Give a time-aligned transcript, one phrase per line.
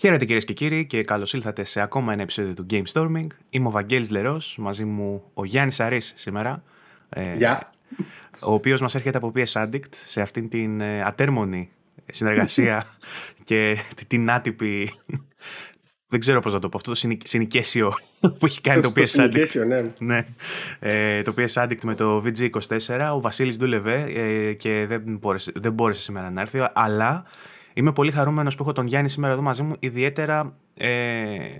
[0.00, 3.26] Χαίρετε κυρίες και κύριοι και καλώς ήλθατε σε ακόμα ένα επεισόδιο του Game Storming.
[3.50, 6.62] Είμαι ο Βαγγέλης Λερός, μαζί μου ο Γιάννης Αρής σήμερα.
[7.08, 7.70] Ε, Γεια.
[8.42, 11.70] Ο οποίος μας έρχεται από PS Addict σε αυτήν την ε, ατέρμονη
[12.06, 12.86] συνεργασία
[13.44, 14.92] και την άτυπη.
[16.08, 16.76] Δεν ξέρω πώς να το πω.
[16.76, 17.92] Αυτό το συνοικέσιο
[18.38, 19.66] που έχει κάνει το, PS Addict.
[19.66, 19.84] Ναι.
[19.98, 20.24] ναι.
[20.78, 23.10] Ε, το PS Addict με το VG24.
[23.14, 24.06] Ο Βασίλης δούλευε
[24.58, 26.68] και δεν μπόρεσε, δεν μπόρεσε σήμερα να έρθει.
[26.72, 27.24] Αλλά
[27.80, 30.88] Είμαι πολύ χαρούμενος που έχω τον Γιάννη σήμερα εδώ μαζί μου, ιδιαίτερα ε,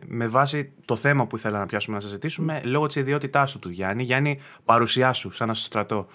[0.06, 3.70] με βάση το θέμα που ήθελα να πιάσουμε να συζητήσουμε, λόγω της ιδιότητάς του του
[3.70, 4.02] Γιάννη.
[4.02, 6.06] Γιάννη, παρουσιά σου, σαν να σου στρατώ.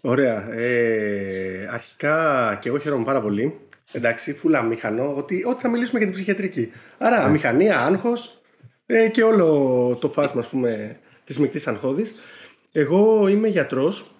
[0.00, 0.52] Ωραία.
[0.52, 3.58] Ε, αρχικά και εγώ χαίρομαι πάρα πολύ.
[3.92, 6.70] Εντάξει, φούλα μηχανό, ότι, ότι θα μιλήσουμε για την ψυχιατρική.
[6.98, 7.30] Άρα, ναι.
[7.30, 8.40] μηχανία, άγχος
[8.86, 12.14] ε, και όλο το φάσμα, ας πούμε, της μικτής αγχώδης.
[12.72, 14.14] Εγώ είμαι γιατρός.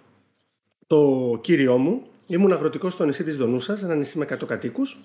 [0.87, 4.98] Το κύριό μου ήμουν αγροτικός στο νησί της Δονούσας, ένα νησί με 100 κατοίκους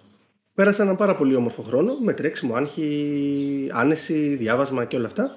[0.56, 5.32] Πέρασα έναν πάρα πολύ όμορφο χρόνο με τρέξιμο, άγχη, άνεση, διάβασμα και όλα αυτά.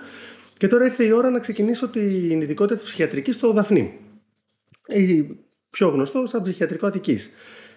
[0.56, 3.98] Και τώρα ήρθε η ώρα να ξεκινήσω την ειδικότητα της ψυχιατρικής στο Δαφνί.
[4.86, 5.26] Ή
[5.70, 7.30] πιο γνωστό σαν ψυχιατρικό Αττικής.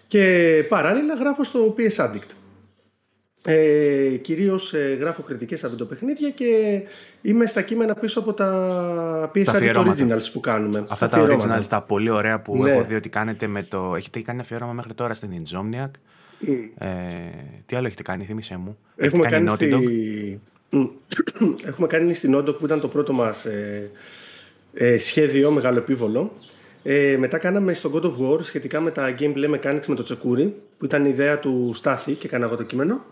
[0.07, 2.29] Και παράλληλα γράφω στο PS Addict.
[3.45, 6.81] Ε, κυρίως ε, γράφω κριτικές στα βιντεοπαιχνίδια και
[7.21, 10.85] είμαι στα κείμενα πίσω από τα PS Addict Originals που κάνουμε.
[10.89, 12.71] Αυτά τα, Originals τα πολύ ωραία που ναι.
[12.71, 13.95] έχω δει ότι κάνετε με το...
[13.95, 15.91] Έχετε κάνει αφιέρωμα μέχρι τώρα στην Insomniac.
[16.77, 16.87] Ε,
[17.65, 18.77] τι άλλο έχετε κάνει, θύμισέ μου.
[18.95, 20.39] Έχουμε κάνει, κάνει στη...
[21.69, 23.91] Έχουμε κάνει στην Όντοκ που ήταν το πρώτο μας ε,
[24.73, 26.33] ε, σχέδιο, μεγάλο επίβολο.
[26.83, 30.55] Ε, μετά κάναμε στο God of War σχετικά με τα gameplay mechanics με το τσεκούρι
[30.77, 33.05] που ήταν η ιδέα του Στάθη και έκανα εγώ το κείμενο.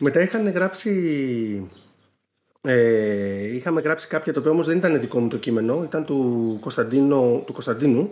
[0.00, 0.92] Μετά είχαν γράψει
[2.62, 6.58] ε, είχαμε γράψει κάποια το οποίο όμως δεν ήταν δικό μου το κείμενο ήταν του,
[6.60, 8.10] Κωνσταντίνου, του Κωνσταντίνου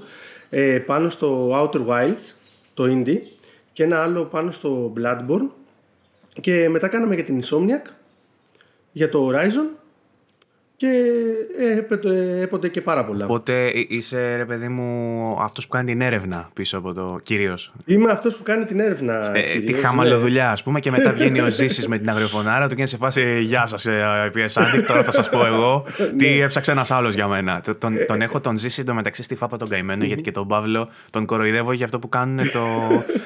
[0.50, 2.32] ε, πάνω στο Outer Wilds
[2.74, 3.19] το indie
[3.78, 5.49] και ένα άλλο πάνω στο Bloodborne.
[6.41, 7.91] Και μετά κάναμε για την Insomniac
[8.93, 9.78] για το Horizon
[10.78, 11.03] και
[12.41, 13.25] έποτε και πάρα πολλά.
[13.25, 17.72] Οπότε είσαι ρε παιδί μου αυτός που κάνει την έρευνα πίσω από το κυρίως.
[17.84, 20.50] Είμαι αυτός που κάνει την έρευνα ε, κυρίως, Τη χαμαλοδουλειά ναι.
[20.50, 23.41] ας πούμε και μετά βγαίνει ο Ζήσης με την αγριοφωνάρα του και είναι σε φάση
[23.41, 23.87] «Γεια σας
[24.27, 25.84] επί Addict, τώρα θα σας πω εγώ
[26.19, 26.44] τι ναι.
[26.44, 27.62] έψαξε ένας άλλος για μένα».
[27.78, 30.88] Τον, ε, τον έχω τον Ζήση εντωμεταξύ στη φάπα τον καημένο γιατί και τον Παύλο
[31.11, 32.61] τον κοροϊδεύω για αυτό που κάνουν το,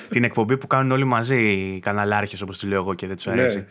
[0.08, 3.26] την εκπομπή που κάνουν όλοι μαζί οι καναλάρχες όπως του λέω εγώ και δεν τους
[3.26, 3.58] αρέσει.
[3.58, 3.64] Ναι.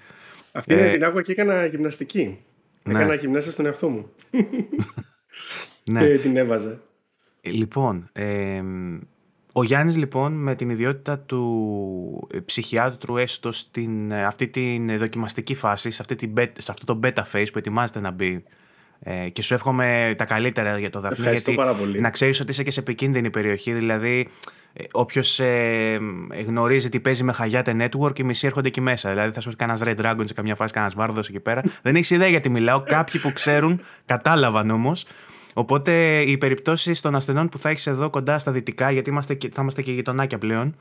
[0.52, 2.40] Αυτή είναι την άκουγα και έκανα γυμναστική.
[2.84, 3.00] Ναι.
[3.00, 4.09] Έκανα γυμνάσια στον εαυτό μου.
[5.92, 6.08] ναι.
[6.08, 6.80] Και την έβαζε.
[7.42, 8.62] Λοιπόν, ε,
[9.52, 15.56] ο Γιάννης λοιπόν με την ιδιότητα του ε, ψυχιάτρου έστω στην ε, αυτή την δοκιμαστική
[15.56, 18.44] φάση, σε, αυτή την, σε αυτό το beta phase που ετοιμάζεται να μπει
[19.00, 21.30] ε, και σου εύχομαι τα καλύτερα για το Δαφνί.
[21.30, 22.00] γιατί πάρα πολύ.
[22.00, 23.74] να ξέρεις ότι είσαι και σε επικίνδυνη περιοχή.
[23.74, 24.25] Δηλαδή, ε,
[24.92, 26.00] όποιος ε,
[26.46, 29.09] γνωρίζει τι παίζει με χαγιάτε network, οι μισοί έρχονται εκεί μέσα.
[29.09, 31.62] Δηλαδή, θα σου έρθει κανένας Red Dragon σε καμιά φάση, κανένας Βάρδος εκεί πέρα.
[31.84, 32.84] Δεν έχεις ιδέα γιατί μιλάω.
[32.84, 35.06] Κάποιοι που ξέρουν, κατάλαβαν όμως.
[35.54, 39.62] Οπότε οι περιπτώσεις των ασθενών που θα έχεις εδώ κοντά στα δυτικά, γιατί είμαστε, θα
[39.62, 40.76] είμαστε και γειτονάκια πλέον,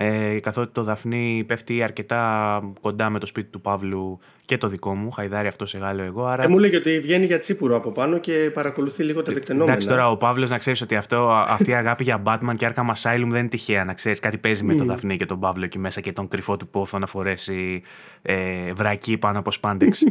[0.00, 4.94] ε, καθότι το Δαφνί πέφτει αρκετά κοντά με το σπίτι του Παύλου και το δικό
[4.94, 6.24] μου, χαϊδάρι αυτό σε Γάλλο εγώ.
[6.24, 6.42] Άρα...
[6.42, 9.70] Ε, μου λέγε ότι βγαίνει για τσίπουρο από πάνω και παρακολουθεί λίγο τα τεκτενόμενα.
[9.70, 12.90] Εντάξει, τώρα ο Παύλος να ξέρεις ότι αυτό, αυτή η αγάπη για Batman και Arkham
[12.94, 13.84] Asylum δεν είναι τυχαία.
[13.84, 16.56] Να ξέρεις, κάτι παίζει με τον Δαφνί και τον Παύλο εκεί μέσα και τον κρυφό
[16.56, 17.82] του πόθο να φορέσει
[18.22, 20.02] ε, βρακή πάνω από σπάντεξ.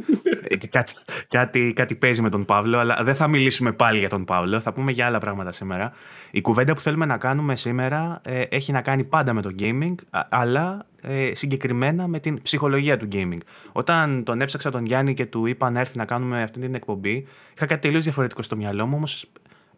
[0.50, 0.94] Ε, κάτι,
[1.28, 4.60] κάτι, κάτι παίζει με τον Παύλο, αλλά δεν θα μιλήσουμε πάλι για τον Παύλο.
[4.60, 5.92] Θα πούμε για άλλα πράγματα σήμερα.
[6.32, 9.50] Η κουβέντα που θέλουμε να κάνουμε σήμερα ε, έχει να κάνει πάντα με το
[9.82, 9.96] gaming,
[10.30, 13.38] αλλά ε, συγκεκριμένα με την ψυχολογία του gaming.
[13.72, 17.28] Όταν τον έψαξα τον Γιάννη και του είπα να έρθει να κάνουμε αυτή την εκπομπή,
[17.56, 19.30] είχα κάτι τελείως διαφορετικό στο μυαλό μου, όμως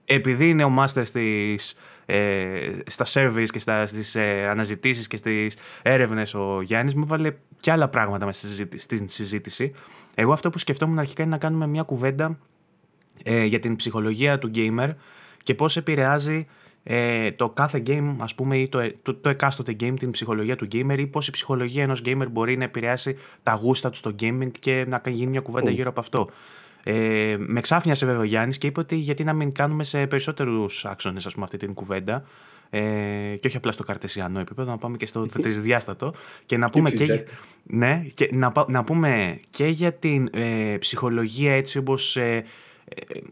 [0.06, 5.58] επειδή είναι ο master στις, ε, στα service και στα, στις ε, αναζητήσεις και στις
[5.82, 9.72] έρευνες ο Γιάννης μου βάλε και άλλα πράγματα μέσα στη συζήτηση.
[10.16, 12.40] Εγώ αυτό που σκεφτόμουν αρχικά είναι να κάνουμε μια κουβέντα
[13.24, 14.90] ε, για την ψυχολογία του gamer
[15.44, 16.48] και πώς επηρεάζει
[16.92, 20.68] ε, το κάθε game, ας πούμε, ή το, το, το εκάστοτε game, την ψυχολογία του
[20.72, 24.52] gamer ή πώς η ψυχολογία ενός gamer μπορεί να επηρεάσει τα γούστα του στο gaming
[24.60, 26.30] και να γίνει μια κουβέντα γύρω από αυτό.
[26.84, 30.86] Ε, με ξάφνιασε βέβαια ο Γιάννης και είπε ότι γιατί να μην κάνουμε σε περισσότερους
[30.86, 32.24] άξονες αυτή την κουβέντα.
[32.70, 32.80] Ε,
[33.40, 36.14] και όχι απλά στο καρτεσιανό επίπεδο, να πάμε και στο τρισδιάστατο
[36.46, 37.26] και να πούμε και,
[37.64, 42.44] ναι, και να, να πούμε και για την ε, ψυχολογία έτσι όπως ε,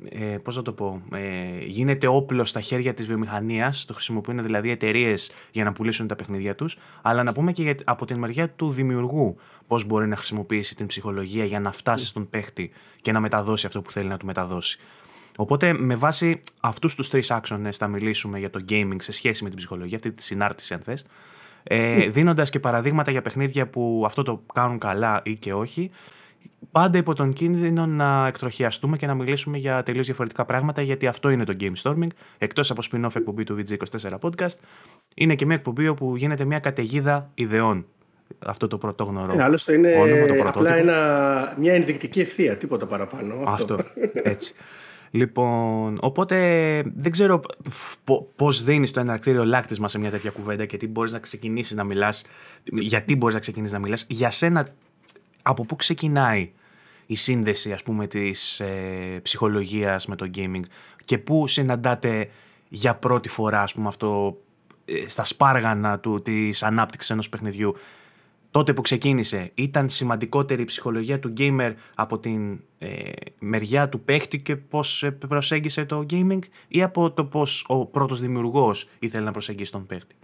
[0.09, 4.44] ε, ε, πώς να το πω, ε, γίνεται όπλο στα χέρια της βιομηχανίας, το χρησιμοποιούν
[4.44, 8.50] δηλαδή εταιρείες για να πουλήσουν τα παιχνίδια τους, αλλά να πούμε και από την μεριά
[8.50, 9.38] του δημιουργού
[9.68, 12.71] πώς μπορεί να χρησιμοποιήσει την ψυχολογία για να φτάσει στον παίχτη
[13.01, 14.80] και να μεταδώσει αυτό που θέλει να του μεταδώσει.
[15.38, 19.50] Οπότε με βάση αυτούς τους τρεις άξονες θα μιλήσουμε για το gaming σε σχέση με
[19.50, 21.06] την ψυχολογία, αυτή τη συνάρτηση αν θες.
[21.63, 25.92] ε, δίνοντας και παραδείγματα για παιχνίδια που αυτό το κάνουν καλά ή και όχι,
[26.72, 31.30] πάντα υπό τον κίνδυνο να εκτροχιαστούμε και να μιλήσουμε για τελείως διαφορετικά πράγματα, γιατί αυτό
[31.30, 32.08] είναι το Game Storming.
[32.38, 34.58] Εκτός από spin-off εκπομπή του VG24 Podcast,
[35.16, 37.86] είναι και μια εκπομπή όπου γίνεται μια καταιγίδα ιδεών.
[38.46, 39.34] Αυτό το πρωτόγνωρο.
[39.34, 43.36] Ε, άλλωστε είναι όνομα, απλά ένα, μια ενδεικτική ευθεία, τίποτα παραπάνω.
[43.46, 43.74] Αυτό.
[43.74, 43.78] αυτό
[44.32, 44.54] έτσι.
[45.12, 46.38] Λοιπόν, οπότε
[46.96, 47.42] δεν ξέρω
[48.36, 51.84] πώς δίνεις το εναρκτήριο λάκτισμα σε μια τέτοια κουβέντα και τι μπορείς να ξεκινήσεις να
[51.84, 52.26] μιλάς.
[52.64, 54.06] Γιατί μπορείς να ξεκινήσεις να μιλάς.
[54.10, 54.68] Για σένα,
[55.48, 56.52] από πού ξεκινάει
[57.06, 60.64] η σύνδεση ας πούμε της ε, ψυχολογίας με το gaming
[61.06, 62.30] και πού συναντάτε
[62.68, 64.38] για πρώτη φορά ας πούμε αυτό
[64.86, 67.76] ε, στα σπάργανα του, της ανάπτυξης ενός παιχνιδιού;
[68.52, 74.40] Τότε που ξεκίνησε ήταν σημαντικότερη η ψυχολογία του gamer από την ε, μεριά του παίχτη
[74.40, 79.32] και πώς ε, προσέγγισε το gaming ή από το πώς ο πρώτος δημιουργός ήθελε να
[79.32, 80.16] προσεγγίσει τον παίχτη;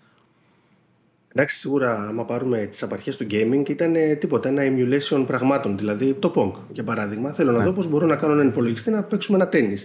[1.36, 5.78] Εντάξει, σίγουρα, άμα πάρουμε τις απαρχές του gaming, ήταν τίποτα, ένα emulation πραγμάτων.
[5.78, 7.34] Δηλαδή το Pong, για παράδειγμα.
[7.34, 7.64] Θέλω να ναι.
[7.64, 9.76] δω πώς μπορώ να κάνω έναν υπολογιστή να παίξουμε ένα τέννη.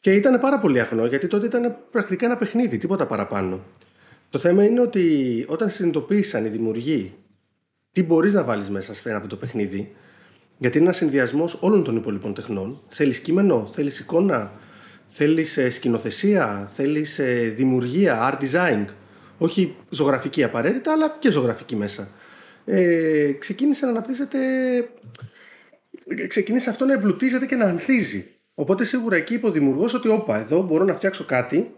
[0.00, 3.60] Και ήταν πάρα πολύ αχνό, γιατί τότε ήταν πρακτικά ένα παιχνίδι, τίποτα παραπάνω.
[4.30, 7.14] Το θέμα είναι ότι όταν συνειδητοποίησαν οι δημιουργοί
[7.92, 9.94] τι μπορείς να βάλεις μέσα σε αυτό το παιχνίδι,
[10.58, 12.82] γιατί είναι ένα συνδυασμός όλων των υπολοιπών τεχνών.
[12.88, 14.52] Θέλεις κείμενο, θέλεις εικόνα,
[15.06, 18.84] θέλεις ε, σκηνοθεσία, θέλεις ε, δημιουργία, art design.
[19.42, 22.10] Όχι ζωγραφική απαραίτητα, αλλά και ζωγραφική μέσα.
[22.64, 24.38] Ε, ξεκίνησε να αναπτύσσεται.
[26.28, 28.30] Ξεκίνησε αυτό να εμπλουτίζεται και να ανθίζει.
[28.54, 31.74] Οπότε σίγουρα εκεί είπε ο δημιουργός ότι, όπα, εδώ μπορώ να φτιάξω κάτι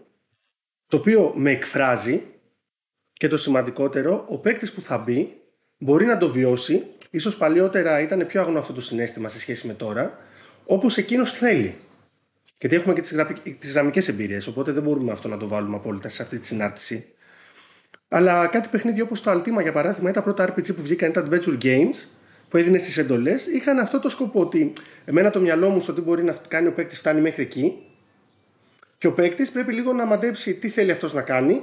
[0.87, 2.23] το οποίο με εκφράζει
[3.13, 5.33] και το σημαντικότερο, ο παίκτης που θα μπει
[5.77, 6.83] μπορεί να το βιώσει.
[7.11, 10.17] Ίσως παλιότερα ήταν πιο αγνό αυτό το συνέστημα σε σχέση με τώρα,
[10.65, 11.75] όπως εκείνος θέλει.
[12.59, 13.01] Γιατί έχουμε και
[13.59, 17.14] τις, γραμμικές εμπειρίες, οπότε δεν μπορούμε αυτό να το βάλουμε απόλυτα σε αυτή τη συνάρτηση.
[18.15, 21.29] Αλλά κάτι παιχνίδι όπως το Altima για παράδειγμα ή τα πρώτα RPG που βγήκαν ήταν
[21.29, 22.07] Adventure Games
[22.49, 24.73] που έδινε στις εντολές, είχαν αυτό το σκοπό ότι
[25.05, 27.73] εμένα το μυαλό μου στο τι μπορεί να κάνει ο παίκτης φτάνει μέχρι εκεί.
[28.97, 31.61] Και ο παίκτης πρέπει λίγο να μαντέψει τι θέλει αυτός να κάνει,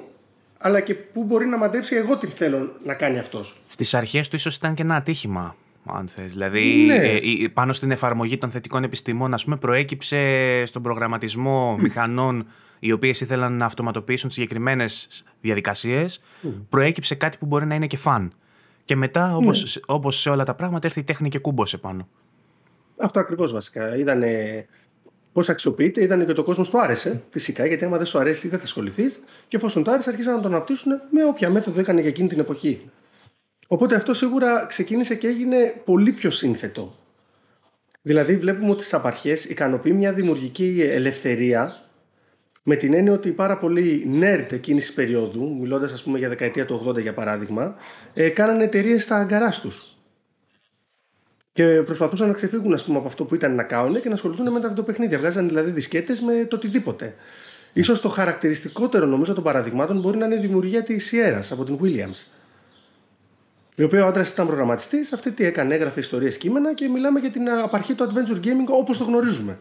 [0.59, 3.61] αλλά και πού μπορεί να μαντέψει εγώ τι θέλω να κάνει αυτός.
[3.69, 5.57] Στις αρχές του ίσως ήταν και ένα ατύχημα.
[5.87, 6.33] Αν θες.
[6.33, 6.95] Δηλαδή, ναι.
[6.95, 10.19] ε, πάνω στην εφαρμογή των θετικών επιστημών, ας πούμε, προέκυψε
[10.67, 12.47] στον προγραμματισμό μηχανών
[12.85, 16.21] οι οποίες ήθελαν να αυτοματοποιήσουν συγκεκριμένες διαδικασίες,
[16.69, 18.33] προέκυψε κάτι που μπορεί να είναι και φαν.
[18.85, 19.83] Και μετά, όπως ναι.
[19.87, 22.09] όπως σε όλα τα πράγματα, έρθει η τέχνη και κούμπωσε πάνω.
[22.97, 23.97] Αυτό ακριβώς βασικά.
[23.97, 24.67] Είδανε
[25.33, 27.23] πώς αξιοποιείται, είδανε και το κόσμο του άρεσε.
[27.31, 29.21] Φυσικά, γιατί άμα δεν σου αρέσει, δεν θα ασχοληθείς.
[29.49, 32.39] Και εφόσον το άρεσε, άρχισαν να το αναπτύσσουν με όποια μέθοδο έκανε για εκείνη την
[32.39, 32.91] εποχή.
[33.67, 36.97] Οπότε αυτό σίγουρα ξεκίνησε και έγινε πολύ πιο σύνθετο.
[38.03, 41.82] Δηλαδή, βλέπουμε ότι στις απαρχές ικανοποιεί μια δημιουργική ελευθερία
[42.63, 46.65] με την έννοια ότι πάρα πολλοί nerd εκείνης της περίοδου, μιλώντας ας πούμε για δεκαετία
[46.65, 47.77] του 80 για παράδειγμα,
[48.15, 49.97] ε, κάνανε εταιρείες στα αγκαράς τους.
[51.53, 54.53] Και προσπαθούσαν να ξεφύγουν ας πούμε, από αυτό που ήταν να κάνουν και να ασχοληθούν
[54.53, 55.19] με τα βιντεοπαιχνίδια.
[55.19, 57.15] Βγάζαν δηλαδή δισκέτες με το οτιδήποτε.
[57.73, 61.79] Ίσως το χαρακτηριστικότερο νομίζω των παραδειγμάτων μπορεί να είναι η δημιουργία της Sierra από την
[61.83, 62.27] Williams.
[63.75, 67.31] Η οποία ο άντρας ήταν προγραμματιστής, αυτή τι έκανε, έγραφε ιστορίες κείμενα και μιλάμε για
[67.31, 69.59] την απαρχή του adventure gaming όπως το γνωρίζουμε.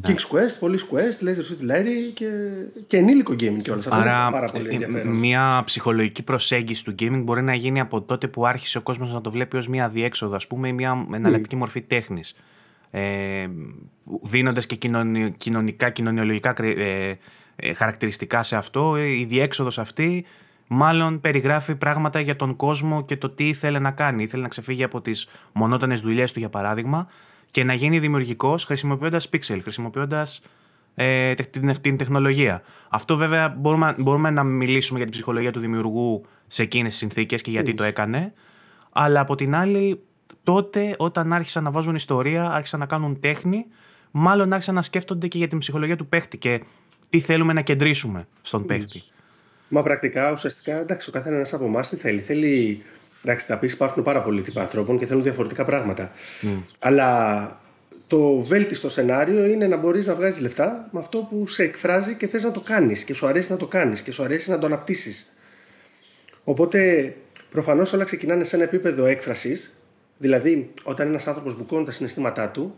[0.00, 0.14] Ναι.
[0.14, 2.26] King's Quest, Police Quest, Laser Suit Larry και,
[2.86, 3.96] και ενήλικο gaming και όλα αυτά.
[3.96, 5.16] Άρα, πάρα πολύ ε, ενδιαφέρον.
[5.16, 9.20] Μια ψυχολογική προσέγγιση του gaming μπορεί να γίνει από τότε που άρχισε ο κόσμος να
[9.20, 11.58] το βλέπει ως μια διέξοδο, ας πούμε, ή μια εναλλακτική mm.
[11.58, 12.36] μορφή τέχνης.
[12.90, 13.46] Ε,
[14.22, 14.76] Δίνοντας και
[15.36, 17.12] κοινωνικά, κοινωνιολογικά ε,
[17.56, 20.24] ε, χαρακτηριστικά σε αυτό, η διέξοδος αυτή
[20.68, 24.22] μάλλον περιγράφει πράγματα για τον κόσμο και το τι ήθελε να κάνει.
[24.22, 27.08] Ήθελε να ξεφύγει από τις μονότανε δουλειές του, για παράδειγμα,
[27.50, 30.42] και να γίνει δημιουργικός χρησιμοποιώντας pixel, χρησιμοποιώντας
[30.94, 32.62] ε, την, την, τεχνολογία.
[32.88, 37.42] Αυτό βέβαια μπορούμε, μπορούμε να μιλήσουμε για την ψυχολογία του δημιουργού σε εκείνες τις συνθήκες
[37.42, 38.32] και γιατί το έκανε.
[38.92, 40.02] Αλλά από την άλλη,
[40.42, 43.66] τότε όταν άρχισαν να βάζουν ιστορία, άρχισαν να κάνουν τέχνη,
[44.10, 46.62] μάλλον άρχισαν να σκέφτονται και για την ψυχολογία του παίχτη και
[47.08, 49.02] τι θέλουμε να κεντρήσουμε στον παίχτη.
[49.68, 52.20] Μα πρακτικά, ουσιαστικά, εντάξει, ο καθένας από εμάς τι θέλει.
[52.20, 52.82] Θέλει
[53.28, 56.12] Εντάξει, θα πεις υπάρχουν πάρα πολλοί τύποι ανθρώπων και θέλουν διαφορετικά πράγματα.
[56.42, 56.62] Mm.
[56.78, 57.60] Αλλά
[58.06, 62.26] το βέλτιστο σενάριο είναι να μπορείς να βγάζεις λεφτά με αυτό που σε εκφράζει και
[62.26, 64.66] θες να το κάνεις και σου αρέσει να το κάνεις και σου αρέσει να το
[64.66, 65.36] αναπτύσσεις.
[66.44, 67.14] Οπότε
[67.50, 69.82] προφανώς όλα ξεκινάνε σε ένα επίπεδο έκφρασης.
[70.18, 72.74] Δηλαδή, όταν ένας άνθρωπος μπουκώνει τα συναισθήματά του,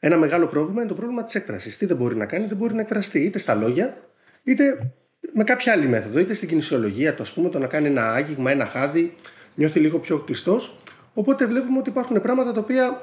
[0.00, 1.78] ένα μεγάλο πρόβλημα είναι το πρόβλημα της έκφρασης.
[1.78, 3.96] Τι δεν μπορεί να κάνει, δεν μπορεί να εκφραστεί είτε στα λόγια,
[4.44, 4.92] είτε
[5.32, 8.50] με κάποια άλλη μέθοδο, είτε στην κινησιολογία του, ας πούμε, το να κάνει ένα άγγιγμα,
[8.50, 9.14] ένα χάδι,
[9.54, 10.78] νιώθει λίγο πιο κλειστός.
[11.14, 13.00] Οπότε βλέπουμε ότι υπάρχουν πράγματα τα οποία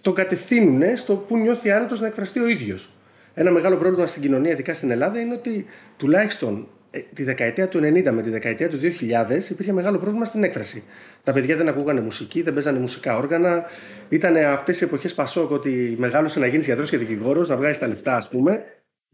[0.00, 2.90] τον κατευθύνουν στο που νιώθει άνετος να εκφραστεί ο ίδιος.
[3.34, 7.78] Ένα μεγάλο πρόβλημα στην κοινωνία, ειδικά στην Ελλάδα, είναι ότι τουλάχιστον ε, τη δεκαετία του
[7.78, 10.84] 90 με τη δεκαετία του 2000 υπήρχε μεγάλο πρόβλημα στην έκφραση.
[11.22, 13.64] Τα παιδιά δεν ακούγανε μουσική, δεν παίζανε μουσικά όργανα.
[14.08, 17.86] Ήταν αυτές οι εποχές Πασόκ ότι μεγάλωσε να γίνεις γιατρός και δικηγόρος, να βγάζεις τα
[17.86, 18.64] λεφτά, ας πούμε.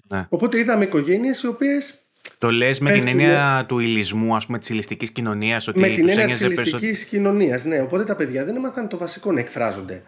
[0.09, 0.27] Ναι.
[0.29, 2.02] Οπότε είδαμε οικογένειες οι οποίες.
[2.43, 5.71] Το λες με την έννοια του ηλισμού, ας πούμε, της ηλιστικής κοινωνίας.
[5.75, 7.81] Με την έννοια της ηλιστικής κοινωνίας, ναι.
[7.81, 10.03] Οπότε τα παιδιά δεν έμαθαν το βασικό να εκφράζονται.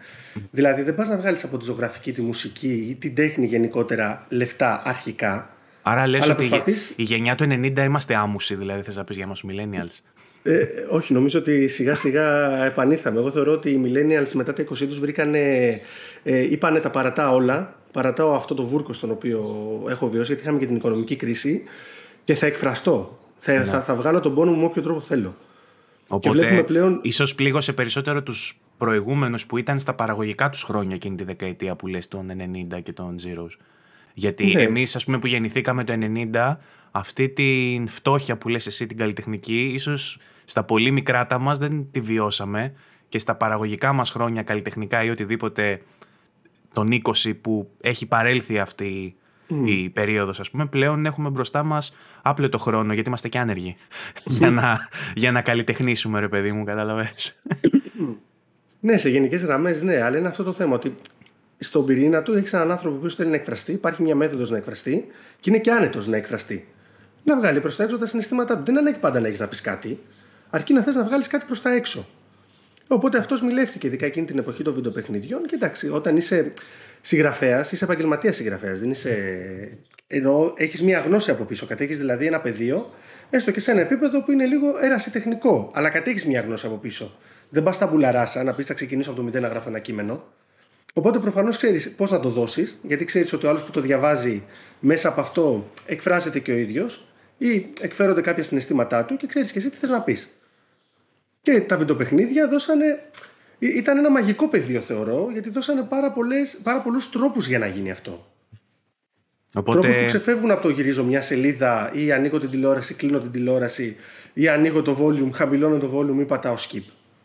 [0.51, 4.81] δηλαδή δεν πας να βγάλεις από τη ζωγραφική, τη μουσική ή την τέχνη γενικότερα λεφτά
[4.85, 5.49] αρχικά.
[5.81, 6.49] Άρα λες ότι
[6.95, 9.99] η γενιά του 90 είμαστε άμουσοι, δηλαδή θες να πεις για μας millennials.
[10.43, 13.19] Ε, όχι, νομίζω ότι σιγά σιγά επανήλθαμε.
[13.19, 15.39] Εγώ θεωρώ ότι οι millennials μετά τα 20 τους βρήκανε,
[16.23, 17.75] ε, είπανε τα παρατά όλα.
[17.91, 19.39] Παρατάω αυτό το βούρκο στον οποίο
[19.89, 21.63] έχω βιώσει, γιατί είχαμε και την οικονομική κρίση
[22.25, 23.19] και θα εκφραστώ.
[23.37, 23.63] Θα, ναι.
[23.63, 25.35] θα, θα βγάλω τον πόνο μου με όποιο τρόπο θέλω.
[26.07, 26.99] Οπότε, πλέον...
[27.01, 31.87] ίσως πλήγωσε περισσότερο τους προηγούμενους που ήταν στα παραγωγικά τους χρόνια εκείνη τη δεκαετία που
[31.87, 32.31] λες των
[32.71, 33.57] 90 και των Zeros.
[34.13, 34.61] Γιατί ναι.
[34.61, 35.93] εμείς, ας πούμε, που γεννηθήκαμε το
[36.33, 36.57] 90,
[36.91, 42.01] αυτή την φτώχεια που λες εσύ την καλλιτεχνική, ίσως στα πολύ μικρά μας δεν τη
[42.01, 42.73] βιώσαμε
[43.09, 45.81] και στα παραγωγικά μας χρόνια καλλιτεχνικά ή οτιδήποτε
[46.73, 49.15] τον 20 που έχει παρέλθει αυτή
[49.65, 53.75] η περίοδος ας πούμε πλέον έχουμε μπροστά μας άπλετο χρόνο γιατί είμαστε και άνεργοι
[54.37, 57.41] για, να, για να καλλιτεχνήσουμε ρε παιδί μου κατάλαβες
[58.79, 60.95] Ναι σε γενικές γραμμές ναι αλλά είναι αυτό το θέμα ότι
[61.57, 65.07] στον πυρήνα του έχεις έναν άνθρωπο που θέλει να εκφραστεί, υπάρχει μια μέθοδος να εκφραστεί
[65.39, 66.67] και είναι και άνετος να εκφραστεί.
[67.23, 68.63] Να βγάλει προς τα έξω τα συναισθήματά του.
[68.65, 69.99] Δεν ανάγκη πάντα να έχεις να πεις κάτι,
[70.49, 72.07] αρκεί να θες να βγάλεις κάτι προς τα έξω.
[72.87, 75.45] Οπότε αυτός μιλεύτηκε ειδικά εκείνη την εποχή των βιντεοπαιχνιδιών.
[75.45, 76.53] Και εντάξει, όταν είσαι
[77.01, 78.79] συγγραφέας, είσαι επαγγελματίας συγγραφέας.
[78.79, 79.17] Δεν είσαι.
[80.07, 81.65] Ενώ έχεις μια γνώση από πίσω.
[81.65, 82.93] Κατέχεις δηλαδή ένα πεδίο,
[83.29, 85.71] έστω και σε ένα επίπεδο που είναι λίγο ερασιτεχνικό.
[85.73, 87.17] Αλλά κατέχεις μια γνώση από πίσω.
[87.49, 90.23] Δεν πας στα μπουλαράσα να πεις θα ξεκινήσω από το μηδέν να γράφω ένα κείμενο.
[90.93, 94.43] Οπότε προφανώς ξέρεις πώς να το δώσεις, γιατί ξέρεις ότι ο άλλος που το διαβάζει
[94.79, 99.59] μέσα από αυτό εκφράζεται και ο ίδιος ή εκφέρονται κάποια συναισθήματά του και ξέρεις και
[99.59, 100.29] εσύ τι θες να πεις.
[101.41, 102.99] Και τα βιντεοπαιχνίδια δώσανε.
[103.59, 107.91] Ήταν ένα μαγικό πεδίο, θεωρώ, γιατί δώσανε πάρα, πολλές, πάρα πολλούς τρόπους για να γίνει
[107.91, 108.27] αυτό.
[109.55, 109.79] Οπότε...
[109.79, 113.95] Τρόπους που ξεφεύγουν από το γυρίζω μια σελίδα ή ανοίγω την τηλεόραση, κλείνω την τηλεόραση
[114.33, 116.83] ή ανοίγω το volume, χαμηλώνω το volume ή πατάω skip.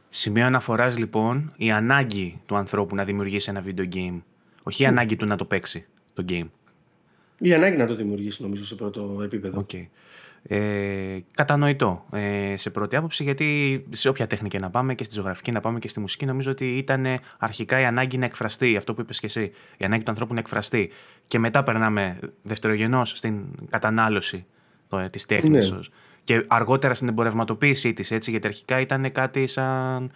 [0.09, 4.21] Σημείο αναφοράς λοιπόν η ανάγκη του ανθρώπου να δημιουργήσει ένα video game.
[4.63, 6.49] Όχι η ανάγκη του να το παίξει το game.
[7.39, 9.67] Η ανάγκη να το δημιουργήσει νομίζω σε πρώτο επίπεδο.
[9.69, 9.87] Okay.
[10.43, 15.53] Ε, κατανοητό ε, σε πρώτη άποψη γιατί σε όποια τέχνη να πάμε και στη ζωγραφική
[15.53, 17.07] να πάμε και στη μουσική νομίζω ότι ήταν
[17.39, 20.41] αρχικά η ανάγκη να εκφραστεί αυτό που είπες και εσύ η ανάγκη του ανθρώπου να
[20.41, 20.91] εκφραστεί.
[21.27, 24.47] Και μετά περνάμε δευτερογενώς στην κατανάλωση
[24.93, 25.79] ε, της τέχνης ναι.
[26.25, 30.11] και αργότερα στην εμπορευματοποίησή της, έτσι, γιατί αρχικά ήταν κάτι σαν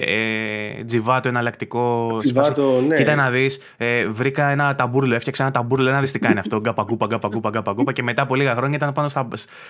[0.00, 2.16] ε, τζιβάτο εναλλακτικό.
[2.18, 2.96] Τζιβάτο, ναι.
[2.96, 6.60] Κοίτα να δεις, ε, βρήκα ένα ταμπούρλο, έφτιαξα ένα ταμπούρλο, να δεις τι κάνει αυτό.
[6.60, 7.92] Γκαπαγκούπα, γκαπαγκούπα, γκαπαγκούπα.
[7.92, 9.08] και μετά από λίγα χρόνια ήταν πάνω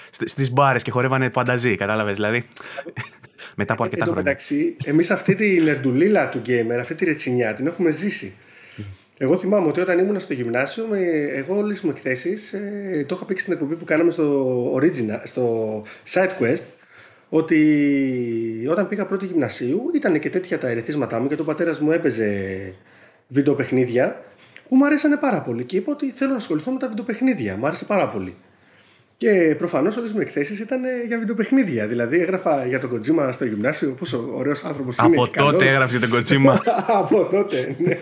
[0.09, 1.77] στις μπάρες και χορεύανε πανταζή.
[1.77, 2.45] Κατάλαβες δηλαδή.
[3.57, 4.21] μετά από αρκετά χρόνια.
[4.21, 8.35] Εντάξει, εμείς αυτή τη νερντουλίλα του γκέιμερ, αυτή τη ρετσινιά την έχουμε ζήσει.
[9.21, 10.87] Εγώ θυμάμαι ότι όταν ήμουν στο γυμνάσιο,
[11.35, 15.83] εγώ όλες μου εκθέσεις ε, το είχα πει στην εκπομπή που κάναμε στο Original, στο
[16.13, 16.63] SideQuest,
[17.29, 21.93] ότι όταν πήγα πρώτη γυμνασίου ήταν και τέτοια τα ερεθίσματά μου και ο πατέρας μου
[21.93, 22.75] έπαιζε
[23.29, 24.23] βιντεοπαιχνίδια
[24.69, 27.57] που μου αρέσανε πάρα πολύ και είπα ότι θέλω να ασχοληθώ με τα βιντεοπαιχνίδια.
[27.57, 28.35] Μου άρεσε πάρα πολύ.
[29.17, 31.87] Και προφανώς όλες μου εκθέσεις ήταν για βιντεοπαιχνίδια.
[31.87, 35.17] Δηλαδή έγραφα για τον Κοτζίμα στο γυμνάσιο, πόσο ωραίος άνθρωπος είναι.
[35.17, 36.63] Από τότε έγραψε τον Κοτζίμα.
[37.03, 38.01] Από τότε, ναι.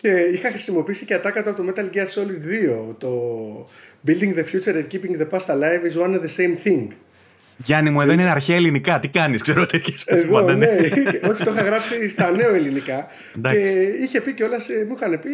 [0.00, 2.94] Και είχα χρησιμοποιήσει και ατάκατο από το Metal Gear Solid 2.
[2.98, 3.10] Το
[4.06, 6.88] Building the future and keeping the past alive is one and the same thing.
[7.64, 8.98] Γιάννη μου, εδώ είναι αρχαία ελληνικά.
[8.98, 10.66] Τι κάνεις, ξέρω τι έχει Εγώ, ναι,
[11.30, 13.06] όχι, το είχα γράψει στα νέο ελληνικά.
[13.42, 13.58] και
[14.02, 15.30] είχε πει κιόλας, ε, μου είχαν πει.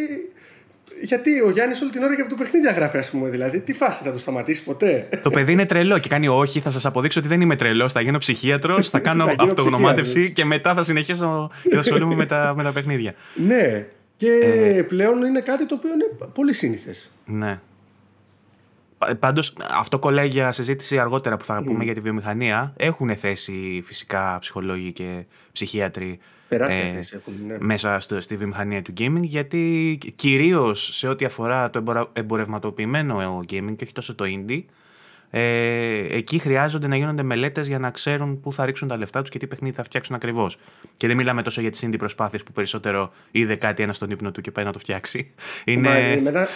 [1.02, 3.28] Γιατί ο Γιάννης όλη την ώρα για το παιχνίδι γράφει, ας πούμε.
[3.28, 6.70] Δηλαδή, τι φάση θα το σταματήσει ποτέ; Το παιδί είναι τρελό και κάνει όχι, θα
[6.70, 7.92] σας αποδείξω ότι δεν είμαι τρελός.
[7.92, 12.52] Θα γίνω ψυχίατρος, θα κάνω αυτογνωμάτευση και μετά θα συνεχίσω και θα ασχολούμαι με τα,
[12.56, 13.14] με τα παιχνίδια.
[13.34, 14.30] Ναι, και
[14.76, 17.10] ε, πλέον είναι κάτι το οποίο είναι πολύ σύνηθες.
[17.26, 17.58] Ναι.
[19.18, 21.84] Πάντως, αυτό κολλάει για συζήτηση αργότερα που θα πούμε mm.
[21.84, 22.72] για τη βιομηχανία.
[22.76, 27.56] Έχουν θέση φυσικά ψυχολόγοι και ψυχίατροι ε, θέση έχουν, ναι.
[27.60, 33.84] μέσα στο, στη βιομηχανία του gaming, γιατί κυρίως σε ό,τι αφορά το εμπορευματοποιημένο gaming και
[33.84, 34.62] όχι τόσο το indie,
[35.36, 39.30] ε, εκεί χρειάζονται να γίνονται μελέτες για να ξέρουν πού θα ρίξουν τα λεφτά τους
[39.30, 40.58] και τι παιχνίδι θα φτιάξουν ακριβώς.
[40.96, 44.30] Και δεν μιλάμε τόσο για τις indie προσπάθειες που περισσότερο είδε κάτι ένας στον ύπνο
[44.30, 45.34] του και πάει να το φτιάξει.
[45.64, 46.12] Είναι.
[46.12, 46.48] Εμένα...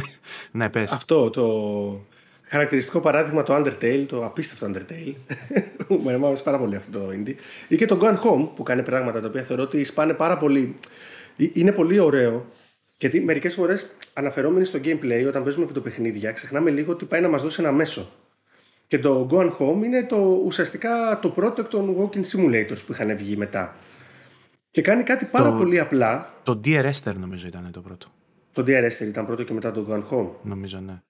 [0.50, 0.90] ναι, πες.
[0.90, 1.44] Αυτό το
[2.42, 5.14] χαρακτηριστικό παράδειγμα το Undertale, το απίστευτο Undertale.
[6.18, 7.34] μου αρέσει πάρα πολύ αυτό το indie.
[7.68, 10.74] Ή και το Gone Home που κάνει πράγματα τα οποία θεωρώ ότι σπάνε πάρα πολύ.
[11.36, 12.46] Ε, είναι πολύ ωραίο
[12.98, 17.42] Γιατί μερικές φορές αναφερόμενοι στο gameplay, όταν παίζουμε βιντεοπαιχνίδια, ξεχνάμε λίγο ότι πάει να μας
[17.42, 18.10] δώσει ένα μέσο.
[18.94, 22.92] Και το Go and Home είναι το, ουσιαστικά το πρώτο εκ των walking simulators που
[22.92, 23.76] είχαν βγει μετά.
[24.70, 26.34] Και κάνει κάτι πάρα Το- πολύ απλά.
[26.42, 28.06] Το Dear Esther νομίζω ήταν το πρώτο.
[28.52, 30.28] Το Dear Esther ήταν πρώτο και μετά το Go and Home.
[30.42, 31.02] Νομίζω, ναι.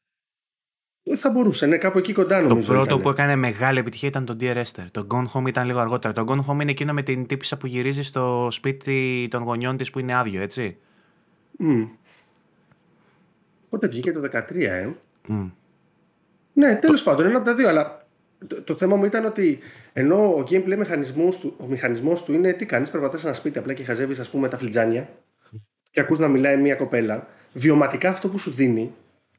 [1.03, 2.67] Ε, Θα μπορούσε, ναι, κάπου εκεί κοντά Το νομίζω.
[2.73, 3.03] πρώτο ήτανε.
[3.03, 4.85] που έκανε μεγάλη επιτυχία ήταν το Dear Esther.
[4.91, 6.15] Το Gone Home ήταν λίγο αργότερα.
[6.15, 9.91] Το Gone Home είναι εκείνο με την τύπησα που γυρίζει στο σπίτι των γονιών της
[9.91, 10.77] που είναι άδειο, έτσι.
[11.59, 11.83] Μμ.
[13.69, 14.91] Πότε βγήκε το 13, ε.
[15.27, 15.47] Μμ.
[16.55, 17.69] Ναι, τέλος πάντων, ένα από τα δύο.
[17.69, 18.07] Αλλά
[18.47, 19.59] το, το θέμα μου ήταν ότι
[19.93, 23.59] ενώ ο gameplay μηχανισμός του, ο μηχανισμός του είναι τι κάνεις, περπατάς σε ένα σπίτι
[23.59, 25.09] απλά και χαζεύεις, ας πούμε, τα φλιτζάνια
[25.91, 27.27] και ακούς να μιλάει μια κοπέλα.
[27.53, 28.93] Βιωματικά αυτό που σου δίνει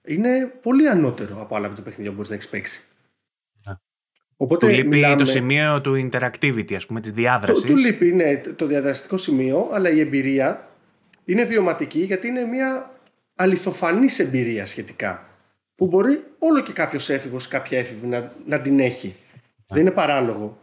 [0.06, 2.82] είναι πολύ ανώτερο από άλλα βιντεοπαιχνίδια που μπορείς να έχεις παίξει.
[3.68, 3.74] Ναι.
[4.38, 7.64] Οπότε Του λείπει μιλάμε- το σημείο του interactivity, ας πούμε, της Το, διάδρασης.
[7.64, 10.70] του λείπει ναι, το διαδραστικό σημείο, αλλά η εμπειρία
[11.26, 12.92] είναι βιωματική γιατί είναι μια
[13.36, 15.28] αληθοφανής εμπειρία σχετικά.
[15.76, 19.16] Που μπορεί όλο και κάποιος έφηβος, κάποια έφηβη να, να την έχει.
[19.68, 20.58] Δεν είναι παράλογο.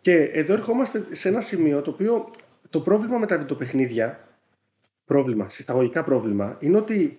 [0.00, 2.30] Και εδώ ερχόμαστε σε ένα σημείο το οποίο
[2.70, 4.28] το πρόβλημα με τα βιντεοπαιχνίδια,
[5.04, 7.18] πρόβλημα, συσταγωγικά πρόβλημα, είναι ότι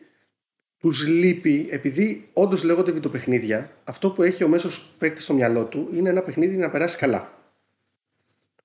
[0.78, 5.90] τους λείπει, επειδή όντως λέγονται βιντεοπαιχνίδια, αυτό που έχει ο μέσος παίκτης στο μυαλό του
[5.94, 7.34] είναι ένα παιχνίδι να περάσει καλά.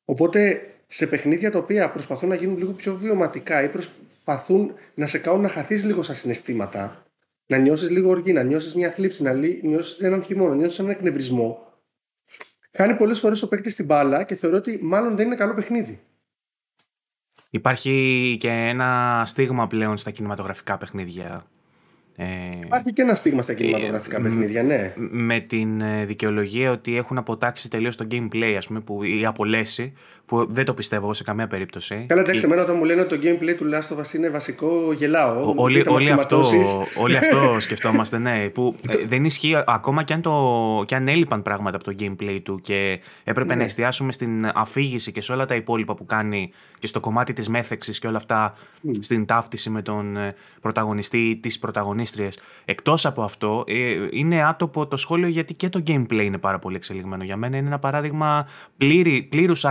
[0.05, 5.19] Οπότε σε παιχνίδια τα οποία προσπαθούν να γίνουν λίγο πιο βιωματικά ή προσπαθούν να σε
[5.19, 7.05] κάνουν να χαθείς λίγο στα συναισθήματα,
[7.51, 10.79] να νιώσεις λίγο οργή, να νιώσεις μια θλίψη, να λύ- νιώσεις έναν θυμό, να νιώσεις
[10.79, 11.59] έναν εκνευρισμό,
[12.71, 16.01] κάνει πολλές φορές ο παίκτης την μπάλα και θεωρώ ότι μάλλον δεν είναι καλό παιχνίδι.
[17.51, 21.43] Υπάρχει και ένα στίγμα πλέον στα κινηματογραφικά παιχνίδια.
[22.17, 22.27] Ε,
[22.65, 24.95] Υπάρχει και ένα στίγμα στα κινηματογραφικά Ε, παιχνίδια, ναι.
[24.97, 29.93] με την ε, δικαιολογία ότι έχουν αποτάξει τελείως το gameplay, ας πούμε, που, ή απολέσει,
[30.31, 32.05] που δεν το πιστεύω εγώ σε καμία περίπτωση.
[32.09, 34.29] Καλά, εντάξει, Και- εμένα όταν μου λένε ότι το gameplay του Last of Us είναι
[34.29, 35.41] βασικό, γελάω.
[35.43, 36.77] Ο- Μου Όλοι, πείτε όλοι, αυτό, μαθηματώσεις.
[36.97, 38.49] όλοι αυτό σκεφτόμαστε, ναι.
[38.49, 42.39] Που ε, δεν ισχύει ακόμα και αν, το, και αν έλειπαν πράγματα από το gameplay
[42.43, 43.59] του και έπρεπε Ναι.
[43.59, 47.49] να εστιάσουμε στην αφήγηση και σε όλα τα υπόλοιπα που κάνει και στο κομμάτι της
[47.49, 48.55] μέθεξης και όλα αυτά
[49.01, 52.39] στην ταύτιση με τον ε, πρωταγωνιστή ή τις πρωταγωνίστριες.
[52.65, 53.75] Εκτός από αυτό, ε,
[54.11, 57.25] είναι άτοπο το σχόλιο γιατί και το gameplay είναι πάρα πολύ εξελιγμένο.
[57.25, 59.65] Για μένα είναι ένα παράδειγμα πλήρη, πλήρους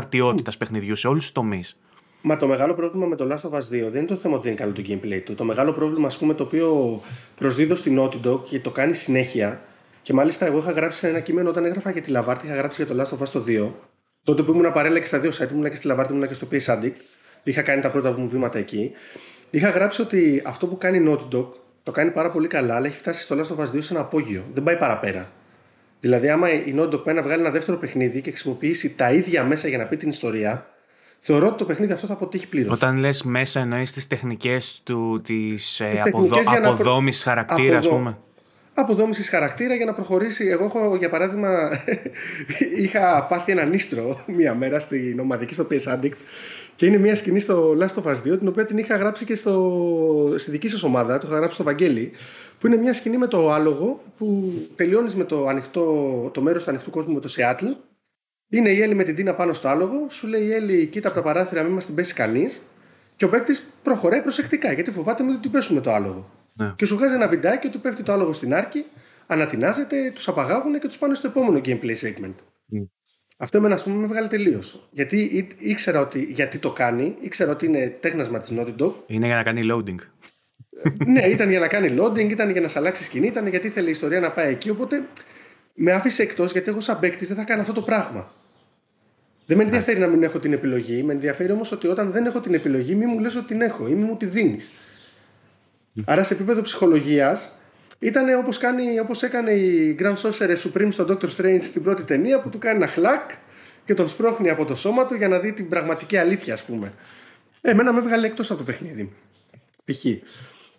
[0.49, 1.77] αρτιότητας παιχνιδιού σε όλους τους τομείς.
[2.21, 4.47] Μα το μεγάλο πρόβλημα με το Last of Us 2 δεν είναι το θέμα ότι
[4.47, 5.35] είναι καλό το gameplay του.
[5.35, 7.01] Το μεγάλο πρόβλημα, ας πούμε, το οποίο
[7.35, 9.61] προσδίδω στην Naughty Dog και το κάνει συνέχεια.
[10.01, 12.83] Και μάλιστα, εγώ είχα γράψει σε ένα κείμενο όταν έγραφα για τη Λαβάρτη, είχα γράψει
[12.83, 13.71] για το Last of Us το 2.
[14.23, 16.47] Τότε που ήμουν παρέλα και στα δύο site, ήμουν και στη Λαβάρτη, ήμουν και στο
[16.51, 16.99] PS Addict.
[17.43, 18.91] Είχα κάνει τα πρώτα μου βήματα εκεί.
[19.49, 21.47] Είχα γράψει ότι αυτό που κάνει η Naughty Dog
[21.83, 24.01] το κάνει πάρα πολύ καλά, αλλά έχει φτάσει στο Last of Us 2 σε ένα
[24.01, 24.43] απόγειο.
[24.53, 25.31] Δεν πάει παραπέρα.
[25.99, 29.43] Δηλαδή, άμα η Naughty Dog πάει να βγάλει ένα δεύτερο παιχνίδι και χρησιμοποιήσει τα ίδια
[29.43, 30.65] μέσα για να πει την ιστορία,
[31.19, 32.73] θεωρώ ότι το παιχνίδι αυτό θα αποτύχει πλήρως.
[32.73, 36.23] Όταν λες μέσα εννοείς τις τεχνικές του, της ε, Τις αποδο...
[36.27, 38.17] τεχνικές για να προ- αποδόμησης χαρακτήρα, ας Αποδο- πούμε.
[38.73, 40.47] Αποδόμησης χαρακτήρα για να προχωρήσει.
[40.47, 41.69] Εγώ έχω, για παράδειγμα,
[42.83, 46.13] είχα πάθει έναν ίστρο μία μέρα στην ομαδική στο PS Addict
[46.79, 49.35] και είναι μια σκηνή στο Last of Us 2 την οποία την είχα γράψει και
[49.35, 52.11] στο, στη δική σας ομάδα, το είχα γράψει στο Βαγγέλη
[52.59, 55.83] που είναι μια σκηνή με το άλογο που τελειώνεις με το, ανοιχτό,
[56.33, 57.65] το μέρος του ανοιχτού κόσμου με το Σεάτλ
[58.49, 61.17] είναι η Έλλη με την Τίνα πάνω στο άλογο σου λέει η Έλλη κοίτα από
[61.17, 62.61] τα παράθυρα μην μας την πέσει κανείς
[63.15, 66.73] και ο παίκτης προχωράει προσεκτικά γιατί φοβάται μην την πέσουμε το άλογο Ναι.
[66.75, 68.85] και σου βγάζει ένα βιντεάκι ότι πέφτει το άλογο στην άρκη,
[69.27, 72.35] ανατινάζεται, τους απαγάγουν και τους πάνε στο επόμενο gameplay segment.
[72.73, 72.87] Mm.
[73.41, 74.87] Αυτό εμένα, ας πούμε, με βγάλε τελείως.
[74.91, 78.91] Γιατί ή- ήξερα ότι γιατί το κάνει, ήξερα ότι είναι τέχνασμα της Naughty Dog.
[79.07, 79.95] Είναι για να κάνει loading.
[81.05, 83.87] ναι, ήταν για να κάνει loading, ήταν για να σε αλλάξει σκηνή, ήταν γιατί ήθελε
[83.87, 84.69] η ιστορία να πάει εκεί.
[84.69, 85.05] Οπότε
[85.73, 88.31] με άφησε εκτός γιατί εγώ, σαν παίκτης, δεν θα κάνω αυτό το πράγμα.
[89.45, 91.03] Δεν με ενδιαφέρει να μην έχω την επιλογή.
[91.03, 93.87] Με ενδιαφέρει όμως ότι όταν δεν έχω την επιλογή, μη μου λες ότι την έχω
[93.87, 94.71] ή μη μου τη δίνεις.
[96.05, 97.58] Άρα σε επίπεδο ψυχολογίας
[97.99, 98.59] ήταν όπως
[99.01, 102.75] όπως έκανε η Grand Sorcerer Supreme στο Doctor Strange στην πρώτη ταινία που του κάνει
[102.75, 103.31] ένα χλακ
[103.85, 106.93] και τον σπρώχνει από το σώμα του για να δει την πραγματική αλήθεια, ας πούμε.
[107.61, 109.11] Ε, εμένα με έβγαλε εκτός από το παιχνίδι.
[109.85, 110.05] Π.χ.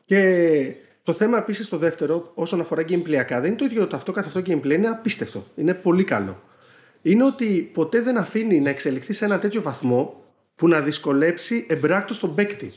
[0.05, 4.13] Και το θέμα επίσης το δεύτερο, όσον αφορά gameplayακά, δεν είναι το ίδιο ότι αυτό
[4.13, 5.47] καθ' αυτό gameplay είναι απίστευτο.
[5.57, 6.43] Είναι πολύ καλό.
[7.03, 10.25] Είναι ότι ποτέ δεν αφήνει να εξελιχθεί σε ένα τέτοιο βαθμό
[10.57, 12.73] που να δυσκολέψει εμπράκτο τον παίκτη.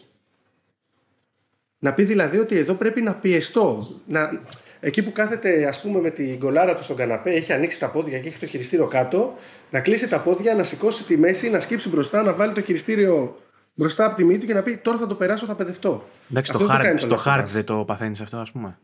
[1.84, 3.88] Να πει δηλαδή ότι εδώ πρέπει να πιεστώ.
[4.08, 4.42] Να...
[4.80, 8.20] Εκεί που κάθεται ας πούμε με την κολάρα του στον καναπέ, έχει ανοίξει τα πόδια
[8.20, 9.34] και έχει το χειριστήριο κάτω,
[9.70, 13.38] να κλείσει τα πόδια, να σηκώσει τη μέση, να σκύψει μπροστά, να βάλει το χειριστήριο
[13.76, 16.04] μπροστά από τη μύτη του και να πει τώρα θα το περάσω, θα παιδευτώ.
[16.32, 17.48] Εντάξει, Αυτό στο δεν hard, κάνει στο το Last of hard Us.
[17.48, 18.78] δεν το παθαίνεις αυτό, ας πούμε.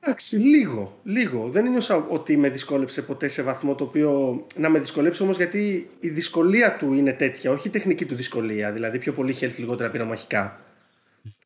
[0.00, 1.48] Εντάξει, λίγο, λίγο.
[1.48, 5.90] Δεν νιώσα ότι με δυσκόλεψε ποτέ σε βαθμό το οποίο να με δυσκολέψει όμως γιατί
[6.00, 8.72] η δυσκολία του είναι τέτοια, όχι η τεχνική του δυσκολία.
[8.72, 10.60] Δηλαδή πιο πολύ health, λιγότερα πειραμαχικά.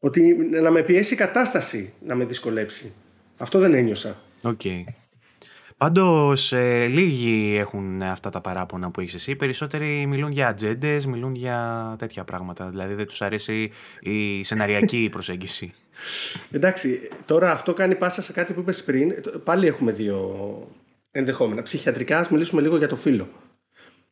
[0.00, 2.92] Ότι να με πιέσει η κατάσταση να με δυσκολέψει.
[3.36, 4.20] Αυτό δεν ένιωσα.
[4.42, 4.60] OK.
[4.64, 4.84] Okay.
[5.80, 9.36] Πάντως, ε, λίγοι έχουν αυτά τα παράπονα που έχεις εσύ.
[9.36, 12.68] περισσότεροι μιλούν για ατζέντες, μιλούν για τέτοια πράγματα.
[12.68, 15.72] Δηλαδή, δεν τους αρέσει η σεναριακή προσέγγιση.
[16.50, 19.14] Εντάξει, τώρα αυτό κάνει πάσα σε κάτι που είπες πριν.
[19.44, 20.28] Πάλι έχουμε δύο
[21.10, 21.62] ενδεχόμενα.
[21.62, 23.28] Ψυχιατρικά, ας μιλήσουμε λίγο για το φύλο.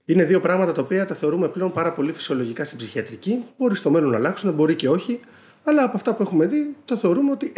[0.04, 3.44] Είναι δύο πράγματα τα οποία τα θεωρούμε πλέον πάρα πολύ φυσιολογικά στην ψυχιατρική.
[3.56, 5.20] Μπορεί στο μέλλον να αλλάξουν, μπορεί και όχι.
[5.68, 7.52] Αλλά από αυτά που έχουμε δει, το θεωρούμε ότι.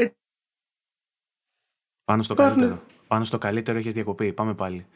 [2.04, 2.82] Πάνω στο καλύτερο.
[3.06, 4.32] Πάνω στο καλύτερο έχεις διακοπή.
[4.32, 4.86] Πάμε πάλι.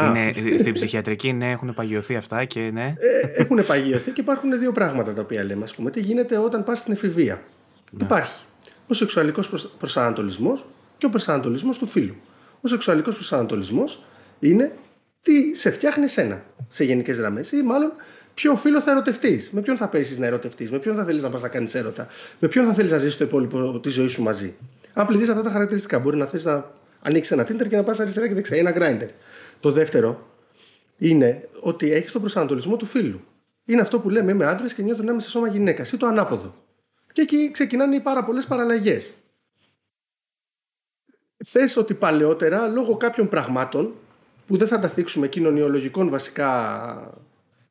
[0.00, 2.94] είναι, στην ψυχιατρική, ναι, έχουν παγιωθεί αυτά και ναι.
[2.98, 5.62] Ε, έχουν παγιωθεί και υπάρχουν δύο πράγματα τα οποία λέμε.
[5.62, 7.42] Ας πούμε, τι γίνεται όταν πας στην εφηβεία.
[7.90, 8.04] Ναι.
[8.04, 8.44] Υπάρχει
[8.86, 10.66] ο σεξουαλικός προσανατολισμός
[10.98, 12.16] και ο προσανατολισμός του φίλου.
[12.60, 14.04] Ο σεξουαλικός προσανατολισμός
[14.38, 14.76] είναι
[15.22, 17.92] τι σε φτιάχνει εσένα σε γενικές γραμμές ή μάλλον
[18.34, 21.30] ποιο φίλο θα ερωτευτείς, με ποιον θα πέσεις να ερωτευτείς, με ποιον θα θέλεις να
[21.30, 24.22] πας να κάνεις έρωτα, με ποιον θα θέλεις να ζήσεις το υπόλοιπο της ζωής σου
[24.22, 24.54] μαζί;
[24.92, 26.70] Αν πληρεί αυτά τα χαρακτηριστικά, μπορεί να θες να
[27.02, 29.08] ανοίξεις ένα Tinder και να πας αριστερά και δεξιά, ένα grinder.
[29.60, 30.26] Το δεύτερο
[30.98, 33.20] είναι ότι έχεις τον προσανατολισμό του φίλου.
[33.64, 36.06] Είναι αυτό που λέμε είμαι άντρας και νιώθω να είμαι σε σώμα γυναίκας ή το
[36.06, 36.54] ανάποδο.
[37.12, 39.14] Και εκεί ξεκινάνε οι πάρα πολλές παραλλαγές.
[41.44, 43.94] Θες ότι παλαιότερα, λόγω κάποιων πραγμάτων
[44.46, 47.14] που δεν θα τα θίξουμε κοινωνιολογικών βασικά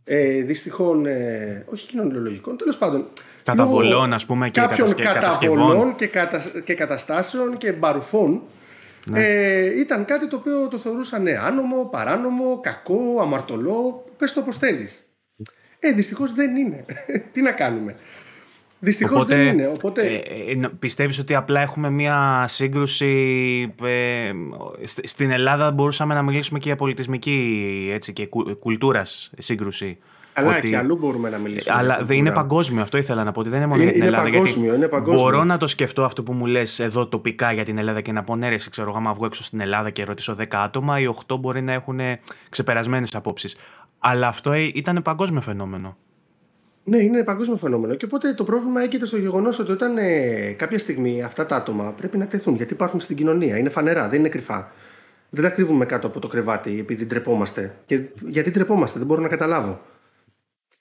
[0.04, 3.08] ε, δυστυχών, ε, όχι κοινωνιολογικών, τέλος πάντων.
[3.44, 8.42] Καταβολών, ας πούμε, και κάποιων καταβολών και, κατα, και καταστάσεων και μπαρουφών.
[9.06, 9.24] Ναι.
[9.24, 14.06] Ε, ήταν κάτι το οποίο το θεωρούσαν άνομο, παράνομο, κακό, αμαρτωλό.
[14.18, 15.04] Πες το όπως θέλεις.
[15.80, 16.86] Ε, δυστυχώς δεν είναι.
[17.34, 17.96] Τι να κάνουμε.
[18.84, 19.68] Δυστυχώς δεν είναι.
[19.68, 20.02] Οπότε...
[20.02, 23.74] Ε, ε πιστεύεις ότι απλά έχουμε μια σύγκρουση.
[23.84, 24.32] Ε,
[25.04, 29.98] στην Ελλάδα μπορούσαμε να μιλήσουμε και για πολιτισμική έτσι, και κουλτούρας σύγκρουση.
[30.34, 30.70] Αλλά ότι...
[30.70, 31.78] και αλλού μπορούμε να μιλήσουμε.
[31.78, 33.40] Αλλά δεν είναι παγκόσμιο, αυτό ήθελα να πω.
[33.40, 34.30] Ότι δεν είναι μόνο είναι, για την Ελλάδα.
[34.30, 35.22] Παγκόσμιο, γιατί είναι παγκόσμιο.
[35.22, 38.24] Μπορώ να το σκεφτώ αυτό που μου λες εδώ τοπικά για την Ελλάδα και να
[38.24, 41.06] πω ναι, ρε, ξέρω εγώ, άμα βγω έξω στην Ελλάδα και ρωτήσω 10 άτομα, οι
[41.28, 42.00] 8 μπορεί να έχουν
[42.50, 43.58] ξεπερασμένες απόψεις.
[44.00, 45.98] Αλλά αυτό ε, ήταν παγκόσμιο φαινόμενο.
[46.84, 47.96] Ναι, είναι παγκόσμιο φαινόμενο.
[47.96, 51.92] Και οπότε το πρόβλημα έγκυται στο γεγονός ότι όταν ε, κάποια στιγμή αυτά τα άτομα
[51.92, 53.58] πρέπει να τεθούν γιατί υπάρχουν στην κοινωνία.
[53.58, 54.72] Είναι φανερά, δεν είναι κρυφά.
[55.30, 57.76] Δεν τα κρύβουμε κάτω από το κρεβάτι επειδή ντρεπόμαστε.
[57.86, 59.82] Και γιατί ντρεπόμαστε, δεν μπορώ να καταλάβω.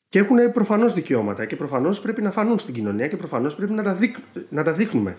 [0.08, 3.82] Και έχουν προφανώς δικαιώματα και προφανώς πρέπει να φανούν στην κοινωνία και προφανώς πρέπει να
[3.82, 4.16] τα, δείχ...
[4.48, 5.16] να τα δείχνουμε.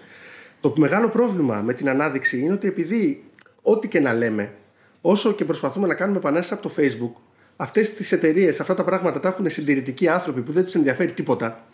[0.62, 3.24] Το μεγάλο πρόβλημα με την ανάδειξη είναι ότι επειδή
[3.62, 4.54] ό,τι και να λέμε,
[5.02, 7.22] όσο και προσπαθούμε να κάνουμε επανάσταση από το Facebook,
[7.56, 11.68] αυτές τις εταιρείες, αυτά τα πράγματα τα έχουν συντηρητικοί άνθρωποι που δεν τους ενδιαφέρει τίποτα.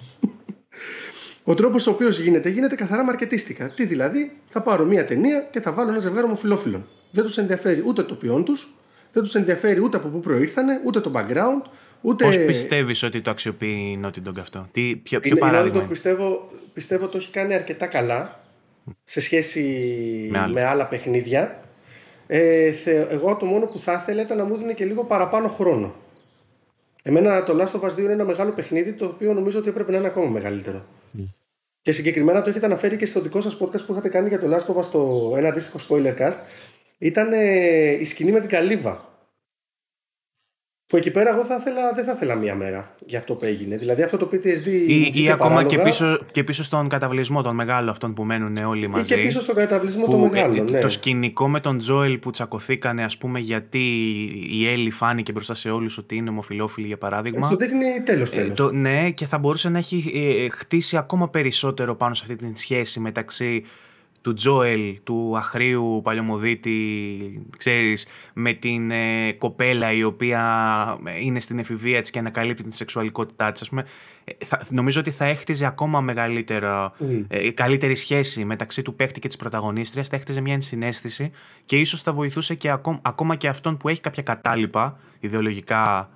[1.44, 3.70] Ο τρόπος ο οποίος γίνεται, γίνεται καθαρά μαρκετίστικα.
[3.70, 6.88] Τι δηλαδή, θα πάρω μία ταινία και θα βάλω ένα ζευγάρι ομοφυλόφιλων.
[7.12, 8.74] Δεν τους ενδιαφέρει ούτε το ποιόν τους,
[9.12, 11.70] δεν τους ενδιαφέρει ούτε από πού προήρθανε, ούτε το background,
[12.02, 12.26] ούτε.
[12.26, 15.80] Πώς πιστεύεις ότι το αξιοποιεί η Naughty Dog αυτό, Τι, ποιο, ποιο είναι, παράδειγμα.
[15.80, 18.44] Το πιστεύω, πιστεύω το έχει κάνει αρκετά καλά
[19.04, 19.64] σε σχέση
[20.32, 21.60] με, με άλλα παιχνίδια.
[22.32, 22.74] Ε,
[23.10, 25.96] εγώ το μόνο που θα ήθελα ήταν να μου δίνει και λίγο παραπάνω χρόνο.
[27.04, 29.92] Εμένα το Last of Us 2 είναι ένα μεγάλο παιχνίδι το οποίο νομίζω ότι έπρεπε
[29.92, 30.86] να είναι ακόμα μεγαλύτερο.
[31.82, 34.56] Και συγκεκριμένα το έχετε αναφέρει και στο δικό σας podcast που είχατε κάνει για το
[34.56, 36.38] Last of Us, το ένα αντίστοιχο spoiler cast.
[36.98, 39.09] Ήταν ε, η σκηνή με την καλύβα.
[40.90, 43.78] Που εκεί πέρα εγώ θα ήθελα, δεν θα ήθελα μία μέρα για αυτό που έγινε.
[43.78, 44.68] Δηλαδή αυτό το PTSD.
[44.88, 48.88] Ή, ή ακόμα και πίσω, και πίσω στον καταβλισμό των μεγάλων αυτών που μένουν όλοι
[48.88, 49.14] μαζί.
[49.14, 50.72] Ή και πίσω στον καταβλισμό των μεγάλων.
[50.72, 50.80] Ναι.
[50.80, 53.80] Το σκηνικό με τον Τζόελ που τσακωθήκανε, ας πούμε, γιατί
[54.50, 57.46] η Έλλη φάνηκε μπροστά σε όλους ότι είναι ομοφυλόφιλη, για παράδειγμα.
[57.46, 58.60] Στο δείχνει τέλος τέλος.
[58.60, 62.60] Ε, ναι, και θα μπορούσε να έχει ε, χτίσει ακόμα περισσότερο πάνω σε αυτή τη
[62.60, 63.64] σχέση μεταξύ
[64.30, 66.78] του Τζόελ, του αχρίου παλιωμοδίτη,
[67.58, 70.42] ξέρεις, με την ε, κοπέλα η οποία
[71.04, 73.86] ε, είναι στην εφηβεία της και ανακαλύπτει την σεξουαλικότητά της, ας πούμε,
[74.24, 77.52] ε, θα, νομίζω ότι θα έχτιζε ακόμα μεγαλύτερα, mm.
[77.54, 81.32] καλύτερη σχέση μεταξύ του παίχτη και της πρωταγωνίστριας, θα έχτιζε μια ενσυναίσθηση
[81.66, 86.10] και ίσως θα βοηθούσε και ακόμα, ακόμα και αυτόν που έχει κάποια κατάλοιπα ιδεολογικά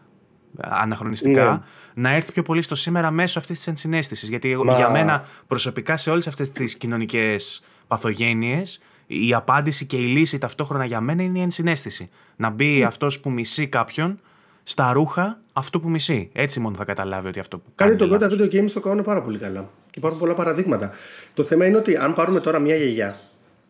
[0.58, 2.10] αναχρονιστικά, ναι.
[2.10, 4.30] να έρθει πιο πολύ στο σήμερα μέσω αυτής της ενσυναίσθησης.
[4.30, 4.76] Γιατί Μα...
[4.76, 10.86] για μένα προσωπικά σε όλες αυτές τις κοινωνικές παθογένειες, η απάντηση και η λύση ταυτόχρονα
[10.86, 12.10] για μένα είναι η ενσυναίσθηση.
[12.36, 12.86] Να μπει mm.
[12.86, 14.20] αυτός που μισεί κάποιον
[14.64, 16.30] στα ρούχα αυτό που μισεί.
[16.34, 17.96] Έτσι μόνο θα καταλάβει ότι αυτό που κάνει.
[17.96, 19.70] Κάνει το video games το κάνουν πάρα πολύ καλά.
[19.86, 20.92] Και υπάρχουν πολλά παραδείγματα.
[21.34, 23.20] Το θέμα είναι ότι αν πάρουμε τώρα μια γιαγιά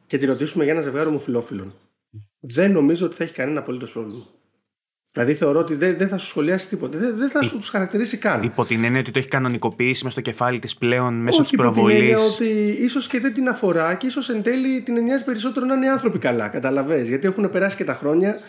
[0.07, 1.73] και τη ρωτήσουμε για ένα ζευγάρι ομοφυλόφιλων,
[2.39, 4.25] δεν νομίζω ότι θα έχει κανένα απολύτως πρόβλημα.
[5.13, 6.97] Δηλαδή θεωρώ ότι δεν, δεν θα σου σχολιάσει τίποτα.
[6.97, 8.43] Δεν, δεν θα σου τους χαρακτηρίσει καν.
[8.43, 11.93] Υπό την έννοια ότι το έχει κανονικοποιήσει μες στο κεφάλι της πλέον μέσω της προβολή.
[11.93, 15.23] Υπό την έννοια ότι ίσως και δεν την αφορά και ίσως εν τέλει την εννοιάζει
[15.23, 16.47] περισσότερο να είναι άνθρωποι καλά.
[16.47, 17.01] Καταλαβέ.
[17.01, 18.39] Γιατί έχουν περάσει και τα χρόνια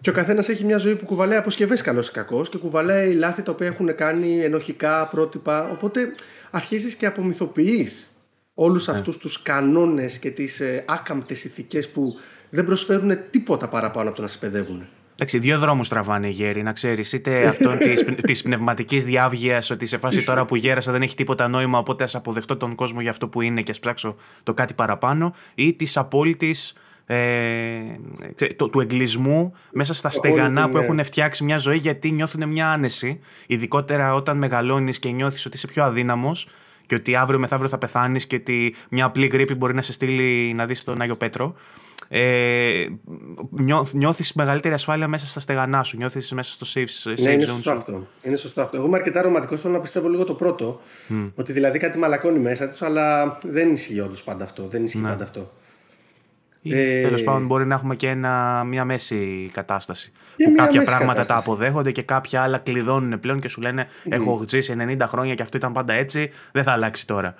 [0.00, 3.42] και ο καθένας έχει μια ζωή που κουβαλάει αποσκευές καλός ή κακός και κουβαλάει λάθη
[3.42, 5.70] τα οποία έχουν κάνει ενοχικά πρότυπα.
[5.70, 6.14] Οπότε
[6.50, 8.16] αρχίζεις και απομυθοποιείς
[8.54, 8.94] όλους ναι.
[8.94, 12.14] αυτούς τους κανόνες και τις ε, άκαμπτες ηθικές που
[12.50, 14.88] δεν προσφέρουν τίποτα παραπάνω από το να σε παιδεύουν.
[15.14, 17.12] Εντάξει, δύο δρόμους τραβάνε οι γέροι, να ξέρεις.
[17.12, 17.78] Είτε αυτόν
[18.20, 22.14] της πνευματικής διάβγειας, ότι σε φάση τώρα που γέρασα δεν έχει τίποτα νόημα, οπότε ας
[22.14, 25.96] αποδεχτώ τον κόσμο για αυτό που είναι και ας πράξω το κάτι παραπάνω, ή της
[25.96, 26.76] απόλυτης.
[27.06, 27.80] Ε,
[28.56, 30.84] το, του εγκλισμού μέσα στα στεγανά που ναι.
[30.84, 35.66] έχουν φτιάξει μια ζωή γιατί νιώθουν μια άνεση ειδικότερα όταν μεγαλώνεις και νιώθεις ότι είσαι
[35.66, 36.48] πιο αδύναμος
[36.86, 40.52] και ότι αύριο μεθαύριο θα πεθάνεις και ότι μια απλή γρήπη μπορεί να σε στείλει
[40.54, 41.54] να δεις τον Άγιο Πέτρο
[42.08, 42.86] ε,
[43.92, 47.70] νιώθεις μεγαλύτερη ασφάλεια μέσα στα στεγανά σου, νιώθεις μέσα στο safe, safe ναι, είναι σωστό
[47.70, 48.06] αυτό.
[48.22, 48.76] Είναι σωστό αυτό.
[48.76, 50.80] Εγώ είμαι αρκετά ρομαντικός, θέλω να πιστεύω λίγο το πρώτο.
[51.34, 54.66] Ότι δηλαδή κάτι μαλακώνει μέσα τους, αλλά δεν ισχύει όντως πάντα αυτό.
[54.68, 55.08] Δεν ισχύει ναι.
[55.08, 55.50] πάντα αυτό.
[56.70, 60.12] Ε, Τέλος πάντων, μπορεί να έχουμε και ένα, μια μέση κατάσταση.
[60.36, 64.76] Που κάποια πράγματα τα αποδέχονται και κάποια άλλα κλειδώνουν πλέον και σου λένε: Έχω ζήσει
[64.98, 67.34] 90 χρόνια και αυτό ήταν πάντα έτσι, δεν θα αλλάξει τώρα.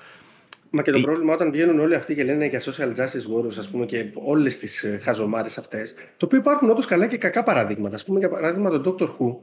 [0.77, 3.69] Μα και το πρόβλημα όταν βγαίνουν όλοι αυτοί και λένε για social justice warriors, ας
[3.69, 7.97] πούμε, και όλες τις ε, χαζομάρες αυτές, το οποίο υπάρχουν όντως καλά και κακά παραδείγματα.
[7.97, 9.05] Α πούμε, για παράδειγμα, τον Dr.
[9.05, 9.37] Who,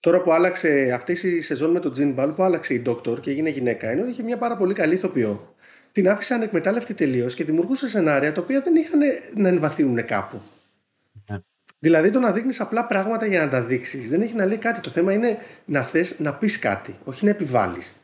[0.00, 3.30] τώρα που άλλαξε αυτή η σεζόν με τον Τζιν Μπαλ, που άλλαξε η Doctor και
[3.30, 5.54] έγινε γυναίκα, είναι ότι είχε μια πάρα πολύ καλή ηθοποιό.
[5.92, 9.00] Την άφησε ανεκμετάλλευτη τελείως και δημιουργούσε σενάρια τα οποία δεν είχαν
[9.34, 10.40] να εμβαθύνουν κάπου.
[10.40, 11.22] Yeah.
[11.28, 11.38] Ναι.
[11.78, 14.80] Δηλαδή το να δείχνεις απλά πράγματα για να τα δείξεις δεν έχει να λέει κάτι.
[14.80, 17.96] Το θέμα είναι να θες να πεις κάτι, όχι να επιβάλλεις.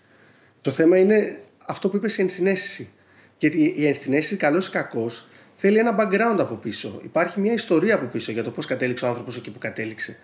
[0.60, 1.36] Το θέμα είναι
[1.68, 2.90] αυτό που είπες η ενσυναίσθηση.
[3.38, 7.00] Γιατί η ενσυναίσθηση, καλός ή κακός, θέλει ένα background από πίσω.
[7.04, 10.16] Υπάρχει μια ιστορία από πίσω για το πώς κατέληξε ο άνθρωπος εκεί που κατέληξε.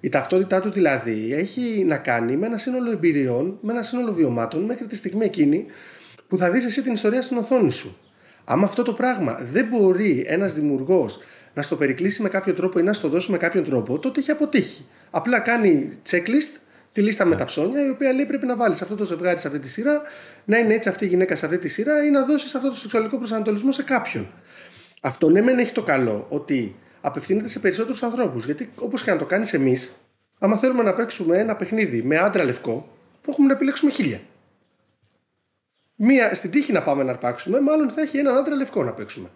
[0.00, 4.62] Η ταυτότητά του δηλαδή έχει να κάνει με ένα σύνολο εμπειριών, με ένα σύνολο βιωμάτων
[4.62, 5.66] μέχρι τη στιγμή εκείνη
[6.28, 7.96] που θα δεις εσύ την ιστορία στην οθόνη σου.
[8.44, 11.20] Αν αυτό το πράγμα δεν μπορεί ένας δημιουργός
[11.54, 14.30] να στο περικλείσει με κάποιο τρόπο ή να στο δώσει με κάποιο τρόπο, τότε έχει
[14.30, 14.86] αποτύχει.
[15.10, 16.60] Απλά κάνει checklist
[16.92, 19.46] τη λίστα με τα ψώνια, η οποία λέει πρέπει να βάλεις αυτό το ζευγάρι σε
[19.46, 20.02] αυτή τη σειρά,
[20.44, 22.74] να είναι έτσι αυτή η γυναίκα σε αυτή τη σειρά ή να δώσεις αυτό το
[22.74, 24.28] σεξουαλικό προσανατολισμό σε κάποιον.
[25.00, 28.44] Αυτό ναι, μεν έχει το καλό ότι απευθύνεται σε περισσότερους ανθρώπους.
[28.44, 29.92] Γιατί όπως και να το κάνεις εμείς,
[30.38, 32.88] άμα θέλουμε να παίξουμε ένα παιχνίδι με άντρα λευκό,
[33.22, 34.20] που έχουμε να επιλέξουμε χίλια.
[35.94, 39.28] Μία στην τύχη να πάμε να αρπάξουμε, μάλλον θα έχει έναν άντρα λευκό να παίξουμε.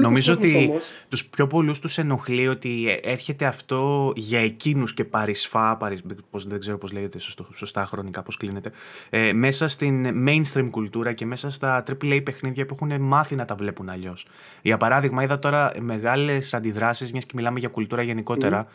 [0.00, 0.90] Νομίζω ότι όμως...
[1.08, 6.00] τους πιο πολλούς τους ενοχλεί ότι έρχεται αυτό για εκείνους και παρισφά, παρισ...
[6.30, 8.70] πώς, δεν ξέρω πώς λέγεται σωστό, σωστά χρονικά, πώς κλείνεται,
[9.10, 13.54] ε, μέσα στην mainstream κουλτούρα και μέσα στα AAA παιχνίδια που έχουν μάθει να τα
[13.54, 14.26] βλέπουν αλλιώς.
[14.62, 18.66] Για παράδειγμα, είδα τώρα μεγάλες αντιδράσεις, μιας και μιλάμε για κουλτούρα γενικότερα,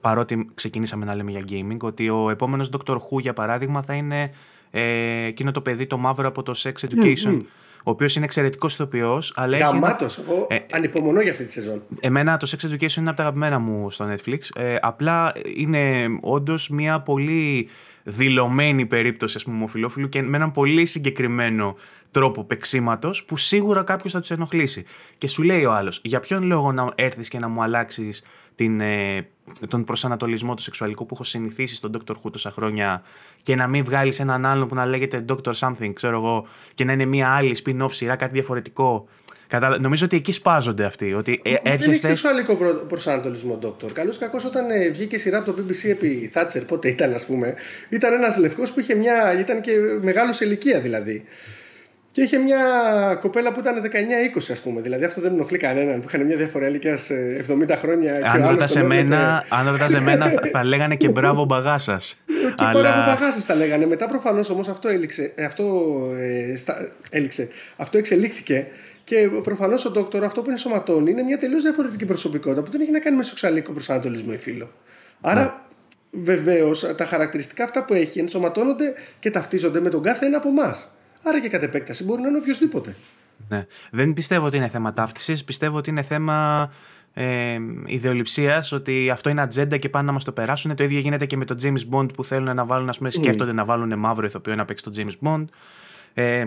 [0.00, 4.30] παρότι ξεκινήσαμε να λέμε για gaming, ότι ο επόμενος Doctor Who, για παράδειγμα, θα είναι
[4.70, 7.40] ε, εκείνο το παιδί το μαύρο από το Sex Education
[7.84, 9.34] ο οποίος είναι εξαιρετικός ηθοποιός.
[9.36, 10.18] Γαμάτος.
[10.18, 11.82] Εγώ ε, ανυπομονώ για αυτή τη σεζόν.
[12.00, 14.38] Εμένα το Sex Education είναι από τα αγαπημένα μου στο Netflix.
[14.54, 17.68] Ε, απλά είναι όντως μια πολύ
[18.02, 21.76] δηλωμένη περίπτωση ας πούμε, ομοφυλόφιλου και με έναν πολύ συγκεκριμένο
[22.10, 24.84] τρόπο παίξήματος που σίγουρα κάποιος θα τους ενοχλήσει.
[25.18, 28.22] Και σου λέει ο άλλος, για ποιον λόγο να έρθεις και να μου αλλάξεις
[28.54, 29.26] την, ε,
[29.68, 32.12] τον προσανατολισμό του σεξουαλικού που έχω συνηθίσει στον Dr.
[32.12, 33.02] Who τόσα χρόνια
[33.42, 35.52] και να μην βγάλεις έναν άλλον που να λέγεται Dr.
[35.52, 39.08] Something, ξέρω εγώ, και να είναι μια άλλη spin-off σειρά, κάτι διαφορετικό.
[39.52, 39.80] Κατα...
[39.80, 41.14] Νομίζω ότι εκεί σπάζονται αυτοί.
[41.14, 41.76] Ότι ε, έρχεστε...
[41.78, 42.56] Δεν έχει σεξουαλικό
[42.88, 43.92] προσανατολισμό, Dr.
[43.92, 47.54] Καλώς κακό όταν ε, βγήκε σειρά από το BBC επί Thatcher, πότε ήταν, ας πούμε,
[47.88, 49.38] ήταν ένας λευκός που είχε μια.
[49.40, 51.24] ήταν και μεγάλος σε ηλικία δηλαδή.
[52.12, 52.60] Και είχε μια
[53.20, 53.82] κοπέλα που ήταν
[54.36, 54.80] 19-20, ας πούμε.
[54.80, 57.10] Δηλαδή αυτό δεν ενοχλεί κανέναν που είχαν μια διαφορά ηλικίας
[57.48, 58.20] 70 χρόνια.
[58.22, 62.16] Αν ρωτάς εμένα, αν ρωτάς εμένα θα λέγανε και μπράβο μπαγάσας.
[62.56, 62.80] Και Αλλά...
[62.80, 63.86] μπράβο μπαγάσας θα λέγανε.
[63.86, 65.64] Μετά προφανώς όμως αυτό, έληξε, αυτό,
[66.18, 68.66] ε, στα, έληξε, αυτό εξελίχθηκε.
[69.04, 72.90] Και προφανώς ο Δόκτωρο αυτό που ενσωματώνει είναι μια τελείως διαφορετική προσωπικότητα που δεν έχει
[72.90, 74.70] να κάνει με σεξουαλικό προσανατολισμό ή φίλο.
[75.20, 75.64] Άρα
[76.10, 76.22] ναι.
[76.22, 80.92] βεβαίως τα χαρακτηριστικά αυτά που έχει ενσωματώνονται και ταυτίζονται με τον κάθε ένα από εμάς.
[81.22, 82.96] Άρα και κατ' επέκταση μπορεί να είναι οποιοδήποτε.
[83.48, 83.66] Ναι.
[83.90, 85.44] Δεν πιστεύω ότι είναι θέμα ταύτισης.
[85.44, 86.70] Πιστεύω ότι είναι θέμα
[87.14, 90.74] ε, ιδεολειψίας, ότι αυτό είναι ατζέντα και πάνε να μας το περάσουν.
[90.74, 93.50] Το ίδιο γίνεται και με τον James Bond που θέλουν να βάλουν, ας πούμε, σκέφτονται
[93.50, 93.54] mm.
[93.54, 95.44] να βάλουν μαύρο ηθοποιό να παίξει τον James Bond.
[96.14, 96.46] Ε,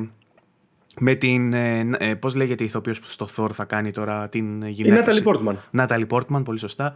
[0.99, 1.53] με την.
[1.53, 5.13] Ε, ε, Πώς λέγεται η ηθοποιός που στο Thor θα κάνει τώρα την γυναίκα.
[5.13, 5.55] Η Natalie Portman.
[5.81, 6.95] Natalie Portman, πολύ σωστά.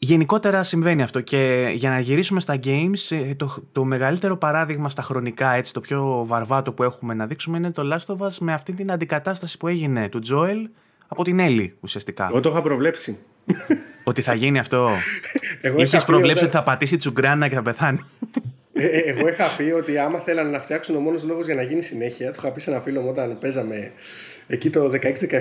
[0.00, 5.02] Γενικότερα συμβαίνει αυτό και για να γυρίσουμε στα games, ε, το, το μεγαλύτερο παράδειγμα στα
[5.02, 8.52] χρονικά, έτσι, το πιο βαρβάτο που έχουμε να δείξουμε είναι το Last of Us με
[8.52, 10.70] αυτή την αντικατάσταση που έγινε του Joel
[11.08, 12.26] από την Ellie ουσιαστικά.
[12.30, 13.18] Εγώ το είχα προβλέψει.
[14.04, 14.90] Ότι θα γίνει αυτό.
[15.76, 18.04] Είχες προβλέψει ότι θα πατήσει τσουγκράνα και θα πεθάνει.
[18.72, 21.62] Ε, ε, εγώ είχα πει ότι άμα θέλανε να φτιάξουν ο μόνος λόγος για να
[21.62, 23.92] γίνει συνέχεια, το είχα πει σε ένα φίλο μου όταν παίζαμε
[24.48, 24.96] εκεί το 16-17,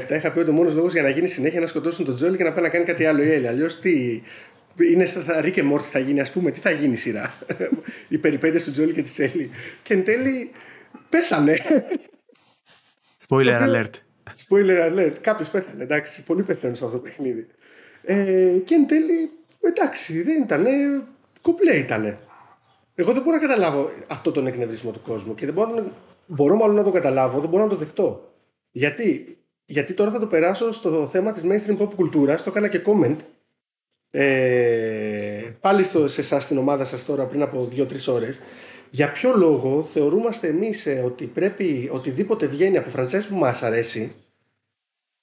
[0.10, 2.38] είχα πει ότι ο μόνος λόγος για να γίνει συνέχεια είναι να σκοτώσουν τον Τζόλι
[2.38, 3.48] και να πάει να κάνει κάτι άλλο η Έλλη.
[3.48, 4.22] Αλλιώς τι,
[4.92, 7.34] είναι στα Rick και Morty θα γίνει, ας πούμε, τι θα γίνει η σειρά;
[8.10, 9.50] Οι περιπέτειες του Τζόλι και της Έλλη.
[9.84, 10.52] Και εν τέλει
[11.10, 11.58] πέθανε.
[13.28, 13.90] Spoiler alert.
[14.48, 15.14] Spoiler alert.
[15.22, 16.24] Κάποιος πέθανε, εντάξει.
[16.24, 17.48] Πολύ πεθαίνουν σε αυτό το παιχνίδι.
[18.04, 20.66] Ε, και εν τέλει, εντάξει, δεν ήταν.
[21.42, 22.18] Κουπλέ ήταν.
[22.96, 25.84] Εγώ δεν μπορώ να καταλάβω αυτό τον εκνευρισμό του κόσμου και δεν μπορώ, να,
[26.26, 28.22] μπορώ μάλλον να το καταλάβω, δεν μπορώ να το δεχτώ.
[28.72, 32.82] Γιατί, γιατί τώρα θα το περάσω στο θέμα της mainstream pop κουλτούρας, το έκανα και
[32.86, 33.16] comment
[34.12, 38.42] ε, πάλι στο, σε εσάς στην ομάδα σας τώρα πριν από 2-3 ώρες
[38.90, 44.16] για ποιο λόγο θεωρούμαστε εμείς ε, ότι πρέπει οτιδήποτε βγαίνει από franchise που μας αρέσει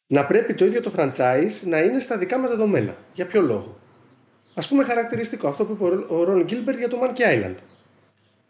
[0.06, 3.78] να πρέπει το ίδιο το franchise να είναι στα δικά μας δεδομένα; Για ποιο λόγο;
[4.54, 7.54] Α πούμε χαρακτηριστικό αυτό που είπε ο Ρον Γκίλμπερτ για το Monkey Island.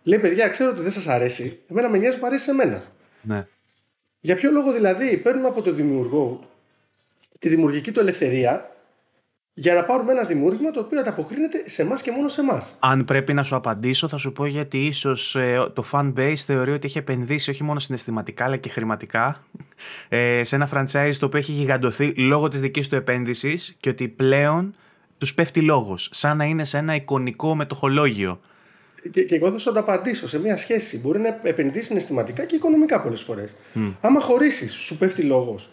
[0.03, 1.61] Λέει παιδιά, ξέρω ότι δεν σας αρέσει.
[1.71, 2.83] Εμένα με νοιάζει που αρέσει σε μένα.
[3.23, 3.47] Ναι.
[4.21, 6.49] Για ποιο λόγο δηλαδή παίρνουμε από τον δημιουργό
[7.39, 8.74] τη δημιουργική του ελευθερία
[9.55, 12.77] για να πάρουμε ένα δημιούργημα το οποίο ανταποκρίνεται σε εμάς και μόνο σε εμάς.
[12.81, 16.73] Αν πρέπει να σου απαντήσω, θα σου πω γιατί ίσως ε, το fan base θεωρεί
[16.73, 19.41] ότι έχει επενδύσει όχι μόνο συναισθηματικά αλλά και χρηματικά
[20.09, 24.09] ε, σε ένα franchise το οποίο έχει γιγαντωθεί λόγω της δικής του επένδυσης και ότι
[24.09, 24.75] πλέον
[25.19, 26.09] τους πέφτει λόγος.
[26.13, 28.41] Σαν να είναι σε ένα εικονικό μετοχολόγιο.
[29.11, 30.99] Και, και εγώ θα σου το απαντήσω σε μια σχέση.
[30.99, 33.57] Μπορεί να επενδύσει συναισθηματικά και οικονομικά πολλές φορές.
[33.75, 33.93] Mm.
[34.01, 35.69] Άμα χωρίσεις, σου πέφτει λόγος.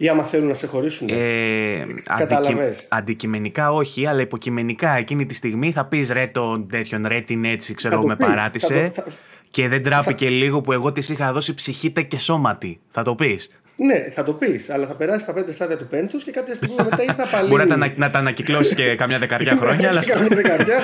[0.00, 1.08] Ή άμα θέλουν να σε χωρίσουν.
[1.10, 1.84] Ε,
[2.16, 2.74] Κατάλαβε.
[2.88, 7.74] Αντικειμενικά όχι, αλλά υποκειμενικά εκείνη τη στιγμή θα πεις ρε τον τέτοιον, ρε την έτσι,
[7.74, 8.90] ξέρω με παράτησε.
[8.94, 9.16] Θα το, θα...
[9.48, 10.30] Και δεν τράπηκε θα...
[10.30, 12.80] λίγο που εγώ της είχα δώσει ψυχήτα και σώματι.
[12.88, 13.60] Θα το πεις.
[13.80, 16.74] Ναι, θα το πεις, αλλά θα περάσει τα πέντε στάδια του πέμπτου και κάποια στιγμή
[16.90, 17.50] μετά ή θα παλύνει.
[17.50, 19.88] Μπορεί να, να τα ανακυκλώσεις και καμιά δεκαριά χρόνια.
[19.88, 20.04] αλλά...
[20.04, 20.78] καμιά δεκαριά,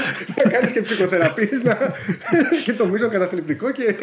[0.45, 1.79] να κάνεις και ψυχοθεραπείε να...
[2.65, 3.95] και το μείζον καταθλιπτικό και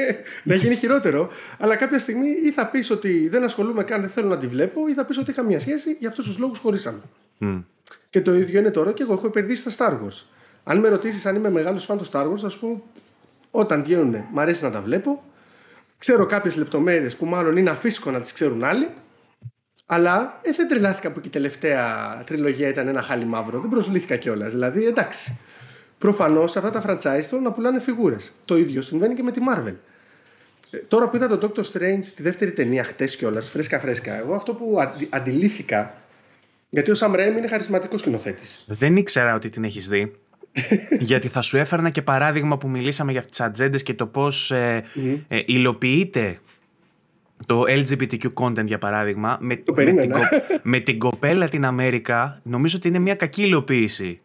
[0.44, 1.30] να γίνει χειρότερο.
[1.60, 4.88] Αλλά κάποια στιγμή ή θα πεις ότι δεν ασχολούμαι καν, δεν θέλω να τη βλέπω,
[4.88, 7.02] ή θα πεις ότι είχα μια σχέση, για αυτούς τους λόγους χωρίσαμε.
[7.42, 7.64] Mm.
[8.10, 10.26] Και το ίδιο είναι τώρα και εγώ έχω επενδύσει στα Star Wars.
[10.64, 12.84] Αν με ρωτήσεις αν είμαι μεγάλος φαν του Star Wars, θα σου πω
[13.52, 15.24] όταν βγαίνουν, μ' αρέσει να τα βλέπω.
[16.02, 18.90] Ξέρω κάποιες λεπτομέρειες που μάλλον είναι αφύσικο να τις ξέρουν άλλοι.
[19.86, 21.86] Αλλά ε, δεν τρελάθηκα που και η τελευταία
[22.26, 23.60] τριλογία ήταν ένα χάλι μαύρο.
[23.60, 24.52] Δεν προσβλήθηκα κιόλας.
[24.52, 25.40] Δηλαδή, εντάξει.
[25.98, 28.32] Προφανώς αυτά τα franchise θέλουν να πουλάνε φιγούρες.
[28.46, 29.76] Το ίδιο συμβαίνει και με τη Marvel.
[30.72, 34.54] Ε, τώρα που είδα τον Doctor Strange τη δεύτερη ταινία χτες κιόλας, φρέσκα-φρέσκα, εγώ αυτό
[34.54, 34.78] που
[35.10, 35.94] αντιλήφθηκα.
[36.70, 38.64] Γιατί ο Sam Raimi είναι χαρισματικός σκηνοθέτης.
[38.68, 40.21] Δεν ήξερα ότι την έχεις δει.
[41.00, 44.84] γιατί θα σου έφερνα και παράδειγμα που μιλήσαμε για τις ατζέντες και το πώς ε,
[45.28, 46.38] ε, υλοποιείται
[47.46, 50.12] το LGBTQ content για παράδειγμα με, με, την,
[50.64, 54.20] με την κοπέλα την Αμέρικα νομίζω ότι είναι μια κακή υλοποίηση.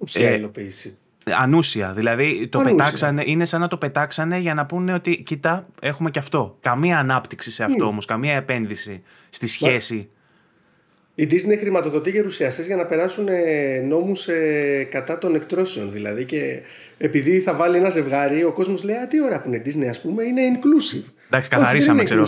[0.00, 0.96] Ουσία ε, υλοποίηση.
[1.24, 1.92] Ανούσια.
[1.92, 6.18] Δηλαδή το πετάξανε, είναι σαν να το πετάξανε για να πούνε ότι κοίτα έχουμε και
[6.18, 6.56] αυτό.
[6.60, 7.88] Καμία ανάπτυξη σε αυτό mm.
[7.88, 10.08] όμως, καμία επένδυση στη σχέση.
[11.14, 16.60] Η Disney χρηματοδοτεί γερουσιαστές για να περάσουν ε, νόμους ε, κατά των εκτρώσεων δηλαδή και
[16.98, 20.00] επειδή θα βάλει ένα ζευγάρι ο κόσμος λέει «Α, τι ώρα που είναι Disney ας
[20.00, 21.04] πούμε, είναι inclusive».
[21.26, 22.26] Εντάξει, καθαρίσαμε, ξέρω.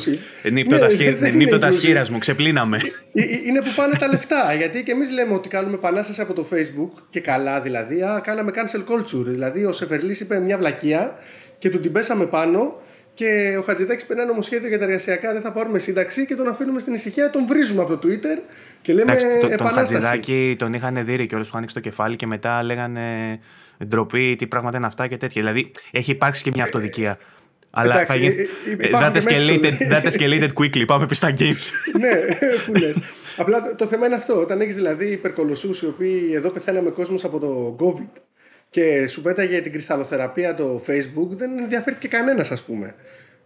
[1.35, 2.81] Νύπτω τα σχήρας μου, ξεπλύναμε.
[3.13, 4.55] Ε, είναι που πάνε τα λεφτά.
[4.55, 8.03] Γιατί και εμείς λέμε ότι κάνουμε επανάσταση από το Facebook και καλά δηλαδή.
[8.03, 9.25] Α, κάναμε cancel culture.
[9.25, 11.15] Δηλαδή ο Σεφερλής είπε μια βλακεία
[11.59, 12.83] και του την πέσαμε πάνω
[13.15, 16.81] και ο Χατζηδάκης περνάει νομοσχέδιο για τα εργασιακά, δεν θα πάρουμε σύνταξη και τον αφήνουμε
[16.81, 18.39] στην ησυχία, τον βρίζουμε από το Twitter
[18.85, 19.93] και λέμε Εντάξει, το, επανάσταση.
[19.93, 23.39] Τον Χατζηδάκη τον είχαν δει και όλους του ανοίξει το κεφάλι και μετά λέγανε
[23.87, 25.43] ντροπή, τι πράγματα είναι αυτά και τέτοια.
[25.43, 27.19] Δηλαδή έχει υπάρξει και μια αυτοδικία.
[27.71, 28.35] Αλλά Εντάξει, θα γίνει.
[28.79, 30.85] Ε, that, escalated, that escalated quickly.
[30.87, 31.71] Πάμε πίσω στα games.
[32.03, 32.11] ναι,
[32.67, 32.97] που λες.
[33.37, 34.41] Απλά το, το, θέμα είναι αυτό.
[34.41, 38.21] Όταν έχεις δηλαδή υπερκολοσσούς οι οποίοι εδώ πεθαίναμε κόσμος από το COVID
[38.71, 42.95] και σου πέταγε την κρυσταλλοθεραπεία το Facebook, δεν ενδιαφέρθηκε κανένας, ας πούμε.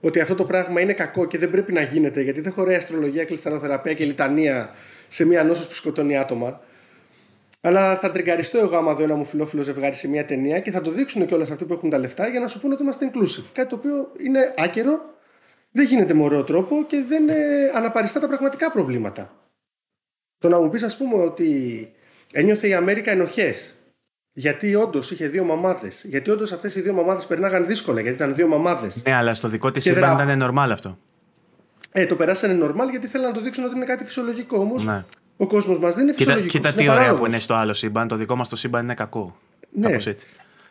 [0.01, 3.25] Ότι αυτό το πράγμα είναι κακό και δεν πρέπει να γίνεται γιατί δεν χωράει αστρολογία,
[3.25, 4.75] κρυσταλλοθεραπεία και λιτανία
[5.09, 6.61] σε μια νόσο που σκοτώνει άτομα.
[7.61, 10.81] Αλλά θα τριγκαριστώ εγώ άμα δω ένα μου φιλόφιλο ζευγάρι σε μια ταινία και θα
[10.81, 13.11] το δείξουν και όλα αυτοί που έχουν τα λεφτά για να σου πούνε ότι είμαστε
[13.13, 13.45] inclusive.
[13.53, 15.01] Κάτι το οποίο είναι άκερο,
[15.71, 17.35] δεν γίνεται με ωραίο τρόπο και δεν ε,
[17.75, 19.33] αναπαριστά τα πραγματικά προβλήματα.
[20.39, 21.91] Το να μου πεις, ας πούμε, ότι
[22.33, 23.73] ένιωθε η Αμέρικα ενοχές.
[24.33, 26.05] Γιατί όντως είχε δύο μαμάδες.
[26.05, 29.03] Γιατί όντως αυτές οι δύο μαμάδες περνάγαν δύσκολα, γιατί ήταν δύο μαμάδες.
[29.07, 30.99] Ναι, αλλά στο δικό της σύμπαν ήταν normal αυτό.
[31.93, 34.59] Ε, το περάσανε normal γιατί θέλουν να το δείξουν ότι είναι κάτι φυσιολογικό.
[34.59, 35.05] Όμως ναι
[35.41, 36.53] ο κόσμος μας δεν είναι φυσιολογικός.
[36.53, 38.09] Κοίτα, κοίτα τι ωραία που είναι στο άλλο σύμπαν.
[38.09, 39.37] Το δικό μας το σύμπαν είναι κακό.
[39.71, 39.93] Ναι.
[39.93, 40.17] έτσι.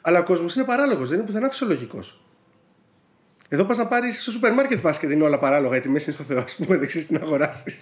[0.01, 2.21] Αλλά ο κόσμος είναι παράλογος, δεν είναι πουθενά φυσιολογικός.
[3.49, 6.13] Εδώ πας να πάρεις στο σούπερ μάρκετ πας και δίνει όλα παράλογα, γιατί μέσα είναι
[6.13, 7.81] στο Θεό, ας πούμε, δεξί την αγοράσεις.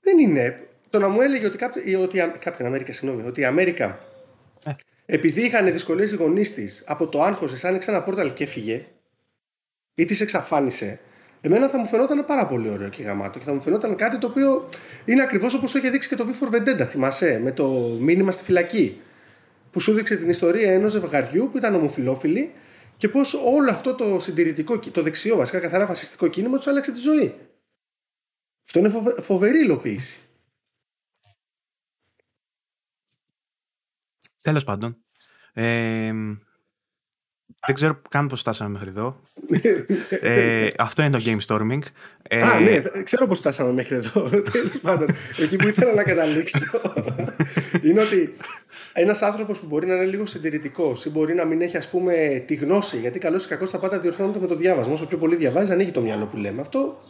[0.00, 0.60] δεν είναι.
[0.90, 3.98] Το να μου έλεγε ότι, κάποιο, ότι κάποια Αμέρικα, συγγνώμη, ότι η Αμέρικα,
[4.64, 4.70] ε.
[5.06, 8.86] επειδή είχαν δυσκολίες οι γονείς της από το άγχος τη, άνοιξε ένα πόρταλ και έφυγε,
[9.94, 11.00] ή της εξαφάνισε,
[11.40, 14.26] εμένα θα μου φαινόταν πάρα πολύ ωραίο και γαμάτο και θα μου φαινόταν κάτι το
[14.26, 14.68] οποίο
[15.04, 17.68] είναι ακριβώς όπως το είχε δείξει και το V for Vendetta, θυμάσαι, με το
[18.00, 19.00] μήνυμα στη φυλακή.
[19.70, 22.52] Που σου δείξε την ιστορία ενός ζευγαριού που ήταν ομοφυλόφιλοι
[22.96, 26.98] και πώς όλο αυτό το συντηρητικό, το δεξιό βασικά καθαρά φασιστικό κίνημα τους άλλαξε τη
[26.98, 27.34] ζωή.
[28.66, 30.20] Αυτό είναι φοβερή υλοποίηση.
[34.40, 34.96] Τέλος πάντων.
[35.52, 36.12] Ε,
[37.66, 39.20] δεν ξέρω καν πώς φτάσαμε μέχρι εδώ.
[40.20, 41.80] ε, αυτό είναι το game storming.
[42.28, 44.20] Ε, Α, ναι, ξέρω πώς φτάσαμε μέχρι εδώ.
[44.52, 45.08] Τέλος πάντων,
[45.42, 46.80] εκεί που ήθελα να καταλήξω
[47.86, 48.36] είναι ότι
[48.92, 52.44] ένας άνθρωπος που μπορεί να είναι λίγο συντηρητικός ή μπορεί να μην έχει ας πούμε
[52.46, 54.92] τη γνώση, γιατί καλό ή κακό τα πάντα διορθώνονται με το διάβασμα.
[54.92, 56.60] Όσο πιο πολύ διαβάζεις, ανοίγει το μυαλό που λέμε.
[56.60, 57.00] Αυτό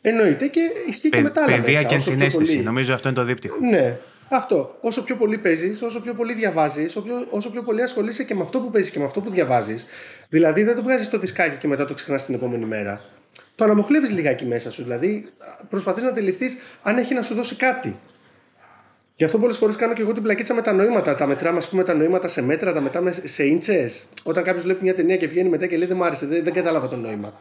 [0.00, 1.56] εννοείται και ισχύει και με τα άλλα.
[1.56, 2.60] Παιδεία και ενσυναίσθηση.
[2.60, 3.56] Νομίζω αυτό είναι το δίπτυχο.
[3.70, 3.98] Ναι.
[4.32, 4.76] Αυτό.
[4.80, 8.42] Όσο πιο πολύ παίζεις, όσο πιο πολύ διαβάζεις, όσο, όσο πιο πολύ ασχολείσαι και με
[8.42, 9.86] αυτό που παίζεις και με αυτό που διαβάζεις.
[10.28, 13.00] Δηλαδή δεν το βγάζεις στο δισκάκι και μετά το ξεχνάς την επόμενη μέρα.
[13.54, 14.82] Το αναμοχλεύεις λιγάκι μέσα σου.
[14.82, 15.26] Δηλαδή
[15.68, 17.98] προσπαθείς να αντιληφθείς αν έχει να σου δώσει κάτι.
[19.16, 21.14] Γι' αυτό πολλές φορές κάνω και εγώ την πλακίτσα με τα νοήματα.
[21.14, 24.06] Τα μετράμε, ας πούμε, τα νοήματα σε μέτρα, τα μετράμε σε ίντσες.
[24.22, 26.52] Όταν κάποιος βλέπει μια ταινία και βγαίνει μετά και λέει Δεν μου άρεσε, δεν, δεν
[26.52, 27.32] κατάλαβα το νόημα.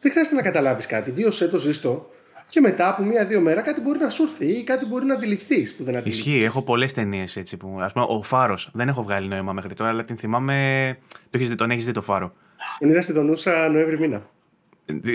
[0.00, 1.10] Δεν χρειάζεται να καταλάβεις κάτι.
[1.10, 2.10] Βίωσε το, ζήστο
[2.50, 5.74] και μετά από μία-δύο μέρα κάτι μπορεί να σου έρθει ή κάτι μπορεί να αντιληφθείς
[5.74, 6.28] που δεν αντιληφθεί.
[6.30, 6.44] Ισχύει.
[6.44, 7.78] Έχω πολλές ταινίες έτσι που.
[7.80, 8.70] Α πούμε, ο Φάρος.
[8.72, 10.98] Δεν έχω βγάλει νόημα μέχρι τώρα, αλλά την θυμάμαι.
[11.08, 12.32] Το έχεις δει, τον έχεις δει το Φάρο.
[12.78, 14.22] Τον είδα στην Τονούσα Νοέμβρη μήνα.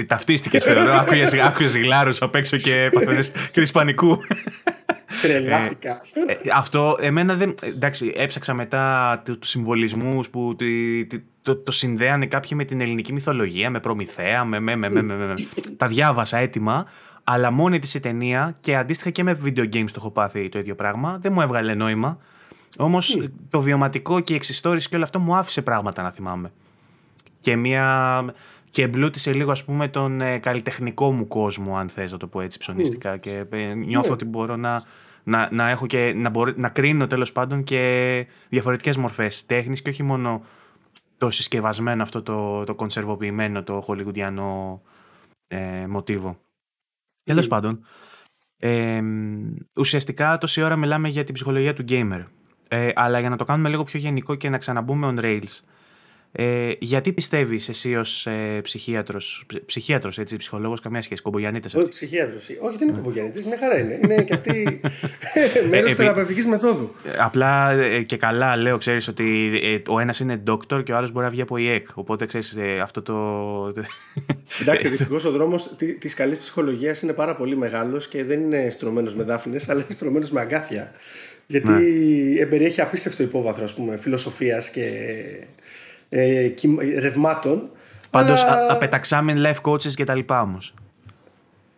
[0.07, 0.93] Ταυτίστηκες θεωρώ.
[1.45, 3.23] Άκουγες γλάρου απ' έξω και παθαίνε
[3.53, 4.17] κρίση πανικού.
[5.21, 6.01] Τρελάθηκα.
[6.27, 7.55] Ε, ε, αυτό εμένα δεν.
[7.61, 10.55] Εντάξει, έψαξα μετά τους συμβολισμούς που
[11.41, 15.33] το, το συνδέανε κάποιοι με την ελληνική μυθολογία, με προμηθέα, με, με, με, με, με,
[15.77, 16.87] τα διάβασα έτοιμα.
[17.27, 20.59] Αλλά μόνη της η ταινία και αντίστοιχα και με video games το έχω πάθει το
[20.59, 21.17] ίδιο πράγμα.
[21.21, 22.17] Δεν μου έβγαλε νόημα.
[22.77, 26.51] Όμως το βιωματικό και η εξιστόρηση και όλο αυτό μου άφησε πράγματα να θυμάμαι.
[27.39, 28.25] Και μια.
[28.69, 32.41] Και εμπλούτησε λίγο ας πούμε τον ε, καλλιτεχνικό μου κόσμο αν θες να το πω
[32.41, 34.13] έτσι ψωνίστικα και ε, νιώθω ναι.
[34.13, 34.83] ότι μπορώ να,
[35.23, 39.89] να, να έχω και να, μπορώ, να κρίνω τέλος πάντων και διαφορετικές μορφές τέχνης και
[39.89, 40.41] όχι μόνο
[41.17, 44.81] το συσκευασμένο αυτό το, το κονσερβοποιημένο το χολιγουντιανό
[45.47, 46.37] ε, μοτίβο.
[47.25, 47.85] Τέλος πάντων,
[48.57, 49.01] ε,
[49.75, 52.25] ουσιαστικά τόση ώρα μιλάμε για την ψυχολογία του gamer.
[52.67, 55.59] Ε, αλλά για να το κάνουμε λίγο πιο γενικό και να ξαναμπούμε on rails.
[56.37, 61.69] Ε, γιατί πιστεύεις εσύ ως ε, ψυχίατρος, ψυχίατρος, έτσι, ψυχολόγος, καμία σχέση, κομπογιανίτε.
[61.77, 62.49] Όχι, ψυχίατρος.
[62.59, 63.99] Όχι, δεν είναι κομπογιανίτε, μια χαρά είναι.
[64.03, 64.79] Είναι και αυτή
[65.69, 66.95] μέρος ε, θεραπευτικής μεθόδου.
[67.17, 71.11] Απλά ε, και καλά λέω, ξέρεις ότι ε, ο ένας είναι doctor και ο άλλος
[71.11, 71.87] μπορεί να βγει από ΙΕΚ.
[71.93, 73.81] Οπότε ξέρεις αυτό το.
[74.61, 79.15] Εντάξει, δυστυχώς ο δρόμος τη καλής ψυχολογίας είναι πάρα πολύ μεγάλος και δεν είναι στρωμένος
[79.15, 80.91] με δάφνες, αλλά είναι στρωμένος με αγκάθια.
[81.47, 82.39] Γιατί ναι.
[82.39, 83.67] εμπεριέχει απίστευτο υπόβαθρο
[83.97, 84.83] φιλοσοφίας και
[86.09, 86.53] ε,
[86.99, 87.69] ρευμάτων.
[88.09, 88.71] Πάντως αλλά...
[88.71, 90.73] απεταξάμεν life coaches και τα λοιπά όμως.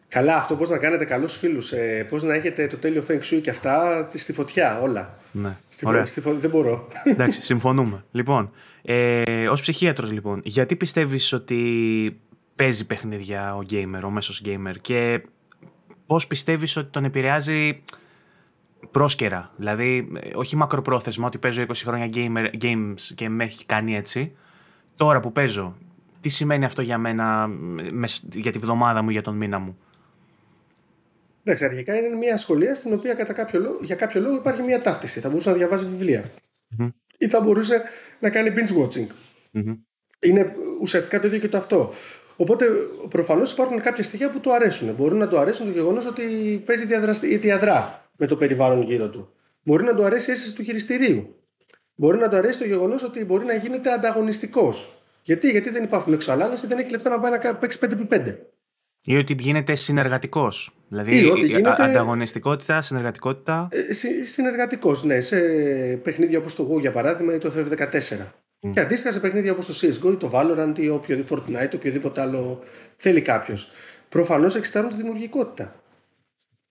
[0.07, 3.41] Καλά, αυτό πώς να κάνετε καλούς φίλους, ε, πώς να έχετε το τέλειο feng shui
[3.41, 5.17] και αυτά στη φωτιά, όλα.
[5.32, 5.57] Ναι.
[5.69, 6.05] Στη, Ωραία.
[6.05, 6.34] Στη φω...
[6.34, 6.88] Δεν μπορώ.
[7.03, 8.03] Εντάξει, συμφωνούμε.
[8.11, 8.51] Λοιπόν,
[8.82, 12.21] ε, ως ψυχίατρος, λοιπόν, γιατί πιστεύεις ότι
[12.55, 15.21] παίζει παιχνίδια ο gamer, ο μέσος gamer και
[16.05, 17.84] πώς πιστεύεις ότι τον επηρεάζει
[18.91, 19.51] πρόσκαιρα.
[19.57, 24.35] Δηλαδή, όχι μακροπρόθεσμα ότι παίζω 20 χρόνια gamer, games και με έχει κάνει έτσι.
[24.95, 25.77] Τώρα που παίζω,
[26.21, 27.49] τι σημαίνει αυτό για μένα,
[28.33, 29.77] για τη βδομάδα μου, για τον μήνα μου;
[31.43, 34.81] Εντάξει, αρχικά είναι μια σχολεία στην οποία κατά κάποιο λόγο, για κάποιο λόγο υπάρχει μια
[34.81, 35.19] ταύτιση.
[35.19, 36.23] Θα μπορούσε να διαβάζει βιβλία.
[36.79, 36.89] Mm-hmm.
[37.17, 37.83] Ή θα μπορούσε
[38.19, 39.07] να κάνει binge watching.
[39.53, 39.77] Mm-hmm.
[40.19, 41.93] Είναι ουσιαστικά το ίδιο και το αυτό.
[42.35, 42.65] Οπότε
[43.09, 44.95] προφανώς υπάρχουν κάποια στοιχεία που του αρέσουν.
[44.95, 46.23] Μπορεί να του αρέσουν το γεγονός ότι
[46.65, 46.85] παίζει
[47.38, 49.30] διαδρά με το περιβάλλον γύρω του.
[49.63, 51.36] Μπορεί να του αρέσει η αίσθηση του χειριστηρίου.
[51.95, 55.03] Μπορεί να του αρέσει το γεγονός ότι μπορεί να γίνεται ανταγωνιστικός.
[55.22, 58.36] Γιατί; Γιατί δεν υπάρχουν εξωαλάνε ή δεν έχει λεφτά να πάει να παίξει 5x5.
[59.03, 60.72] Ή ότι γίνεται συνεργατικός.
[60.88, 61.84] Δηλαδή, ή ότι γίνεται...
[61.84, 63.68] ανταγωνιστικότητα, συνεργατικότητα.
[63.72, 63.93] Ε,
[64.24, 65.20] συνεργατικός, ναι.
[65.20, 65.39] Σε
[66.03, 67.97] παιχνίδια όπως το Go για παράδειγμα ή το FF14.
[68.61, 68.72] Mm.
[68.74, 72.63] Και αντίστοιχα σε παιχνίδια όπως το CSGO ή το Valorant ή οποιοδήποτε Fortnite, οποιοδήποτε άλλο
[72.95, 73.72] θέλει κάποιος.
[74.09, 75.76] Προφανώς εξετάζουν τη δημιουργικότητα.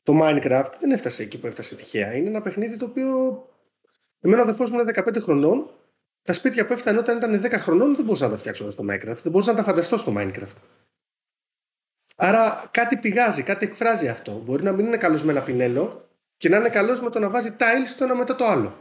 [0.07, 2.15] Το Minecraft δεν έφτασε εκεί που έφτασε τυχαία.
[2.15, 3.09] Είναι ένα παιχνίδι το οποίο.
[4.21, 5.71] Εμένα ο αδερφός μου είναι 15 χρονών.
[6.23, 9.21] Τα σπίτια που έφτανε όταν ήταν 10 χρονών δεν μπορούσα να τα φτιάξω στο Minecraft.
[9.23, 10.57] Δεν μπορούσα να τα φανταστώ στο Minecraft.
[12.17, 14.43] Άρα κάτι πηγάζει, κάτι εκφράζει αυτό.
[14.45, 17.29] Μπορεί να μην είναι καλός με ένα πινέλο και να είναι καλός με το να
[17.29, 18.79] βάζει tiles το ένα μετά το άλλο.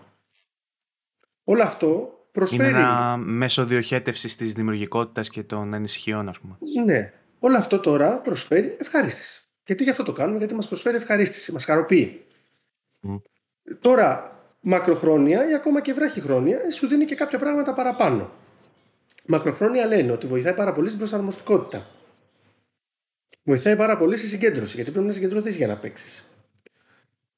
[1.43, 2.69] Όλο αυτό προσφέρει.
[2.69, 6.57] Είναι ένα μέσο διοχέτευσης της δημιουργικότητας και των ανησυχιών, ας πούμε.
[6.85, 7.13] Ναι.
[7.39, 9.44] Όλο αυτό τώρα προσφέρει ευχαρίστηση.
[9.65, 12.25] Γιατί γι' αυτό το κάνουμε, γιατί μας προσφέρει ευχαρίστηση, μας χαροποιεί.
[13.79, 18.31] Τώρα, μακροχρόνια ή ακόμα και βράχυχρόνια, σου δίνει και κάποια πράγματα παραπάνω.
[19.25, 21.87] Μακροχρόνια λένε ότι βοηθάει πάρα πολύ στην προσαρμοστικότητα.
[23.43, 26.29] Βοηθάει πάρα πολύ στη συγκέντρωση, γιατί πρέπει να συγκεντρωθείς για να παίξεις.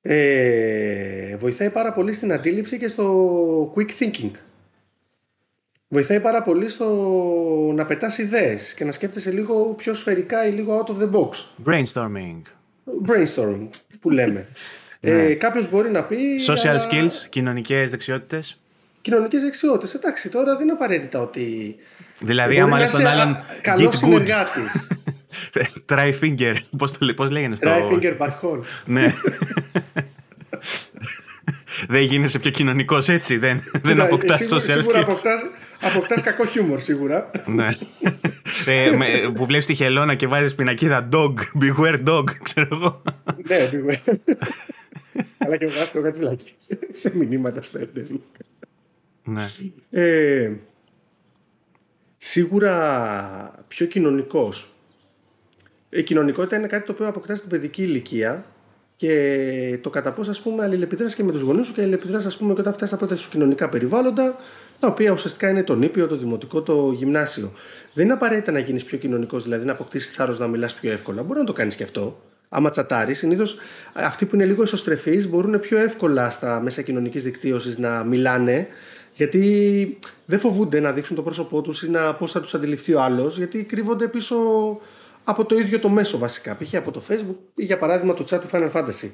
[0.01, 4.31] Ε, βοηθάει πάρα πολύ στην αντίληψη και στο quick thinking.
[5.89, 6.85] Βοηθάει πάρα πολύ στο
[7.75, 11.29] να πετάς ιδέες και να σκέφτεσαι λίγο πιο σφαιρικά ή λίγο out of the box.
[11.65, 12.41] Brainstorming.
[13.07, 13.67] Brainstorming
[13.99, 14.47] που λέμε.
[14.99, 15.33] ε, Ναι.
[15.33, 16.17] Κάποιος μπορεί να πει.
[16.47, 18.59] Social αλλά- skills, κοινωνικές δεξιότητες.
[19.01, 19.93] Κοινωνικές δεξιότητες.
[19.93, 21.75] Εντάξει, τώρα δεν είναι απαραίτητα ότι.
[22.19, 23.97] Δηλαδή, μπορεί άμα να λες τον είσαι άλλον α- καλός get good.
[23.97, 24.87] συνεργάτης.
[25.89, 26.55] Try finger.
[26.77, 27.69] Πώς, το, λέ- πώς λέγανε στο...
[27.69, 28.59] Try finger but hole.
[28.85, 29.13] Ναι.
[31.87, 35.03] δεν γίνεσαι πιο κοινωνικός έτσι, δεν, δεν Κοίτα, αποκτάς σίγουρα- social Σίγουρα skills.
[35.03, 35.41] αποκτάς,
[35.81, 37.31] αποκτάς κακό χιούμορ, σίγουρα.
[37.45, 37.67] ναι.
[38.65, 43.01] ε, με- που βλέπεις τη χελώνα και βάζεις πινακίδα dog, beware dog, ξέρω εγώ.
[43.47, 44.01] ναι, πήγε.
[45.37, 46.53] Αλλά και γράφω κάτι βλάκι
[46.91, 48.21] σε μηνύματα στο έντεβι.
[49.23, 49.49] ναι.
[49.91, 50.51] Ε,
[52.17, 54.71] σίγουρα πιο κοινωνικός.
[55.89, 58.45] Η κοινωνικότητα είναι κάτι το οποίο αποκτάς στην παιδική ηλικία
[58.97, 62.37] και το κατά πώς ας πούμε αλληλεπιδράς και με τους γονείς σου και αλληλεπιδράς ας
[62.37, 64.35] πούμε και όταν φτάσεις στα πρώτα σου κοινωνικά περιβάλλοντα
[64.79, 67.51] τα οποία ουσιαστικά είναι το νήπιο, το δημοτικό, το γυμνάσιο.
[67.93, 71.23] Δεν είναι απαραίτητα να γίνεις πιο κοινωνικός, δηλαδή να αποκτήσεις θάρρος να μιλάς πιο εύκολα.
[71.23, 72.21] Μπορεί να το κάνεις και αυτό.
[72.49, 73.57] Άμα τσατάρεις, συνήθως
[73.93, 78.67] αυτοί που είναι λίγο εσωστρεφείς μπορούν πιο εύκολα στα μέσα κοινωνικής δικτύωσης να μιλάνε,
[79.13, 83.01] γιατί δεν φοβούνται να δείξουν το πρόσωπό τους ή να πώς θα τους αντιληφθεί ο
[83.01, 84.35] άλλος, γιατί κρύβονται πίσω
[85.29, 86.55] από το ίδιο το μέσο βασικά.
[86.55, 86.75] Π.χ.
[86.75, 89.09] από το Facebook ή για παράδειγμα το chat του Final Fantasy.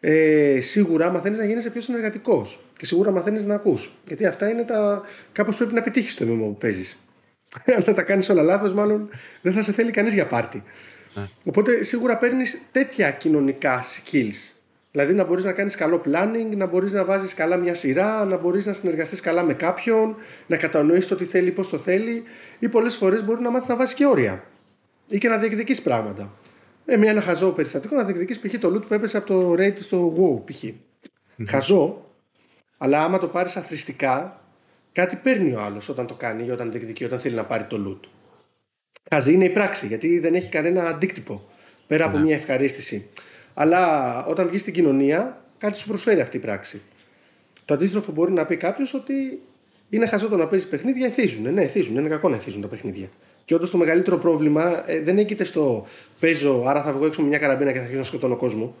[0.00, 3.98] Ε, σίγουρα μαθαίνεις να γίνεσαι πιο συνεργατικός και σίγουρα μαθαίνεις να ακούς.
[4.06, 5.02] Γιατί αυτά είναι τα.
[5.32, 6.96] Κάπως πρέπει να επιτύχεις στο μήνυμα που παίζεις.
[7.86, 9.08] Αν τα κάνεις όλα λάθος, μάλλον
[9.42, 10.62] δεν θα σε θέλει κανείς για πάρτι.
[11.44, 14.54] Οπότε σίγουρα παίρνεις τέτοια κοινωνικά skills.
[14.90, 18.36] Δηλαδή να μπορείς να κάνεις καλό planning, να μπορείς να βάζεις καλά μια σειρά, να
[18.36, 20.14] μπορείς να συνεργαστείς καλά με κάποιον,
[20.46, 22.22] να κατανοήσει το τι θέλει, πώς το θέλει,
[22.58, 24.44] ή πολλές φορές μπορεί να μάθεις να βάζεις και όρια
[25.12, 26.32] ή και να διεκδικήσει πράγματα.
[26.84, 28.58] Ε, μια ένα χαζό περιστατικό να διεκδικήσει π.χ.
[28.58, 30.64] το loot που έπεσε από το raid στο WoW π.χ.
[31.50, 32.10] Χαζό,
[32.78, 34.40] αλλά άμα το πάρεις αθρηστικά,
[34.92, 37.76] κάτι παίρνει ο άλλος όταν το κάνει ή όταν διεκδικεί, όταν θέλει να πάρει το
[37.88, 38.08] loot.
[39.10, 41.42] Χαζή είναι η πράξη, γιατί δεν έχει κανένα αντίκτυπο
[41.86, 43.08] πέρα από μια ευχαρίστηση.
[43.54, 46.82] Αλλά όταν βγεις στην κοινωνία, κάτι σου προσφέρει αυτή η πράξη.
[47.64, 49.42] Το αντίστροφο μπορεί να πει κάποιος ότι
[49.88, 51.52] είναι χαζό το να παίζεις παιχνίδια, εθίζουν.
[51.52, 51.96] Ναι, εθίζουν.
[51.96, 53.08] Είναι κακό να εθίζουν τα παιχνίδια.
[53.44, 55.86] Και όντως το μεγαλύτερο πρόβλημα ε, δεν έγκυται στο
[56.20, 58.74] παίζω, άρα θα βγω έξω με μια καραμπίνα και θα αρχίσω να σκοτώνω κόσμο.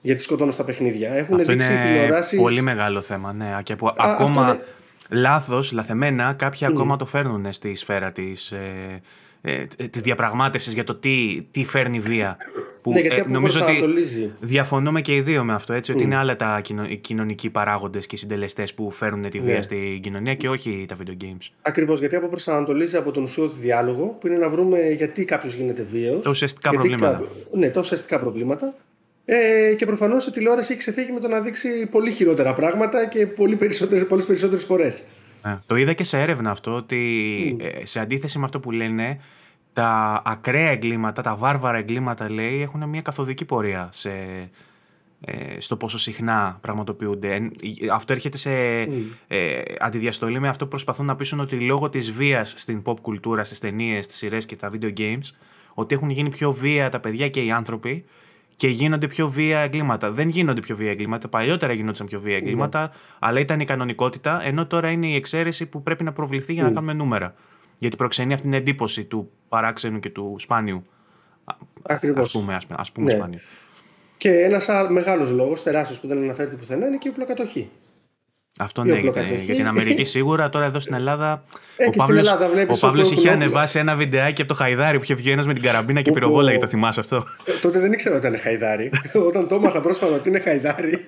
[0.00, 1.12] Γιατί σκοτώνω στα παιχνίδια.
[1.14, 2.38] Έχουν Αυτό δείξει είναι τηλεοράσεις.
[2.40, 3.56] πολύ μεγάλο θέμα, ναι.
[3.62, 9.00] Και που αυτό ακόμα είναι- λάθος, λαθεμένα, κάποιοι ακόμα το φέρνουν στη σφαίρα της, ε,
[9.42, 12.36] ε, της διαπραγμάτευσης για το τι, τι φέρνει βία.
[12.82, 14.32] Που, Ναι, γιατί ε, από νομίζω ότι προσανατολίζει.
[14.40, 18.06] διαφωνούμε και οι δύο με αυτό, έτσι, ότι είναι άλλα τα κοινο- οι κοινωνικοί παράγοντες
[18.06, 19.62] και οι συντελεστές που φέρνουν τη βία Ναι.
[19.62, 21.48] στην κοινωνία και όχι τα video games.
[21.62, 25.86] Ακριβώς γιατί από προσανατολίζει από τον ουσιώδη διάλογο, που είναι να βρούμε γιατί κάποιος γίνεται
[25.90, 26.22] βίαιος.
[26.24, 27.22] Τα ουσιαστικά προβλήματα.
[27.52, 28.74] Ναι, τα ουσιαστικά προβλήματα.
[29.24, 33.26] Ε, και προφανώς η τηλεόραση έχει ξεφύγει με το να δείξει πολύ χειρότερα πράγματα και
[33.26, 35.02] πολύ περισσότερες, πολλές περισσότερες φορές.
[35.44, 35.58] Ναι.
[35.66, 39.18] Το είδα και σε έρευνα αυτό ότι ε, σε αντίθεση με αυτό που λένε
[39.72, 44.10] τα ακραία εγκλήματα, τα βάρβαρα εγκλήματα λέει έχουν μια καθοδική πορεία σε,
[45.20, 47.34] ε, στο πόσο συχνά πραγματοποιούνται.
[47.34, 47.52] Εν-
[47.92, 48.52] Αυτό έρχεται σε
[49.26, 53.44] ε, αντιδιαστολή με αυτό που προσπαθούν να πείσουν ότι λόγω της βίας στην pop κουλτούρα,
[53.44, 55.30] στις ταινίες, στις σειρές και τα video games
[55.74, 58.04] ότι έχουν γίνει πιο βία τα παιδιά και οι άνθρωποι
[58.62, 60.12] και γίνονται πιο βία εγκλήματα.
[60.12, 61.28] Δεν γίνονται πιο βία εγκλήματα.
[61.28, 65.82] Παλιότερα γινόντουσαν πιο βία εγκλήματα, αλλά ήταν η κανονικότητα, ενώ τώρα είναι η εξαίρεση που
[65.82, 67.34] πρέπει να προβληθεί για να κάνουμε νούμερα.
[67.78, 70.84] Γιατί προξενεί αυτή την εντύπωση του παράξενου και του σπάνιου.
[71.44, 72.32] Α Ακριβώς.
[72.32, 73.18] πούμε, ας, ας πούμε Ναι.
[73.18, 73.38] σπάνιου.
[74.16, 77.70] Και ένας άλλος μεγάλος λόγος, τεράστιος που δεν αναφέρεται πουθενά, είναι και η οπλοκατοχή.
[78.58, 79.44] Αυτό Η ναι, για, οπλοκατοχή.
[79.44, 80.48] για την Αμερική σίγουρα.
[80.48, 81.44] Τώρα εδώ στην Ελλάδα.
[81.76, 83.46] Ε, ο και στην Παύλος, Ελλάδα βλέπεις ο Παύλος όπου είχε έχουν όπλα.
[83.50, 86.18] ανεβάσει ένα βιντεάκι από το Χαϊδάρι που είχε βγει ένας με την καραμπίνα και Όπου-
[86.18, 86.58] πυροβόλαγε.
[86.58, 88.90] Το θυμάσαι αυτό; Ε, Τότε δεν ήξερα ότι ήταν χαϊδάρι.
[89.28, 91.04] Όταν το έμαθα πρόσφατα ότι είναι χαϊδάρι,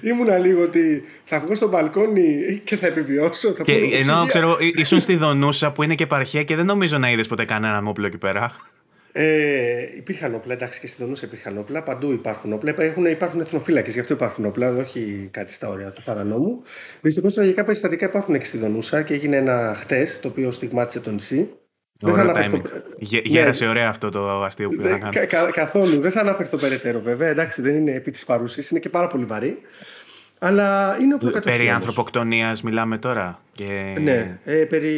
[0.00, 3.50] ήμουνα λίγο ότι θα βγω στο μπαλκόνι και θα επιβιώσω.
[3.50, 4.24] Θα Και πω, ενώ «Ψυγεία».
[4.28, 7.44] ξέρω, εί- ήσουν στη Δονούσα που είναι και επαρχία και δεν νομίζω να είδες ποτέ
[7.44, 8.52] κανέναν όπλο εκεί πέρα.
[9.16, 11.82] Ε, υπήρχαν όπλα, εντάξει και στη Δονούσα υπήρχαν όπλα.
[11.82, 12.74] Παντού υπάρχουν όπλα.
[12.78, 16.62] Έχουν, υπάρχουν εθνοφύλακες, γι' αυτό υπάρχουν όπλα, όχι κάτι στα όρια του παρανόμου.
[17.00, 21.10] Δυστυχώς τραγικά περιστατικά υπάρχουν και στη Δονούσα και έγινε ένα χτες το οποίο στιγμάτισε το
[21.10, 21.48] νησί.
[22.00, 22.56] Δεν θα Ωραίο αναφερθώ.
[22.58, 22.80] timing.
[22.98, 25.10] Γε- Ναι, Γέρασε ωραία αυτό το αστείο που δεν- θα κάνω.
[25.12, 26.00] κα- κα- καθόλου.
[26.00, 27.28] Δεν θα αναφερθώ περαιτέρω βέβαια.
[27.28, 29.58] Εντάξει, δεν είναι επί της παρουσία, είναι και πάρα πολύ βαρύ.
[30.38, 31.56] Αλλά είναι οπλοκατοχή.
[31.56, 31.74] Περί όμως.
[31.80, 33.40] ανθρωποκτονίας μιλάμε τώρα.
[33.52, 33.96] Και...
[34.00, 34.94] Ναι, ε, περί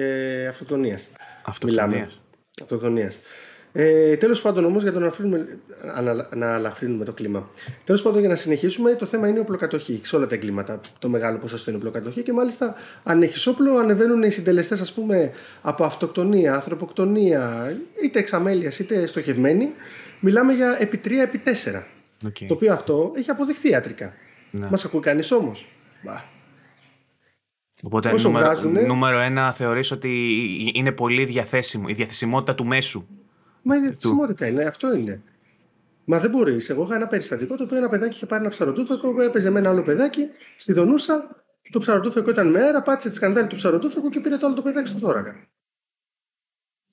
[0.00, 1.10] ε, αυτοκτονίας.
[1.44, 1.86] Αυτοκτονίας.
[1.88, 2.08] Μιλάμε.
[2.62, 3.20] Αυτοκτονίας.
[3.72, 5.58] Ε, Τέλος πάντων, όμως, για το να, αφήνουμε,
[6.34, 7.48] να αλαφρύνουμε το κλίμα.
[7.84, 10.00] Τέλος πάντων, για να συνεχίσουμε, το θέμα είναι η οπλοκατοχή.
[10.04, 14.22] Σε όλα τα εγκλήματα, το μεγάλο ποσοστό είναι οπλοκατοχή και μάλιστα, αν έχεις όπλο, ανεβαίνουν
[14.22, 15.32] οι συντελεστές, ας πούμε,
[15.62, 19.72] από αυτοκτονία, ανθρωποκτονία, είτε εξαμέλεια είτε στοχευμένη.
[20.20, 21.86] Μιλάμε για επί 3 επί 4.
[22.26, 22.44] Okay.
[22.48, 24.12] Το οποίο αυτό έχει αποδειχθεί ιατρικά.
[24.50, 24.66] Ναι.
[24.70, 25.68] Μας ακούει κανείς όμως;
[27.82, 28.82] Οπότε νούμερο, βγάζουνε...
[28.82, 30.36] νούμερο ένα θεωρείς ότι
[30.74, 33.06] είναι πολύ διαθέσιμο, η διαθεσιμότητα του μέσου.
[33.62, 35.22] Μα η διαθεσιμότητα είναι, αυτό είναι.
[36.04, 36.70] Μα δεν μπορείς.
[36.70, 39.68] Εγώ είχα ένα περιστατικό το οποίο ένα παιδάκι είχε πάρει ένα ψαροτούφεκο, έπαιζε με ένα
[39.70, 40.26] άλλο παιδάκι
[40.56, 41.44] στη Δονούσα.
[41.70, 44.62] Το ψαροτούφεκο ήταν με αέρα, πάτησε τη σκανδάλη του ψαροτούφεκου και πήρε το άλλο το
[44.62, 45.48] παιδάκι στο θώρακα.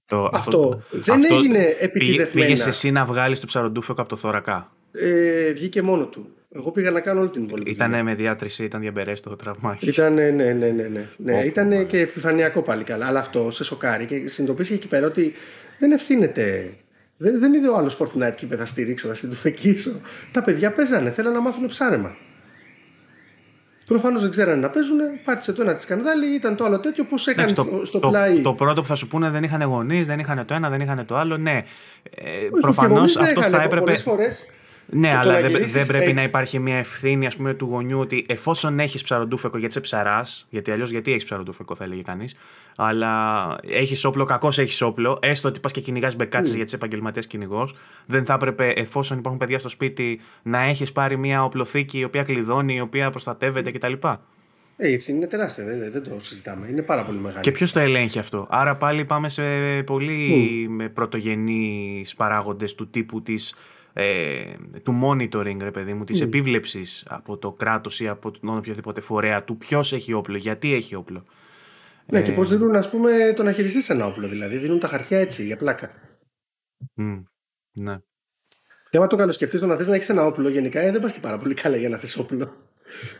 [0.05, 2.45] Το, αυτό, δεν αυτό, έγινε επιτυδευμένα.
[2.45, 6.29] Πήγες εσύ να βγάλεις το ψαροτούφεκο από το θώρακα; Ε, βγήκε μόνο του.
[6.49, 7.71] Εγώ πήγα να κάνω όλη την υπόλοιπη.
[7.71, 9.89] Ήταν με διάτρηση, ήταν διαμπερές το τραυμάκι.
[9.89, 10.71] Ήταν, ναι, ναι, ναι.
[10.71, 11.41] ναι, ναι.
[11.45, 13.07] ήταν και επιφανειακό πάλι καλά.
[13.07, 15.33] Αλλά αυτό σε σοκάρει και συνειδητοποίησε εκεί πέρα ότι
[15.79, 16.73] δεν ευθύνεται.
[17.17, 19.31] Δεν, δεν είδε ο άλλος Fortnite και είπε θα στηρίξω, θα στην
[20.31, 22.15] Τα παιδιά παίζανε, θέλανε να μάθουν ψάρεμα.
[23.85, 27.03] Προφανώς δεν ξέρανε να παίζουν, πάτησε το ένα τη σκανδάλη, ήταν το άλλο τέτοιο.
[27.03, 30.07] Πώς έκανε το, στο το, πλάι; Το, πρώτο που θα σου πούνε δεν είχαν γονείς,
[30.07, 31.37] δεν είχαν το ένα, δεν είχαν το άλλο.
[31.37, 31.63] Ναι.
[32.15, 33.95] Ε, Προφανώς αυτό θα έπρεπε.
[33.95, 34.45] Φορές,
[34.89, 36.13] ναι, αλλά δεν, δεν πρέπει έτσι.
[36.13, 40.47] να υπάρχει μια ευθύνη ας πούμε, του γονιού ότι εφόσον έχεις ψαροντούφεκο γιατί είσαι ψαράς,
[40.49, 42.37] γιατί αλλιώς γιατί έχεις ψαροντούφεκο, θα έλεγε κανείς,
[42.75, 46.55] αλλά έχεις όπλο, κακώς έχεις όπλο, έστω ότι πας και κυνηγάς μπεκάτσες mm.
[46.55, 47.75] γιατί είσαι επαγγελματίας κυνηγός,
[48.05, 52.23] δεν θα έπρεπε εφόσον υπάρχουν παιδιά στο σπίτι να έχεις πάρει μια οπλοθήκη η οποία
[52.23, 53.93] κλειδώνει, η οποία προστατεύεται κτλ.
[54.79, 56.67] Ε, η ευθύνη είναι τεράστια, δεν, δεν, το συζητάμε.
[56.67, 57.41] Είναι πάρα πολύ μεγάλη.
[57.41, 59.43] Και ποιος το ελέγχει αυτό; Άρα πάλι πάμε σε
[59.85, 60.89] πολύ mm.
[60.93, 63.55] πρωτογενείς παράγοντες του τύπου της
[63.99, 66.23] ε, του monitoring, ρε παιδί μου, της mm.
[66.23, 70.95] επίβλεψης από το κράτος ή από τον οποιοδήποτε φορέα του ποιος έχει όπλο, γιατί έχει
[70.95, 71.25] όπλο.
[72.05, 74.57] Ναι, ε, και πώς δίνουν, ας πούμε, το να χειριστείς ένα όπλο, δηλαδή.
[74.57, 75.91] Δίνουν τα χαρτιά έτσι, για πλάκα.
[77.01, 77.23] Mm,
[77.71, 77.97] ναι.
[78.89, 81.11] Και άμα το καλοσκεφτείς, το να θες να έχεις ένα όπλο, γενικά ε, δεν πας
[81.11, 82.53] και πάρα πολύ καλά για να θες όπλο.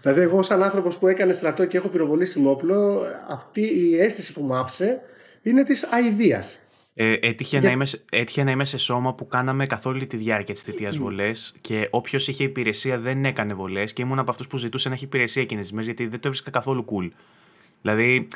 [0.01, 4.33] Δηλαδή, εγώ, σαν άνθρωπος που έκανε στρατό και έχω πυροβολήσει με όπλο, αυτή η αίσθηση
[4.33, 5.01] που μου άφησε
[5.41, 6.59] είναι της αηδίας.
[6.99, 10.53] Ε, έτυχε, να είμαι, έτυχε να είμαι σε σώμα που κάναμε καθ' όλη τη διάρκεια
[10.53, 14.57] της θητείας βολές και όποιος είχε υπηρεσία δεν έκανε βολές και ήμουν από αυτούς που
[14.57, 17.09] ζητούσε να έχει υπηρεσία εκείνες τις μέρες γιατί δεν το έβρισκα καθόλου cool.
[17.81, 18.27] Δηλαδή,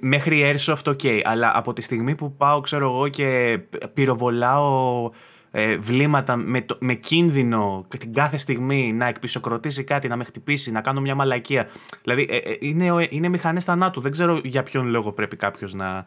[0.00, 3.60] μέχρι αυτό ok, αλλά από τη στιγμή που πάω, ξέρω εγώ, και
[3.94, 5.10] πυροβολάω
[5.50, 10.70] ε, βλήματα με, το, με κίνδυνο την κάθε στιγμή να εκπισοκροτήσει κάτι, να με χτυπήσει,
[10.70, 11.68] να κάνω μια μαλακία.
[12.02, 14.00] Δηλαδή, ε, ε είναι, είναι μηχανές θανάτου.
[14.00, 16.04] Δεν ξέρω για ποιον λόγο πρέπει κάποιος να,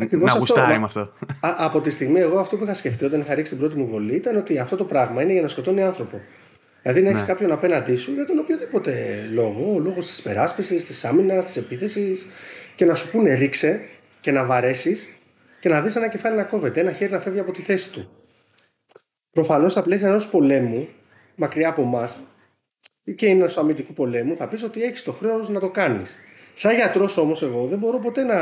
[0.00, 1.00] Ακριβώς να γουστάρει με αυτό.
[1.40, 3.86] Α, από τη στιγμή, εγώ αυτό που είχα σκεφτεί όταν είχα ρίξει την πρώτη μου
[3.86, 6.20] βολή ήταν ότι αυτό το πράγμα είναι για να σκοτώνει άνθρωπο.
[6.82, 7.26] Δηλαδή να έχεις ναι.
[7.26, 12.26] κάποιον απέναντί σου για τον οποιοδήποτε λόγο, ο λόγος της υπεράσπιση, της άμυνας, της επίθεσης
[12.74, 13.80] και να σου πούνε ρίξε
[14.20, 15.16] και να βαρέσεις
[15.60, 18.10] και να δεις ένα κεφάλι να κόβεται, ένα χέρι να φεύγει από τη θέση του.
[19.30, 20.88] Προφανώς στα πλαίσια ενός πολέμου,
[21.34, 22.16] μακριά από εμάς,
[23.16, 26.16] και είναι ενός αμυντικού πολέμου, θα πεις ότι έχεις το χρέος να το κάνεις.
[26.52, 28.36] Σαν γιατρός όμως, εγώ δεν μπορώ ποτέ να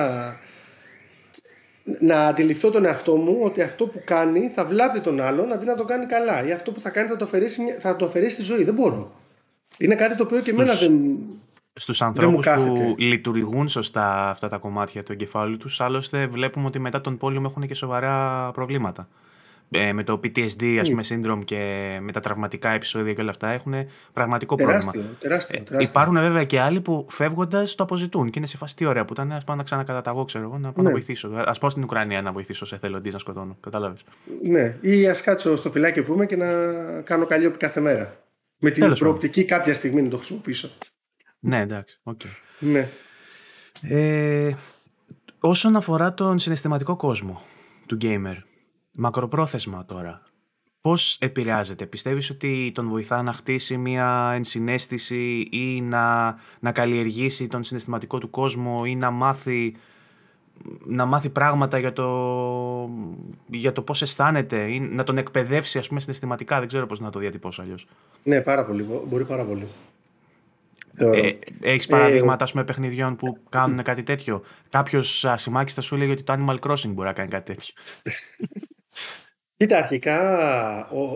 [2.00, 5.74] να αντιληφθώ τον εαυτό μου ότι αυτό που κάνει θα βλάπτει τον άλλον αντί να
[5.74, 6.46] το κάνει καλά.
[6.46, 8.64] Ή αυτό που θα κάνει θα το αφαιρέσει, θα το αφαιρέσει στη ζωή.
[8.64, 9.12] Δεν μπορώ.
[9.78, 11.18] Είναι κάτι το οποίο και εμένα δεν.
[11.74, 17.00] Στους ανθρώπους που λειτουργούν σωστά αυτά τα κομμάτια του εγκεφάλου τους, άλλωστε βλέπουμε ότι μετά
[17.00, 19.08] τον πόλεμο έχουν και σοβαρά προβλήματα
[19.70, 21.56] ε, με το PTSD, ας πούμε, syndrome και
[22.00, 23.74] με τα τραυματικά επεισόδια και όλα αυτά έχουν
[24.12, 25.16] πραγματικό τεράστιο, πρόβλημα.
[25.18, 25.90] Τεράστιο, ε, τεράστιο.
[25.90, 29.12] υπάρχουν βέβαια και άλλοι που φεύγοντας το αποζητούν και είναι σε φάση τι ωραία που
[29.12, 29.32] ήταν.
[29.32, 30.90] Α πάω να ξανακαταταγώ, ξέρω εγώ, να πάω ναι.
[30.90, 31.28] να βοηθήσω.
[31.28, 33.56] Α πάω στην Ουκρανία να βοηθήσω σε εθελοντής να σκοτώνω.
[33.60, 34.04] Κατάλαβες.
[34.42, 36.46] Ναι, ή ας κάτσω στο φυλάκι που είμαι και να
[37.04, 38.16] κάνω καλλιόπη κάθε μέρα.
[38.58, 40.70] Με την προοπτική κάποια στιγμή να το χρησιμοποιήσω.
[41.40, 42.00] Ναι, εντάξει.
[42.04, 42.30] Okay.
[42.58, 42.88] Ναι.
[43.82, 44.54] Ε,
[45.40, 47.42] όσον αφορά τον συναισθηματικό κόσμο
[47.86, 48.36] του gamer,
[49.02, 50.22] Μακροπρόθεσμα τώρα.
[50.80, 57.64] Πώς επηρεάζεται, πιστεύεις ότι τον βοηθά να χτίσει μια ενσυναίσθηση ή να, να καλλιεργήσει τον
[57.64, 59.74] συναισθηματικό του κόσμο ή να μάθει,
[60.84, 62.08] να μάθει πράγματα για το,
[63.46, 67.10] για το πώς αισθάνεται ή να τον εκπαιδεύσει ας πούμε συναισθηματικά, δεν ξέρω πώς να
[67.10, 67.86] το διατυπώσω αλλιώς.
[68.22, 69.66] Ναι, πάρα πολύ, μπορεί πάρα πολύ.
[70.96, 71.30] Ε,
[71.60, 76.32] Έχεις παραδείγματα ε, παιχνιδιών που κάνουν κάτι τέτοιο; Κάποιος ασημάκι θα σου έλεγε ότι το
[76.32, 77.74] Animal Crossing μπορεί να κάνει κάτι τέτοιο.
[79.56, 80.18] Κοίτα, αρχικά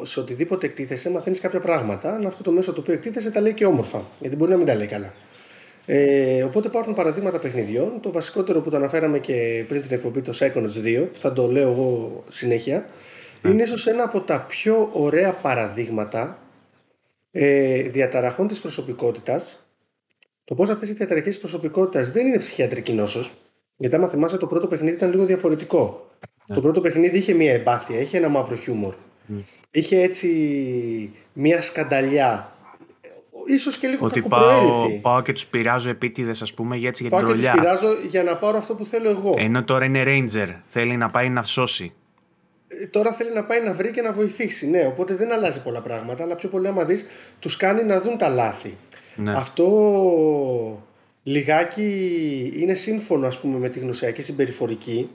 [0.03, 2.15] σε οτιδήποτε εκτίθεσαι μαθαίνεις κάποια πράγματα.
[2.15, 4.07] Αν αυτό το μέσο το οποίο εκτίθεσαι τα λέει και όμορφα.
[4.21, 5.13] Γιατί μπορεί να μην τα λέει καλά.
[5.87, 8.01] Ε, οπότε υπάρχουν παραδείγματα παιχνιδιών.
[8.01, 11.47] Το βασικότερο που το αναφέραμε και πριν την εκπομπή, το Psychonauts 2, που θα το
[11.47, 12.87] λέω εγώ συνέχεια,
[13.43, 13.51] ναι.
[13.51, 16.39] είναι ίσως ένα από τα πιο ωραία παραδείγματα
[17.31, 19.67] ε, διαταραχών της προσωπικότητας.
[20.45, 23.35] Το πώς αυτές οι διαταραχές της προσωπικότητας δεν είναι ψυχιατρική νόσος.
[23.77, 26.11] Γιατί άμα θυμάσαι, το πρώτο παιχνίδι ήταν λίγο διαφορετικό.
[26.47, 28.95] Το πρώτο παιχνίδι είχε μια εμπάθεια, είχε ένα μαύρο χιούμορ.
[29.71, 30.29] Είχε έτσι
[31.33, 32.49] μια σκανταλιά.
[33.47, 37.11] Ίσως και λίγο Ότι πάω, πάω και τους πειράζω επίτηδες ας πούμε για, έτσι, για
[37.11, 37.51] πάω την τρολιά.
[37.51, 39.35] και τους πειράζω για να πάρω αυτό που θέλω εγώ.
[39.39, 41.93] Ενώ τώρα είναι Ranger, θέλει να πάει να σώσει.
[42.69, 44.71] Ε, τώρα θέλει να πάει να βρει και να βοηθήσει.
[44.71, 47.07] Ναι, οπότε δεν αλλάζει πολλά πράγματα, αλλά πιο πολύ άμα δεις,
[47.39, 48.77] τους κάνει να δουν τα λάθη.
[49.17, 49.33] Ναι.
[49.37, 50.83] Αυτό
[51.23, 55.11] λιγάκι είναι σύμφωνο ας πούμε με τη γνωσιακή συμπεριφορική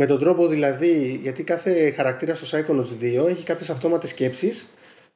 [0.00, 4.66] με τον τρόπο δηλαδή, γιατί κάθε χαρακτήρα στο Psychonauts 2 έχει κάποιες αυτόματες σκέψεις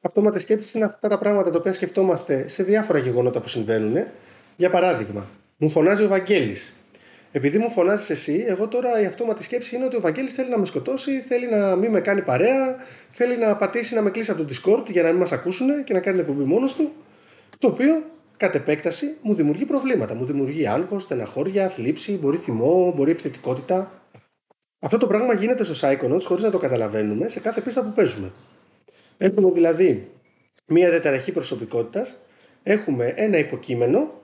[0.01, 4.05] αυτόματες σκέψεις είναι αυτά τα πράγματα τα οποία σκεφτόμαστε σε διάφορα γεγονότα που συμβαίνουν
[4.55, 5.27] για παράδειγμα,
[5.57, 6.75] μου φωνάζει ο Βαγγέλης
[7.31, 10.57] επειδή μου φωνάζεις εσύ, εγώ τώρα η αυτόματη σκέψη είναι ότι ο Βαγγέλης θέλει να
[10.57, 12.75] με σκοτώσει, θέλει να μην με κάνει παρέα,
[13.09, 15.93] θέλει να πατήσει να με κλείσει από το Discord για να μην μας ακούσουν και
[15.93, 16.91] να κάνει την εκπομπή μόνος του.
[17.59, 18.03] Το οποίο
[18.37, 20.15] κατ' επέκταση μου δημιουργεί προβλήματα.
[20.15, 23.91] Μου δημιουργεί άγχος, στεναχώρια, θλίψη, μπορεί θυμό, μπορεί επιθετικότητα.
[24.85, 28.31] Αυτό το πράγμα γίνεται στο Psychonauts χωρίς να το καταλαβαίνουμε σε κάθε πίστα που παίζουμε.
[29.17, 30.11] Έχουμε δηλαδή
[30.65, 32.15] μία διαταραχή προσωπικότητας,
[32.63, 34.21] έχουμε ένα υποκείμενο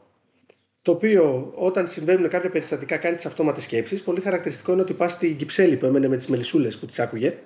[0.82, 4.04] το οποίο όταν συμβαίνουν κάποια περιστατικά κάνει τις αυτόματες σκέψεις.
[4.04, 7.38] Πολύ χαρακτηριστικό είναι ότι πας στην Κυψέλη που έμενε με τις μελισούλε που τις άκουγε,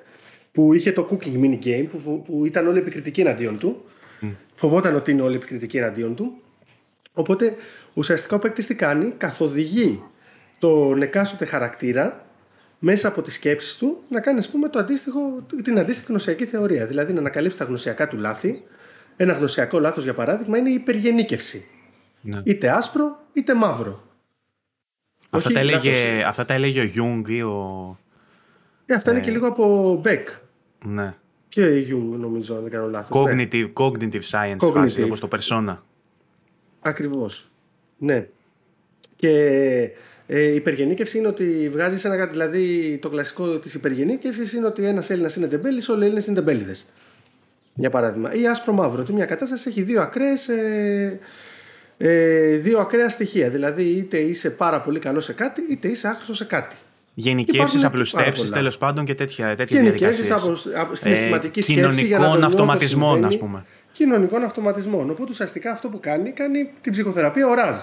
[0.51, 3.84] που είχε το cooking mini game που, που ήταν όλοι επικριτικοί εναντίον του.
[4.53, 6.41] Φοβόταν ότι είναι όλοι επικριτικοί εναντίον του.
[7.13, 7.55] Οπότε
[7.93, 10.03] ουσιαστικά ο παίκτης τι κάνει, καθοδηγεί
[10.59, 12.24] τον εκάστοτε χαρακτήρα
[12.88, 15.19] μέσα από τις σκέψεις του να κάνει ας πούμε, το αντίστοιχο,
[15.63, 16.86] την αντίστοιχη γνωσιακή θεωρία.
[16.86, 18.63] Δηλαδή να ανακαλύψει τα γνωσιακά του λάθη.
[19.15, 21.65] Ένα γνωσιακό λάθος, για παράδειγμα, είναι η υπεργενίκευση.
[22.21, 22.41] Ναι.
[22.43, 24.03] Είτε άσπρο είτε μαύρο.
[25.29, 26.23] Αυτά, Όχι τα έλεγε, λάθος.
[26.25, 27.97] αυτά τα έλεγε ο Γιουνγκ ή ο...
[28.86, 30.23] Ε, αυτά είναι και λίγο από Beck.
[30.86, 31.15] Ναι.
[31.47, 33.25] Και Jung νομίζω, αν δεν κάνω λάθος.
[33.25, 33.47] Ναι.
[33.51, 34.73] Cognitive, cognitive science Cognitive.
[34.73, 35.77] φάση, όπως το Persona.
[36.79, 37.49] Ακριβώς.
[37.97, 38.27] Ναι.
[39.15, 39.31] Και
[40.28, 45.09] ε, η υπεργενίκευση είναι ότι βγάζεις ένα, δηλαδή το κλασικό της υπεργενίκευσης είναι ότι ένας
[45.09, 46.86] Έλληνας είναι τεμπέλης, όλοι οι Έλληνες είναι τεμπέληδες.
[47.73, 48.34] Για παράδειγμα.
[48.34, 51.19] Ή άσπρο μαύρο, ότι μια κατάσταση έχει δύο ακραίες, ε,
[51.97, 53.49] ε, δύο ακραία στοιχεία.
[53.49, 56.76] Δηλαδή είτε είσαι πάρα πολύ καλός σε κάτι, είτε είσαι άχρηστος σε κάτι.
[57.13, 58.55] Γενικεύσεις, Υπάρχουν πάρα απλουστεύσεις πολλά.
[58.55, 60.73] τέλος πάντων και τέτοια, τέτοιες Γενικεύσεις διαδικασίες.
[60.76, 63.34] από, από συναισθηματική Ε, σκέψη για να το κοινωνικών νιώθω αυτοματισμών, συμβαίνει.
[63.34, 63.65] ας πούμε.
[63.91, 65.09] Κοινωνικών αυτοματισμών.
[65.09, 67.76] Οπότε ουσιαστικά αυτό που κάνει, κάνει την ψυχοθεραπεία οράζ.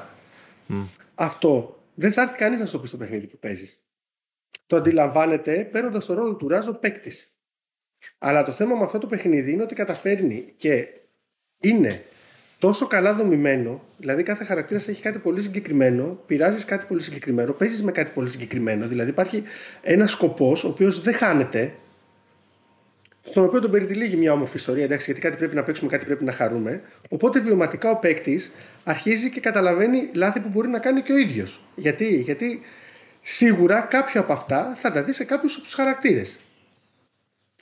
[1.15, 3.87] Αυτό δεν θα έρθει κανείς να στο πει στο παιχνίδι που παίζεις.
[4.67, 7.37] Το αντιλαμβάνεται παίρνοντας το ρόλο του Ράζ ο παίκτης.
[8.19, 10.89] Αλλά το θέμα με αυτό το παιχνίδι είναι ότι καταφέρνει και
[11.61, 12.05] είναι
[12.59, 17.83] τόσο καλά δομημένο, δηλαδή κάθε χαρακτήρας έχει κάτι πολύ συγκεκριμένο, πειράζεις κάτι πολύ συγκεκριμένο, παίζεις
[17.83, 18.87] με κάτι πολύ συγκεκριμένο.
[18.87, 19.43] Δηλαδή υπάρχει
[19.83, 21.73] ένας σκοπός ο οποίος δεν χάνεται,
[23.23, 26.25] στον οποίο τον περιτυλίγει μια όμορφη ιστορία, εντάξει, γιατί κάτι πρέπει να παίξουμε, κάτι πρέπει
[26.25, 26.83] να χαρούμε.
[27.09, 28.53] Οπότε βιωματικά ο παίκτης
[28.85, 31.65] αρχίζει και καταλαβαίνει λάθη που μπορεί να κάνει και ο ίδιος.
[31.77, 32.61] Γιατί, γιατί
[33.21, 36.41] σίγουρα κάποιο από αυτά θα τα δει σε κάποιους από τους χαρακτήρες.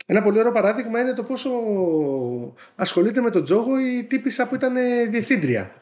[0.06, 1.50] Ένα πολύ ωραίο παράδειγμα είναι το πόσο
[2.74, 5.72] ασχολείται με τον τζόγο η τύπησα που ήταν ε, διευθύντρια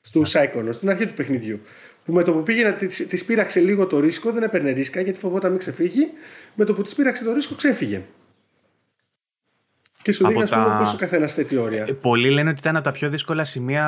[0.00, 1.60] στου Psychonauts, στην αρχή του παιχνιδιού.
[2.04, 5.00] Που με το που πήγε να της της πείραξε λίγο το ρίσκο, δεν έπαιρνε ρίσκα
[5.00, 6.10] γιατί φοβόταν μην ξεφύγει.
[6.54, 8.02] Με το που της πείραξε το ρίσκο, ξέφυγε.
[10.04, 11.84] Και σου Από δείχνει, ας πούμε, τα- πόσο καθένας θέτει όρια.
[11.88, 13.84] Ε, Πολλοί λένε ότι ήταν από τα πιο δύσκολα σημεία,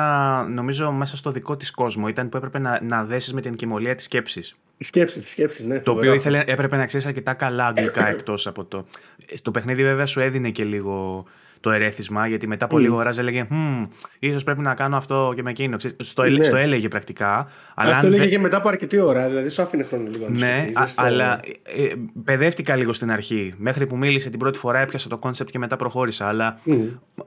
[0.49, 2.07] νομίζω, μέσα στο δικό της κόσμο.
[2.07, 4.55] Ήταν που έπρεπε να, να δέσεις με την κιμωλία της σκέψης.
[4.77, 5.75] Τη σκέψη, της σκέψη, ναι.
[5.79, 6.29] Το φοβερό οποίο αυτό.
[6.29, 8.85] ήθελε, έπρεπε να ξέρεις αρκετά καλά αγγλικά εκτός από το.
[9.25, 11.25] Ε, Το παιχνίδι βέβαια σου έδινε και λίγο
[11.67, 13.87] το ερέθισμα, γιατί μετά από λίγο ώρα έλεγε Hm,
[14.19, 15.77] ίσως πρέπει να κάνω αυτό και με εκείνο.
[15.77, 16.43] Ξέρεις, Στο, ελε- Ναι.
[16.43, 17.47] στο έλεγε πρακτικά.
[17.75, 20.09] Αλλά Α αν το έλεγε δεν- και μετά από αρκετή ώρα, δηλαδή σου άφηνε χρόνο
[20.09, 21.93] λίγο να το Ναι, σκεφτείς, α- δεν στο- αλλά ε, ε,
[22.23, 23.53] παιδεύτηκα λίγο στην αρχή.
[23.57, 26.27] Μέχρι που μίλησε την πρώτη φορά, έπιασα το concept και μετά προχώρησα.
[26.27, 26.59] Αλλά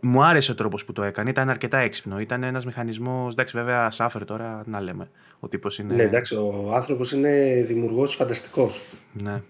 [0.01, 1.31] μου άρεσε ο τρόπος που το έκανε.
[1.31, 2.21] Ήταν αρκετά έξυπνο.
[2.21, 3.33] Ήταν ένας μηχανισμός.
[3.33, 5.09] Εντάξει, βέβαια, σάφερ τώρα να λέμε.
[5.41, 5.95] Ο τύπος είναι.
[5.95, 8.83] Ναι, εντάξει, ο άνθρωπος είναι δημιουργός φανταστικός.
[9.13, 9.43] ναι.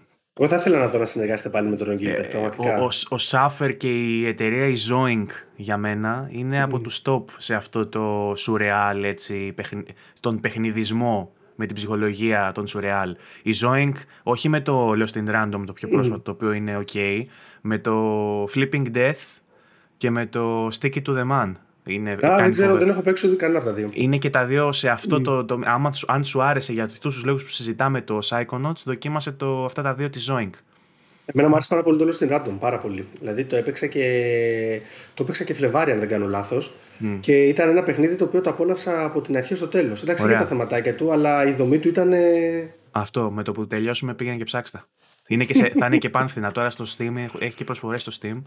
[0.43, 2.75] Εγώ θα ήθελα να δω να συνεργάσετε πάλι με τον Ron Gilbert, πραγματικά.
[2.75, 5.25] Ε, Ο, ο, ο Σάφερ και η εταιρεία η Zoink
[5.55, 9.87] για μένα είναι από τους top σε αυτό το σουρεάλ, έτσι, παιχνι-
[10.19, 13.15] τον παιχνιδισμό με την ψυχολογία των σουρεάλ.
[13.43, 17.23] Η Zoink, όχι με το Lost in Random το πιο πρόσφατο, το οποίο είναι ok,
[17.61, 19.39] με το Flipping Death
[19.97, 21.51] και με το Sticky to the Man.
[21.85, 23.89] Είναι, Α, κάνεις δεν ξέρω, φοβε- δεν έχω παίξει ούτε κανένα από τα δύο.
[23.93, 25.45] είναι και τα δύο σε αυτό το.
[25.45, 29.31] το άμα, σου- αν σου άρεσε για αυτούς τους λόγους που συζητάμε το Psychonauts, δοκίμασε
[29.31, 30.49] το, αυτά τα δύο της Zoink.
[31.25, 33.07] Εμένα μου άρεσε πάρα πολύ το Lost in Random, πάρα πολύ.
[33.19, 34.81] Δηλαδή το έπαιξα και,
[35.13, 36.73] το έπαιξα και Φλεβάρι, αν δεν κάνω λάθος.
[37.19, 40.03] Και ήταν ένα παιχνίδι το οποίο το απόλαυσα από την αρχή στο τέλος.
[40.03, 40.35] Εντάξει, Ωραία.
[40.35, 42.13] είχε τα θεματάκια του, αλλά η δομή του ήταν.
[42.13, 44.83] ε, Αυτό, με το που τελειώσουμε πήγαινε και ψάξτε.
[45.27, 48.11] Είναι και σε, θα είναι και πάνθυνα τώρα στο Steam, έχ- έχει και προσφορές στο
[48.21, 48.41] Steam.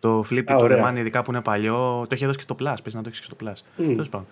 [0.00, 0.84] Το Flip Α, το ωραία.
[0.84, 2.74] The Man, ειδικά που είναι παλιό, το έχει δώσει και στο Plus.
[2.82, 3.84] Πες να το έχεις και στο Plus.
[3.86, 4.26] Τέλος πάντων.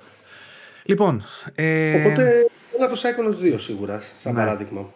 [0.85, 2.47] Λοιπόν, ε, Οπότε
[2.79, 4.39] ένα το Psychonauts 2 σίγουρα, σαν Ναι.
[4.39, 4.93] παράδειγμα.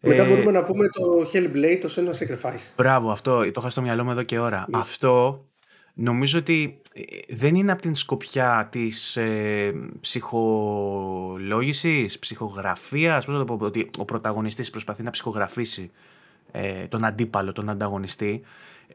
[0.00, 2.70] Μετά ε, μπορούμε να πούμε το Hellblade, το Senua Sacrifice.
[2.76, 4.64] Μπράβο, αυτό το είχα στο μυαλό μου εδώ και ώρα.
[4.68, 4.78] Ναι.
[4.78, 5.44] Αυτό
[5.94, 7.02] νομίζω ότι ε,
[7.34, 14.04] δεν είναι από την σκοπιά της ε, ψυχολόγησης, ψυχογραφίας, πώς θα το πω, ότι ο
[14.04, 15.90] πρωταγωνιστής προσπαθεί να ψυχογραφήσει
[16.52, 18.40] ε, τον αντίπαλο, τον ανταγωνιστή.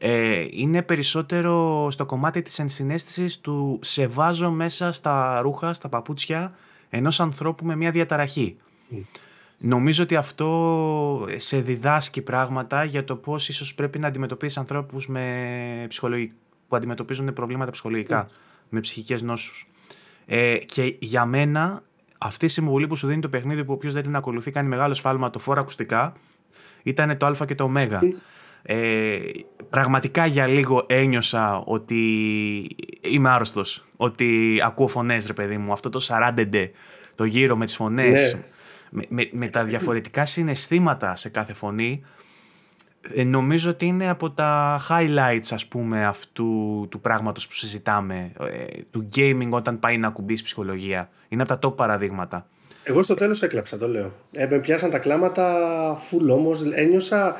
[0.04, 6.54] Ε, είναι περισσότερο στο κομμάτι της ενσυναίσθησης του σε βάζω μέσα στα ρούχα, στα παπούτσια
[6.90, 8.56] ενός ανθρώπου με μια διαταραχή.
[9.58, 15.86] Νομίζω ότι αυτό σε διδάσκει πράγματα για το πώς ίσως πρέπει να αντιμετωπίσεις ανθρώπους με
[16.68, 18.26] που αντιμετωπίζουν προβλήματα ψυχολογικά,
[18.68, 19.68] με ψυχικές νόσους.
[20.26, 21.82] Ε, και για μένα
[22.18, 24.94] αυτή η συμβουλή που σου δίνει το παιχνίδι που όποιος δεν την ακολουθεί κάνει μεγάλο
[24.94, 26.12] σφάλμα το φόρα ακουστικά
[26.82, 27.70] ήταν το α και το ω.
[28.62, 29.18] Ε,
[29.72, 31.96] πραγματικά για λίγο ένιωσα ότι
[33.00, 36.70] είμαι άρρωστος, ότι ακούω φωνές ρε παιδί μου, αυτό το σαράντεντε,
[37.14, 38.36] το γύρο με τις φωνές,
[38.90, 39.02] ναι.
[39.08, 42.04] με, με, τα διαφορετικά συναισθήματα σε κάθε φωνή,
[43.14, 46.46] ε, νομίζω ότι είναι από τα highlights ας πούμε αυτού
[46.90, 51.10] του πράγματος που συζητάμε, ε, του gaming όταν πάει να ακουμπήσει ψυχολογία.
[51.28, 52.46] Είναι από τα top παραδείγματα.
[52.84, 54.12] Εγώ στο τέλος έκλαψα, το λέω.
[54.32, 55.66] Ε, με πιάσαν τα κλάματα
[55.96, 57.36] full όμως, ένιωσα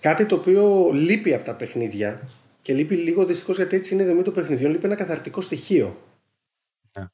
[0.00, 2.20] Κάτι το οποίο λείπει από τα παιχνίδια
[2.62, 5.96] και λείπει λίγο δυστυχώς γιατί έτσι είναι η δομή των παιχνιδιών, λείπει ένα καθαρτικό στοιχείο.
[6.98, 7.04] Ναι.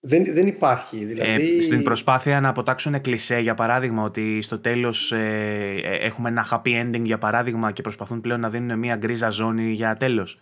[0.00, 1.04] Δεν, δεν υπάρχει.
[1.04, 1.56] Δηλαδή...
[1.56, 6.46] Ε, στην προσπάθεια να αποτάξουν κλισέ, για παράδειγμα, ότι στο τέλος ε, ε, έχουμε ένα
[6.50, 10.40] happy ending, για παράδειγμα, και προσπαθούν πλέον να δίνουν μια γκρίζα ζώνη για τέλος.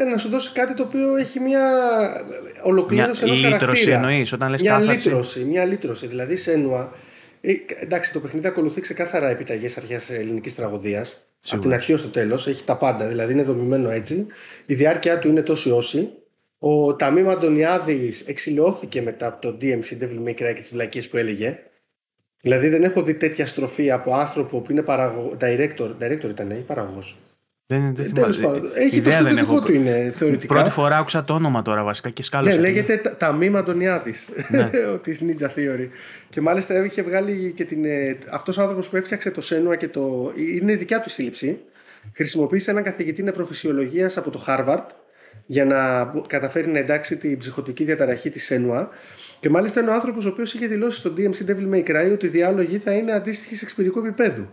[0.00, 1.62] Ε, να σου δώσει κάτι το οποίο έχει μια
[2.64, 3.70] ολοκλήρωση ενός χαρακτήρα.
[3.70, 6.06] Λύτρωση εννοείς, όταν λες μια λύτρωση, μια λύτρωση.
[6.06, 6.92] Δηλαδή, σένουα
[7.44, 11.26] ε, εντάξει, το παιχνίδι ακολουθεί ξεκάθαρα επιταγές αρχαία ελληνικής τραγωδίας.
[11.50, 12.46] Από την αρχή ως το τέλος.
[12.46, 14.26] Έχει τα πάντα, δηλαδή είναι δομημένο έτσι.
[14.66, 16.10] Η διάρκεια του είναι τόση όση.
[16.58, 21.16] Ο Ταμίμ Αντωνιάδης εξηλαιώθηκε μετά από το DMC Devil May Cry και τις βλακίες που
[21.16, 21.58] έλεγε.
[22.42, 25.36] Δηλαδή δεν έχω δει τέτοια στροφή από άνθρωπο που είναι παραγω...
[25.40, 25.94] director.
[26.00, 27.16] Director ήταν ή παραγωγός.
[27.66, 30.54] Δεν, δεν ε, πάντων, έχει το στρατιωτικό του είναι θεωρητικά.
[30.54, 32.54] Πρώτη φορά άκουσα το όνομα τώρα βασικά και σκάλωσα.
[32.54, 34.14] Ναι, λέγεται Ταμίμ Αντωνιάδη
[34.48, 34.70] ναι.
[35.02, 35.88] τη Ninja Theory.
[36.30, 37.84] Και μάλιστα είχε βγάλει και την.
[37.84, 40.32] Ε, Αυτός ο άνθρωπος που έφτιαξε το Σένουα και το.
[40.54, 41.58] είναι δικιά του σύλληψη.
[42.12, 44.86] Χρησιμοποίησε έναν καθηγητή νευροφυσιολογίας από το Harvard
[45.46, 48.88] για να καταφέρει να εντάξει την ψυχοτική διαταραχή της Σένουα.
[49.40, 52.26] Και μάλιστα είναι ο άνθρωπος ο οποίος είχε δηλώσει στο DMC Devil May Cry ότι
[52.26, 54.48] οι διάλογοι θα είναι αντίστοιχοι σε εξπυρικού επίπεδου.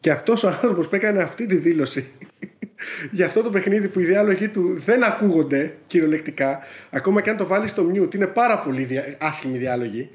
[0.00, 2.12] Και αυτός ο άνθρωπος που έκανε αυτή τη δήλωση
[3.10, 6.58] για αυτό το παιχνίδι που οι διάλογοι του δεν ακούγονται κυριολεκτικά,
[6.90, 8.88] ακόμα και αν το βάλει στο mute, είναι πάρα πολύ
[9.18, 10.10] άσχημοι διάλογοι.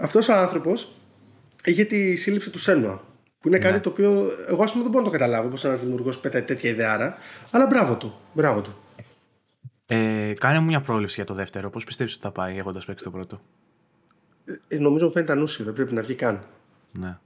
[0.00, 0.96] Αυτός ο άνθρωπος
[1.64, 3.06] είχε τη σύλληψη του Σένουα.
[3.40, 3.64] Που είναι ναι.
[3.64, 6.42] κάτι το οποίο εγώ ας πούμε δεν μπορώ να το καταλάβω πώς ένας δημιουργός πέταει
[6.42, 7.14] τέτοια ιδεάρα.
[7.50, 8.14] Αλλά μπράβο του.
[8.32, 8.76] Μπράβο του.
[9.86, 11.70] Ε, κάνε μου μια πρόληψη για το δεύτερο.
[11.70, 13.40] Πώς πιστεύεις ότι θα πάει έχοντας παίξει το πρώτο;
[14.68, 15.64] Ε, νομίζω μου φαίνεται ανούσιο.
[15.64, 16.44] Δεν πρέπει να βγει καν.
[16.92, 17.18] Ναι.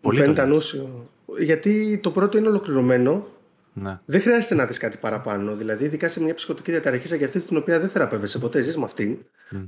[0.00, 1.08] Πολύ μου φαίνεται ανούσιο.
[1.38, 3.26] Γιατί το πρώτο είναι ολοκληρωμένο.
[3.72, 3.98] Ναι.
[4.04, 5.56] Δεν χρειάζεται να δεις κάτι παραπάνω.
[5.56, 8.76] Δηλαδή, ειδικά σε μια ψυχοτική διαταραχή σαν και αυτή, την οποία δεν θεραπεύεσαι ποτέ, ζεις
[8.76, 9.18] με αυτήν.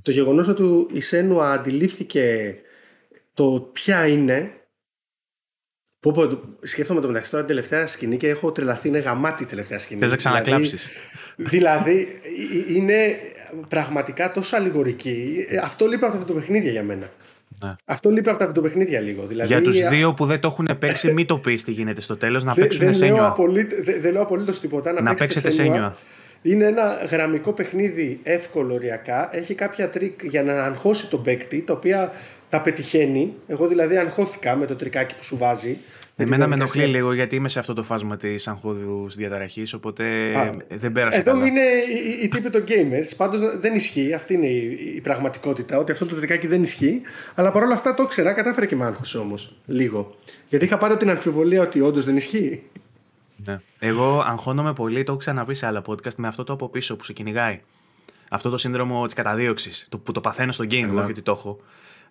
[0.02, 2.56] Το γεγονός ότι η Σένουα αντιλήφθηκε
[3.34, 4.50] το ποια είναι.
[6.00, 8.88] Πω, πω, σκέφτομαι το μεταξύ τώρα τελευταία σκηνή και έχω τρελαθεί.
[8.88, 10.00] Είναι γαμάτη η τελευταία σκηνή.
[10.00, 10.88] Θες να ξανακλάψεις.
[11.36, 13.18] Δηλαδή, δηλαδή, είναι
[13.68, 15.46] πραγματικά τόσο αλληγορική.
[15.62, 17.10] Αυτό λείπει από αυτό το παιχνίδι για μένα.
[17.64, 17.74] Ναι.
[17.84, 19.26] Αυτό λείπει από τα παιχνίδια λίγο.
[19.26, 22.16] Δηλαδή, Για τους δύο που δεν το έχουν παίξει, μην το πεις τι γίνεται στο
[22.16, 23.36] τέλος, να παίξουν δεν Senua.
[24.00, 24.92] δεν λέω απολύτως τίποτα.
[24.92, 25.96] Να, να παίξετε Senua.
[26.42, 29.28] Είναι ένα γραμμικό παιχνίδι εύκολο οριακά.
[29.32, 32.12] Έχει κάποια τρικ για να αγχώσει τον παίκτη, τα οποία
[32.48, 33.34] τα πετυχαίνει.
[33.46, 35.78] Εγώ δηλαδή αγχώθηκα με το τρικάκι που σου βάζει.
[36.22, 40.04] Εμένα με ενοχλεί λίγο γιατί είμαι σε αυτό το φάσμα της αγχώδου διαταραχής, οπότε
[40.36, 41.18] Α, δεν πέρασε.
[41.18, 41.46] Εδώ καλά.
[41.46, 41.60] είναι
[42.22, 43.14] οι, τύποι των gamers.
[43.16, 44.14] Πάντως δεν ισχύει.
[44.14, 45.78] Αυτή είναι η, η, πραγματικότητα.
[45.78, 47.00] Ότι αυτό το τρικάκι δεν ισχύει.
[47.34, 49.56] Αλλά παρόλα αυτά το ήξερα, κατάφερε και με άγχωσε όμως.
[49.66, 50.16] Λίγο.
[50.48, 52.62] Γιατί είχα πάντα την αμφιβολία ότι όντως δεν ισχύει.
[53.44, 53.60] Ναι.
[53.78, 57.04] Εγώ αγχώνομαι πολύ, το έχω ξαναπεί σε άλλα podcast, με αυτό το από πίσω που
[57.04, 57.60] σε κυνηγάει.
[58.30, 61.58] Αυτό το σύνδρομο της καταδίωξης, που το παθαίνω στο game, όχι ότι το έχω.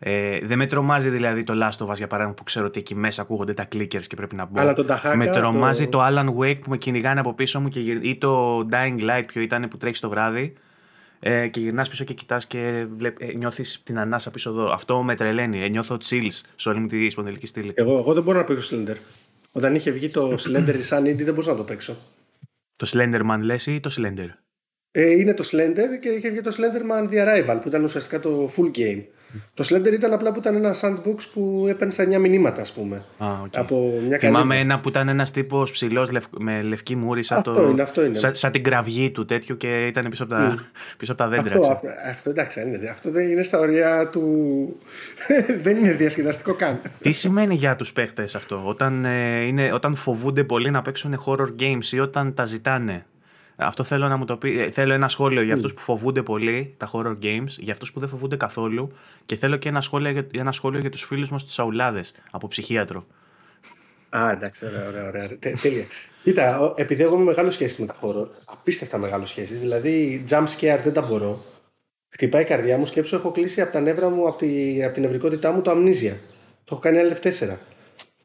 [0.04, 2.96] Ε, δεν με τρομάζει δηλαδή το Last of Us για παράδειγμα που ξέρω ότι εκεί
[2.96, 4.62] μέσα ακούγονται τα clickers και πρέπει να μπω.
[4.62, 5.98] Αλλά τον Ταχάκα, με τρομάζει το...
[5.98, 9.42] το Alan Wake που με κυνηγάνε από πίσω μου και ή το Dying Light ποιο
[9.42, 10.54] ήταν που τρέχει το βράδυ
[11.20, 14.72] ε, και γυρνάς πίσω και κοιτάς και βλέπ, ε, νιώθεις την ανάσα πίσω εδώ.
[14.72, 15.64] Αυτό με τρελαίνει.
[15.64, 17.72] Ε, νιώθω chills σε όλη μου τη σπονδυλική στήλη.
[17.76, 18.96] Εγώ, εγώ δεν μπορώ να παίξω Slender.
[19.52, 21.98] Όταν είχε βγει το Slender Sun Indie δεν μπορούσα να το παίξω.
[22.76, 24.30] Το Slenderman λες ή το Slender;
[24.92, 28.52] Ε, είναι το Slender και είχε βγει το Slenderman The Arrival που ήταν ουσιαστικά το
[28.58, 29.04] full game.
[29.54, 33.04] Το Slender ήταν απλά που ήταν ένα sandbox που έπαιρνε στα 9 μηνύματα, ας πούμε.
[33.18, 33.50] Α, okay.
[33.52, 37.70] Από μια Θυμάμαι ένα που ήταν ένας τύπος ψηλός με λευκή μούρη, σαν, αυτό το...
[37.70, 38.16] είναι, αυτό είναι.
[38.16, 40.60] Σαν, σαν, την κραυγή του τέτοιου και ήταν πίσω από τα, mm.
[40.98, 41.56] πίσω από τα δέντρα.
[41.56, 44.22] Αυτό, αυτό, αυτό, εντάξει, είναι, αυτό δεν είναι στα ωριά του.
[45.64, 46.82] δεν είναι διασκεδαστικό καν.
[47.02, 51.50] Τι σημαίνει για τους παίχτες αυτό, όταν, ε, είναι, όταν φοβούνται πολύ να παίξουν horror
[51.60, 53.06] games ή όταν τα ζητάνε;
[53.56, 54.60] Αυτό θέλω να μου το πει.
[54.60, 58.00] Ε, θέλω ένα σχόλιο για αυτούς που φοβούνται πολύ τα horror games, για αυτούς που
[58.00, 58.92] δεν φοβούνται καθόλου
[59.26, 62.48] και θέλω και ένα σχόλιο για, ένα σχόλιο για τους φίλους μας τους Σαουλάδε από
[62.48, 63.06] ψυχίατρο.
[64.18, 65.08] Α, εντάξει, ωραία, ωραία.
[65.08, 65.30] ωραία.
[65.62, 65.86] τέλεια.
[66.24, 69.60] Κοίτα, επειδή εγώ είμαι μεγάλος χέστης με τα horror, απίστευτα μεγάλος χέστης.
[69.60, 71.38] Δηλαδή, jump scare δεν τα μπορώ.
[72.10, 75.04] Χτυπάει η καρδιά μου, σκέψου έχω κλείσει από τα νεύρα μου, από, τη, από την
[75.04, 76.14] νευρικότητά μου το Amnesia.
[76.64, 77.58] Το έχω κάνει Alt 4.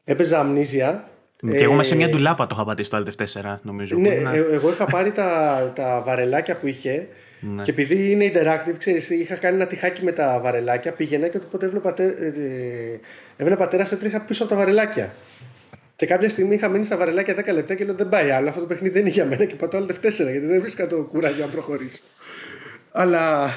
[0.03, 1.09] Έπαιζα Amnesia
[1.39, 3.97] και εγώ μέσα σε μια ε, ντουλάπα το είχα πατήσει το Alt 4, νομίζω.
[3.97, 7.07] Ναι, ε, εγώ είχα πάρει τα, τα βαρελάκια που είχε
[7.39, 7.63] ναι.
[7.63, 11.65] και επειδή είναι interactive, ξέρεις, είχα κάνει ένα τειχάκι με τα βαρελάκια, πήγαινα και οπότε
[11.65, 12.99] έβλεπα, ε,
[13.37, 15.13] έβλεπα τέρα σε τρίχα πίσω από τα βαρελάκια.
[15.95, 18.47] Και κάποια στιγμή είχα μείνει στα βαρελάκια 10 λεπτά και λέω δεν πάει άλλο.
[18.49, 21.03] Αυτό το παιχνίδι δεν είναι για μένα και πατώ Alt 4 γιατί δεν βρίσκα το
[21.03, 22.03] κουράγιο να προχωρήσω.
[22.91, 23.49] Αλλά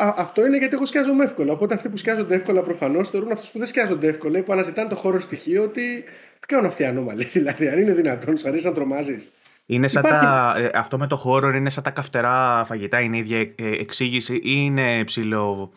[0.00, 1.52] Α, αυτό είναι γιατί εγώ σκιάζομαι εύκολα.
[1.52, 4.88] Οπότε αυτοί που σκιάζονται εύκολα προφανώς θεωρούν αυτούς που δεν σκιάζονται εύκολα ή που αναζητάνε
[4.88, 6.04] το χώρο στοιχείο ότι.
[6.40, 9.32] Τι κάνουν αυτοί οι ανώμαλοι, δηλαδή, αν είναι δυνατόν, σου αρέσει να τρομάζεις.
[9.66, 13.20] Είναι σαν τα, ε, αυτό με το χώρο είναι σαν τα καυτερά φαγητά, είναι η
[13.20, 15.70] ίδια ε, εξήγηση ή είναι ψηλό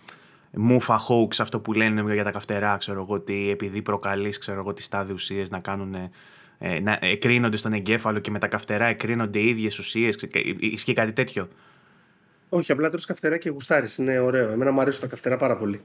[0.51, 4.73] μούφα hoax αυτό που λένε για τα καυτερά, ξέρω εγώ, ότι επειδή προκαλείς, ξέρω εγώ,
[4.73, 5.95] τις τάδε ουσίες να κάνουν,
[6.59, 10.17] ε, να εκρίνονται στον εγκέφαλο και με τα καυτερά εκρίνονται οι ίδιες ουσίες,
[10.59, 11.47] ισχύει κάτι τέτοιο;
[12.53, 13.97] Όχι, απλά τρως καυτερά και γουστάρεις.
[13.97, 14.49] Είναι ωραίο.
[14.49, 15.81] Εμένα μου αρέσουν τα καυτερά πάρα πολύ.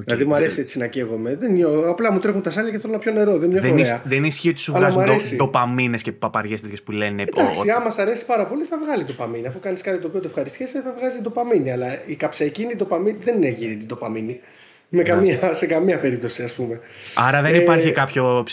[0.00, 0.04] Okay.
[0.04, 1.36] Δηλαδή μου αρέσει έτσι να καίγομαι.
[1.36, 3.38] Δεν, απλά μου τρέχουν τα σάλια και θέλω να πιω νερό.
[3.38, 5.04] Δεν, δεν, ισ, δεν ισχύει ότι σου βγάζουν
[5.36, 7.22] ντοπαμίνες και παπαριές τέτοιες που λένε.
[7.22, 9.46] Εντάξει, άμα σ' αρέσει πάρα πολύ θα βγάλει ντοπαμίνη.
[9.46, 11.72] Αφού κάνεις κάτι το οποίο το ευχαριστιέσαι θα βγάζει ντοπαμίνη.
[11.72, 14.40] Αλλά η καψαϊκίνη ντοπαμίνη δεν είναι γύρι την ντοπαμίνη.
[14.88, 16.80] Με καμία, σε καμία περίπτωση, ας πούμε.
[17.14, 18.46] Άρα δεν ε, υπάρχει κάποιο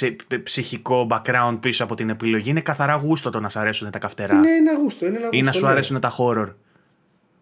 [0.43, 2.49] ψυχικό background πίσω από την επιλογή.
[2.49, 4.36] Είναι καθαρά γούστο το να σ' αρέσουν τα καυτερά.
[4.36, 5.05] Είναι ένα γούστο.
[5.05, 5.72] Είναι ένα γούστο ή να σου ναι.
[5.72, 6.53] αρέσουν τα horror.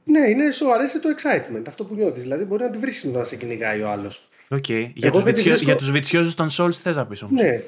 [0.04, 2.22] Ναι, είναι, σου αρέσει το excitement, αυτό που νιώθεις.
[2.22, 4.30] Δηλαδή μπορεί να τη βρεις όταν σε κυνηγάει ο άλλος.
[4.50, 4.92] Okay.
[4.94, 5.44] Για, τους βιτσιο...
[5.44, 5.66] βρίσκω...
[5.66, 7.62] για τους βιτσιόζους των Souls θες να πεις Ναι,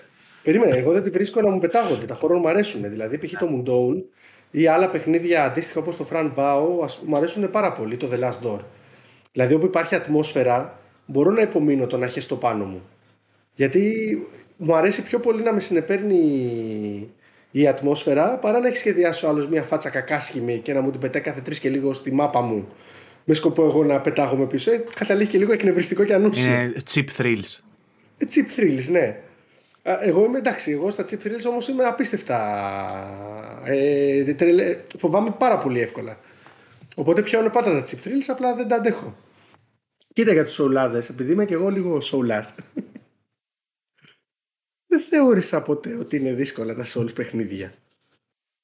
[0.43, 0.77] περίμενε.
[0.77, 2.05] Εγώ δεν τη βρίσκω να μου πετάγονται.
[2.05, 2.89] Τα χώρο μου αρέσουν.
[2.89, 3.39] Δηλαδή, π.χ.
[3.39, 4.03] το Moondown
[4.51, 7.97] ή άλλα παιχνίδια αντίστοιχα όπως το Fran Bao μου αρέσουν πάρα πολύ.
[7.97, 8.59] Το The Last Door.
[9.31, 12.81] Δηλαδή, όπου υπάρχει ατμόσφαιρα, μπορώ να υπομείνω το να έχεις το πάνω μου.
[13.55, 13.93] Γιατί
[14.57, 17.09] μου αρέσει πιο πολύ να με συνεπέρνει
[17.55, 20.99] η ατμόσφαιρα παρά να έχει σχεδιάσει ο άλλος μια φάτσα κακάσχημη και να μου την
[20.99, 22.67] πετάει κάθε τρεις και λίγο στη μάπα μου
[23.23, 24.71] με σκοπό εγώ να πετάγομαι πίσω.
[24.71, 26.51] Ε, καταλήγει και λίγο εκνευριστικό και ανούσιο.
[26.51, 27.59] Είναι cheap thrills.
[28.17, 29.19] Ε, cheap thrills, ναι.
[30.01, 32.39] Εγώ είμαι εντάξει, εγώ στα cheap thrills όμως είμαι απίστευτα.
[33.65, 34.77] Ε, τρελε...
[34.97, 36.19] Φοβάμαι πάρα πολύ εύκολα.
[36.95, 39.15] Οπότε πιάνω πάντα τα cheap thrills, απλά δεν τα αντέχω.
[40.13, 42.53] Κοίτα για τους σοουλάδες, επειδή είμαι και εγώ λίγο σοουλάς.
[44.93, 47.73] Δεν θεώρησα ποτέ ότι είναι δύσκολα τα Souls παιχνίδια.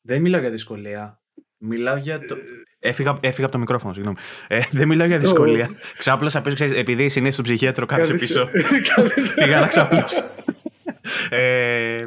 [0.01, 1.21] Δεν μιλάω για δυσκολία.
[1.57, 2.36] Μιλάω για το.
[2.80, 4.17] Έφυγα, έφυγα από το μικρόφωνο, συγγνώμη.
[4.47, 5.69] Ε, δεν μιλάω για δυσκολία.
[5.97, 8.47] Ξάπλωσα πίσω, ξέρεις, επειδή συνήθω στον ψυχίατρο κάθεσαι πίσω.
[9.36, 10.23] Πήγα να ξαπλώσω.
[11.30, 12.05] ε,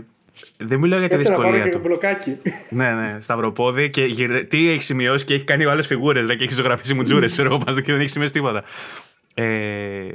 [0.56, 1.50] δεν μιλάω για τη δυσκολία.
[1.50, 2.38] Να πάρω και μπλοκάκι.
[2.70, 4.46] ναι, ναι, σταυροπόδι και γυρ...
[4.46, 6.26] τι έχεις σημειώσει και έχει κάνει άλλε φιγούρες.
[6.26, 8.64] Και έχει ζωγραφίσει μου τζούρε, ξέρω εγώ, και δεν έχεις σημειώσει τίποτα.
[9.34, 10.08] Ε,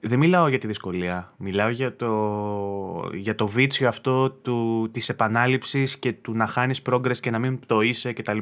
[0.00, 1.32] δεν μιλάω για τη δυσκολία.
[1.36, 7.16] Μιλάω για το, για το βίτσιο αυτό του, της επανάληψης και του να χάνεις progress
[7.16, 8.38] και να μην πτωείσαι κτλ.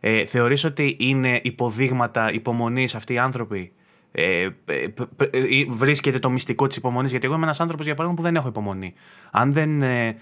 [0.00, 3.72] Ε, θεωρείς ότι είναι υποδείγματα υπομονής αυτοί οι άνθρωποι;
[4.12, 4.84] Ε, ε,
[5.30, 8.40] ε βρίσκεται το μυστικό της υπομονής; Γιατί εγώ είμαι ένας άνθρωπος για παράδειγμα που δεν
[8.40, 8.94] έχω υπομονή.
[9.30, 10.16] Αν δεν ε,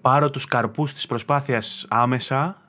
[0.00, 2.62] πάρω τους καρπούς της προσπάθειας άμεσα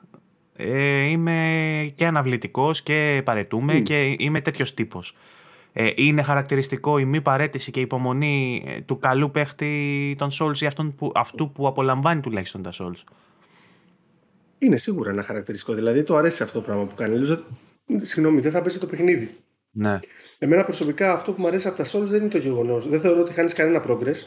[0.56, 5.14] ε, είμαι και αναβλητικός και παρετούμε και είμαι τέτοιος τύπος.
[5.72, 10.58] Ε, είναι χαρακτηριστικό η μη παρέτηση και η υπομονή ε, του καλού παίχτη των Souls
[10.58, 13.04] ή αυτόν που, αυτού που απολαμβάνει τουλάχιστον τα Souls.
[14.58, 15.74] Είναι σίγουρα ένα χαρακτηριστικό.
[15.74, 17.16] Δηλαδή το αρέσει αυτό το πράγμα που κάνει.
[17.18, 17.38] Λέω,
[17.96, 19.30] συγγνώμη, δεν θα παίζει το παιχνίδι.
[19.70, 19.98] Ναι.
[20.38, 22.88] Εμένα προσωπικά αυτό που μου αρέσει από τα Souls δεν είναι το γεγονός.
[22.88, 24.26] Δεν θεωρώ ότι χάνεις κανένα progress.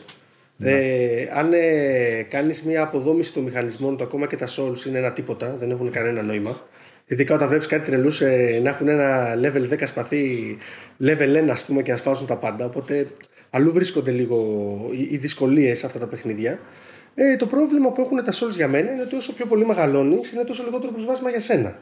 [0.57, 0.71] Ναι.
[0.71, 5.11] Ε, αν ε, κάνεις μια αποδόμηση των μηχανισμών του, ακόμα και τα Souls είναι ένα
[5.11, 6.61] τίποτα, δεν έχουν κανένα νόημα.
[7.05, 10.57] Ειδικά όταν βλέπεις κάτι τρελούς ε, να έχουν ένα level 10 σπαθί,
[11.01, 12.65] level 1 ας πούμε και να σφάζουν τα πάντα.
[12.65, 13.07] Οπότε
[13.49, 14.79] αλλού βρίσκονται λίγο
[15.11, 16.59] οι δυσκολίες σε αυτά τα παιχνίδια.
[17.15, 20.31] Ε, το πρόβλημα που έχουν τα Souls για μένα είναι ότι όσο πιο πολύ μεγαλώνεις,
[20.31, 21.79] είναι τόσο λιγότερο προσβάσιμα για σένα.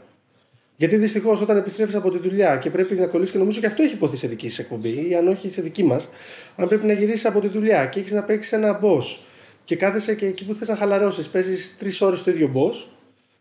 [0.75, 3.83] Γιατί δυστυχώς όταν επιστρέφεις από τη δουλειά και πρέπει να κολλήσεις και νομίζω και αυτό
[3.83, 6.09] έχει υποθεί σε δική σα εκπομπή, ή αν όχι σε δική μας,
[6.55, 9.17] αν πρέπει να γυρίσεις από τη δουλειά και έχεις να παίξεις ένα boss
[9.63, 12.87] και κάθεσαι και εκεί που θες να χαλαρώσεις, παίζεις τρεις ώρες το ίδιο boss,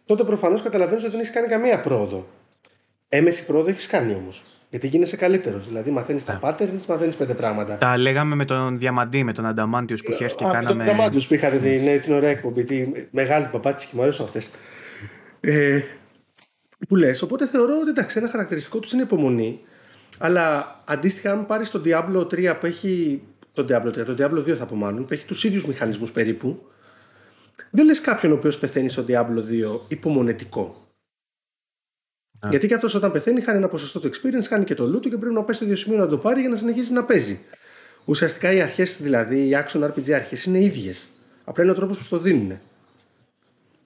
[0.06, 2.26] τότε προφανώς καταλαβαίνεις ότι δεν έχεις κάνει καμία πρόοδο.
[3.08, 4.44] Έμεση πρόοδο έχεις κάνει όμως.
[4.70, 5.66] Γιατί γίνεσαι καλύτερος.
[5.66, 7.78] Δηλαδή, μαθαίνεις τα patterns, μαθαίνεις πέντε πράγματα.
[7.78, 10.62] Τα λέγαμε με τον Διαμαντή, με τον Ανταμάντιο που είχε έρθει και κάναμε.
[10.62, 12.64] Με τον Ανταμάντιο που είχατε την, ναι, την ωραία εκπομπή.
[12.64, 14.50] Τη μεγάλη παπάτηση και μου αρέσουν αυτές.
[15.40, 15.80] Ε,
[16.88, 19.60] που λες, οπότε θεωρώ ότι εντάξει, ένα χαρακτηριστικό τους είναι υπομονή.
[20.18, 23.22] Αλλά αντίστοιχα, αν πάρεις τον Diablo 3 που έχει.
[23.52, 26.66] Τον Diablo 3, τον Diablo 2 θα πω μάλλον, που έχει τους ίδιους μηχανισμούς περίπου.
[27.74, 29.44] Δεν λες κάποιον ο οποίος πεθαίνει στο Diablo
[29.76, 30.76] 2 υπομονετικό.
[32.40, 32.50] Yeah.
[32.50, 35.16] Γιατί και αυτός όταν πεθαίνει χάνει ένα ποσοστό του experience, χάνει και το loot και
[35.16, 37.40] πρέπει να πάει στο ίδιο σημείο να το πάρει για να συνεχίσει να παίζει.
[38.04, 41.06] Ουσιαστικά οι αρχές, δηλαδή οι action RPG αρχές, είναι ίδιες.
[41.44, 42.60] Απλά είναι ο τρόπος που το δίνουν.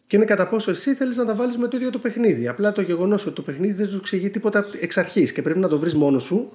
[0.06, 2.48] Και είναι κατά πόσο εσύ θέλεις να τα βάλεις με το ίδιο το παιχνίδι.
[2.48, 5.68] Απλά το γεγονός ότι το παιχνίδι δεν σου εξηγεί τίποτα εξ αρχής και πρέπει να
[5.68, 6.52] το βρεις μόνος σου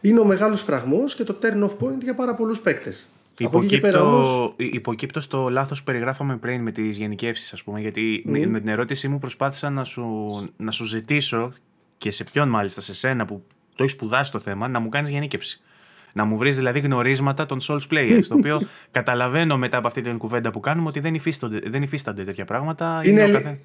[0.00, 3.06] είναι ο μεγάλος φραγμός και το turn off point για πάρα πολλούς παίκτες.
[3.38, 4.54] Υποκύπτω, όμως...
[4.56, 8.46] υποκύπτω στο λάθος που περιγράφαμε πριν με τις γενικεύσεις ας πούμε γιατί mm.
[8.46, 10.04] με την ερώτησή μου προσπάθησα να σου,
[10.56, 11.52] να σου ζητήσω
[11.98, 15.10] και σε ποιον μάλιστα σε σένα που το έχεις σπουδάσει το θέμα να μου κάνεις
[15.10, 15.60] γενικεύση.
[16.12, 18.22] Να μου βρεις δηλαδή γνωρίσματα των Souls Players.
[18.28, 22.24] το οποίο καταλαβαίνω μετά από αυτή την κουβέντα που κάνουμε ότι δεν υφίστανται, δεν υφίστανται
[22.24, 23.00] τέτοια πράγματα.
[23.04, 23.60] Είναι, είναι, καθέ...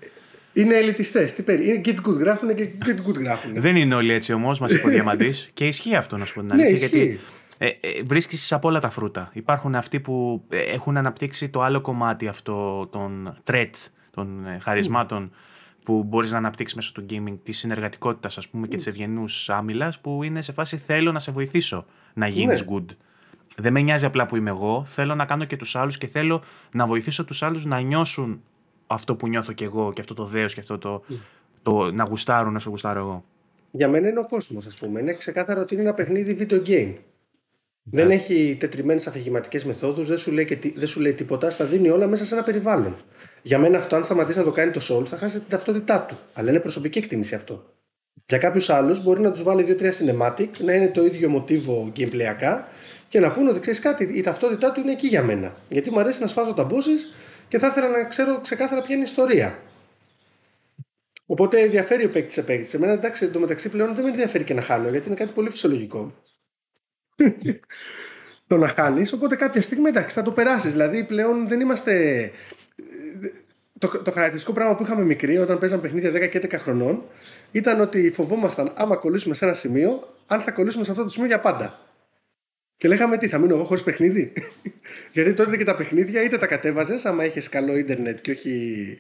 [0.54, 1.24] είναι ελιτιστέ.
[1.24, 1.68] Τι περί...
[1.68, 3.52] Είναι get good γράφουν και get good γράφουν.
[3.62, 5.34] δεν είναι όλοι έτσι όμως, μας είπε ο Διαμαντή.
[5.54, 6.90] και ισχύει αυτό να σου πω την ναι, αλήθεια.
[6.92, 7.20] Ναι, γιατί
[7.58, 9.30] ε, ε, βρίσκεις από όλα τα φρούτα.
[9.34, 15.32] Υπάρχουν αυτοί που ε, έχουν αναπτύξει το άλλο κομμάτι αυτό των threats, των ε, χαρισμάτων
[15.84, 20.00] που μπορείς να αναπτύξεις μέσω του gaming, της συνεργατικότητας ας πούμε και της ευγενούς άμυλας
[20.00, 22.68] που είναι σε φάση θέλω να σε βοηθήσω να γίνεις ναι.
[22.72, 22.86] good.
[23.58, 26.44] Δεν με νοιάζει απλά που είμαι εγώ, θέλω να κάνω και τους άλλους και θέλω
[26.72, 28.42] να βοηθήσω τους άλλους να νιώσουν
[28.88, 31.04] αυτό που νιώθω κι εγώ και αυτό το δέος και αυτό το,
[31.64, 33.24] το να γουστάρουν όσο γουστάρω εγώ.
[33.72, 35.00] Για μένα είναι ο κόσμος ας πούμε.
[35.00, 36.94] Είναι ξεκάθαρο ότι είναι ένα παιχνίδι video game.
[37.92, 42.08] Δεν έχει τετριμένες αφηγηματικές μεθόδους, δεν, σου λέει δεν σου λέει τίποτα, στα δίνει όλα
[42.08, 42.96] μέσα σε ένα περιβάλλον.
[43.42, 46.18] Για μένα αυτό, αν σταματήσει να το κάνει το Souls, θα χάσει την ταυτότητά του.
[46.34, 47.74] Αλλά είναι προσωπική εκτίμηση αυτό.
[48.26, 52.64] Για κάποιους άλλους μπορεί να τους βάλει 2-3 cinematic, να είναι το ίδιο μοτίβο gameplayακά
[53.10, 55.56] και να πούνε ότι ξέρεις κάτι, η ταυτότητά του είναι εκεί για μένα.
[55.70, 57.16] Γιατί μου αρέσει να σφάζω τα bosses
[57.48, 59.60] και θα ήθελα να ξέρω ξεκάθαρα ποια είναι η ιστορία.
[61.26, 62.76] Οπότε ενδιαφέρει ο παίκτης σε παίκτη.
[62.76, 66.14] Εμένα εντάξει, εντωμεταξύ πλέον δεν με ενδιαφέρει και να χάνω γιατί είναι κάτι πολύ φυσιολογικό
[68.48, 69.14] το να χάνεις.
[69.14, 70.72] Οπότε κάποια στιγμή εντάξει, θα το περάσεις.
[70.72, 72.32] Δηλαδή πλέον δεν είμαστε.
[73.80, 77.04] Το, το χαρακτηριστικό πράγμα που είχαμε μικροί όταν παίζαμε παιχνίδια 10 και 11 χρονών
[77.52, 81.28] ήταν ότι φοβόμασταν άμα κολλήσουμε σε ένα σημείο, αν θα κολλήσουμε σε αυτό το σημείο
[81.28, 81.80] για πάντα.
[82.78, 84.34] Και λέγαμε τι, θα μείνω εγώ χωρίς παιχνίδι;
[85.14, 88.98] Γιατί τότε και τα παιχνίδια είτε τα κατέβαζες, άμα είχες καλό ίντερνετ και όχι.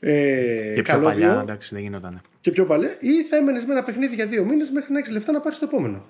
[0.00, 2.20] Ε, και πιο παλιά, εντάξει, δεν γινόταν.
[2.40, 5.10] Και πιο παλιά, ή θα έμενες με ένα παιχνίδι για δύο μήνες μέχρι να έχεις
[5.10, 6.04] λεφτά να πάρεις το επόμενο.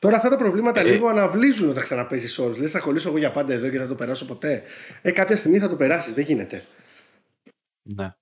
[0.00, 2.60] Τώρα αυτά τα προβλήματα ε, λίγο αναβλύζουν όταν ξαναπέζεις όρου.
[2.60, 4.62] Λες, θα κολλήσω εγώ για πάντα εδώ και θα το περάσω ποτέ.
[5.02, 6.64] Ε, κάποια στιγμή θα το περάσεις, δεν γίνεται.
[7.82, 8.14] Ναι.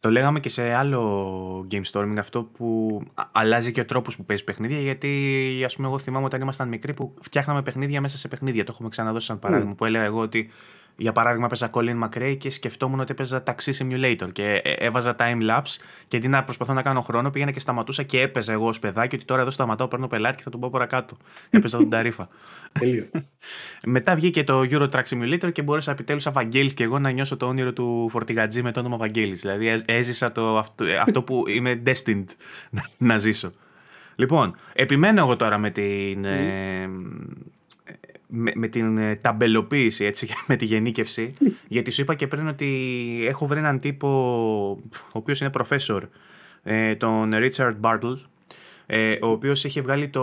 [0.00, 3.00] Το λέγαμε και σε άλλο game storming αυτό που
[3.32, 4.80] αλλάζει και ο τρόπος που παίζεις παιχνίδια.
[4.80, 8.64] Γιατί, ας πούμε, εγώ θυμάμαι όταν ήμασταν μικροί που φτιάχναμε παιχνίδια μέσα σε παιχνίδια.
[8.64, 9.72] Το έχουμε ξαναδώσει σαν παράδειγμα.
[9.72, 9.76] Mm.
[9.76, 10.50] Που έλεγα εγώ ότι
[10.96, 15.50] για παράδειγμα, έπαιζα Colin McRae και σκεφτόμουν ότι έπαιζα ταξί simulator και ε, έβαζα time
[15.50, 15.76] lapse
[16.08, 19.14] και αντί να προσπαθώ να κάνω χρόνο, πήγαινα και σταματούσα και έπαιζα εγώ ως παιδάκι
[19.14, 21.16] ότι τώρα εδώ σταματάω, παίρνω πελάτη και θα τον πω παρακάτω.
[21.50, 22.28] Έπαιζα τον Ταρίφα.
[23.86, 27.46] Μετά βγήκε το Euro Truck Simulator και μπόρεσα επιτέλους Αβαγγέλη και εγώ να νιώσω το
[27.46, 29.34] όνειρο του φορτηγατζή με το όνομα Αβαγγέλη.
[29.34, 32.24] Δηλαδή έζησα το, αυτό, αυτό που είμαι destined
[32.98, 33.52] να ζήσω.
[34.14, 36.24] Λοιπόν, επιμένω εγώ τώρα με την.
[36.24, 36.88] Ε,
[38.34, 41.32] με, την ε, ταμπελοποίηση, έτσι, με τη γενίκευση.
[41.68, 44.08] γιατί σου είπα και πριν ότι έχω βρει έναν τύπο,
[44.92, 46.08] ο οποίος είναι προφέσορ,
[46.62, 48.18] ε, τον Richard Bartle,
[48.86, 50.22] ε, ο οποίος έχει βγάλει το...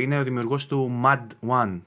[0.00, 1.80] είναι ο δημιουργός του MUD One,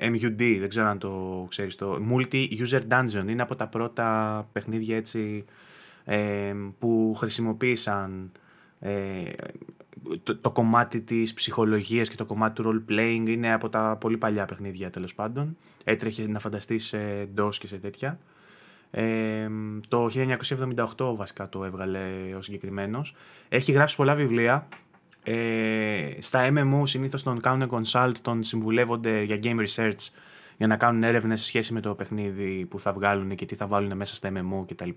[0.00, 3.28] MUD, δεν ξέρω αν το ξέρεις, το Multi-User Dungeon.
[3.28, 5.44] Είναι από τα πρώτα παιχνίδια έτσι
[6.78, 8.32] που χρησιμοποίησαν
[10.22, 14.16] το, το, κομμάτι της ψυχολογίας και το κομμάτι του role playing είναι από τα πολύ
[14.16, 15.56] παλιά παιχνίδια τέλος πάντων.
[15.84, 18.18] Έτρεχε να φανταστείς σε DOS και σε τέτοια.
[18.90, 19.48] Ε,
[19.88, 20.08] το
[20.96, 22.00] 1978 βασικά το έβγαλε
[22.36, 23.14] ο συγκεκριμένος.
[23.48, 24.68] Έχει γράψει πολλά βιβλία.
[25.22, 30.08] Ε, στα MMO συνήθως τον κάνουν consult, τον συμβουλεύονται για game research
[30.56, 33.66] για να κάνουν έρευνες σε σχέση με το παιχνίδι που θα βγάλουν και τι θα
[33.66, 34.90] βάλουν μέσα στα MMO κτλ.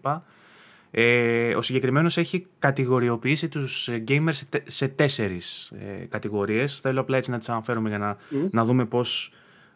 [0.95, 6.79] Ε, ο συγκεκριμένος έχει κατηγοριοποιήσει τους gamers σε τέσσερις ε, κατηγορίες.
[6.79, 8.17] Θέλω απλά έτσι να τις αναφέρουμε για να,
[8.51, 9.31] να δούμε πώς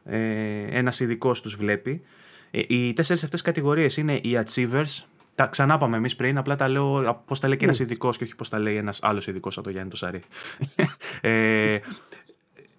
[0.06, 0.18] ε,
[0.70, 2.02] ένας ειδικό τους βλέπει.
[2.52, 5.04] Ε, οι τέσσερις αυτές κατηγορίες είναι οι achievers.
[5.36, 8.24] Τα ξανά πάμε εμείς πριν, απλά τα λέω πώς τα λέει και ένας ειδικός και
[8.24, 10.22] όχι πώς τα λέει ένας άλλος ειδικός από το Γιάννη το Σαρή.
[11.22, 11.78] ε,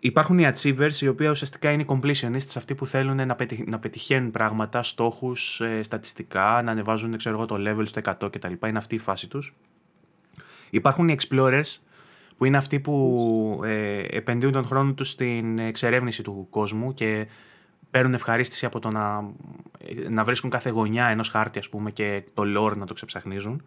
[0.01, 4.31] Υπάρχουν οι achievers, οι οποίοι ουσιαστικά είναι οι completionists, αυτοί που θέλουν να, να πετυχαίνουν
[4.31, 8.53] πράγματα, στόχους, ε, στατιστικά, να ανεβάζουν ξέρω το level στο 100 κτλ.
[8.67, 9.55] Είναι αυτή η φάση τους.
[10.71, 11.79] Υπάρχουν οι explorers,
[12.37, 17.27] που είναι αυτοί που ε, επενδύουν τον χρόνο τους στην εξερεύνηση του κόσμου και
[17.91, 19.33] παίρνουν ευχαρίστηση από το να,
[20.09, 23.63] να βρίσκουν κάθε γωνιά ενός χάρτη ας πούμε και το lore να το ξεψαχνίζουν.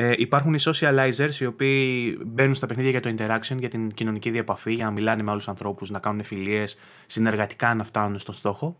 [0.00, 4.30] Ε, υπάρχουν οι socializers οι οποίοι μπαίνουν στα παιχνίδια για το interaction, για την κοινωνική
[4.30, 8.76] διαπαφή, για να μιλάνε με άλλους ανθρώπους, να κάνουν φιλίες, συνεργατικά να φτάνουν στον στόχο.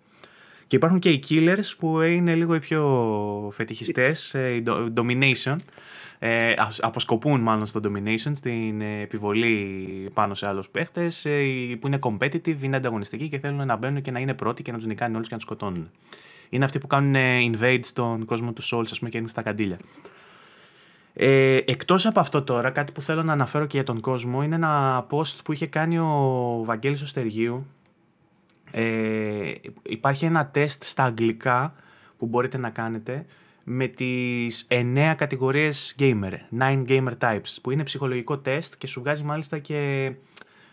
[0.66, 4.64] Και υπάρχουν και οι killers που είναι λίγο οι πιο φετιχιστές, ε, οι
[4.96, 5.56] domination,
[6.18, 11.40] ε, αποσκοπούν μάλλον στο domination, στην επιβολή πάνω σε άλλους παίχτες, ε,
[11.80, 14.76] που είναι competitive, είναι ανταγωνιστικοί και θέλουν να μπαίνουν και να είναι πρώτοι και να
[14.76, 15.90] τους νικάνε όλους και να τους σκοτώνουν.
[16.48, 17.14] Είναι αυτοί που κάνουν
[17.52, 19.78] invade στον κόσμο του Souls, ας πούμε, και είναι στα καντήλια.
[21.20, 24.54] Ε, εκτός από αυτό τώρα, κάτι που θέλω να αναφέρω και για τον κόσμο, είναι
[24.54, 27.66] ένα post που είχε κάνει ο Βαγγέλης Οστεργίου.
[28.72, 31.74] Ε, υπάρχει ένα τεστ στα αγγλικά
[32.18, 33.26] που μπορείτε να κάνετε
[33.64, 39.22] με τις 9 κατηγορίες gamer, 9 gamer types, που είναι ψυχολογικό τεστ και σου βγάζει
[39.22, 40.12] μάλιστα και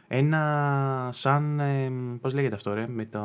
[0.08, 1.92] ένα σαν, ε,
[2.22, 3.20] πώς λέγεται αυτό ρε, με το,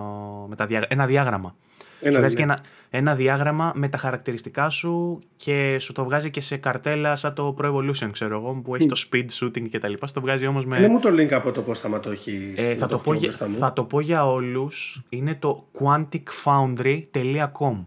[0.48, 1.54] με τα ένα διάγραμμα.
[2.00, 2.58] Ένα, σου βγάζει και ένα,
[2.90, 7.56] ένα διάγραμμα με τα χαρακτηριστικά σου και σου το βγάζει και σε καρτέλα σαν το
[7.60, 10.08] Pro Evolution, ξέρω εγώ, που έχει το speed shooting και τα λοιπά.
[10.12, 10.74] το βγάζει όμως με...
[10.74, 13.12] Θέλει μου το link από το πώς θα το έχεις ε, θα, το πω,
[13.58, 15.02] θα το πω για όλους.
[15.08, 17.84] Είναι το quanticfoundry.com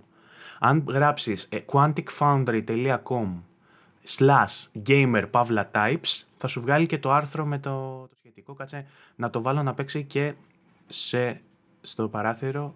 [0.59, 3.27] αν γράψεις ε, quanticfoundry.com
[4.17, 8.53] slash gamer pavla types θα σου βγάλει και το άρθρο με το, το σχετικό.
[8.53, 10.33] Κάτσε να το βάλω να παίξει και
[10.87, 11.39] σε,
[11.81, 12.75] στο παράθυρο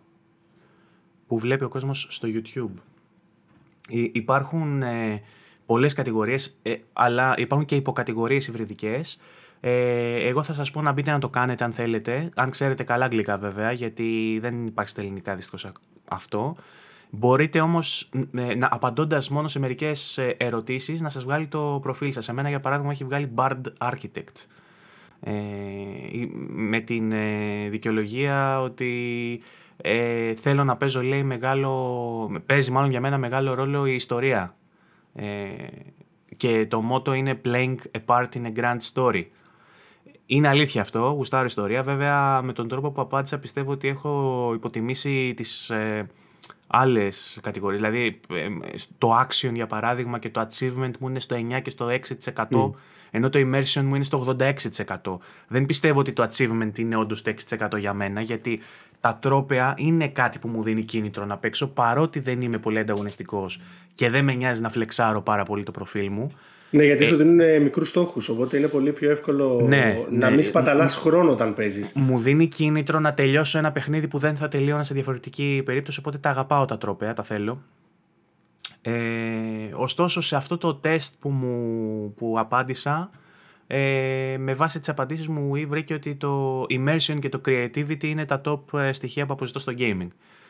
[1.28, 2.82] που βλέπει ο κόσμος στο YouTube.
[4.12, 5.22] υπάρχουν ε,
[5.66, 9.20] πολλές κατηγορίες, ε, αλλά υπάρχουν και υποκατηγορίες υβριδικές.
[9.60, 13.06] Ε, εγώ θα σας πω να μπείτε να το κάνετε αν θέλετε, αν ξέρετε καλά
[13.06, 15.72] αγγλικά βέβαια, γιατί δεν υπάρχει στα ελληνικά δυστυχώς
[16.08, 16.56] αυτό.
[17.10, 18.10] Μπορείτε όμως,
[18.60, 22.30] απαντώντας μόνο σε μερικές ε, ερωτήσεις, να σας βγάλει το προφίλ σας.
[22.30, 24.46] Εμένα, για παράδειγμα, έχει βγάλει Bard Architect.
[25.20, 25.34] Ε,
[26.48, 29.42] με την ε, δικαιολογία ότι
[29.78, 32.42] ε, θέλω να παίζω, λέει, μεγάλο.
[32.46, 34.56] Παίζει μάλλον για μένα μεγάλο ρόλο η ιστορία.
[35.14, 35.26] Ε,
[36.38, 39.24] και το μότο είναι Playing a part in a grand story.
[40.26, 41.84] Είναι αλήθεια αυτό, γουστάρω ιστορία.
[41.84, 45.72] Βέβαια, με τον τρόπο που απάντησα, πιστεύω ότι έχω υποτιμήσει τις
[46.68, 47.82] άλλες κατηγορίες.
[47.82, 48.20] Δηλαδή,
[48.98, 51.88] το action για παράδειγμα και το achievement μου είναι στο 9 και στο
[52.34, 52.74] 6%,
[53.12, 55.18] ενώ το immersion μου είναι στο 86%.
[55.48, 58.60] Δεν πιστεύω ότι το achievement είναι όντως το 6% για μένα, γιατί
[59.02, 63.62] τα τρόπαια είναι κάτι που μου δίνει κίνητρο να παίξω, παρότι δεν είμαι πολύ ανταγωνιστικός
[63.96, 66.32] και δεν με νοιάζει να φλεξάρω πάρα πολύ το προφίλ μου.
[66.70, 68.30] Ναι, γιατί σου δίνουν μικρούς στόχους.
[68.30, 70.36] Οπότε είναι πολύ πιο εύκολο ναι, να ναι.
[70.36, 71.92] μην σπαταλάς χρόνο όταν παίζεις.
[71.96, 76.00] Μου δίνει κίνητρο να τελειώσω ένα παιχνίδι που δεν θα τελείωνα σε διαφορετική περίπτωση.
[76.00, 77.62] Οπότε τα αγαπάω τα τρόπαια, τα θέλω.
[78.82, 78.94] Ε,
[79.74, 83.10] ωστόσο, σε αυτό το τεστ που, μου, που απάντησα,
[83.68, 88.42] ε, με βάση τις απαντήσεις μου βρήκε ότι το immersion και το creativity είναι τα
[88.46, 90.08] top ε, στοιχεία που αποζητώ στο gaming.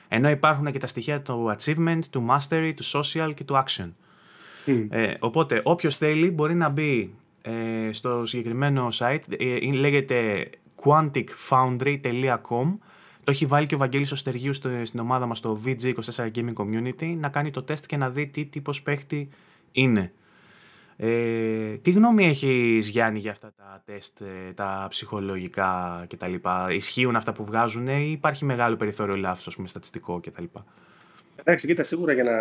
[0.07, 3.89] Ενώ υπάρχουν και τα στοιχεία του achievement, του mastery, του social και του action.
[4.89, 10.49] Ε, οπότε όποιος θέλει μπορεί να μπει ε, στο συγκεκριμένο site, ε, λέγεται
[10.83, 12.77] quanticfoundry.com
[13.27, 17.15] το έχει βάλει και ο Βαγγέλης Οστεργίου στο, στην ομάδα μας στο VG24 Gaming Community
[17.17, 19.29] να κάνει το τεστ και να δει τι τύπος παίχτη
[19.71, 20.11] είναι.
[20.97, 26.33] Ε, τι γνώμη έχεις Γιάννη για αυτά τα τεστ, ε, τα ψυχολογικά κτλ.
[26.69, 30.43] Ισχύουν αυτά που βγάζουν ή υπάρχει μεγάλο περιθώριο λάθος, με στατιστικό κτλ.
[31.39, 32.37] Εντάξει, κοίτα, σίγουρα για να...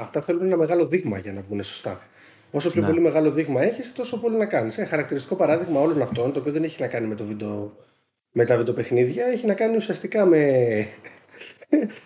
[0.00, 2.06] αυτά θέλουν ένα μεγάλο δείγμα για να βγουν σωστά.
[2.50, 2.86] Όσο πιο ναι.
[2.86, 4.78] πολύ μεγάλο δείγμα έχεις, τόσο πολύ να κάνεις.
[4.78, 7.76] Ένα χαρακτηριστικό παράδειγμα όλων αυτών, το οποίο δεν έχει να κάνει με, το βίντεο,
[8.32, 10.40] με τα βιντεοπαιχνίδια, έχει να κάνει ουσιαστικά με.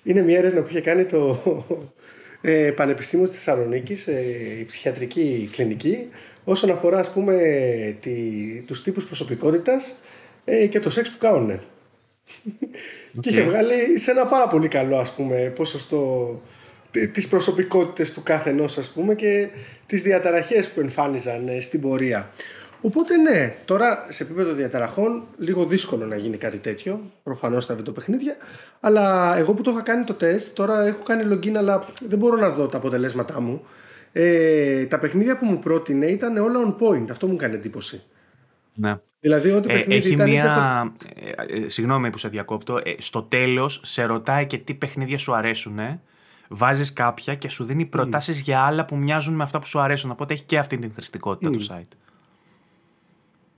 [0.02, 1.42] Είναι μια έρευνα που είχε κάνει το
[2.40, 4.20] ε, Πανεπιστήμιο της Θεσσαλονίκης, ε,
[4.60, 6.08] η ψυχιατρική κλινική,
[6.44, 7.36] όσον αφορά ας πούμε
[8.00, 8.12] τη,
[8.66, 9.94] τους τύπους προσωπικότητας
[10.44, 11.60] ε, και το σεξ που κάνουν.
[13.20, 16.40] Και είχε βγάλει σε ένα πάρα πολύ καλό ας πούμε ποσοστό
[17.12, 19.48] τις προσωπικότητες του κάθε ενός ας πούμε και
[19.86, 22.30] τις διαταραχές που εμφάνιζαν ε, στην πορεία.
[22.82, 28.36] Οπότε ναι, τώρα σε επίπεδο διαταραχών λίγο δύσκολο να γίνει κάτι τέτοιο, προφανώς στα βιντεοπαιχνίδια,
[28.80, 32.36] αλλά εγώ που το είχα κάνει το τεστ, τώρα έχω κάνει login αλλά δεν μπορώ
[32.36, 33.62] να δω τα αποτελέσματά μου.
[34.12, 38.02] Ε, τα παιχνίδια που μου πρότεινε ήταν όλα on point, αυτό μου κάνει εντύπωση.
[38.74, 39.00] Ναι.
[39.20, 40.28] Δηλαδή, ό,τι ε, έχει ήταν.
[40.28, 40.94] Μια...
[41.48, 42.76] Ε, συγγνώμη που σε διακόπτω.
[42.76, 45.78] Ε, στο τέλος, σε ρωτάει και τι παιχνίδια σου αρέσουν.
[45.78, 46.00] Ε.
[46.48, 50.10] Βάζεις κάποια και σου δίνει προτάσεις για άλλα που μοιάζουν με αυτά που σου αρέσουν.
[50.10, 51.96] Οπότε έχει και αυτή την χρηστικότητα του site.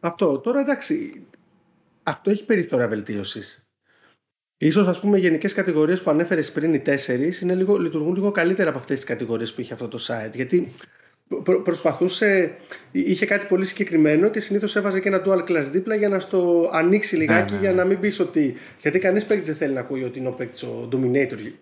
[0.01, 0.39] Αυτό.
[0.39, 1.27] Τώρα εντάξει.
[2.03, 3.67] Αυτό έχει περιθώρια βελτίωσης.
[4.57, 8.97] Ίσως ας πούμε γενικές κατηγορίες που ανέφερες πριν οι τέσσερις λειτουργούν λίγο καλύτερα από αυτές
[8.97, 10.35] τις κατηγορίες που είχε αυτό το site.
[10.35, 10.73] Γιατί
[11.65, 12.57] προσπαθούσε,
[12.93, 16.71] είχε κάτι πολύ συγκεκριμένο και συνήθως έβαζε και ένα dual class δίπλα για να στο
[16.73, 18.55] ανοίξει λιγάκι ναι, ναι, για να μην πεις ότι.
[18.81, 21.53] Γιατί κανείς παίκτη δεν θέλει να ακούει ότι είναι ο παίκτης ο Dominator,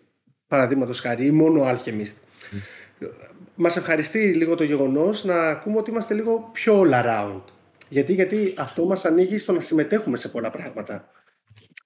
[0.47, 2.15] παραδείγματος χάρη, ή μόνο ο Alchemist.
[2.53, 3.07] Mm.
[3.55, 7.41] Μας ευχαριστεί λίγο το γεγονός να ακούμε ότι είμαστε λίγο πιο all around.
[7.89, 11.11] Γιατί, γιατί αυτό μας ανοίγει στο να συμμετέχουμε σε πολλά πράγματα.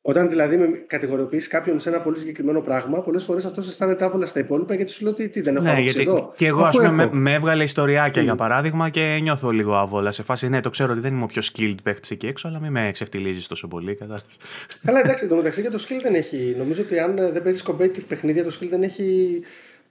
[0.06, 4.26] Όταν δηλαδή με κατηγοριοποιήσει κάποιον σε ένα πολύ συγκεκριμένο πράγμα, πολλές φορές αυτός αισθάνεται άβολα
[4.26, 6.32] στα υπόλοιπα γιατί σου λέω ότι τι, δεν έχω ναι, γιατί εδώ.
[6.36, 8.24] Και εγώ, ας πούμε, με, με, έβγαλε ιστοριάκια mm.
[8.24, 10.10] για παράδειγμα και νιώθω λίγο άβολα.
[10.10, 12.60] Σε φάση, ναι, το ξέρω ότι δεν είμαι ο πιο skilled παίχτη εκεί έξω, αλλά
[12.60, 13.94] μην με ξεφτιλίζει τόσο πολύ.
[14.84, 16.54] Καλά, εντάξει, το μεταξύ και το skill δεν έχει.
[16.58, 19.40] Νομίζω ότι αν δεν παίζεις competitive παιχνίδια, το skill δεν έχει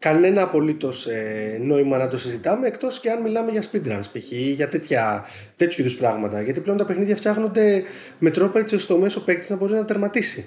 [0.04, 4.32] κανένα απολύτως ε, νόημα να το συζητάμε εκτός και αν μιλάμε για speedruns π.χ.
[4.32, 5.26] για τέτοια,
[5.56, 6.42] τέτοιου είδους πράγματα.
[6.42, 7.84] Γιατί πλέον τα παιχνίδια φτιάχνονται
[8.20, 10.46] με τρόπο έτσι ώστε ο μέσο παίκτης να μπορεί να τερματίσει.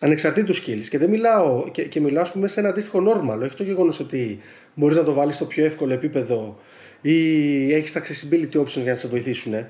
[0.00, 0.84] Ανεξαρτήτου skills.
[0.90, 3.38] Και, δεν μιλάω, και, και μιλάω, ας πούμε, σε ένα αντίστοιχο normal.
[3.42, 4.40] Όχι το γεγονός ότι
[4.74, 6.58] μπορείς να το βάλεις στο πιο εύκολο επίπεδο
[7.00, 9.66] ή έχεις τα accessibility options για να σε βοηθήσουν.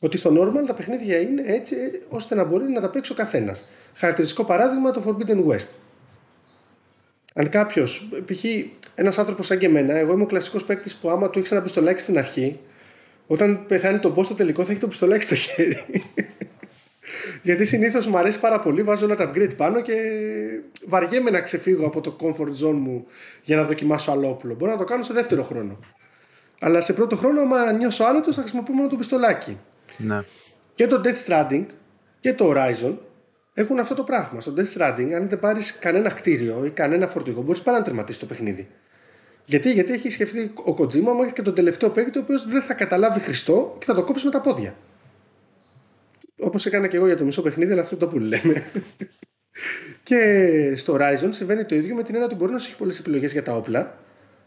[0.00, 1.76] Ότι στο normal τα παιχνίδια είναι έτσι
[2.08, 3.68] ώστε να μπορεί να τα παίξει ο καθένας.
[3.94, 5.68] Χαρακτηριστικό παράδειγμα το Forbidden West.
[7.34, 8.44] Αν κάποιος, π.χ.
[8.94, 11.62] ένας άνθρωπος σαν και εμένα, εγώ είμαι ο κλασικός παίκτης που άμα του έχεις ένα
[11.62, 12.58] πιστολάκι στην αρχή,
[13.26, 15.82] όταν πεθάνει το boss στο τελικό θα έχει το πιστολάκι στο χέρι.
[17.42, 19.94] Γιατί συνήθως μου αρέσει πάρα πολύ, βάζω όλα τα upgrade πάνω και
[20.86, 23.06] βαριέμαι να ξεφύγω από το comfort zone μου
[23.42, 24.54] για να δοκιμάσω άλλο όπλο.
[24.54, 25.78] Μπορώ να το κάνω σε δεύτερο χρόνο.
[26.60, 29.58] Αλλά σε πρώτο χρόνο, άμα νιώσω άνετος, θα χρησιμοποιώ μόνο το πιστολάκι.
[29.96, 30.24] Ναι.
[30.74, 31.64] Και το Death Stranding
[32.20, 32.96] και το Horizon
[33.54, 34.40] έχουν αυτό το πράγμα.
[34.40, 38.20] Στο Death Stranding, αν δεν πάρεις κανένα κτίριο ή κανένα φορτηγό, μπορείς πάρα να τερματίσεις
[38.20, 38.68] το παιχνίδι.
[39.44, 42.74] Γιατί, γιατί έχει σκεφτεί ο Kojima μέχρι και τον τελευταίο παίκτη, ο οποίος δεν θα
[42.74, 44.74] καταλάβει Χριστό και θα το κόψει με τα πόδια.
[46.38, 48.64] Όπως έκανα και εγώ για το μισό παιχνίδι, αλλά αυτό το που λέμε.
[50.08, 52.98] και στο Horizon συμβαίνει το ίδιο με την έννοια ότι μπορεί να σου έχει πολλές
[52.98, 53.98] επιλογές για τα όπλα,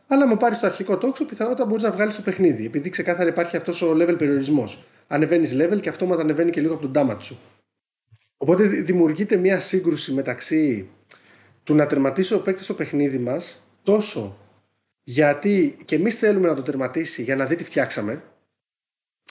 [0.07, 2.65] αλλά με πάρεις το αρχικό τόξο, πιθανότατα μπορείς να βγάλεις το παιχνίδι.
[2.65, 4.83] Επειδή ξεκάθαρα υπάρχει αυτός ο level περιορισμός.
[5.07, 7.39] Ανεβαίνεις level και αυτόματα ανεβαίνει και λίγο από τον damage σου.
[8.37, 10.89] Οπότε δημιουργείται μια σύγκρουση μεταξύ
[11.63, 14.37] του να τερματίσει ο παίκτης στο παιχνίδι μας τόσο
[15.03, 18.23] γιατί και εμείς θέλουμε να το τερματίσει για να δει τι φτιάξαμε.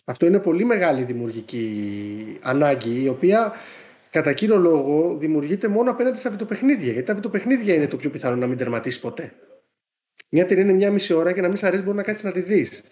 [0.04, 3.52] Αυτό είναι πολύ μεγάλη δημιουργική ανάγκη η οποία
[4.10, 6.92] κατά κύριο λόγο δημιουργείται μόνο απέναντι στα βιντεοπαιχνίδια.
[6.92, 9.32] Γιατί τα βιντεοπαιχνίδια είναι το πιο πιθανό να μην τερματίσει ποτέ.
[10.28, 12.32] Μια ταινία είναι μια μισή ώρα και να μην σε αρέσει μπορεί να κάτσεις να
[12.32, 12.82] τη δεις.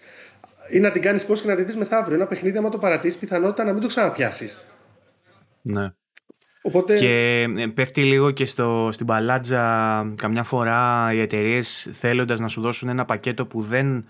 [0.71, 2.15] Ή να την κάνεις πώς και να τη δεις μεθαύριο.
[2.15, 4.65] Ένα παιχνίδι, άμα το παρατήσεις, πιθανότητα να μην το ξαναπιάσεις.
[5.63, 5.95] Ναι.
[6.63, 6.99] Οπότε...
[6.99, 9.63] Και ε, πέφτει λίγο και στο, στην παλάτζα
[10.17, 14.05] καμιά φορά οι εταιρείες θέλοντας να σου δώσουν ένα πακέτο που δεν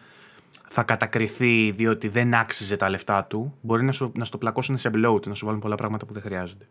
[0.68, 4.90] θα κατακριθεί διότι δεν άξιζε τα λεφτά του, μπορεί να σου, να στο πλακώσουν σε
[4.94, 6.66] bloat, να σου βάλουν πολλά πράγματα που δεν χρειάζονται.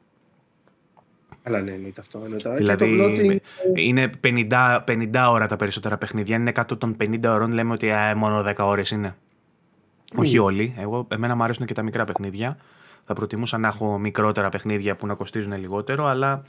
[1.44, 2.22] Αλλά ναι, εννοείται αυτό.
[2.24, 2.56] Εννοείται.
[2.56, 3.40] Δηλαδή, το
[3.76, 6.36] είναι 50, 50 ώρα τα περισσότερα παιχνίδια.
[6.36, 9.16] Αν είναι κάτω των 50 ώρων, λέμε ότι μόνο 10 ώρες είναι.
[10.16, 10.76] Όχι όλοι.
[10.78, 12.58] Εγώ, εμένα μου αρέσουν και τα μικρά παιχνίδια.
[13.12, 16.44] Θα προτιμούσα να έχω μικρότερα παιχνίδια που να κοστίζουν λιγότερο, αλλά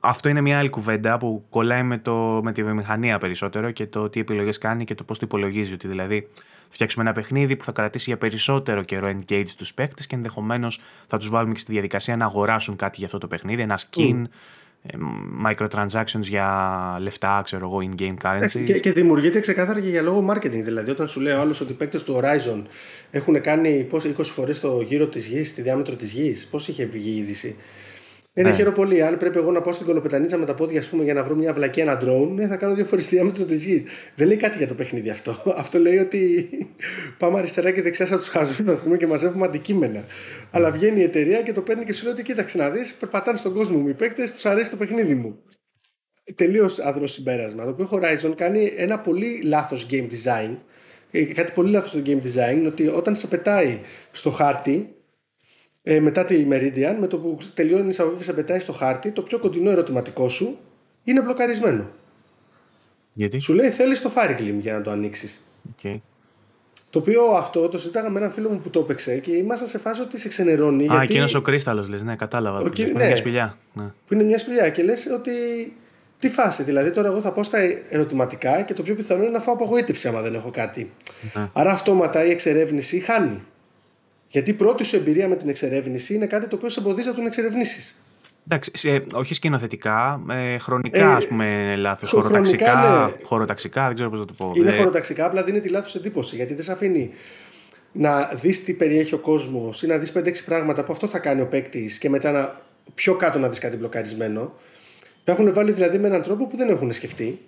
[0.00, 4.08] αυτό είναι μια άλλη κουβέντα που κολλάει με, το, με τη βιομηχανία περισσότερο και το
[4.08, 5.72] τι επιλογές κάνει και το πώς το υπολογίζει.
[5.72, 6.28] Ότι δηλαδή
[6.68, 11.18] φτιάξουμε ένα παιχνίδι που θα κρατήσει για περισσότερο καιρό engage τους παίκτες και ενδεχομένως θα
[11.18, 14.28] τους βάλουμε και στη διαδικασία να αγοράσουν κάτι για αυτό το παιχνίδι, ένα skin, ε,
[15.46, 18.64] microtransactions για λεφτά, ξέρω εγώ, in-game currency.
[18.66, 20.62] Και, και δημιουργείται ξεκάθαρα και για λόγο marketing.
[20.62, 22.62] Δηλαδή, όταν σου λέει ο άλλος ότι οι παίκτες του Horizon
[23.10, 27.10] έχουν κάνει 20 φορές το γύρο της γης, τη διάμετρο της γης, πώς είχε βγει
[27.10, 27.56] η είδηση;
[28.34, 28.54] Είναι ναι.
[28.54, 29.02] χαίρο πολύ.
[29.02, 31.34] Αν πρέπει εγώ να πάω στην κολοπετανίτσα με τα πόδια ας πούμε, για να βρω
[31.34, 33.82] μια βλακή, ένα drone, ναι, θα κάνω δύο φορές τη διάμετρο της γης.
[34.14, 35.42] Δεν λέει κάτι για το παιχνίδι αυτό.
[35.62, 36.48] Αυτό λέει ότι
[37.18, 40.04] πάμε αριστερά και δεξιά σαν τους χαζού και μαζεύουμε αντικείμενα.
[40.50, 43.38] Αλλά βγαίνει η εταιρεία και το παίρνει και σου λέει ότι κοίταξε να δεις, περπατάνε
[43.38, 45.38] στον κόσμο μου οι παίκτες, τους αρέσει το παιχνίδι μου.
[46.34, 47.64] Τελείως αδρό συμπέρασμα.
[47.64, 50.56] Το οποίο Horizon κάνει ένα πολύ λάθος game design.
[51.10, 53.78] Ε, κάτι πολύ λάθος στο game design είναι ότι όταν σε πετάει
[54.10, 54.94] στο χάρτη,
[55.82, 59.10] ε, μετά τη Meridian, με το που τελειώνει η εισαγωγή και σε πετάει στο χάρτη,
[59.10, 60.58] το πιο κοντινό ερωτηματικό σου
[61.04, 61.90] είναι μπλοκαρισμένο.
[63.12, 65.44] Γιατί; Σου λέει θέλεις το Fireglim για να το ανοίξεις.
[65.82, 66.00] Okay.
[66.90, 69.78] Το οποίο αυτό το συζήταγα με έναν φίλο μου που το έπαιξε και ήμασταν σε
[69.78, 70.82] φάση ότι σε ξενερώνει.
[70.82, 71.02] Α, γιατί...
[71.02, 72.58] εκείνος ο κρίσταλο λες, ναι, κατάλαβα.
[72.58, 73.56] Ο, που είναι ναι, μια σπηλιά.
[73.72, 73.84] Ναι.
[74.06, 75.32] Που είναι μια σπηλιά και λες ότι.
[76.18, 77.58] Τι φάση, δηλαδή τώρα εγώ θα πω στα
[77.90, 80.90] ερωτηματικά και το πιο πιθανό είναι να φάω απογοήτευση άμα δεν έχω κάτι.
[81.34, 81.48] Ναι.
[81.52, 83.42] Άρα αυτόματα η εξερεύνηση χάνει.
[84.30, 87.14] Γιατί η πρώτη σου εμπειρία με την εξερεύνηση είναι κάτι το οποίο σε εμποδίζει να
[87.14, 88.02] τον εξερευνήσεις.
[88.44, 92.10] Εντάξει, σε, όχι σκηνοθετικά, ε, χρονικά ε, ας πούμε λάθος.
[92.10, 93.24] Χωροταξικά, ναι.
[93.24, 94.52] χωροταξικά, δεν ξέρω πώς να το πω.
[94.56, 96.36] Είναι ε, χωροταξικά, απλά δίνει τη λάθος εντύπωση.
[96.36, 97.10] Γιατί δεν σε αφήνει
[97.92, 101.40] να δεις τι περιέχει ο κόσμος ή να δεις 5-6 πράγματα που αυτό θα κάνει
[101.40, 102.60] ο παίκτης και μετά να,
[102.94, 104.52] πιο κάτω να δεις κάτι μπλοκαρισμένο.
[105.24, 107.38] Τα έχουν βάλει δηλαδή με έναν τρόπο που δεν έχουν σκεφτεί.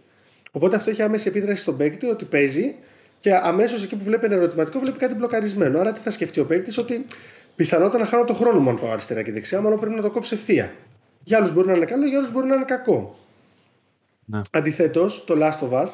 [0.53, 2.75] Οπότε αυτό έχει άμεση επίδραση στον παίκτη ότι παίζει
[3.23, 5.81] και αμέσως εκεί που βλέπει ένα ερωτηματικό βλέπει κάτι μπλοκαρισμένο.
[5.81, 7.07] Άρα τι θα σκεφτεί ο παίκτης, ότι
[7.57, 10.11] πιθανότατα να χάνω το χρόνο μου αν πάω αριστερά και δεξιά, μάλλον πρέπει να το
[10.11, 10.73] κόψει ευθεία.
[11.25, 13.19] Για άλλους μπορεί να είναι καλό, για άλλους μπορεί να είναι κακό.
[14.25, 14.41] Ναι.
[14.51, 15.89] Αντιθέτως, το Last of Us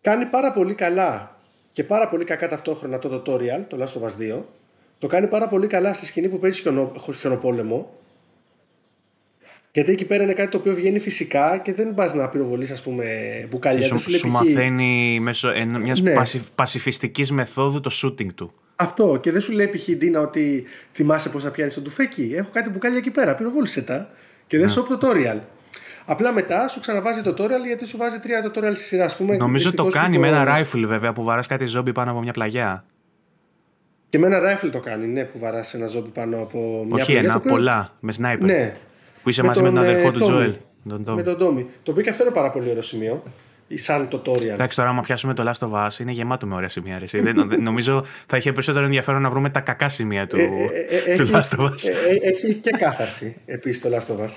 [0.00, 1.36] κάνει πάρα πολύ καλά
[1.72, 4.42] και πάρα πολύ κακά ταυτόχρονα το tutorial, το Last of Us 2.
[4.98, 6.62] Το κάνει πάρα πολύ καλά στη σκηνή που παίζει
[7.20, 7.90] χιονοπόλεμο
[9.74, 12.82] γιατί εκεί πέρα είναι κάτι το οποίο βγαίνει φυσικά και δεν πας να πυροβολείς, ας
[12.82, 13.04] πούμε,
[13.50, 13.86] μπουκάλια.
[13.86, 15.52] Σου, σου, σου μαθαίνει μέσω
[15.82, 16.14] μιας ναι.
[16.54, 18.52] πασιφιστικής μεθόδου το shooting του.
[18.76, 19.18] Αυτό.
[19.22, 19.90] Και δεν σου λέει π.χ.
[19.90, 22.32] Ντίνα ότι θυμάσαι πώς να πιάνεις τον τουφέκι.
[22.36, 23.34] Έχω κάτι μπουκάλια εκεί πέρα.
[23.34, 24.10] Πυροβόλησε τα.
[24.46, 24.72] Και δεν ναι.
[24.72, 25.38] σου tutorial.
[26.04, 29.10] Απλά μετά σου ξαναβάζει το tutorial γιατί σου βάζει τρία tutorial στη σειρά.
[29.18, 32.32] πούμε, Νομίζω το κάνει με ένα rifle βέβαια που βαράς κάτι ζόμπι πάνω από μια
[32.32, 32.84] πλαγιά.
[34.08, 37.12] Και με ένα rifle το κάνει, ναι, που βαράς ένα ζόμπι πάνω από μια Όχι
[37.12, 37.34] πλαγιά.
[37.34, 38.38] Όχι ένα, πολλά, με sniper.
[38.40, 38.74] Ναι,
[39.24, 40.54] που είσαι με μαζί τον, με τον αδερφό του Τζοέλ.
[40.82, 41.66] Με τον Τόμι.
[41.82, 43.22] Το οποίο και αυτό είναι πάρα πολύ ωραίο σημείο.
[43.74, 44.42] Σαν tutorial.
[44.42, 46.98] Εντάξει, τώρα, άμα πιάσουμε το Last of Us, είναι γεμάτο με ωραία σημεία.
[46.98, 47.20] Ρε.
[47.20, 50.48] Δεν, νομίζω θα είχε περισσότερο ενδιαφέρον να βρούμε τα κακά σημεία του, ε,
[50.90, 51.90] ε, ε, του Last of Us.
[52.22, 54.30] έχει και κάθαρση επίσης το Last of Us.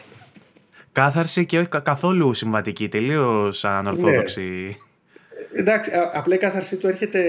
[0.91, 4.41] Κάθαρση και όχι καθόλου συμβατική, τελείως ανορθόδοξη.
[4.41, 5.59] Ναι.
[5.59, 7.21] Εντάξει, απλά η κάθαρση του έρχεται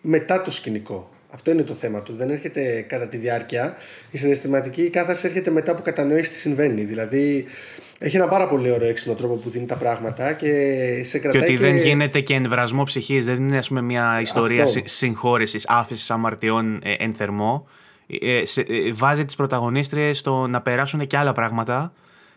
[0.00, 1.10] μετά το σκηνικό.
[1.30, 2.14] Αυτό είναι το θέμα του.
[2.14, 3.76] Δεν έρχεται κατά τη διάρκεια.
[4.10, 6.84] Η συναισθηματική κάθαρση έρχεται μετά που κατανοείς τι συμβαίνει.
[6.84, 7.44] Δηλαδή,
[7.98, 10.50] έχει ένα πάρα πολύ ωραίο έξυπνο τρόπο που δίνει τα πράγματα και
[11.02, 11.40] σε κρατάει.
[11.40, 13.24] Και ότι δεν γίνεται και εμβρασμό ψυχής.
[13.24, 17.68] Δεν είναι, ας πούμε, μια ιστορία συγχώρεσης, άφησης αμαρτιών ε, εν θερμό.
[18.06, 21.92] Ε, ε, βάζει τις πρωταγωνίστριες στο να περάσουν και άλλα πράγματα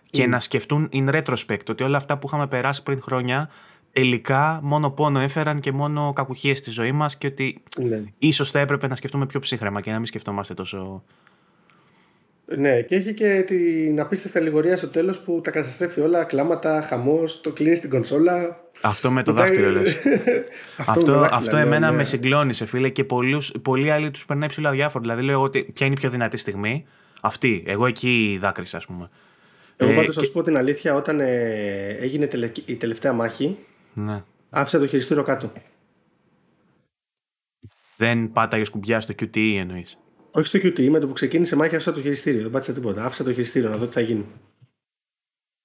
[0.09, 0.27] και mm.
[0.27, 3.49] να σκεφτούν in retrospect ότι όλα αυτά που είχαμε περάσει πριν χρόνια
[3.91, 8.03] τελικά μόνο πόνο έφεραν και μόνο κακουχίες στη ζωή μας και ότι ναι.
[8.19, 11.03] ίσως θα έπρεπε να σκεφτούμε πιο ψύχρεμα και να μην σκεφτόμαστε τόσο...
[12.57, 17.41] Ναι, και έχει και την απίστευτη αλληγορία στο τέλος που τα καταστρέφει όλα, κλάματα, χαμός,
[17.41, 18.59] το κλείνει στην κονσόλα.
[18.81, 19.95] Αυτό με το δάχτυλο λες.
[20.77, 21.97] αυτό αυτό, αυτό εμένα ναι.
[21.97, 25.03] με συγκλώνησε φίλε και πολλούς, πολλοί άλλοι τους περνάει ψηλά διάφορα.
[25.03, 26.85] Δηλαδή λέω ότι ποια είναι η πιο δυνατή στιγμή;
[27.21, 27.63] Αυτή.
[27.67, 29.09] Εγώ εκεί δάκρυσα ας πούμε.
[29.77, 30.25] Εγώ ε, πάντως και...
[30.25, 32.27] σου πω την αλήθεια όταν ε, έγινε
[32.65, 33.57] η τελευταία μάχη
[33.93, 34.23] ναι.
[34.49, 35.51] Άφησα το χειριστήριο κάτω.
[37.97, 39.97] Δεν πάταγες κουμπιά στο QTE εννοείς.
[40.31, 42.41] Όχι στο QTE, με το που ξεκίνησε μάχη άφησα το χειριστήριο.
[42.41, 43.05] Δεν πάτησα τίποτα.
[43.05, 44.25] Άφησα το χειριστήριο να δω τι θα γίνει.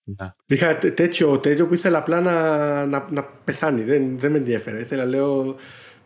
[0.04, 0.30] Ναι.
[0.46, 3.82] Είχα τέτοιο, τέτοιο που ήθελα απλά να, να, να πεθάνει.
[3.82, 4.78] Δεν, δεν με ενδιαφέρε.
[4.78, 5.56] Ήθελα, λέω,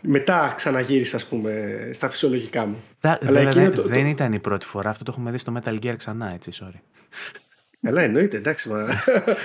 [0.00, 2.76] μετά ξαναγύρισα, ας πούμε, στα φυσιολογικά μου.
[3.00, 4.90] Αλλά βέβαια, δεν, το, δεν ήταν η πρώτη φορά.
[4.90, 6.80] Αυτό το έχουμε δει στο Metal Gear ξανά, έτσι, sorry.
[7.82, 8.68] Καλά, εννοείται, εντάξει.
[8.68, 8.86] Μα...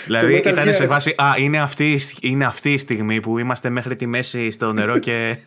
[0.06, 1.16] δηλαδή ήταν σε βάση.
[1.18, 5.38] Α, είναι αυτή, είναι αυτή η στιγμή που είμαστε μέχρι τη μέση στο νερό και.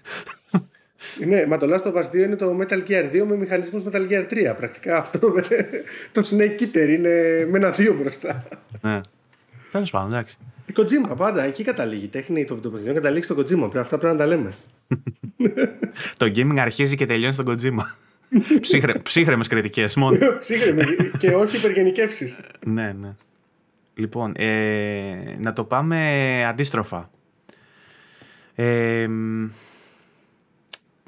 [1.27, 4.09] Ναι, μα το Last of Us 2 είναι το Metal Gear 2 με μηχανισμούς Metal
[4.11, 4.57] Gear 3.
[4.57, 5.33] Πρακτικά αυτό το,
[6.13, 8.45] το Snake Eater είναι με ένα 2 μπροστά.
[8.81, 9.01] Ναι.
[9.73, 10.37] Τέλος πάντων, εντάξει.
[10.67, 12.05] Η Kojima πάντα, εκεί καταλήγει.
[12.05, 13.77] Η τέχνη το βιντεοπαιχνιδιού καταλήγει στο Kojima.
[13.77, 14.53] Αυτά πρέπει να τα λέμε.
[16.17, 18.08] το gaming αρχίζει και τελειώνει στον Kojima.
[18.61, 20.19] Ψύχρε, ψύχρεμες κριτικές μόνο.
[20.39, 20.87] Ψύχρεμες
[21.19, 22.41] και όχι υπεργενικεύσεις.
[22.67, 23.15] ναι, ναι.
[23.95, 27.11] Λοιπόν, ε, να το πάμε αντίστροφα.
[28.55, 29.09] Ε,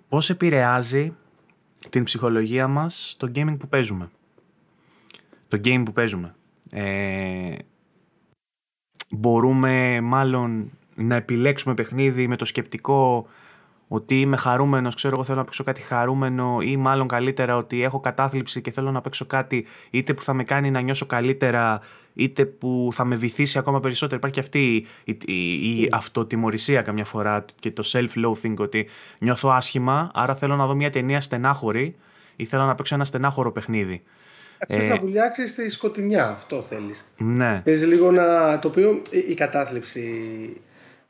[0.09, 1.14] πώς επηρεάζει
[1.90, 4.10] την ψυχολογία μας το gaming που παίζουμε;
[5.48, 6.34] Το game που παίζουμε.
[6.72, 7.55] Ε,
[9.10, 13.26] μπορούμε μάλλον να επιλέξουμε παιχνίδι με το σκεπτικό
[13.92, 18.00] ότι είμαι χαρούμενος, ξέρω εγώ θέλω να παίξω κάτι χαρούμενο ή μάλλον καλύτερα ότι έχω
[18.00, 21.80] κατάθλιψη και θέλω να παίξω κάτι είτε που θα με κάνει να νιώσω καλύτερα
[22.14, 24.16] είτε που θα με βυθίσει ακόμα περισσότερο.
[24.16, 28.88] Υπάρχει και αυτή η, η, η αυτοτιμωρησία καμιά φορά και το self-loathing ότι
[29.18, 31.96] νιώθω άσχημα άρα θέλω να δω μια ταινία στενάχωρη
[32.36, 34.02] ή θέλω να παίξω ένα στενάχωρο παιχνίδι.
[34.68, 37.12] Ξέρεις ε, να βουλιάξεις τη σκοτεινιά, αυτό θέλεις.
[37.16, 37.60] Ναι.
[37.64, 38.58] Θέλεις λίγο να...
[38.58, 40.02] Το οποίο η κατάθλιψη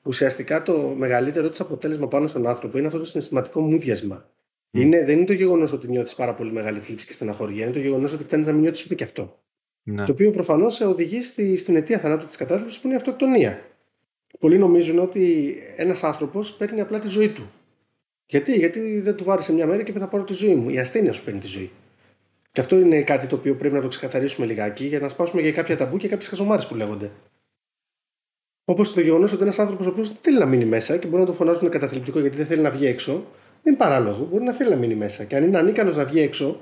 [0.03, 4.25] ουσιαστικά το μεγαλύτερο της αποτέλεσμα πάνω στον άνθρωπο είναι αυτό το συναισθηματικό μούδιασμα.
[4.73, 4.81] Mm.
[4.81, 7.79] Είναι, δεν είναι το γεγονός ότι νιώθεις πάρα πολύ μεγάλη θλίψη και στεναχωρία, είναι το
[7.79, 9.39] γεγονός ότι φτάνεις να μην νιώθεις ούτε και αυτό.
[9.83, 10.05] Ναι.
[10.05, 13.63] Το οποίο προφανώς σε οδηγεί στη, στην αιτία θανάτου της κατάθλιψης που είναι η αυτοκτονία.
[14.39, 17.51] Πολλοί νομίζουν ότι ένας άνθρωπος παίρνει απλά τη ζωή του.
[18.27, 20.71] Γιατί, Γιατί δεν του βάρεσε μια μέρα και θα πάρω τη ζωή μου.
[20.71, 21.71] Η ασθένεια σου παίρνει τη ζωή.
[22.53, 25.53] Και αυτό είναι κάτι το οποίο πρέπει να το ξεκαθαρίσουμε λιγάκι για να σπάσουμε για
[25.53, 27.11] κάποια ταμπού και κάποιες χαζομάρες που λέγονται.
[28.71, 31.21] Όπως το γεγονός ότι ένας άνθρωπος ο οποίος δεν θέλει να μείνει μέσα και μπορεί
[31.21, 33.13] να το φωνάζουν καταθλιπτικό γιατί δεν θέλει να βγει έξω,
[33.63, 34.25] δεν είναι παράλογο.
[34.31, 35.25] Μπορεί να θέλει να μείνει μέσα.
[35.25, 36.61] Και αν είναι ανίκανος να βγει έξω,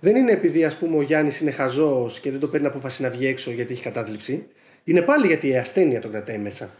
[0.00, 3.10] δεν είναι επειδή ας πούμε, ο Γιάννης είναι χαζός και δεν το παίρνει απόφαση να
[3.10, 4.46] βγει έξω γιατί έχει κατάθλιψη.
[4.84, 6.70] Είναι πάλι γιατί η ασθένεια τον κρατάει μέσα.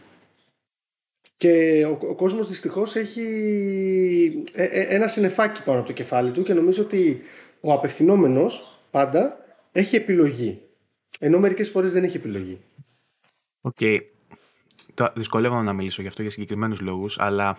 [1.37, 3.23] Και ο, ο κόσμος δυστυχώς έχει
[4.53, 7.21] ε, ε, ένα συνεφάκι πάνω από το κεφάλι του και νομίζω ότι
[7.61, 10.61] ο απευθυνόμενος πάντα έχει επιλογή.
[11.19, 12.59] Ενώ μερικές φορές δεν έχει επιλογή.
[13.61, 13.75] OK.
[13.79, 13.99] Okay
[15.15, 17.57] δυσκολεύομαι να μιλήσω γι' αυτό για συγκεκριμένους λόγους, αλλά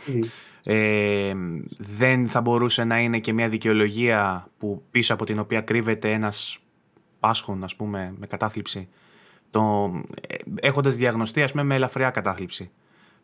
[0.62, 1.32] ε,
[1.78, 6.58] δεν θα μπορούσε να είναι και μια δικαιολογία που πίσω από την οποία κρύβεται ένας
[7.20, 8.88] πάσχων, ας πούμε, με κατάθλιψη.
[9.50, 9.92] Το,
[10.28, 12.70] ε, έχοντας διαγνωστεί, ας πούμε, με ελαφριά κατάθλιψη.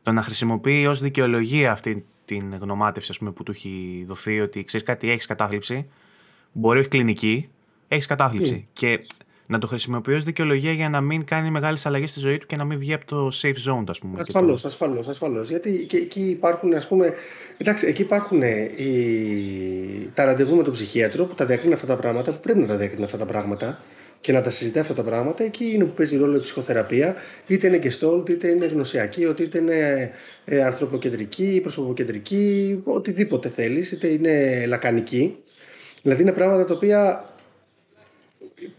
[0.03, 4.65] Το να χρησιμοποιεί ως δικαιολογία αυτή την γνωμάτευση ας πούμε, που του έχει δοθεί ότι
[4.65, 5.91] ξέρεις κάτι, έχεις κατάθλιψη,
[6.53, 7.49] μπορεί όχι κλινική,
[7.89, 8.65] έχεις κατάθλιψη.
[8.65, 8.71] Mm.
[8.73, 8.99] Και
[9.51, 12.57] να το χρησιμοποιεί ως δικαιολογία για να μην κάνει μεγάλες αλλαγές στη ζωή του και
[12.57, 14.21] να μην βγει από το safe zone, ας πούμε.
[14.21, 15.49] Ασφαλώς, ασφαλώς, ασφαλώς.
[15.49, 17.13] Γιατί και εκεί υπάρχουν, ας πούμε.
[17.59, 20.11] Εντάξει, εκεί υπάρχουν ε, οι...
[20.15, 22.77] τα ραντεβού με τον ψυχίατρο που τα διακρίνουν αυτά τα πράγματα, που πρέπει να τα
[22.77, 23.81] διακρίνουν αυτά τα πράγματα
[24.21, 25.45] και να τα συζητάει αυτά τα πράγματα.
[25.45, 27.15] Εκεί είναι που παίζει ρόλο η ψυχοθεραπεία,
[27.47, 30.11] είτε είναι γκεστόλτ, είτε είναι γνωσιακή, είτε είναι
[30.45, 35.37] ε, ανθρωποκεντρική, προσωποκεντρική, οτιδήποτε θέλεις, είτε είναι λακανική.
[36.03, 37.25] Δηλαδή είναι πράγματα τα οποία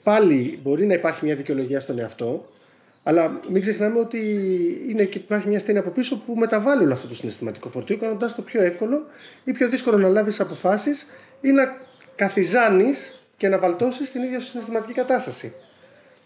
[0.04, 2.46] πάλι μπορεί να υπάρχει μια δικαιολογία στον εαυτό,
[3.04, 4.20] αλλά μην ξεχνάμε ότι
[4.90, 8.36] είναι και υπάρχει μια ασθένεια από πίσω που μεταβάλλει όλο αυτό το συναισθηματικό φορτίο, κάνοντας
[8.36, 9.06] το πιο εύκολο
[9.44, 11.08] ή πιο δύσκολο να λάβεις αποφάσεις
[11.42, 11.78] ή να
[12.16, 15.54] καθιζάνεις και να βαλτώσεις την ίδια σου συναισθηματική κατάσταση.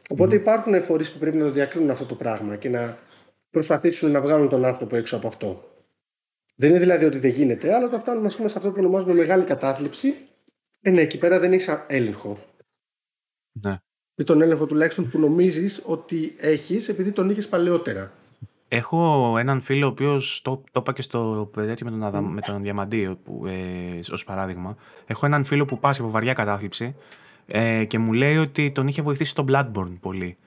[0.09, 2.97] Οπότε υπάρχουν φορείς που πρέπει να το διακρίνουν αυτό το πράγμα και να
[3.51, 5.67] προσπαθήσουν να βγάλουν τον άνθρωπο έξω από αυτό.
[6.55, 9.43] Δεν είναι δηλαδή ότι δεν γίνεται, αλλά όταν φτάνουμε πούμε, σε αυτό που ονομάζουμε μεγάλη
[9.43, 10.15] κατάθλιψη,
[10.81, 12.37] ε, ναι, εκεί πέρα δεν έχεις έλεγχο.
[13.61, 13.77] Ναι.
[14.15, 18.11] Ή τον έλεγχο τουλάχιστον που νομίζεις ότι έχεις επειδή τον είχες παλαιότερα.
[18.67, 22.61] Έχω έναν φίλο ο οποίος το, το είπα και στο παιδάκι με τον, με τον
[22.61, 24.75] Διαμαντή που, ε, ως παράδειγμα.
[25.05, 26.95] Έχω έναν φίλο που πάσχει από βαριά κατάθλιψη
[27.45, 30.37] ε, και μου λέει ότι τον είχε βοηθήσει το Bloodborne πολύ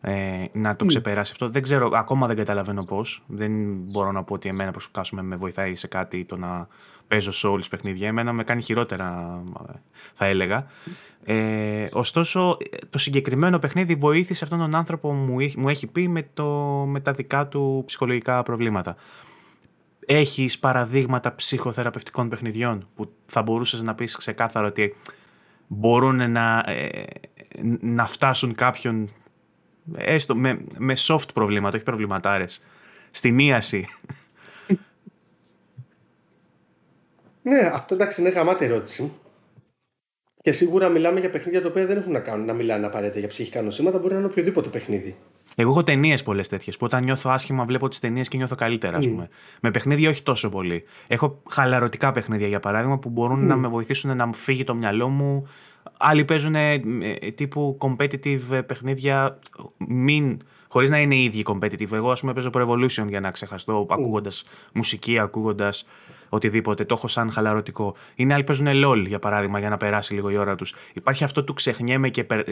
[0.00, 1.48] ε, να το ξεπεράσει αυτό.
[1.48, 3.22] Δεν ξέρω, ακόμα δεν καταλαβαίνω πώς.
[3.26, 6.68] Δεν μπορώ να πω ότι εμένα προσωπικά με βοηθάει σε κάτι το να
[7.10, 8.08] παίζω Souls παιχνίδια.
[8.08, 9.40] Εμένα με κάνει χειρότερα,
[10.14, 10.66] θα έλεγα.
[11.24, 12.56] Ε, ωστόσο,
[12.90, 15.14] το συγκεκριμένο παιχνίδι βοήθησε αυτόν τον άνθρωπο που
[15.56, 16.46] μου, έχει πει με, το,
[16.88, 18.96] με τα δικά του ψυχολογικά προβλήματα.
[20.06, 24.94] Έχεις παραδείγματα ψυχοθεραπευτικών παιχνιδιών που θα μπορούσες να πεις ξεκάθαρο ότι
[25.66, 27.04] μπορούν να, ε,
[27.80, 29.08] να φτάσουν κάποιον
[29.94, 32.62] έστω με, με soft προβλήματα, όχι προβληματάρες,
[33.10, 33.86] στη μίαση.
[37.42, 39.12] Ναι, αυτό εντάξει είναι γαμάτη ερώτηση.
[40.42, 43.28] Και σίγουρα μιλάμε για παιχνίδια τα οποία δεν έχουν να κάνουν να μιλάνε απαραίτητα για
[43.28, 45.16] ψυχικά νοσήματα, μπορεί να είναι οποιοδήποτε παιχνίδι.
[45.56, 48.96] Εγώ έχω ταινίες πολλές τέτοιες που όταν νιώθω άσχημα βλέπω τις ταινίες και νιώθω καλύτερα,
[48.96, 49.08] ας mm.
[49.08, 49.28] πούμε.
[49.60, 50.84] Με παιχνίδια όχι τόσο πολύ.
[51.06, 53.46] Έχω χαλαρωτικά παιχνίδια για παράδειγμα που μπορούν mm.
[53.46, 55.46] να με βοηθήσουν να φύγει το μυαλό μου.
[55.96, 56.78] Άλλοι παίζουν ε,
[57.34, 59.38] τύπου competitive παιχνίδια
[59.76, 61.92] μην χωρίς να είναι οι ίδιοι competitive.
[61.92, 63.86] Εγώ, ας πούμε, παίζω Pro Evolution για να ξεχαστώ, mm.
[63.90, 65.84] ακούγοντας μουσική, ακούγοντας
[66.30, 66.84] οτιδήποτε.
[66.84, 67.94] Το έχω σαν χαλαρωτικό.
[68.14, 70.74] Είναι άλλοι παίζουν LOL, για παράδειγμα, για να περάσει λίγο η ώρα τους.
[70.92, 72.42] Υπάρχει αυτό του ξεχνιέμαι και περ...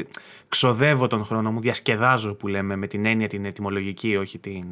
[0.49, 4.65] ξοδεύω τον χρόνο μου, διασκεδάζω που λέμε με την έννοια την ετοιμολογική, όχι την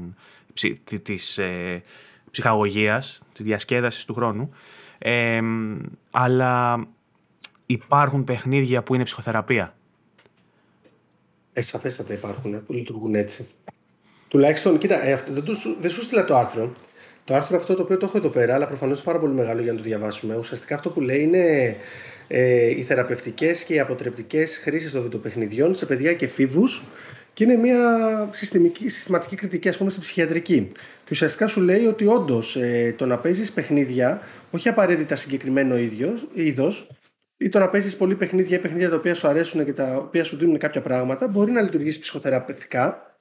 [1.03, 1.83] της ε,
[2.31, 4.51] ψυχαγωγίας, της διασκέδασης του χρόνου.
[4.99, 5.41] Ε,
[6.11, 6.87] αλλά
[7.67, 9.75] υπάρχουν παιχνίδια που είναι ψυχοθεραπεία.
[11.53, 13.49] Ε, σαφέστατα υπάρχουν που λειτουργούν έτσι.
[14.29, 15.45] Τουλάχιστον, κοίτα, ε, δεν,
[15.81, 16.73] δεν σου στείλα το άρθρο.
[17.27, 19.63] Το άρθρο αυτό το οποίο το έχω εδώ πέρα, αλλά προφανώς είναι πάρα πολύ μεγάλο
[19.63, 20.37] για να το διαβάσουμε.
[20.37, 21.77] Ουσιαστικά αυτό που λέει είναι
[22.29, 26.83] ε, οι θεραπευτικές και οι αποτρεπτικές χρήσεις των βιντεοπαιχνιδιών σε παιδιά και φίβους
[27.33, 27.79] και είναι μια
[28.31, 30.69] συστηματική, συστηματική κριτική, ας πούμε, στην ψυχιατρική.
[30.75, 34.21] Και ουσιαστικά σου λέει ότι όντως ε, το να παίζεις παιχνίδια,
[34.51, 35.77] όχι απαραίτητα συγκεκριμένο
[36.35, 36.87] είδος,
[37.37, 40.25] ή το να παίζεις πολύ παιχνίδια ή παιχνίδια τα οποία σου αρέσουν και τα οποία
[40.25, 43.16] σου δίνουν κάποια πράγματα, μπορεί να λειτουργήσει ψυχοθεραπευτικά.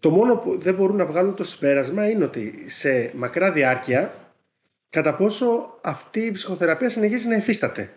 [0.00, 4.14] Το μόνο που δεν μπορούν να βγάλουν το συμπέρασμα είναι ότι σε μακρά διάρκεια,
[4.90, 7.90] κατά πόσο αυτή η ψυχοθεραπεία συνεχίζει να υφίσταται.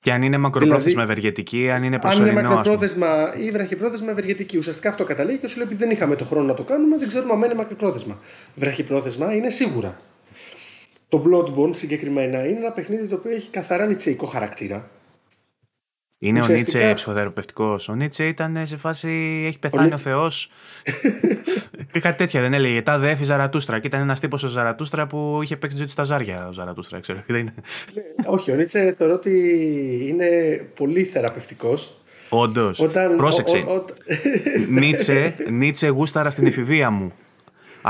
[0.00, 2.38] Και αν είναι μακροπρόθεσμα δηλαδή, ευεργετική, αν είναι προσωρινό.
[2.38, 4.56] Αν είναι μακροπρόθεσμα ή βραχυπρόθεσμα ευεργετική.
[4.56, 7.08] Ουσιαστικά αυτό καταλήγει και σου λέει ότι δεν είχαμε το χρόνο να το κάνουμε, δεν
[7.08, 8.18] ξέρουμε αν είναι μακροπρόθεσμα.
[8.54, 10.00] Βραχυπρόθεσμα είναι σίγουρα.
[11.08, 14.90] Το Bloodborne συγκεκριμένα είναι ένα παιχνίδι το οποίο έχει καθαρά νητσεϊκό χαρακτήρα.
[16.20, 16.78] Είναι Ουσιαστικά...
[16.78, 17.88] ο Νίτσε ψυχοθεραπευτικός.
[17.88, 19.44] Ο Νίτσε ήταν σε φάση.
[19.46, 20.50] Έχει πεθάνει ο, ο Θεός.
[21.92, 22.82] και κάτι τέτοια δεν έλεγε.
[22.82, 23.78] Τα δέφη Ζαρατούστρα.
[23.78, 26.52] Και ήταν ένας τύπος ο Ζαρατούστρα που είχε παίξει τη ζωή του στα ζάρια ο
[26.52, 27.00] Ζαρατούστρα.
[27.00, 27.22] Ξέρω.
[27.26, 27.54] Δεν είναι.
[27.94, 29.30] Ναι, όχι, ο Νίτσε θεωρώ ότι
[30.08, 30.28] είναι
[30.74, 31.96] πολύ θεραπευτικός.
[32.28, 32.80] Όντως.
[32.80, 33.16] Όταν...
[33.16, 33.56] Πρόσεξε.
[33.56, 33.84] Ο, ο,
[34.68, 37.12] Νίτσε, Νίτσε γούσταρα στην εφηβεία μου.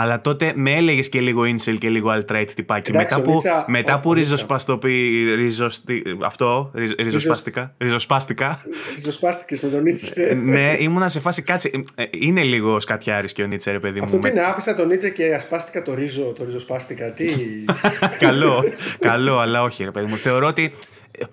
[0.01, 2.93] Αλλά τότε με έλεγες και λίγο incel και λίγο alt-right τυπάκι.
[2.93, 5.35] μετά που, Νίτσα, μετά που ριζοσπαστοποιεί.
[5.35, 7.75] Ριζοστι, αυτό, ριζ, ριζοσπαστικά.
[7.79, 8.61] Ριζοσπάστηκα.
[8.95, 10.23] Ριζοσπάστηκες με τον Νίτσε.
[10.23, 11.70] Ε, ναι, ήμουνα σε φάση κάτσε.
[11.95, 14.05] Ε, είναι λίγο σκατιάρης και ο Νίτσε, ρε παιδί μου.
[14.05, 17.12] Αυτό τι είναι, άφησα τον Νίτσε και ασπάστηκα το ρίζο, το ριζοσπάστηκα.
[17.12, 17.29] Τι;
[18.27, 18.65] καλό,
[18.99, 20.16] καλό, αλλά όχι, ρε παιδί μου.
[20.16, 20.73] Θεωρώ ότι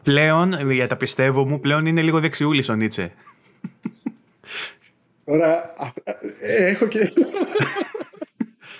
[0.03, 3.11] πλέον, για τα πιστεύω μου, πλέον είναι λίγο δεξιούλης ο Νίτσε.
[5.25, 5.73] Τώρα,
[6.39, 6.99] ε, έχω και...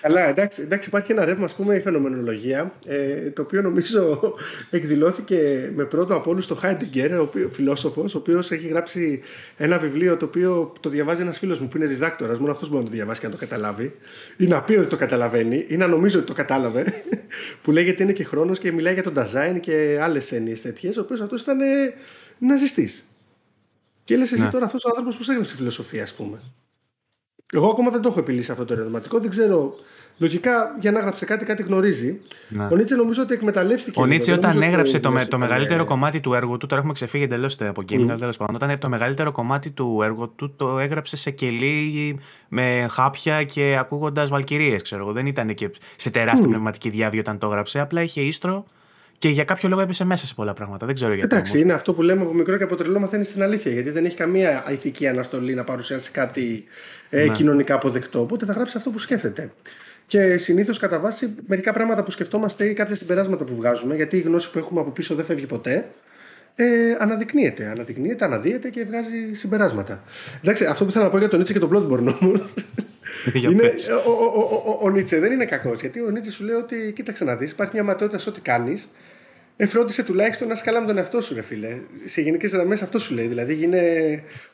[0.06, 4.19] Καλά, εντάξει, εντάξει, υπάρχει ένα ρεύμα, ας πούμε, η φαινομενολογία, ε, το οποίο νομίζω
[4.69, 9.22] εκδηλώθηκε με πρώτο από όλους το Χάιντιγκερ, ο φιλόσοφος, ο οποίος έχει γράψει
[9.57, 12.40] ένα βιβλίο το οποίο το διαβάζει ένας φίλος μου που είναι διδάκτορας.
[12.40, 13.95] Μόνο αυτός μπορεί να το διαβάσει και να το καταλάβει.
[14.38, 16.86] Ή να πει ότι το καταλαβαίνει, ή να νομίζει ότι το κατάλαβε.
[17.61, 21.02] που λέγεται Είναι και χρόνος και μιλάει για τον design και άλλες έννοιες τέτοιες, ο
[21.02, 21.57] οποίος αυτός ήταν
[22.38, 23.10] ναζιστής.
[24.03, 24.49] Και λες εσύ ναι.
[24.49, 26.40] τώρα αυτός ο άνθρωπος πώς έγραψε φιλοσοφία, ας πούμε.
[27.53, 29.19] Εγώ ακόμα δεν το έχω επιλύσει αυτό το ερωτηματικό.
[29.19, 29.76] Δεν ξέρω.
[30.18, 32.20] Λογικά για να γράψει κάτι, κάτι γνωρίζει.
[32.48, 32.68] Ναι.
[32.72, 34.02] Ο Νίτσε νομίζω ότι εκμεταλλεύτηκε.
[34.02, 37.58] Ο Νίτσε όταν έγραψε το, το, μεγαλύτερο κομμάτι του έργου του, τώρα έχουμε ξεφύγει εντελώς
[37.60, 38.16] από εκεί, mm.
[38.20, 38.56] τέλος πάντων.
[38.56, 44.30] Όταν το μεγαλύτερο κομμάτι του έργου του το έγραψε σε κελί με χάπια και ακούγοντας
[44.30, 45.12] βαλκυρίες, ξέρω εγώ.
[45.12, 46.50] Δεν ήταν και σε τεράστια mm.
[46.50, 47.80] πνευματική διάβη όταν το έγραψε.
[47.80, 48.66] Απλά είχε ίστρο
[49.18, 50.86] και για κάποιο λόγο έπεσε μέσα σε πολλά πράγματα.
[50.86, 51.36] Δεν ξέρω γιατί.
[51.36, 53.72] Εντάξει, είναι αυτό που λέμε από μικρό και από τρελό μαθαίνεις στην αλήθεια.
[53.72, 56.64] Γιατί δεν έχει καμία ηθική αναστολή να παρουσιάσει κάτι
[57.10, 57.34] ε, ναι.
[57.34, 58.22] κοινωνικά αποδεκτό.
[58.22, 59.52] Οπότε θα γράψει αυτό που σκέφτεται.
[60.07, 64.22] Και συνήθως κατά βάση μερικά πράγματα που σκεφτόμαστε ή κάποια συμπεράσματα που βγάζουμε, γιατί η
[64.22, 65.88] γνώση που έχουμε από πίσω δεν φεύγει ποτέ,
[66.56, 67.65] ε, αναδεικνύεται.
[67.65, 70.03] Αναδεικνύεται, αναδύεται και βγάζει συμπεράσματα.
[70.41, 72.40] Εντάξει, αυτό που θέλω να πω για τον Νίτσε και τον Bloodborne όμως.
[73.49, 73.73] είναι,
[74.06, 75.82] ο, ο, ο, ο, Νίτσε δεν είναι κακός.
[75.82, 78.88] Γιατί ο Νίτσε σου λέει ότι κοίταξε να δεις, υπάρχει μια ματαιότητα σε ό,τι κάνεις.
[79.57, 81.77] Εφρόντισε τουλάχιστον να είσαι καλά με τον εαυτό σου, ρε φίλε.
[82.06, 83.27] Σε γενικές γραμμές αυτό σου λέει.
[83.27, 83.82] Δηλαδή, γίνε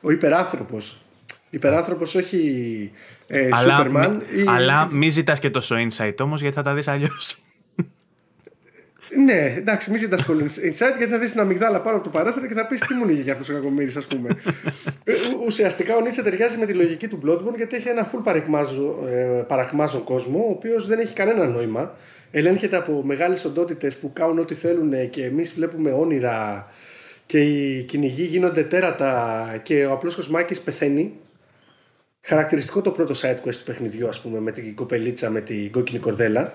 [0.02, 1.06] ο υπεράνθρωπος.
[1.50, 2.92] Υπεράνθρωπος, όχι
[3.32, 4.14] ε, αλλά, Superman.
[4.14, 4.44] Ή...
[4.48, 7.38] Αλλά μη ζητάς και τόσο insight όμως, γιατί θα τα δεις αλλιώς.
[9.26, 12.48] Ναι, εντάξει, μη ζητάς πολύ insight γιατί θα δεις την αμυγδάλα πάνω από το παράθυρο
[12.48, 14.30] και θα πεις τι μου λέγει για αυτός ο κακομοίρης, ας πούμε.
[15.04, 15.14] Ε,
[15.46, 18.22] ουσιαστικά ο Νίτσε ταιριάζει με τη λογική του Bloodborne γιατί έχει ένα full
[19.48, 21.96] παρακμάζον ε, κόσμο, ο οποίος δεν έχει κανένα νόημα.
[22.32, 26.68] Ελέγχεται από μεγάλες οντότητες που κάνουν ό,τι θέλουν και εμείς βλέπουμε όνειρα
[27.26, 31.14] και οι κυνηγοί γίνονται τέρατα και ο απλός Κοσμάκης πεθαίνει
[32.22, 36.00] χαρακτηριστικό το πρώτο side quest του παιχνιδιού, ας πούμε, με την κοπελίτσα με την κόκκινη
[36.00, 36.54] κορδέλα.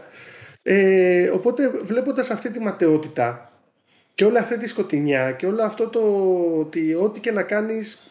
[0.63, 3.53] Ε, οπότε βλέποντας αυτή τη ματαιότητα
[4.15, 6.01] και όλη αυτή τη σκοτεινιά και όλο αυτό το
[6.59, 8.11] ότι ό,τι και να κάνεις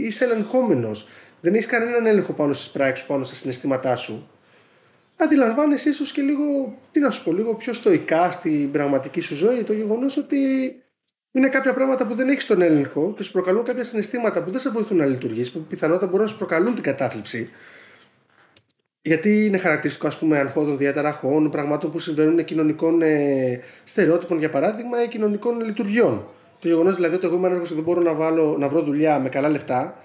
[0.00, 1.08] είσαι ελεγχόμενος.
[1.40, 4.30] Δεν έχεις κανέναν έλεγχο πάνω στις πράξεις πάνω στα συναισθήματά σου.
[5.16, 9.62] Αντιλαμβάνεσαι ίσως και λίγο, τι να σου πω, λίγο πιο στοικά στην πραγματική σου ζωή
[9.62, 10.38] το γεγονός ότι
[11.32, 14.60] είναι κάποια πράγματα που δεν έχεις τον έλεγχο και σου προκαλούν κάποια συναισθήματα που δεν
[14.60, 17.50] σε βοηθούν να λειτουργήσει, που πιθανότατα μπορούν να σου προκαλούν την κατάθλιψη.
[19.02, 25.02] Γιατί είναι χαρακτηριστικό, ας πούμε, αγχώδων διαταραχών, πραγμάτων που συμβαίνουν κοινωνικών ε, στερεότυπων, για παράδειγμα,
[25.02, 26.26] ή κοινωνικών λειτουργιών.
[26.58, 29.18] Το γεγονός δηλαδή ότι εγώ είμαι άνεργο και δεν μπορώ να, βάλω, να βρω δουλειά
[29.18, 29.96] με καλά λεφτά,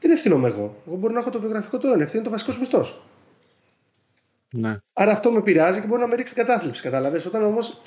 [0.00, 0.82] δεν ευθύνομαι εγώ.
[0.86, 3.02] Εγώ μπορώ να έχω το βιογραφικό το ευθύνη το βασικός μισθός.
[4.50, 4.76] Ναι.
[4.92, 6.82] Άρα αυτό με πειράζει και μπορεί να με ρίξει την κατάθλιψη.
[6.82, 7.26] Κατάλαβες.
[7.26, 7.80] Όταν όμως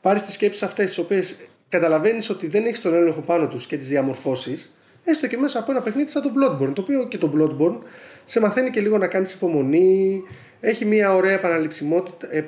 [0.00, 1.36] πάρεις τις σκέψεις αυτές, τις οποίες
[1.68, 4.74] καταλαβαίνεις ότι δεν έχεις τον έλεγχο πάνω τους και τις διαμορφώσεις,
[5.04, 6.72] έστω και μέσα από ένα παιχνίδι σαν το Bloodborne.
[6.74, 7.78] Το οποίο και το Bloodborne
[8.24, 10.22] σε μαθαίνει και λίγο να κάνεις υπομονή,
[10.60, 12.26] έχει μια ωραία επαναληψιμότητα.
[12.30, 12.44] Ε,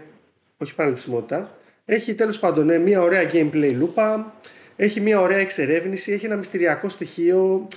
[0.59, 1.59] όχι επαναληψιμότητα.
[1.85, 4.35] Έχει τέλος πάντων ναι, μια ωραία gameplay λούπα,
[4.77, 7.69] έχει μια ωραία εξερεύνηση, έχει ένα μυστηριακό στοιχείο,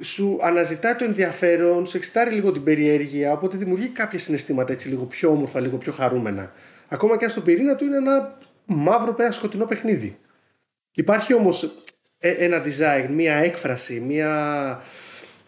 [0.00, 5.04] σου αναζητάει το ενδιαφέρον, σου εξητάρει λίγο την περιέργεια, οπότε δημιουργεί κάποια συναισθήματα έτσι λίγο
[5.04, 6.52] πιο όμορφα, λίγο πιο χαρούμενα.
[6.88, 10.18] Ακόμα και αν στον πυρήνα του είναι ένα μαύρο, ένα σκοτεινό παιχνίδι.
[10.94, 11.72] Υπάρχει όμως
[12.18, 14.82] ε, ένα design, μία έκφραση, μία,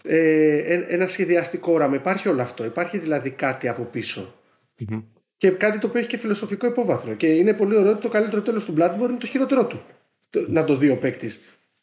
[0.04, 1.94] ε, ένα σχεδιαστικό όραμα.
[1.94, 2.64] Υπάρχει όλο αυτό.
[2.64, 3.90] Υπάρχει δηλαδή κάτι από
[5.36, 7.14] Και κάτι το οποίο έχει και φιλοσοφικό υπόβαθρο.
[7.14, 9.82] Και είναι πολύ ωραίο ότι το καλύτερο τέλος του Bloodborne είναι το χειρότερό του.
[10.48, 11.40] Να το δει ο παίκτης.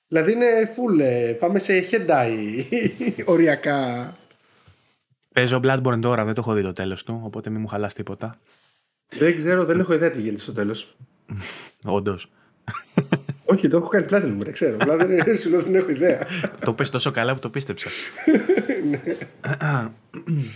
[0.08, 1.00] Δηλαδή είναι full.
[1.00, 2.64] Ε, πάμε σε Hentai
[3.26, 4.14] οριακά.
[5.34, 8.40] Παίζω Bloodborne τώρα, δεν το έχω δει το τέλος του, οπότε μην μου χαλάς τίποτα.
[9.10, 10.96] Δεν ξέρω, δεν έχω ιδέα τι γίνεται στο τέλος.
[11.84, 12.30] Όντως.
[13.52, 14.76] Όχι, το έχω κάνει πλάτη μου, δεν ξέρω.
[14.80, 16.28] Απλά δεν, σου λέω, δεν έχω ιδέα.
[16.66, 17.90] το πες τόσο καλά που το πίστεψα.
[18.90, 19.02] ναι.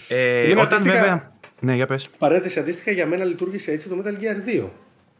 [0.08, 1.34] ε, όταν βέβαια...
[1.60, 2.10] Ναι, για πες.
[2.18, 4.70] Παρένθεση αντίστοιχα για μένα λειτουργήσε έτσι το Metal Gear 2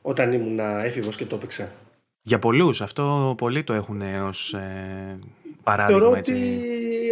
[0.02, 1.72] όταν ήμουν έφηβος και το έπαιξα.
[2.22, 5.20] Για πολλούς, αυτό πολλοί το έχουν ως ε,
[5.64, 6.02] παράδειγμα.
[6.02, 6.34] Θεωρώ ότι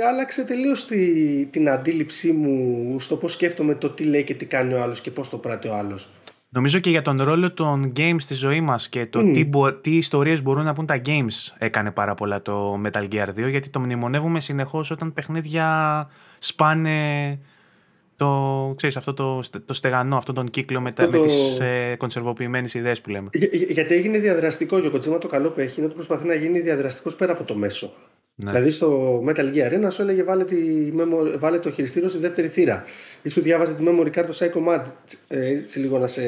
[0.09, 4.73] άλλαξε τελείως τη, την αντίληψή μου στο πώς σκέφτομαι το τι λέει και τι κάνει
[4.73, 6.09] ο άλλος και πώς το πράττει ο άλλος.
[6.53, 9.49] Νομίζω και για τον ρόλο των games στη ζωή μας και το τι,
[9.81, 13.69] τι ιστορίες μπορούν να πούν τα games έκανε πάρα πολλά το Metal Gear 2 γιατί
[13.69, 16.09] το μνημονεύουμε συνεχώς όταν παιχνίδια
[16.39, 17.39] σπάνε
[18.15, 21.09] το, ξέρεις, αυτό το, το στεγανό, αυτόν τον κύκλο με, το...
[21.09, 23.29] με τις ε, κονσερβοποιημένες ιδέες που λέμε.
[23.69, 26.59] γιατί έγινε διαδραστικό και ο Κοτσίμα το καλό που έχει είναι ότι προσπαθεί να γίνει
[26.59, 27.93] διαδραστικός πέρα από το μέσο.
[28.35, 28.51] Ναι.
[28.51, 30.57] Δηλαδή στο Metal Gear 1 σου έλεγε βάλε, τη,
[31.37, 32.83] βάλε το χειριστήριο στη δεύτερη θύρα.
[33.21, 34.83] Ή σου διάβαζε τη memory card το Psycho Mad.
[35.27, 36.21] Ε, έτσι λίγο να σε...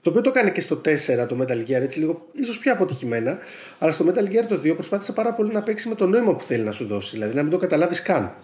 [0.00, 3.38] Το οποίο το κάνει και στο 4 το Metal Gear, έτσι λίγο ίσως πιο αποτυχημένα.
[3.78, 6.44] Αλλά στο Metal Gear το 2 προσπάθησε πάρα πολύ να παίξει με το νόημα που
[6.44, 7.10] θέλει να σου δώσει.
[7.12, 8.34] Δηλαδή να μην το καταλάβεις καν.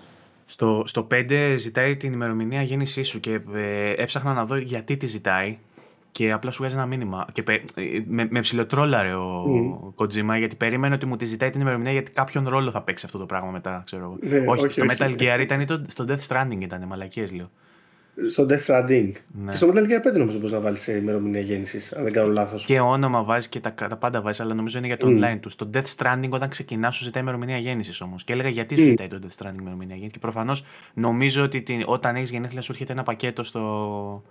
[0.44, 5.06] Στο, στο 5 ζητάει την ημερομηνία γέννησή σου και ε, έψαχνα να δω γιατί τη
[5.06, 5.58] ζητάει
[6.12, 7.26] και απλά σου βγάζει ένα μήνυμα.
[7.32, 7.58] Και ε,
[8.06, 10.04] με, με ψιλοτρόλαρε ο mm.
[10.04, 13.18] Kojima γιατί περίμενε ότι μου τη ζητάει την ημερομηνία γιατί κάποιον ρόλο θα παίξει αυτό
[13.18, 14.18] το πράγμα μετά, ξέρω εγώ.
[14.20, 17.32] Ναι, όχι, όχι, στο όχι, Metal Gear ήταν ή το, στο Death Stranding ήταν, μαλακίες
[17.32, 17.50] λέω.
[18.26, 19.12] Στο Death Stranding.
[19.28, 19.50] Ναι.
[19.50, 22.64] Και στο Metal Gear 5 νομίζω μπορείς να βάλεις ημερομηνία γέννησης, αν δεν κάνω λάθος.
[22.64, 25.10] Και όνομα βάζεις και τα, τα πάντα βάζεις, αλλά νομίζω είναι για το mm.
[25.10, 25.52] online τους.
[25.52, 28.24] Στο Death Stranding, όταν ξεκινάς, σου ζητάει ημερομηνία γέννησης όμως.
[28.24, 30.12] Και έλεγα γιατί σου ζητάει το Death Stranding ημερομηνία γέννηση.
[30.12, 30.64] Και προφανώς
[30.94, 34.22] νομίζω ότι την, όταν έχεις γενέθλια σου έρχεται ένα πακέτο στο,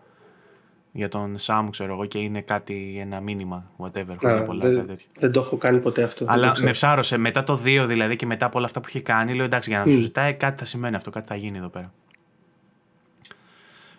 [0.91, 4.16] για τον Sam, ξέρω εγώ, και είναι κάτι, ένα μήνυμα, whatever.
[4.22, 6.26] Α, πολλά, δεν, δεν το έχω κάνει ποτέ αυτό.
[6.28, 9.36] Αλλά με ψάρωσε μετά το 2 δηλαδή και μετά από όλα αυτά που έχει κάνει,
[9.36, 9.94] λέω εντάξει, για να mm.
[9.94, 11.94] σου ζητάει κάτι θα σημαίνει αυτό, κάτι θα γίνει εδώ πέρα.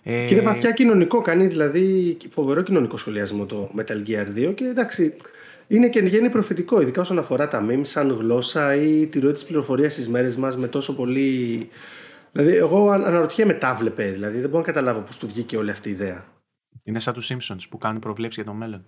[0.02, 0.26] Ε...
[0.26, 5.14] Και είναι βαθιά κοινωνικό, κάνει δηλαδή φοβερό κοινωνικό σχολιασμό το Metal Gear 2 και εντάξει,
[5.66, 9.32] είναι και εν γέννη προφητικό, ειδικά όσον αφορά τα memes σαν γλώσσα ή τη ροή
[9.32, 11.68] της πληροφορίας στις μέρες μας με τόσο πολύ.
[12.32, 15.88] Δηλαδή, εγώ αναρωτιέμαι τα βλέπε, δηλαδή δεν μπορώ να καταλάβω πώς του βγήκε όλη αυτή
[15.88, 16.24] η ιδέα.
[16.82, 18.84] Είναι σαν τους Simpsons που κάνουν προβλέψεις για το μέλλον.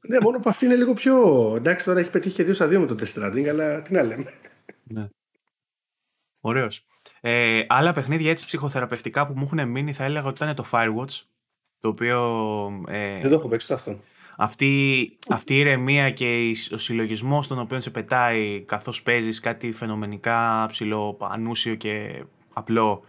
[0.00, 1.52] ναι, μόνο που αυτή είναι λίγο πιο.
[1.56, 4.02] Εντάξει, τώρα έχει πετύχει και δύο στα δύο με το Death Stranding, αλλά τι να
[4.02, 4.32] λέμε.
[4.82, 5.08] Ναι.
[6.40, 6.86] Ωραίος.
[7.20, 11.20] Ε, άλλα παιχνίδια έτσι ψυχοθεραπευτικά που μου έχουν μείνει θα έλεγα ότι ήταν το Firewatch.
[11.80, 12.84] Το οποίο.
[12.88, 14.00] Ε, Δεν το έχω παίξει αυτό.
[14.36, 20.66] Αυτή, αυτή η ηρεμία και ο συλλογισμός τον οποίο σε πετάει καθώς παίζεις κάτι φαινομενικά
[20.70, 23.04] ψηλό, ανούσιο και απλό.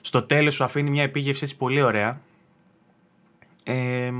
[0.00, 2.20] Στο τέλος σου αφήνει μια επίγευση έτσι πολύ ωραία
[3.70, 4.12] ε,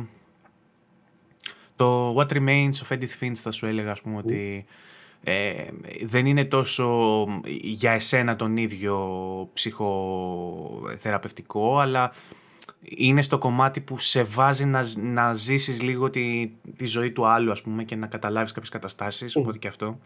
[1.77, 4.65] το What Remains of Edith Finch θα σου έλεγα ας πούμε ότι
[5.23, 5.65] ε,
[6.05, 7.27] δεν είναι τόσο
[7.63, 9.19] για εσένα τον ίδιο
[9.53, 12.13] ψυχοθεραπευτικό αλλά
[12.83, 17.51] είναι στο κομμάτι που σε βάζει να, να ζήσεις λίγο τη, τη ζωή του άλλου
[17.51, 19.99] ας πούμε και να καταλάβεις κάποιες καταστάσεις, οπότε και αυτό.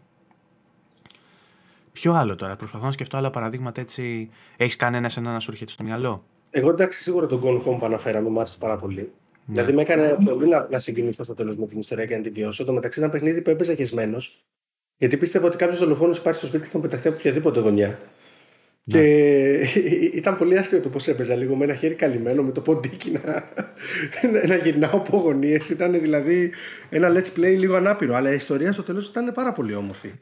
[1.93, 4.31] Ποιο άλλο τώρα, προσπαθώ να σκεφτώ άλλα παραδείγματα έτσι.
[4.57, 7.85] Έχεις κανένα ένα να σου έρχεται στο μυαλό; Εγώ εντάξει, σίγουρα τον Gone Home που
[7.85, 9.13] αναφέραμε, μου άρεσε πάρα πολύ.
[9.47, 9.55] Ναι.
[9.55, 12.31] Δηλαδή με έκανε πολύ να, να συγκινηθώ στο τέλος με την ιστορία και να τη
[12.31, 12.65] βιώσω.
[12.65, 14.45] Το μεταξύ ήταν παιχνίδι που έπαιζε χεσμένος,
[14.97, 17.99] γιατί πίστευα ότι κάποιος δολοφόνος υπάρχει στο σπίτι και θα πεταχτεί από οποιαδήποτε γωνιά.
[18.85, 18.99] Ναι.
[18.99, 19.53] Και
[20.21, 23.49] ήταν πολύ αστείο το πώς έπαιζα λίγο με ένα χέρι καλυμμένο, με το ποντίκι να,
[24.47, 25.71] να γυρνάω από γωνίες.
[25.71, 26.51] Ήταν δηλαδή
[26.91, 28.15] ένα let's play λίγο ανάπηρο.
[28.15, 30.13] Αλλά η ιστορία στο τέλος ήταν πάρα πολύ όμορφη.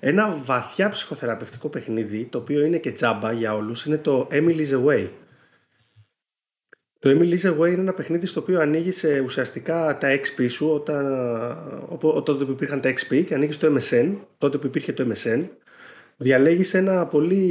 [0.00, 5.08] Ένα βαθιά ψυχοθεραπευτικό παιχνίδι, το οποίο είναι και τσάμπα για όλους, είναι το Emily's Away.
[7.06, 8.90] Το Emily's Away είναι ένα παιχνίδι στο οποίο ανοίγει
[9.24, 11.04] ουσιαστικά τα XP σου όταν,
[12.24, 15.44] τότε που υπήρχαν τα XP και ανοίγεις το MSN, τότε που υπήρχε το MSN.
[16.16, 17.46] Διαλέγεις ένα πολύ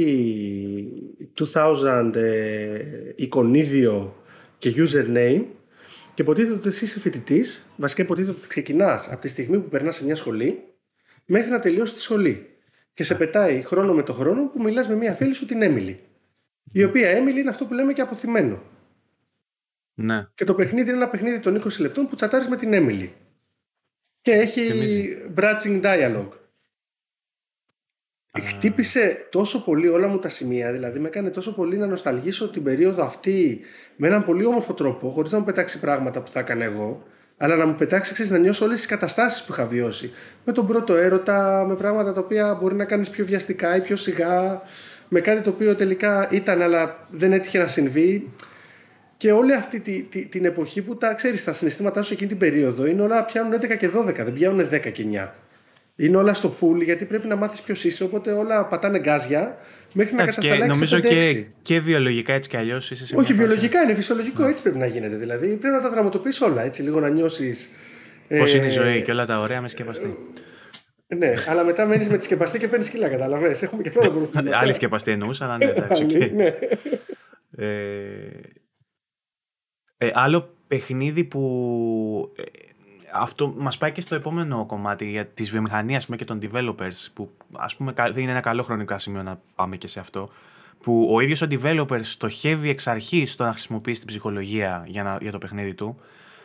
[1.52, 2.78] 2000 ε,
[3.14, 4.16] εικονίδιο
[4.58, 5.42] και username
[6.14, 9.96] και υποτίθεται ότι εσύ είσαι φοιτητής, βασικά υποτίθεται ότι ξεκινάς από τη στιγμή που περνάς
[9.96, 10.62] σε μια σχολή
[11.24, 12.46] μέχρι να τελειώσεις τη σχολή.
[12.94, 15.94] Και σε πετάει χρόνο με το χρόνο που μιλάς με μια φίλη σου την Emily.
[16.72, 18.62] Η οποία Emily είναι αυτό που λέμε και αποθυμένο.
[19.98, 20.26] Ναι.
[20.34, 23.08] Και το παιχνίδι είναι ένα παιχνίδι των 20 λεπτών που τσατάρεις με την Emily.
[24.20, 24.70] Και έχει
[25.36, 26.32] bratching dialogue.
[28.42, 32.62] Χτύπησε τόσο πολύ όλα μου τα σημεία, δηλαδή με έκανε τόσο πολύ να νοσταλγήσω την
[32.62, 33.60] περίοδο αυτή
[33.96, 37.02] με έναν πολύ όμορφο τρόπο, χωρίς να μου πετάξει πράγματα που θα έκανα εγώ,
[37.36, 40.12] αλλά να μου πετάξει ξέρεις, να νιώσω όλες τις καταστάσεις που είχα βιώσει.
[40.44, 43.96] Με τον πρώτο έρωτα, με πράγματα τα οποία μπορεί να κάνεις πιο βιαστικά ή πιο
[43.96, 44.62] σιγά,
[45.08, 48.32] με κάτι το οποίο τελικά ήταν αλλά δεν έτυχε να συμβεί.
[49.16, 52.38] Και όλη αυτή τη, τη, την εποχή που τα ξέρεις, τα συναισθήματά σου εκείνη την
[52.38, 55.28] περίοδο είναι όλα πιάνουν 11 και 12, δεν πιάνουν 10 και 9.
[55.96, 58.04] Είναι όλα στο full γιατί πρέπει να μάθεις ποιος είσαι.
[58.04, 59.58] Οπότε όλα πατάνε γκάζια
[59.92, 60.68] μέχρι να κατασταλάξεις.
[60.68, 64.78] Νομίζω και, και βιολογικά έτσι κι αλλιώς είσαι σε Όχι, βιολογικά είναι φυσιολογικό, έτσι πρέπει
[64.78, 65.16] να γίνεται.
[65.16, 67.70] Δηλαδή πρέπει να τα δραματοποιήσει όλα έτσι, λίγο να νιώσεις.
[68.28, 70.16] Πώς ε, είναι η ζωή και όλα τα ωραία με σκεπαστή.
[71.16, 73.56] Ναι, αλλά μετά μένεις με τη σκεπαστή και παίρνεις σκύλα, καταλαβέ.
[73.60, 74.10] Έχουμε και τώρα
[74.60, 76.06] Άλλη σκεπαστή εννοούσα, αλλά ναι, εντάξει.
[76.10, 76.30] Okay.
[76.34, 76.54] ναι.
[77.56, 77.66] Ε,
[79.98, 82.42] ε, άλλο παιχνίδι που ε,
[83.12, 87.76] αυτό μας πάει και στο επόμενο κομμάτι για τις βιομηχανίες και των developers που ας
[87.76, 90.30] πούμε είναι ένα καλό χρονικό σημείο να πάμε και σε αυτό
[90.82, 95.18] που ο ίδιος ο developer στοχεύει εξ αρχής στο να χρησιμοποιήσει την ψυχολογία για, να,
[95.20, 96.00] για το παιχνίδι του.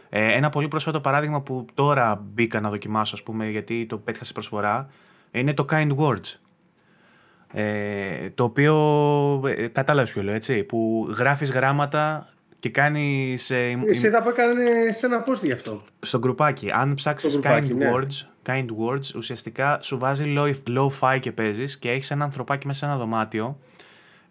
[0.10, 4.24] Ε, ένα πολύ πρόσφατο παράδειγμα που τώρα μπήκα να δοκιμάσω ας πούμε γιατί το πέτυχα
[4.24, 4.90] σε προσφορά
[5.32, 6.36] είναι το Kind Words.
[7.54, 8.76] Ε, το οποίο
[9.46, 12.28] ε, κατάλαβες ποιο λέω έτσι που γράφεις γράμματα
[12.62, 13.38] και κάνει.
[13.50, 15.82] Ε, Εσύ είδα που έκανε σε ένα post γι' αυτό.
[16.00, 16.72] Στο γκρουπάκι.
[16.72, 17.92] Αν ψάξεις kind, ναι.
[17.94, 20.36] words, kind words, ουσιαστικά σου βάζει
[20.68, 23.60] low-fi και παίζεις και έχεις ένα ανθρωπάκι μέσα σε ένα δωμάτιο.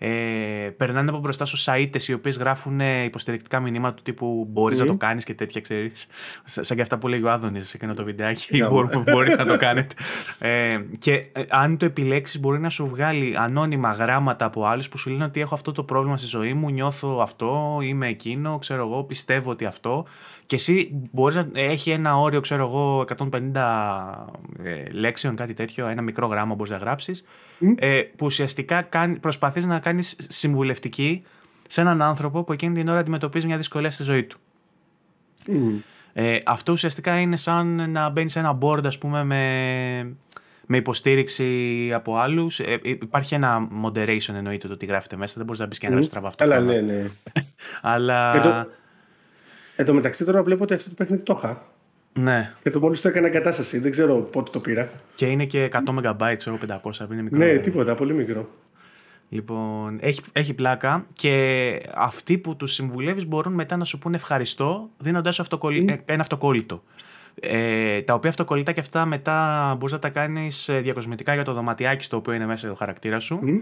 [0.02, 4.78] Ε, περνάνε από μπροστά σου σαΐτες οι οποίες γράφουν ε, υποστηρικτικά μηνύματα του τύπου μπορείς
[4.78, 6.06] να το κάνεις και τέτοια ξέρεις.
[6.44, 9.56] Σαν και αυτά που λέει ο Άδωνης σε εκείνο το βιντεάκι που μπορείτε να το
[9.56, 9.94] κάνετε
[10.38, 14.98] ε, και ε, αν το επιλέξεις μπορεί να σου βγάλει ανώνυμα γράμματα από άλλους που
[14.98, 18.86] σου λένε ότι έχω αυτό το πρόβλημα στη ζωή μου νιώθω αυτό, είμαι εκείνο, ξέρω
[18.86, 20.06] εγώ, πιστεύω ότι αυτό
[20.50, 24.26] και εσύ μπορείς να έχει ένα όριο, ξέρω εγώ, 150
[24.62, 27.24] ε, λέξεων, κάτι τέτοιο, ένα μικρό γράμμα μπορείς να γράψεις,
[27.74, 28.88] ε, που ουσιαστικά
[29.20, 31.22] προσπαθείς να κάνεις συμβουλευτική
[31.66, 34.38] σε έναν άνθρωπο που εκείνη την ώρα αντιμετωπίζει μια δυσκολία στη ζωή του.
[36.12, 40.14] Ε, αυτό ουσιαστικά είναι σαν να μπαίνεις σε ένα board, ας πούμε, με,
[40.66, 42.60] με υποστήριξη από άλλους.
[42.60, 45.92] Ε, υπάρχει ένα moderation εννοείται το ότι γράφεται μέσα, δεν μπορείς να μπεις και να
[45.92, 46.44] γράψεις τραβά αυτό.
[46.44, 47.10] Αλλά ναι, ναι.
[47.82, 48.68] Αλλά...
[49.80, 51.62] Εν τω μεταξύ τώρα βλέπω ότι αυτό το παιχνίδι το είχα.
[52.12, 52.52] Ναι.
[52.62, 53.78] Και το μόλις το έκανα εγκατάσταση.
[53.78, 54.90] Δεν ξέρω πότε το πήρα.
[55.14, 57.10] Και είναι και 100 MB, ξέρω 500.
[57.12, 57.38] Είναι μικρό.
[57.38, 58.48] Ναι, τίποτα, πολύ μικρό.
[59.28, 64.90] Λοιπόν, έχει, έχει πλάκα και αυτοί που τους συμβουλεύεις μπορούν μετά να σου πούνε ευχαριστώ
[64.98, 65.86] δίνοντάς σου αυτοκολλη...
[65.88, 65.98] mm.
[66.04, 66.82] ένα αυτοκόλλητο.
[67.40, 71.52] Ε, τα οποία αυτοκολλητά και αυτά μετά μπορείς να τα κάνεις ε, διακοσμητικά για το
[71.52, 73.40] δωματιάκι στο οποίο είναι μέσα το χαρακτήρα σου.
[73.44, 73.60] Mm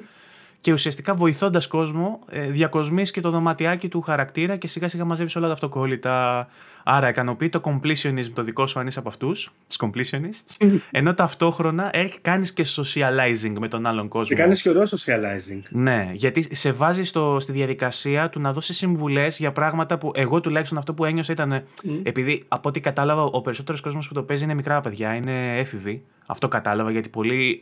[0.61, 5.37] και ουσιαστικά βοηθώντας κόσμο, ε, διακοσμείς και το δωματιάκι του χαρακτήρα και σιγά σιγά μαζεύεις
[5.37, 6.49] όλα τα αυτοκόλλητα.
[6.91, 11.91] Άρα ικανοποιεί το completionism το δικό σου αν είσαι από αυτούς, τους completionists, ενώ ταυτόχρονα
[12.21, 14.37] κάνεις και socializing με τον άλλον κόσμο.
[14.37, 15.63] Και κάνεις και ωραίο socializing.
[15.71, 20.41] Ναι, γιατί σε βάζει στο, στη διαδικασία του να δώσεις συμβουλές για πράγματα που εγώ
[20.41, 21.63] τουλάχιστον αυτό που ένιωσα ήταν.
[22.03, 26.05] Επειδή από ό,τι κατάλαβα, ο περισσότερος κόσμος που το παίζει είναι μικρά παιδιά, είναι έφηβοι.
[26.31, 27.61] Αυτό κατάλαβα γιατί πολλοί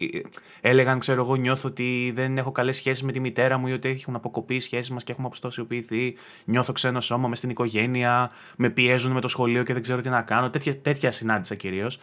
[0.61, 3.73] ε, έλεγαν, ξέρω εγώ, νιώθω ότι δεν έχω καλές σχέσεις με τη μητέρα μου ή
[3.73, 6.15] ότι έχουν αποκοπεί οι σχέσεις μας και έχουμε αποστοσιοποιηθεί.
[6.45, 10.09] Νιώθω ξένο σώμα μες στην οικογένεια, με πιέζουν με το σχολείο και δεν ξέρω τι
[10.09, 10.51] να κάνω.
[10.51, 11.99] Τέτοια, τέτοια συνάντησα κυρίως.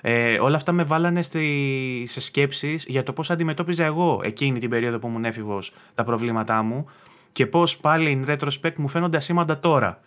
[0.00, 4.70] Ε, όλα αυτά με βάλανε στη, σε σκέψεις για το πώς αντιμετώπιζα εγώ εκείνη την
[4.70, 6.86] περίοδο που ήμουν έφηβος τα προβλήματά μου
[7.32, 10.00] και πώς πάλι in retrospect μου φαίνονται ασήμαντα τώρα.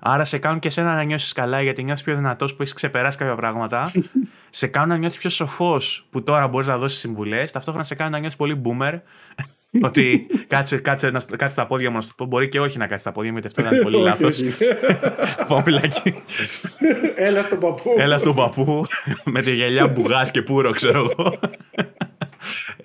[0.00, 3.18] Άρα σε κάνουν και εσένα να νιώσεις καλά γιατί νιώθεις πιο δυνατός που έχεις ξεπεράσει
[3.18, 3.90] κάποια πράγματα.
[4.50, 7.52] σε κάνουν να νιώθεις πιο σοφός που τώρα μπορείς να δώσεις συμβουλές.
[7.52, 9.00] Ταυτόχρονα σε κάνουν να νιώθεις πολύ boomer.
[9.82, 12.24] Ότι κάτσε, κάτσε, να, κάτσε τα πόδια μου να σου πω.
[12.24, 14.42] Μπορεί και όχι να κάτσε τα πόδια μου, γιατί αυτό ήταν πολύ λάθος.
[15.48, 16.14] Παπουλάκι.
[17.14, 17.94] Έλα στον παππού.
[17.96, 18.86] Έλα στον παππού.
[19.24, 21.38] με τη γελιά μπουγάς και πουρο, ξέρω εγώ.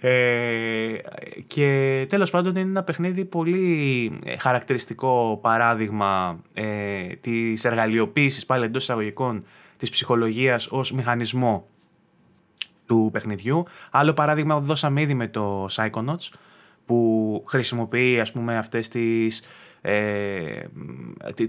[0.03, 1.01] Ε,
[1.47, 6.63] και τέλος πάντων είναι ένα παιχνίδι πολύ ε, χαρακτηριστικό παράδειγμα ε,
[7.21, 9.43] της εργαλειοποίησης πάλι εντός εισαγωγικών
[9.77, 11.65] της ψυχολογίας ως μηχανισμό
[12.85, 13.65] του παιχνιδιού.
[13.91, 16.29] Άλλο παράδειγμα δώσαμε ήδη με το Psychonauts
[16.91, 19.41] που χρησιμοποιεί ας πούμε αυτές τις
[19.81, 20.61] ε,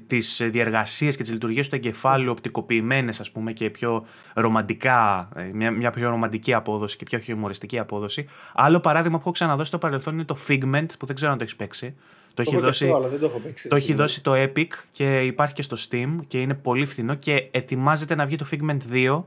[0.07, 5.71] τις διεργασίες και τις λειτουργίες του εγκεφάλου οπτικοποιημένες ας πούμε και πιο ρομαντικά, ε, μια,
[5.71, 8.27] μια πιο ρομαντική απόδοση και πιο χιουμοριστική απόδοση.
[8.55, 11.45] Άλλο παράδειγμα που έχω ξαναδώσει στο παρελθόν είναι το Figment που δεν ξέρω αν το
[11.45, 11.95] έχεις παίξει.
[12.35, 15.63] Το, έχει, δώσει, δεν το, έχω παίξει, το έχει δώσει το Epic και υπάρχει και
[15.63, 19.23] στο Steam και είναι πολύ φθηνό και ετοιμάζεται να βγει το Figment 2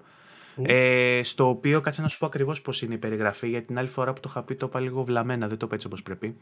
[0.62, 3.88] ε, στο οποίο κάτσε να σου πω ακριβώς πώς είναι η περιγραφή, γιατί την άλλη
[3.88, 6.36] φορά που το είχα πει το είπα λίγο βλαμμένα, δεν το είπα έτσι όπως πρέπει.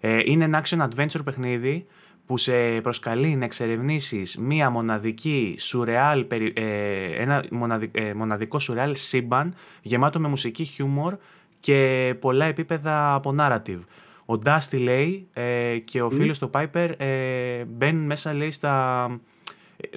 [0.00, 1.86] Ε, είναι ένα action adventure παιχνίδι
[2.26, 7.44] που σε προσκαλεί να εξερευνήσεις μία μοναδική σουρεάλ, ε, ένα
[7.92, 11.16] ε, μοναδικό σουρεάλ σύμπαν γεμάτο με μουσική χιούμορ
[11.60, 13.80] και πολλά επίπεδα από narrative.
[14.26, 16.12] Ο Dusty λέει ε, και ο mm.
[16.12, 19.06] φίλος του Piper ε, μπαίνουν μέσα λέει στα...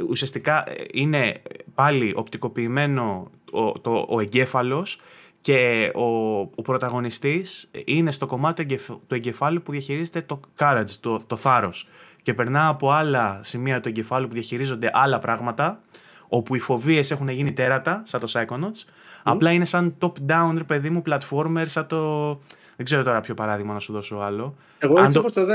[0.10, 0.64] Ουσιαστικά
[0.94, 1.34] είναι
[1.73, 4.99] πάλι οπτικοποιημένο ο, το, ο εγκέφαλος
[5.41, 11.36] και ο, ο πρωταγωνιστής είναι στο κομμάτι του εγκεφάλου που διαχειρίζεται το courage, το, το
[11.36, 11.88] θάρρος
[12.23, 15.80] και περνά από άλλα σημεία του εγκεφάλου που διαχειρίζονται άλλα πράγματα
[16.27, 18.90] όπου οι φοβίες έχουν γίνει τέρατα, σαν το Psychonauts.
[19.23, 22.30] Απλά είναι σαν top-down, παιδί μου, platformer, σαν το...
[22.76, 24.56] Δεν ξέρω τώρα ποιο παράδειγμα να σου δώσω άλλο.
[24.77, 25.19] Εγώ έτσι το...
[25.19, 25.53] όπως το δω,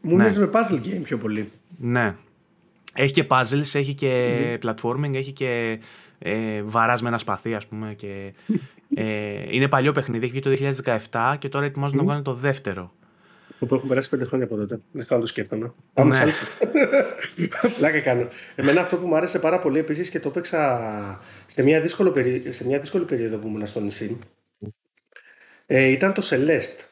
[0.00, 0.38] μου ναι.
[0.38, 1.52] με puzzle game πιο πολύ.
[1.78, 2.14] Ναι.
[2.94, 5.80] Έχει και puzzles, έχει και platforming, έχει και
[6.18, 7.94] ε, βαράς με ένα σπαθί, ας πούμε.
[7.94, 8.32] Και,
[8.94, 10.80] ε, είναι παλιό παιχνίδι, έχει βγει το
[11.10, 12.92] 2017 και τώρα ετοιμάζουν να βγάλουν το δεύτερο.
[13.58, 14.80] Που έχουν περάσει πέντε χρόνια από τότε.
[14.92, 15.72] Δεν θα το σκέφτομαι.
[15.92, 16.32] Πάμε ναι.
[17.76, 18.28] Πλάκα κάνω.
[18.54, 22.52] Εμένα αυτό που μου άρεσε πάρα πολύ επίσης και το έπαιξα σε μια, δύσκολη, περί...
[22.52, 24.18] σε μια δύσκολη περίοδο που ήμουν στο νησί.
[25.66, 26.84] Ε, ήταν το Celeste.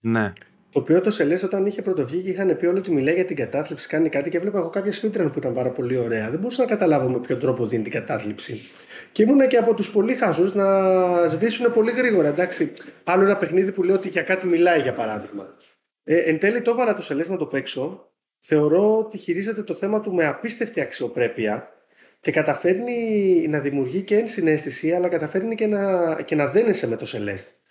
[0.00, 0.32] Ναι.
[0.74, 3.36] Το οποίο το Celeste όταν είχε πρωτοβγεί και είχαν πει όλοι ότι μιλάει για την
[3.36, 6.30] κατάθλιψη, κάνει κάτι και βλέπω εγώ κάποια speedrun που ήταν πάρα πολύ ωραία.
[6.30, 8.60] Δεν μπορούσα να καταλάβω με ποιον τρόπο δίνει την κατάθλιψη.
[9.12, 10.66] Και ήμουν και από τους πολύ χαζούς να
[11.28, 12.28] σβήσουν πολύ γρήγορα.
[12.28, 12.72] Εντάξει,
[13.04, 15.48] άλλο ένα παιχνίδι που λέω ότι για κάτι μιλάει για παράδειγμα.
[16.04, 18.12] Ε, εν τέλει το έβαλα το Celeste να το παίξω.
[18.38, 21.68] Θεωρώ ότι χειρίζεται το θέμα του με απίστευτη αξιοπρέπεια
[22.20, 27.06] και καταφέρνει να δημιουργεί και ενσυναίσθηση, αλλά καταφέρνει και να, και να δένεσαι με το
[27.12, 27.63] Celeste.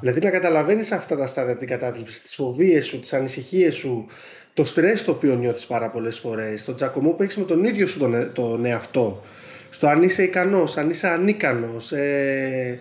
[0.00, 4.06] Δηλαδή να καταλαβαίνεις αυτά τα στάδια την κατάθλιψη, τις φοβίες σου, τις ανησυχίες σου,
[4.54, 7.86] το στρες το οποίο νιώθεις πάρα πολλές φορές, το τζακωμό που έχεις με τον ίδιο
[7.86, 9.22] σου τον, ε, τον εαυτό,
[9.70, 11.92] στο αν είσαι ικανός, αν είσαι ανίκανος.
[11.92, 12.78] Ε,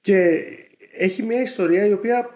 [0.00, 0.44] και
[0.96, 2.30] έχει μια ιστορία η οποία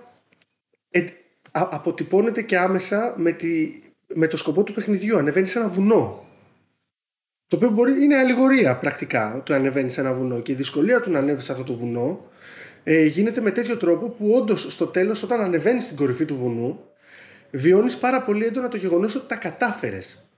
[0.90, 1.04] ε,
[1.52, 3.82] αποτυπώνεται και άμεσα με, τη,
[4.14, 5.18] με το σκοπό του παιχνιδιού.
[5.18, 6.24] Ανεβαίνεις σε ένα βουνό.
[7.48, 10.40] Το οποίο μπορεί, είναι αλληγορία πρακτικά το ανεβαίνεις σε ένα βουνό.
[10.40, 12.30] Και η δυσκολία του να ανέβεις σε αυτό το βουνό
[12.88, 16.80] ε, γίνεται με τέτοιο τρόπο που όντως στο τέλος, όταν ανεβαίνει στην κορυφή του βουνού,
[17.50, 20.28] βιώνεις πάρα πολύ έντονα το γεγονός ότι τα κατάφερες.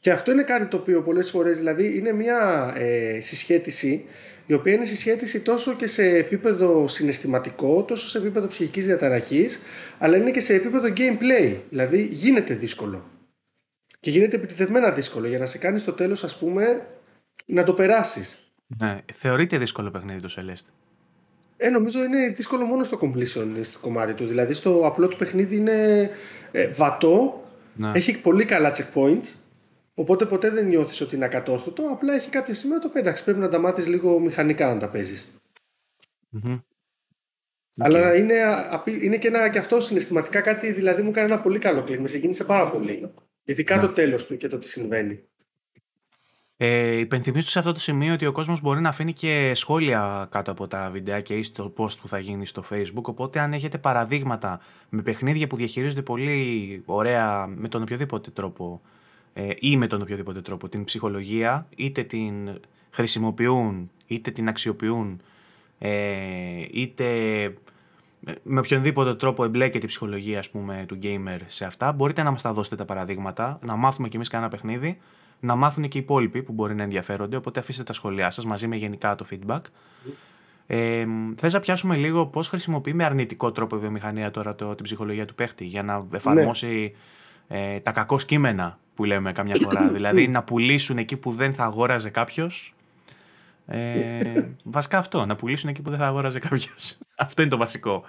[0.00, 4.04] Και αυτό είναι κάτι το οποίο πολλές φορές δηλαδή είναι μια ε, συσχέτιση
[4.46, 9.60] η οποία είναι συσχέτιση τόσο και σε επίπεδο συναισθηματικό, τόσο σε επίπεδο ψυχικής διαταραχής,
[9.98, 11.56] αλλά είναι και σε επίπεδο gameplay.
[11.70, 13.10] Δηλαδή γίνεται δύσκολο.
[14.00, 16.86] Και γίνεται επιτυχημένα δύσκολο για να σε κάνεις στο τέλος ας πούμε
[17.46, 18.52] να το περάσεις.
[18.66, 19.00] Ναι.
[19.14, 20.68] Θεωρείται δύσκολο παιχνίδι το Celeste.
[21.56, 24.26] Ε, νομίζω είναι δύσκολο μόνο στο completion κομμάτι του.
[24.26, 26.10] Δηλαδή στο απλό του παιχνίδι είναι
[26.52, 27.90] ε, βατό, ναι.
[27.94, 29.34] έχει πολύ καλά checkpoints,
[29.94, 33.24] οπότε ποτέ δεν νιώθεις ότι είναι ακατόρθωτο, απλά έχει κάποια σημεία το πένταξε.
[33.24, 35.40] Πρέπει να τα μάθεις λίγο μηχανικά να τα παιζεις
[37.78, 38.34] Αλλά είναι,
[39.00, 42.00] είναι και, ένα, και αυτό συναισθηματικά κάτι, δηλαδή μου κάνει ένα πολύ καλό κλικ.
[42.00, 43.12] Με συγκίνησε πάρα πολύ.
[43.44, 45.24] Ειδικά το τέλος του και το τι συμβαίνει.
[46.58, 50.50] Ε, υπενθυμίσω σε αυτό το σημείο ότι ο κόσμος μπορεί να αφήνει και σχόλια κάτω
[50.50, 53.02] από τα βιντεάκια ή στο post που θα γίνει στο facebook.
[53.02, 58.80] Οπότε αν έχετε παραδείγματα με παιχνίδια που διαχειρίζονται πολύ ωραία με τον οποιοδήποτε τρόπο
[59.32, 62.60] ε, ή με τον οποιοδήποτε τρόπο την ψυχολογία είτε την
[62.90, 65.20] χρησιμοποιούν είτε την αξιοποιούν
[65.78, 65.90] ε,
[66.70, 67.06] είτε
[68.42, 72.42] με οποιονδήποτε τρόπο εμπλέκεται η ψυχολογία ας πούμε, του gamer σε αυτά, μπορείτε να μας
[72.42, 74.98] τα δώσετε τα παραδείγματα, να μάθουμε κι εμείς κανένα παιχνίδι,
[75.46, 78.66] να μάθουν και οι υπόλοιποι που μπορεί να ενδιαφέρονται, οπότε αφήστε τα σχόλιά σας μαζί
[78.66, 79.60] με γενικά το feedback.
[80.66, 81.06] Ε,
[81.36, 85.24] θες να πιάσουμε λίγο πώς χρησιμοποιεί με αρνητικό τρόπο η βιομηχανία τώρα το, την ψυχολογία
[85.24, 86.94] του παίχτη για να εφαρμόσει
[87.48, 89.88] ε, τα κακό κείμενα που λέμε καμιά φορά.
[89.88, 92.74] δηλαδή να πουλήσουν εκεί που δεν θα αγόραζε κάποιος;
[93.66, 96.98] Ε, βασικά αυτό, να πουλήσουν εκεί που δεν θα αγόραζε κάποιος.
[97.16, 98.04] αυτό είναι το βασικό.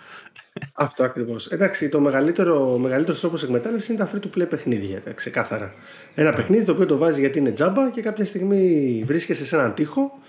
[0.73, 1.47] Αυτό ακριβώς.
[1.47, 5.01] Εντάξει, το μεγαλύτερο, ο μεγαλύτερος τρόπος εκμετάλλευσης είναι τα free to play παιχνίδια.
[5.13, 5.73] Ξεκάθαρα.
[6.15, 9.73] Ένα παιχνίδι το οποίο το βάζεις γιατί είναι τζάμπα και κάποια στιγμή βρίσκεσαι σε έναν
[9.73, 10.19] τοίχο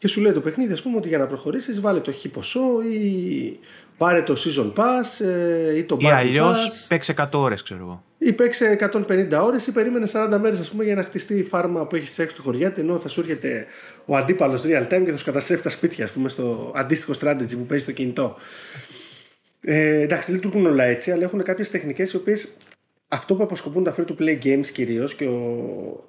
[0.00, 2.82] και σου λέει το παιχνίδι, ας πούμε, ότι για να προχωρήσεις, βάλε το χ ποσό
[2.90, 3.58] ή
[3.96, 8.04] πάρε το season pass ε, ή το Ή αλλιώς παίξε 100 ώρες, ξέρω εγώ.
[8.18, 11.86] Ή παίξε 150 ώρες ή περίμενε 40 μέρες, ας πούμε, για να χτιστεί η φάρμα
[11.86, 12.72] που έχεις έξω του χωριά.
[12.76, 13.66] Ενώ θα σου έρχεται
[14.04, 17.56] ο αντίπαλος real time και θα σου καταστρέφει τα σπίτια, ας πούμε, στο αντίστοιχο strategy
[17.56, 18.36] που παίζει στο κινητό.
[19.60, 22.56] Ε, εντάξει, δεν λειτουργούν όλα έτσι, αλλά έχουν κάποιες τεχνικές οι οποίες
[23.08, 26.08] αυτό που αποσκοπούν τα free to play games κυρίως και ο,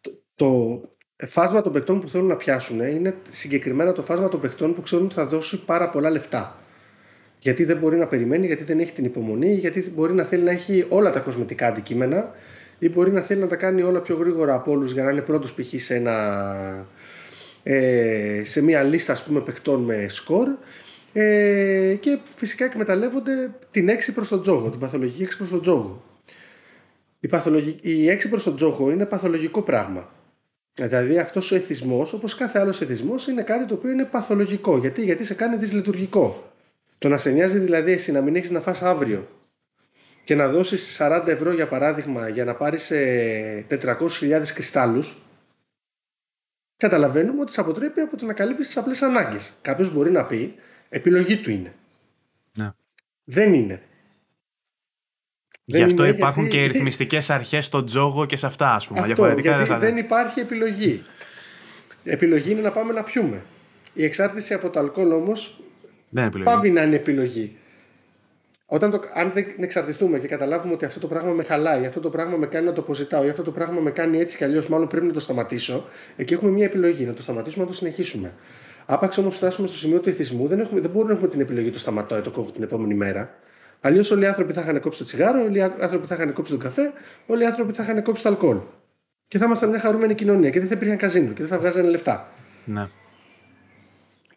[0.00, 0.80] το, το
[1.16, 5.04] φάσμα των παιχτών που θέλουν να πιάσουν είναι συγκεκριμένα το φάσμα των παιχτών που ξέρουν
[5.04, 6.56] ότι θα δώσει πάρα πολλά λεφτά.
[7.38, 10.50] Γιατί δεν μπορεί να περιμένει, γιατί δεν έχει την υπομονή, γιατί μπορεί να θέλει να
[10.50, 12.30] έχει όλα τα κοσμητικά αντικείμενα
[12.78, 15.20] ή μπορεί να θέλει να τα κάνει όλα πιο γρήγορα από όλους για να είναι
[15.20, 15.80] πρώτος π.χ.
[15.80, 16.02] σε,
[17.62, 20.48] ε, σε μια λίστα ας πούμε παιχτών με σκορ
[21.12, 26.02] ε, και φυσικά εκμεταλλεύονται την έξι προς τον τζόγο, την παθολογική έξι προς τον τζόγο.
[27.20, 30.10] Η, παθολογική, η έξι προς τον τζόγο είναι παθολογικό πράγμα.
[30.74, 34.78] Δηλαδή αυτός ο εθισμός, όπως κάθε άλλος εθισμός, είναι κάτι το οποίο είναι παθολογικό.
[34.78, 36.52] Γιατί, Γιατί σε κάνει δυσλειτουργικό.
[36.98, 39.28] Το να σε νοιάζει δηλαδή εσύ να μην έχεις να φας αύριο
[40.24, 42.96] και να δώσεις 40 ευρώ για παράδειγμα για να πάρεις 400.000
[44.30, 45.22] ε, κρυστάλλους,
[46.76, 49.52] καταλαβαίνουμε ότι σε αποτρέπει από το να καλύψει τις απλές ανάγκες.
[49.62, 50.54] Κάποιος μπορεί να πει
[50.88, 51.72] επιλογή του είναι.
[52.52, 52.72] Ναι.
[53.24, 53.82] Δεν είναι.
[55.64, 56.58] Γι' αυτό υπάρχουν γιατί...
[56.58, 59.00] και ρυθμιστικές αρχές στον τζόγο και σε αυτά, ας πούμε.
[59.00, 61.02] Αυτό, γιατί δεν υπάρχει επιλογή.
[62.04, 63.42] Επιλογή είναι να πάμε να πιούμε.
[63.94, 65.60] Η εξάρτηση από το αλκοόλ όμως
[66.44, 67.56] πάβει να είναι επιλογή.
[68.66, 72.10] Όταν το, αν δεν εξαρτηθούμε και καταλάβουμε ότι αυτό το πράγμα με χαλάει, αυτό το
[72.10, 74.68] πράγμα με κάνει να το αποζητάω ή αυτό το πράγμα με κάνει έτσι κι αλλιώς,
[74.68, 75.84] μάλλον πρέπει να το σταματήσω,
[76.16, 77.04] εκεί έχουμε μια επιλογή.
[77.04, 78.34] Να το σταματήσουμε, να το συνεχίσουμε.
[78.86, 81.70] Άπαξ όμως φτάσουμε στο σημείο του εθισμού, δεν, έχουμε, δεν μπορούμε να έχουμε την επιλογή
[81.70, 83.34] το σταματάω ή το κόβω την επόμενη μέρα.
[83.84, 86.52] Αλλιώς όλοι οι άνθρωποι θα είχαν κόψει το τσιγάρο, όλοι οι άνθρωποι θα είχαν κόψει
[86.52, 86.92] τον καφέ,
[87.26, 88.58] όλοι οι άνθρωποι θα είχαν κόψει το αλκοόλ.
[89.28, 91.88] Και θα ήμασταν μια χαρούμενη κοινωνία και δεν θα υπήρχαν καζίνο και δεν θα βγάζανε
[91.88, 92.32] λεφτά.
[92.64, 92.88] Ναι.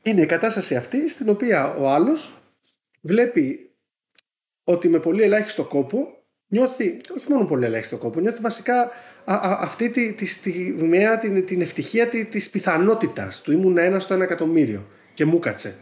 [0.02, 2.42] Είναι η κατάσταση αυτή στην οποία ο άλλος
[3.02, 3.72] βλέπει
[4.64, 8.82] ότι με πολύ ελάχιστο κόπο νιώθει, όχι μόνο πολύ ελάχιστο κόπο, νιώθει βασικά
[9.26, 14.00] α, α, αυτή τη, τη στιγμιαία την, την ευτυχία τη της πιθανότητας του ήμουν ένα
[14.00, 15.76] στο ένα εκατομμύριο και μου κάτσε.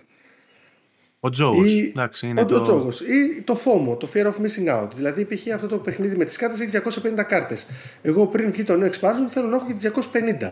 [1.26, 2.22] Ο τζόγος.
[2.22, 2.62] Είναι ο, το...
[2.62, 3.02] τζόγος.
[3.02, 4.88] Ή το FOMO, το Fear of Missing Out.
[4.96, 5.54] Δηλαδή, π.χ.
[5.54, 6.82] αυτό το παιχνίδι με τις κάρτες έχει
[7.18, 7.68] 250 κάρτες.
[8.02, 9.92] Εγώ πριν βγει το νέο expansion θέλω να έχω και
[10.42, 10.50] 250.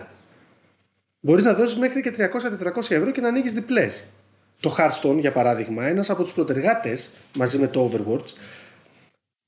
[1.19, 3.87] Μπορείς να δώσεις μέχρι και 300-400 ευρώ και να ανοίγεις διπλέ.
[4.59, 8.33] το Hearthstone για παράδειγμα, ένας από τους προτεργάτες μαζί με το Overwatch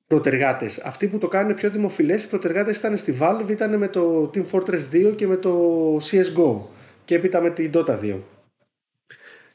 [0.08, 0.80] προτεργάτες.
[0.80, 4.44] Αυτοί που το κάνουν πιο δημοφιλές, οι προτεργάτες ήταν στη Valve, ήταν με το Team
[4.52, 5.52] Fortress 2 και με το
[5.96, 6.56] CSGO
[7.06, 8.20] και έπειτα με την Dota 2.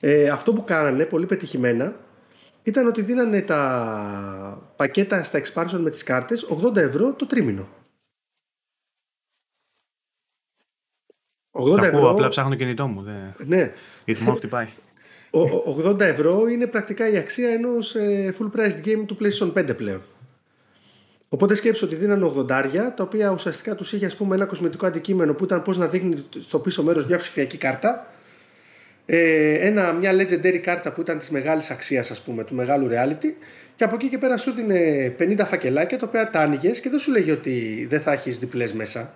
[0.00, 1.96] Ε, αυτό που κάνανε πολύ πετυχημένα
[2.62, 7.68] ήταν ότι δίνανε τα πακέτα στα expansion με τις κάρτες 80 ευρώ το τρίμηνο.
[11.50, 12.10] 80 ευρώ.
[12.10, 13.02] απλά ψάχνω το κινητό μου.
[13.02, 13.34] Δεν...
[13.46, 13.72] Ναι.
[14.04, 14.68] Γιατί μόνο χτυπάει.
[15.84, 20.02] 80 ευρώ είναι πρακτικά η αξία ενός ε, full price game του PlayStation 5 πλέον.
[21.28, 22.46] Οπότε σκέψω ότι δίνανε 80
[22.96, 26.24] τα οποία ουσιαστικά τους είχε ας πούμε, ένα κοσμητικό αντικείμενο που ήταν πώς να δείχνει
[26.40, 28.12] στο πίσω μέρος μια ψηφιακή κάρτα.
[29.10, 33.32] Ε, ένα, μια legendary κάρτα που ήταν της μεγάλης αξίας, ας πούμε, του μεγάλου reality.
[33.76, 36.98] Και από εκεί και πέρα σου δίνει 50 φακελάκια τα οποία τα άνοιγες και δεν
[36.98, 39.14] σου λέγει ότι δεν θα έχεις διπλές μέσα.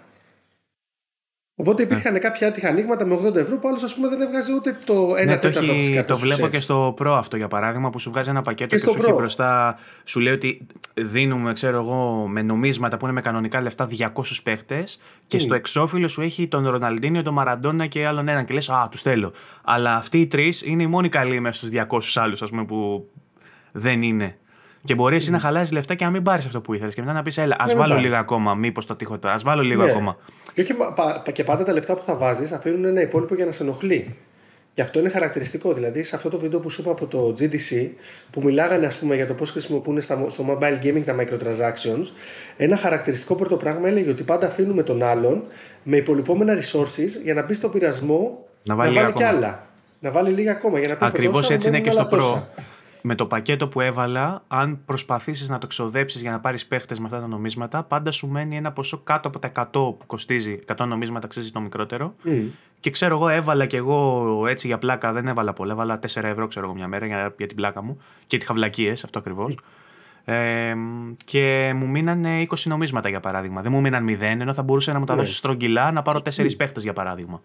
[1.57, 2.19] Οπότε υπήρχαν ναι.
[2.19, 5.27] κάποια άτυχα ανοίγματα με 80 ευρώ που άλλος ας πούμε δεν έβγαζε ούτε το 1
[5.27, 8.41] ναι, τέταρτο της Το βλέπω και στο Pro αυτό για παράδειγμα που σου βγάζει ένα
[8.41, 9.79] πακέτο και, και σου έχει μπροστά.
[10.05, 15.01] Σου λέει ότι δίνουμε, ξέρω εγώ, με νομίσματα που είναι με κανονικά λεφτά 200 παίχτες
[15.27, 18.45] και στο εξώφυλλο σου έχει τον Ροναλντίνιο, τον Μαραντόνα και άλλον έναν.
[18.45, 19.33] Και λες, Α, τους θέλω.
[19.65, 23.09] Αλλά αυτοί οι τρεις είναι οι μόνοι καλοί μέσα στους 200 άλλους, ας πούμε, που
[23.73, 24.37] δεν είναι.
[24.85, 26.95] Και μπορείς εσύ να χαλάσεις λεφτά και να μην πάρεις αυτό που ήθελες.
[26.95, 28.55] Και μετά να πεις, Έλα, ας βάλω λίγα ακόμα.
[28.55, 29.91] Μήπως το τύχω τώρα, ας βάλω λίγο ναι.
[29.91, 30.17] ακόμα.
[30.55, 30.75] Και, όχι,
[31.33, 34.17] και πάντα τα λεφτά που θα βάζεις θα φέρουν ένα υπόλοιπο για να σε ενοχλεί.
[34.75, 35.73] Και αυτό είναι χαρακτηριστικό.
[35.73, 37.89] Δηλαδή, σε αυτό το βίντεο που σου είπα από το GDC,
[38.31, 42.05] που μιλάγανε ας πούμε, για το πώς χρησιμοποιούν στο mobile gaming τα microtransactions,
[42.57, 45.43] ένα χαρακτηριστικό πρώτο πράγμα έλεγε ότι πάντα αφήνουμε τον άλλον
[45.83, 49.67] με υπολοιπόμενα resources για να μπει στο πειρασμό να βάλει, να βάλει κι άλλα.
[49.99, 50.79] Να βάλει λίγα ακόμα.
[50.79, 52.43] Για να Ακριβώς έτσι είναι και στο Pro
[53.03, 57.05] με το πακέτο που έβαλα, αν προσπαθήσεις να το ξοδέψεις για να πάρεις παίχτες με
[57.05, 60.59] αυτά τα νομίσματα, πάντα σου μένει ένα ποσό κάτω από τα 100 που κοστίζει.
[60.77, 62.15] 100 νομίσματα αξίζει το μικρότερο.
[62.25, 62.45] Mm.
[62.81, 65.73] Και ξέρω εγώ, έβαλα κι εγώ έτσι για πλάκα, δεν έβαλα πολλά.
[65.73, 67.99] Έβαλα 4 ευρώ, ξέρω εγώ, μια μέρα για, για την πλάκα μου.
[68.27, 69.55] Και τη χαυλακίε, αυτό ακριβώς.
[69.55, 70.33] Mm.
[70.33, 70.75] Ε,
[71.25, 73.63] και μου μείνανε 20 νομίσματα για παράδειγμα.
[73.63, 76.43] Δεν μου μείναν 0, ενώ θα μπορούσα να μου τα δώσεις στρογγυλά να πάρω 4
[76.43, 76.57] mm.
[76.57, 77.41] παίχτες για παράδειγμα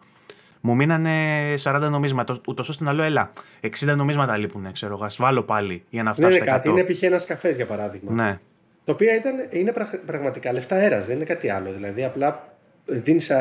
[0.61, 2.37] μου μείνανε 40 νομίσματα.
[2.47, 3.31] Ούτως ώστε να λέω, έλα,
[3.61, 5.07] 60 νομίσματα λείπουν, ξέρω εγώ.
[5.17, 6.29] βάλω πάλι για να φτάσω.
[6.29, 7.03] Δεν είναι κάτι, είναι π.χ.
[7.03, 8.11] ένας καφές για παράδειγμα.
[8.11, 8.39] Ναι.
[8.83, 9.73] Το οποίο ήταν, είναι
[10.05, 11.71] πραγματικά λεφτά αέρας, δεν είναι κάτι άλλο.
[11.71, 13.31] Δηλαδή, απλά δίνεις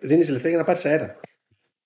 [0.00, 1.16] δίνεις λεφτά για να πάρεις αέρα.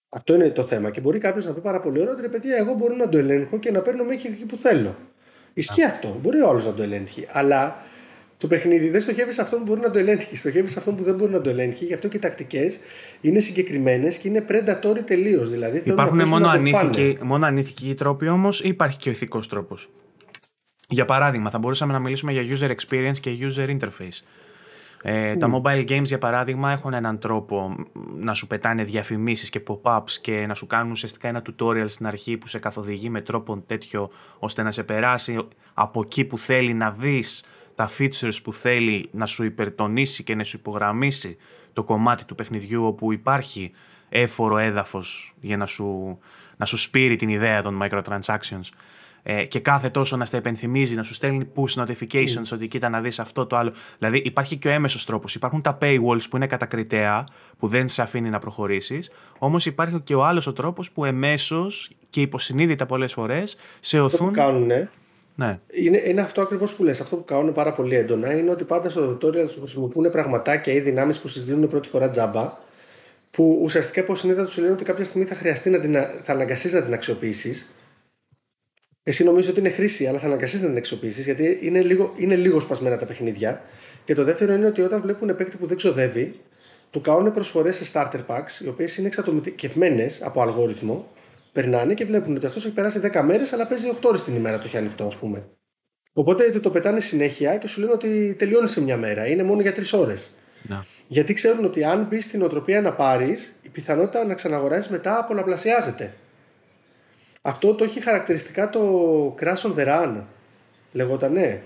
[0.09, 0.91] Αυτό είναι το θέμα.
[0.91, 3.59] Και μπορεί κάποιος να πει πάρα πολύ ωραία, ότι παιδιά, εγώ μπορώ να το ελέγχω
[3.59, 4.97] και να παίρνω μέχρι εκεί που θέλω.
[5.55, 6.19] Ισχύει αυτό.
[6.23, 7.27] Μπορεί όλος να το ελέγχει.
[7.31, 7.77] Αλλά
[8.39, 10.37] το παιχνίδι δεν στοχεύεις σε αυτόν που μπορεί να το ελέγχει.
[10.37, 11.85] Στοχεύεις σε αυτόν που δεν μπορεί να το ελέγχει.
[11.85, 12.79] Γι' αυτό και οι τακτικές
[13.21, 15.51] είναι συγκεκριμένες και είναι predatory τελείως.
[15.51, 19.89] Δηλαδή, Υπάρχουν μόνο, ανήθικοι, μόνο ανήθικοι τρόποι όμως ή υπάρχει και ο ηθικός τρόπος;
[20.89, 24.25] Για παράδειγμα, θα μπορούσαμε να μιλήσουμε για user experience και user interface.
[25.03, 27.75] Ε, Τα mobile games, για παράδειγμα, έχουν έναν τρόπο
[28.17, 32.37] να σου πετάνε διαφημίσεις και pop-ups και να σου κάνουν ουσιαστικά ένα tutorial στην αρχή
[32.37, 36.91] που σε καθοδηγεί με τρόπο τέτοιο ώστε να σε περάσει από εκεί που θέλει να
[36.91, 37.45] δεις
[37.77, 41.37] τα features που θέλει να σου υπερτονίσει και να σου υπογραμμίσει
[41.73, 43.73] το κομμάτι του παιχνιδιού όπου υπάρχει
[44.09, 46.19] έφορο έδαφος για να σου,
[46.57, 48.69] να σου σπείρει την ιδέα των microtransactions
[49.23, 52.53] ε, και κάθε τόσο να στα επενθυμίζει, να σου στέλνει push notifications mm.
[52.53, 53.73] ότι κοίτα να δεις αυτό το άλλο.
[53.99, 55.35] Δηλαδή υπάρχει και ο έμεσος τρόπος.
[55.35, 57.25] Υπάρχουν τα paywalls που είναι κατακριτέα,
[57.59, 61.91] που δεν σε αφήνει να προχωρήσεις, όμως υπάρχει και ο άλλος ο τρόπος που εμέσως
[62.11, 64.33] και υποσυνείδητα πολλές φορές σε οθούν...
[64.33, 64.89] κάνουν, ναι.
[65.73, 67.01] Είναι, είναι αυτό ακριβώς που λες.
[67.01, 70.81] Αυτό που κάνουν πάρα πολύ έντονα είναι ότι πάντα στο tutorial σου χρησιμοποιούν πραγματάκια ή
[70.81, 72.53] δυνάμεις που συζητούν πρώτη φορά τζάμπα.
[73.31, 76.83] Που ουσιαστικά υποσυνείδητα τους λένε ότι κάποια στιγμή θα χρειαστεί να την, θα αναγκαστείς να
[76.83, 77.67] την αξιοποιήσεις.
[79.03, 82.37] Εσύ νομίζω ότι είναι χρήση, αλλά θα αναγκαστείς να την αξιοποιήσεις γιατί είναι λίγο, είναι
[82.37, 83.63] λίγο σπασμένα τα παιχνίδια.
[84.05, 86.41] Και το δεύτερο είναι ότι όταν βλέπουν παίκτη που δεν ξοδεύει,
[86.91, 91.09] του κάνουν προσφορές σε starter packs, οι οποίες είναι εξατομικευμένες από αλγόριθμο
[91.57, 94.59] περνάνε και βλέπουν ότι αυτός έχει περάσει 10 μέρες, αλλά παίζει 8 ώρες την ημέρα
[94.59, 95.49] το έχει ανοιχτό, ας πούμε.
[96.13, 99.27] Οπότε το πετάνε συνέχεια και σου λένε ότι τελειώνει σε μια μέρα.
[99.27, 100.31] Είναι μόνο για 3 ώρες.
[101.07, 106.15] Γιατί ξέρουν ότι αν μπεις στην οτροπία να πάρεις, η πιθανότητα να ξαναγοράσεις μετά πολλαπλασιάζεται.
[107.43, 108.81] Αυτό το έχει χαρακτηριστικά το
[109.41, 110.23] Crash on the Run.
[110.93, 111.63] Λεγότανε.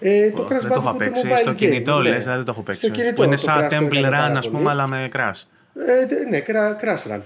[0.00, 1.28] Ε, το Crash δεν το έχω παίξει.
[1.36, 2.08] Στο κινητό ναι.
[2.08, 2.80] λες, δεν το έχω παίξει.
[2.80, 5.42] Στο κινητό, είναι σαν Temple Run, ας πούμε, αλλά με Crash.
[5.86, 6.42] Ε, ναι,
[6.82, 7.20] Crash Run.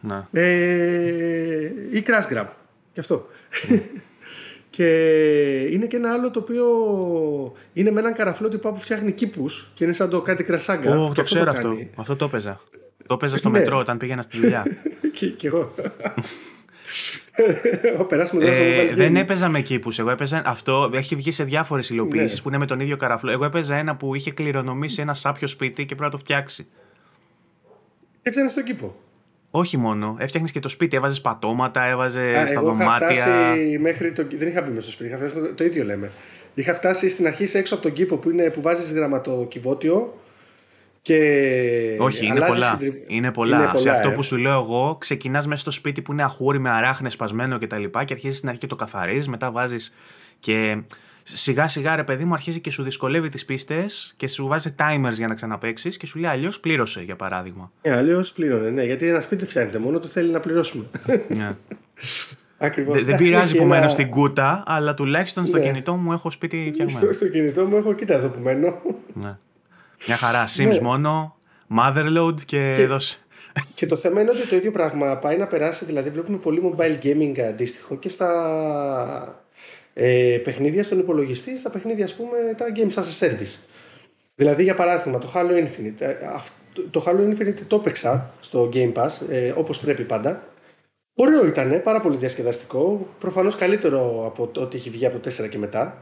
[0.00, 0.26] Ναι.
[0.32, 2.46] Ε, ή crash grab.
[2.92, 3.28] Γι' αυτό.
[4.78, 4.88] και
[5.70, 6.64] είναι και ένα άλλο το οποίο
[7.72, 11.08] είναι με έναν καραφλό τυπά που φτιάχνει κήπους και είναι σαν το κάτι κρασάγκα.
[11.08, 11.76] Oh, το ξέρω αυτό.
[11.96, 12.60] Αυτό το έπαιζα.
[13.06, 13.58] Το έπαιζα στο ναι.
[13.58, 14.66] μετρό όταν πήγαινα στη δουλειά.
[15.36, 15.74] και, εγώ.
[18.40, 19.98] ε, δεν έπαιζα με κήπους.
[19.98, 20.90] Εγώ έπαιζα αυτό.
[20.94, 22.42] Έχει βγει σε διάφορες υλοποιήσεις ναι.
[22.42, 23.30] που είναι με τον ίδιο καραφλό.
[23.30, 26.66] Εγώ έπαιζα ένα που είχε κληρονομήσει ένα σάπιο σπίτι και πρέπει να το φτιάξει.
[28.22, 28.96] Έξανε στον κήπο.
[29.50, 30.16] Όχι μόνο.
[30.18, 33.10] Έφτιαχνες και το σπίτι, έβαζες πατώματα, έβαζες Α, στα εγώ δωμάτια.
[33.10, 34.26] Είχα φτάσει μέχρι το...
[34.30, 35.54] Δεν είχα μπει μέσα στο σπίτι, είχα φτάσει...
[35.54, 36.10] το ίδιο λέμε.
[36.54, 40.18] Είχα φτάσει στην αρχή έξω από τον κήπο που, είναι, που βάζεις γραμματοκιβώτιο
[41.02, 41.96] και.
[41.98, 42.66] Όχι, είναι αλλάζεις πολλά.
[42.66, 43.56] συντριβ- Είναι πολλά.
[43.56, 44.12] Είναι πολλά, Σε αυτό ε.
[44.12, 47.82] που σου λέω εγώ, ξεκινάς μέσα στο σπίτι που είναι αχούρι με αράχνες σπασμένο κτλ.
[47.82, 49.94] Και, και αρχίζεις στην αρχή και το καθαρίζεις, μετά βάζεις
[50.40, 50.82] και.
[51.34, 55.12] Σιγά σιγά ρε παιδί μου αρχίζει και σου δυσκολεύει τις πίστες και σου βάζει timers
[55.12, 57.72] για να ξαναπέξεις και σου λέει αλλιώς πλήρωσε για παράδειγμα.
[57.82, 58.84] Ε, Αλλιώς πλήρωνε, ναι.
[58.84, 60.84] Γιατί ένα σπίτι δεν φτιάχνεται μόνο, το θέλει να πληρώσουμε.
[61.28, 61.56] Ναι.
[62.58, 62.96] Ακριβώς.
[62.96, 65.62] Δεν δεν πειράζει που μένω στην κούτα, αλλά τουλάχιστον στο Ναι.
[65.64, 66.98] κινητό μου έχω σπίτι φτιαγμένο.
[67.04, 68.80] Στο, στο κινητό μου έχω, κοίτα εδώ που μένω.
[69.14, 69.36] Ναι.
[70.06, 70.44] Μια χαρά.
[70.56, 70.80] Sims Ναι.
[70.80, 71.36] μόνο,
[71.78, 73.18] motherload και, Και- δώσε.
[73.74, 77.04] Και το θέμα είναι ότι το ίδιο πράγμα πάει να περάσει, δηλαδή βλέπουμε πολύ mobile
[77.04, 79.42] gaming αντίστοιχο και στα
[80.00, 83.56] ε, παιχνίδια στον υπολογιστή, στα παιχνίδια ας πούμε τα games as a service.
[84.34, 86.00] Δηλαδή για παράδειγμα το Halo Infinite.
[86.00, 86.52] ε, αυ-
[86.90, 90.42] το Halo Infinite το έπαιξα στο Game Pass ε, όπως πρέπει πάντα.
[91.14, 93.08] Ωραίο ήταν, πάρα πολύ διασκεδαστικό.
[93.18, 95.98] Προφανώς καλύτερο από το ότι έχει βγει από το 4 και μετά.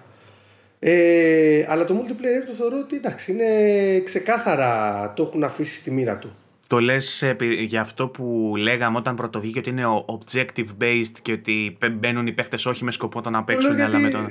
[0.79, 6.19] Ε, αλλά το multiplayer το θεωρώ ότι εντάξει, είναι ξεκάθαρα το έχουν αφήσει στη μοίρα
[6.19, 6.37] του.
[6.67, 11.33] Το λες επει- για αυτό που λέγαμε όταν πρωτοβγήκε ότι είναι ο objective based και
[11.33, 14.09] ότι πε- μπαίνουν οι παίχτες όχι με σκοπό το να Το λέω παίξουν αλλά με
[14.09, 14.31] γιατί το...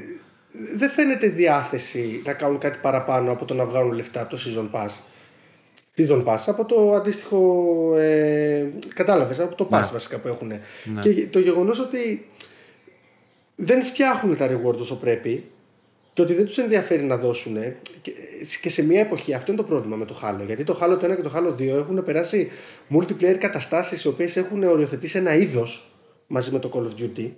[0.77, 4.69] δεν φαίνεται διάθεση να κάνουν κάτι παραπάνω από το να βγάλουν λεφτά από το Season
[4.79, 4.89] Pass.
[5.97, 7.63] Season Pass, από το αντίστοιχο.
[7.97, 9.89] Ε, κατάλαβες, από το Pass Ναι.
[9.91, 10.51] βασικά που έχουν.
[11.01, 12.25] Και το γεγονός ότι
[13.55, 15.43] δεν φτιάχνουν τα rewards όσο πρέπει
[16.15, 17.57] και ότι δεν τους ενδιαφέρει να δώσουν
[18.01, 18.13] και,
[18.61, 21.11] και σε μια εποχή αυτό είναι το πρόβλημα με το Halo γιατί το Halo το
[21.11, 22.51] 1 και το Halo 2 έχουν περάσει
[22.97, 25.91] multiplayer καταστάσεις οι οποίες έχουν οριοθετήσει ένα είδος
[26.27, 27.31] μαζί με το Call of Duty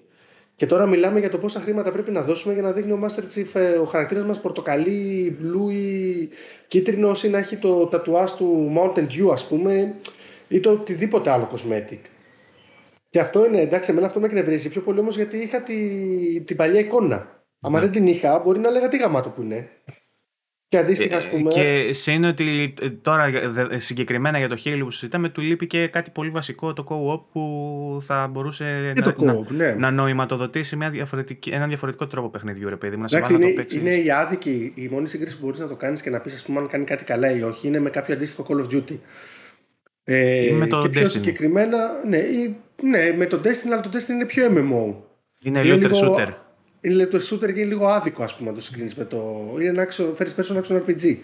[0.56, 3.38] και τώρα μιλάμε για το πόσα χρήματα πρέπει να δώσουμε για να δείχνει ο Master
[3.38, 6.30] Chief ε, ο χαρακτήρας μας πορτοκαλί, μπλου ή
[6.68, 9.96] κίτρινος ή να έχει το τατουάζ του Mountain Dew ας πούμε
[10.48, 12.00] ή το οτιδήποτε άλλο cosmetic.
[13.10, 15.76] Και αυτό είναι εντάξει, εμένα αυτό με εκνευρίζει πιο πολύ όμως γιατί είχα τη,
[16.46, 17.37] την παλιά εικόνα.
[17.68, 19.70] Άμα δεν την είχα, μπορεί να λέγα τι γαμάτο που είναι.
[20.70, 21.52] Και αντίστοιχα, ας πούμε.
[21.52, 25.68] Και σε είναι ότι ε, τώρα δε- συγκεκριμένα για το Halo που συζητάμε του λείπει
[25.68, 29.72] και κάτι πολύ βασικό το co-op που θα μπορούσε Και να, το co-op, να, ναι.
[29.78, 33.02] να νοηματοδοτήσει μια διαφορετική, έναν διαφορετικό τρόπο παιχνιδιού ρε παιδί μου.
[33.02, 33.82] Να σε Εντάξει, βάλει να είναι, το παίξεις.
[33.82, 34.72] είναι η άδικη.
[34.76, 36.84] Η μόνη σύγκριση που μπορείς να το κάνεις και να πεις, ας πούμε, αν κάνει
[36.84, 38.98] κάτι καλά ή όχι, είναι με κάποιο αντίστοιχο Call of Duty.
[40.04, 41.10] Ε, Ή με το και πιο Destiny.
[41.10, 41.78] συγκεκριμένα,
[42.08, 44.94] ναι, ή- ναι, με το Destiny, αλλά το Destiny είναι πιο MMO.
[45.44, 46.28] Είναι Είναι looter λίγο- shooter.
[46.82, 49.52] Είναι το shooter και είναι λίγο άδικο, ας πούμε, να το συγκρίνεις με το.
[49.60, 51.18] Είναι ένα action, first person action RPG.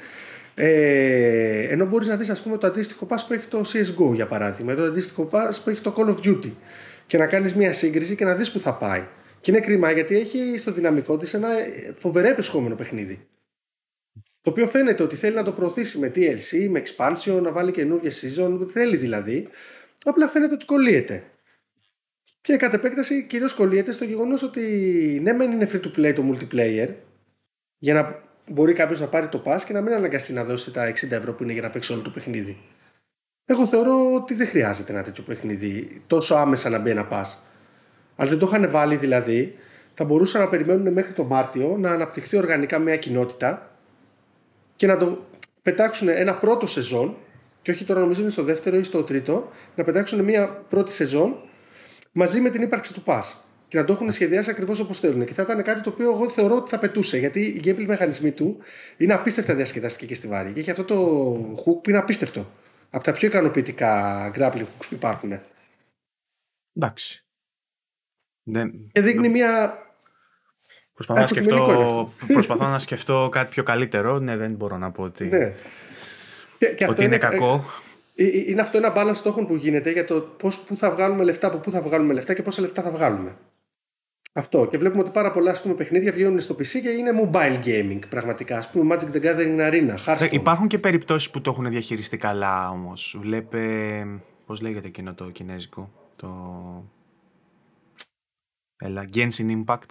[0.56, 4.28] Ε, ενώ μπορείς να δεις, ας πούμε, το αντίστοιχο pass που έχει το CSGO για
[4.28, 6.52] παράδειγμα, ή το αντίστοιχο pass που έχει το Call of Duty.
[7.08, 9.04] Και να κάνεις μια σύγκριση και να δεις που θα πάει.
[9.42, 11.50] Και είναι κρίμα γιατί έχει στο δυναμικό της ένα
[11.94, 13.28] φοβερά υπεσχόμενο παιχνίδι.
[14.42, 18.24] Το οποίο φαίνεται ότι θέλει να το προωθήσει με DLC, με expansion, να βάλει καινούργιες
[18.26, 19.48] season, θέλει δηλαδή.
[20.04, 21.24] Απλά φαίνεται ότι κολλείεται.
[22.44, 24.62] Και κατ' επέκταση κυρίως κολλείεται στο γεγονός ότι
[25.24, 26.90] ναι, μεν είναι free to play το multiplayer,
[27.78, 30.92] για να μπορεί κάποιος να πάρει το pass και να μην αναγκαστεί να δώσει τα
[30.92, 32.58] 60 ευρώ που είναι για να παίξει όλο το παιχνίδι.
[33.46, 37.38] Εγώ θεωρώ ότι δεν χρειάζεται ένα τέτοιο παιχνίδι τόσο άμεσα να μπει ένα pass.
[38.16, 39.56] Αν δεν το είχαν βάλει δηλαδή,
[39.94, 43.72] θα μπορούσαν να περιμένουν μέχρι το Μάρτιο να αναπτυχθεί οργανικά μια κοινότητα
[44.76, 45.26] και να το
[45.62, 47.18] πετάξουν ένα πρώτο σεζόν,
[47.62, 51.36] και όχι τώρα νομίζω είναι στο δεύτερο ή στο τρίτο, να πετάξουν μια πρώτη σεζόν
[52.14, 53.24] μαζί με την ύπαρξη του pass.
[53.68, 55.26] Και να το έχουν σχεδιάσει ακριβώς όπως θέλουν.
[55.26, 57.18] Και θα ήταν κάτι το οποίο εγώ θεωρώ ότι θα πετούσε.
[57.18, 58.58] Γιατί οι gameplay μηχανισμοί του
[58.98, 60.52] είναι απίστευτα διασκεδαστικοί και στιβάροι.
[60.52, 62.50] Και έχει αυτό το hook που είναι απίστευτο.
[62.90, 65.40] Από τα πιο ικανοποιητικά grappling hooks που υπάρχουν.
[66.76, 67.26] Εντάξει.
[68.44, 68.90] Δεν...
[68.92, 69.78] Και δείχνει μια.
[70.94, 72.34] Προσπαθώ, να αντικειμενικό είναι σκεφτώ, αυτό.
[72.34, 74.20] προσπαθώ να σκεφτώ κάτι πιο καλύτερο.
[74.20, 75.54] Ναι, δεν μπορώ να πω ότι, Ναι.
[76.58, 77.66] Και, και αυτό ότι είναι κακό.
[78.16, 81.24] Ε, ε, Είναι αυτό ένα balance στόχων που γίνεται για το πώς, πού θα βγάλουμε
[81.24, 83.38] λεφτά, από πού θα βγάλουμε λεφτά και πόσα λεφτά θα βγάλουμε.
[84.36, 84.68] Αυτό.
[84.72, 88.00] Και βλέπουμε ότι πάρα πολλά ας πούμε, παιχνίδια βγαίνουν στο PC και είναι mobile gaming
[88.10, 88.58] πραγματικά.
[88.58, 90.32] Α πούμε Magic the Gathering Arena, Ε, Hearthstone.
[90.32, 93.18] Υπάρχουν και περιπτώσεις που το έχουν διαχειριστεί καλά όμως.
[93.20, 93.62] Βλέπε,
[94.46, 96.30] πώς λέγεται εκείνο το κινέζικο, το...
[98.78, 99.90] Έλα, Genshin Impact.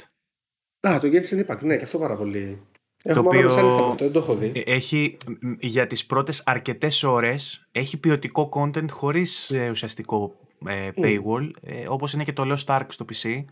[0.89, 2.63] Α, το Genshin Impact, ναι, και αυτό πάρα πολύ.
[3.03, 4.53] Έχω Το μάλλον οποίο- μεσάνυχτα με αυτό, δεν το έχω δει.
[4.55, 10.35] Ε, Έχει, μ, για τις πρώτες αρκετές ώρες, έχει ποιοτικό content χωρίς ε, ουσιαστικό
[10.67, 13.45] ε, paywall, ε, όπως είναι και το Lost Ark στο PC.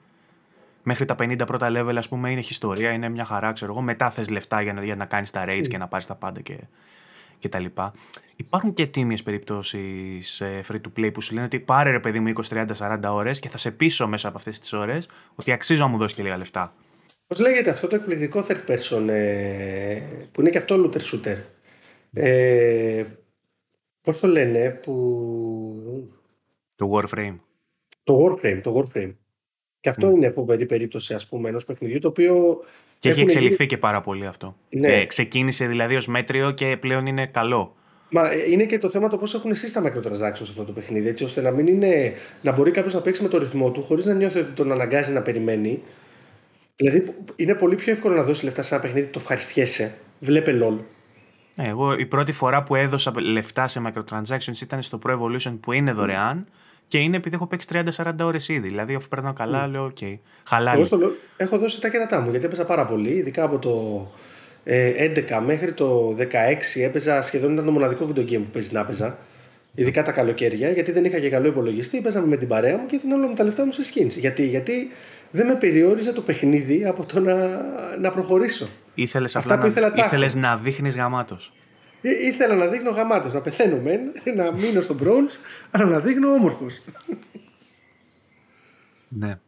[0.83, 3.81] Μέχρι τα 50 πρώτα level, ας πούμε, είναι ιστορία, είναι μια χαρά, ξέρω εγώ.
[3.81, 6.41] Μετά θες λεφτά για να, για να κάνεις τα raids και να πάρεις τα πάντα
[6.41, 6.57] και,
[7.39, 7.93] και τα λοιπά.
[8.37, 12.21] Υπάρχουν και τίμιες περιπτώσεις ε, free to play που σου λένε ότι πάρε ρε παιδί
[12.21, 15.53] μου 20, 30, 40 ώρες και θα σε πείσω μέσα από αυτές τις ώρες ότι
[15.53, 16.73] αξίζω να μου δώσεις και λίγα λεφτά.
[17.31, 20.01] Πώς λέγεται αυτό το εκπληκτικό third person ε,
[20.32, 21.36] που είναι και αυτό looter shooter;
[22.12, 23.05] Ε,
[24.02, 26.12] πώς το λένε που...
[26.77, 27.36] Το Warframe.
[28.02, 29.15] Το Warframe, το Warframe.
[29.81, 30.12] Και αυτό mm.
[30.12, 32.61] είναι φοβερή περίπτωση ας πούμε ενός παιχνιδιού το οποίο...
[32.98, 33.69] Και έχει εξελιχθεί γίνει...
[33.69, 34.57] και πάρα πολύ αυτό.
[34.69, 34.93] Ναι.
[34.93, 37.77] Ε, ξεκίνησε δηλαδή ως μέτριο και πλέον είναι καλό.
[38.11, 41.09] Μα ε, είναι και το θέμα το πώς έχουν θέσει τα microtransactions αυτό το παιχνίδι,
[41.09, 42.12] έτσι ώστε να μην είναι.
[42.43, 45.12] να μπορεί κάποιος να παίξει με το ρυθμό του χωρίς να νιώθει ότι τον αναγκάζει
[45.12, 45.82] να περιμένει.
[46.81, 47.05] Δηλαδή
[47.36, 49.94] είναι πολύ πιο εύκολο να δώσεις λεφτά σε ένα παιχνίδι, το ευχαριστιέσαι.
[50.19, 50.78] Βλέπε LOL.
[51.55, 55.73] Ναι, εγώ η πρώτη φορά που έδωσα λεφτά σε microtransactions ήταν στο Pro Evolution που
[55.73, 56.47] είναι δωρεάν
[56.89, 58.69] και είναι επειδή έχω παίξει 30-40 ώρες ήδη.
[58.69, 59.70] Δηλαδή, αφού περνάω καλά, mm.
[59.70, 59.97] λέω: OK.
[60.01, 60.19] Okay.
[60.44, 60.74] Χαλάει.
[60.81, 64.07] Εγώ έχω δώσει τα κερατά μου γιατί έπαιζα πάρα πολύ, ειδικά από το
[64.65, 66.24] ε, 11 μέχρι το 16
[66.82, 69.19] έπαιζα σχεδόν ήταν το μοναδικό video game που παίζει να έπαιζα.
[69.74, 72.01] Ειδικά τα καλοκαίρια, γιατί δεν είχα και καλό υπολογιστή.
[72.01, 74.19] Παίζαμε με την παρέα μου και την όλα μου τα λεφτά μου σε skins.
[74.19, 74.90] Γιατί, γιατί
[75.31, 77.36] δεν με περιόριζε το παιχνίδι από το να,
[77.98, 78.69] να προχωρήσω.
[78.94, 81.52] Ήθελες Αυτά που ήθελα, να, ήθελες να δείχνεις γαμάτος.
[82.01, 84.01] Ή, ήθελα να δείχνω γαμάτος, να πεθαίνω μεν,
[84.36, 85.39] να μείνω στον bronze,
[85.70, 86.81] αλλά να δείχνω όμορφος.
[89.09, 89.39] Ναι.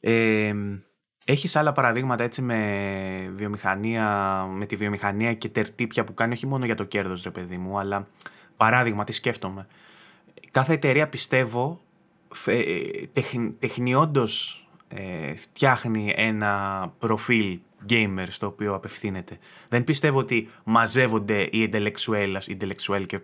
[0.00, 0.52] Ε,
[1.24, 4.06] έχεις άλλα παραδείγματα έτσι με βιομηχανία,
[4.50, 7.78] με τη βιομηχανία και τερτύπια που κάνει όχι μόνο για το κέρδος ρε παιδί μου,
[7.78, 8.08] αλλά
[8.56, 9.66] παράδειγμα τι σκέφτομαι.
[10.50, 11.80] Κάθε εταιρεία πιστεύω
[13.12, 14.59] τεχ, τεχνιόντως
[14.94, 17.58] ε, φτιάχνει ένα προφίλ
[17.88, 19.38] gamer στο οποίο απευθύνεται.
[19.68, 23.20] Δεν πιστεύω ότι μαζεύονται οι intellectual, και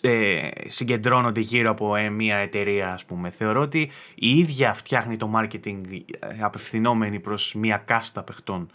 [0.00, 3.30] ε, συγκεντρώνονται γύρω από ε, μια εταιρεία ας πούμε.
[3.30, 5.80] Θεωρώ ότι η ίδια φτιάχνει το marketing
[6.18, 8.70] ε, απευθυνόμενη προς μια κάστα παιχτών.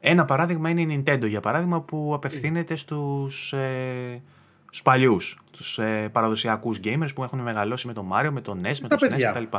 [0.00, 4.22] Ένα παράδειγμα είναι η Nintendo για παράδειγμα που απευθύνεται στους, ε,
[4.66, 8.78] στους παλιούς, τους ε, παραδοσιακούς gamers που έχουν μεγαλώσει με το Mario, με το NES,
[8.82, 9.56] με το SNES κτλ.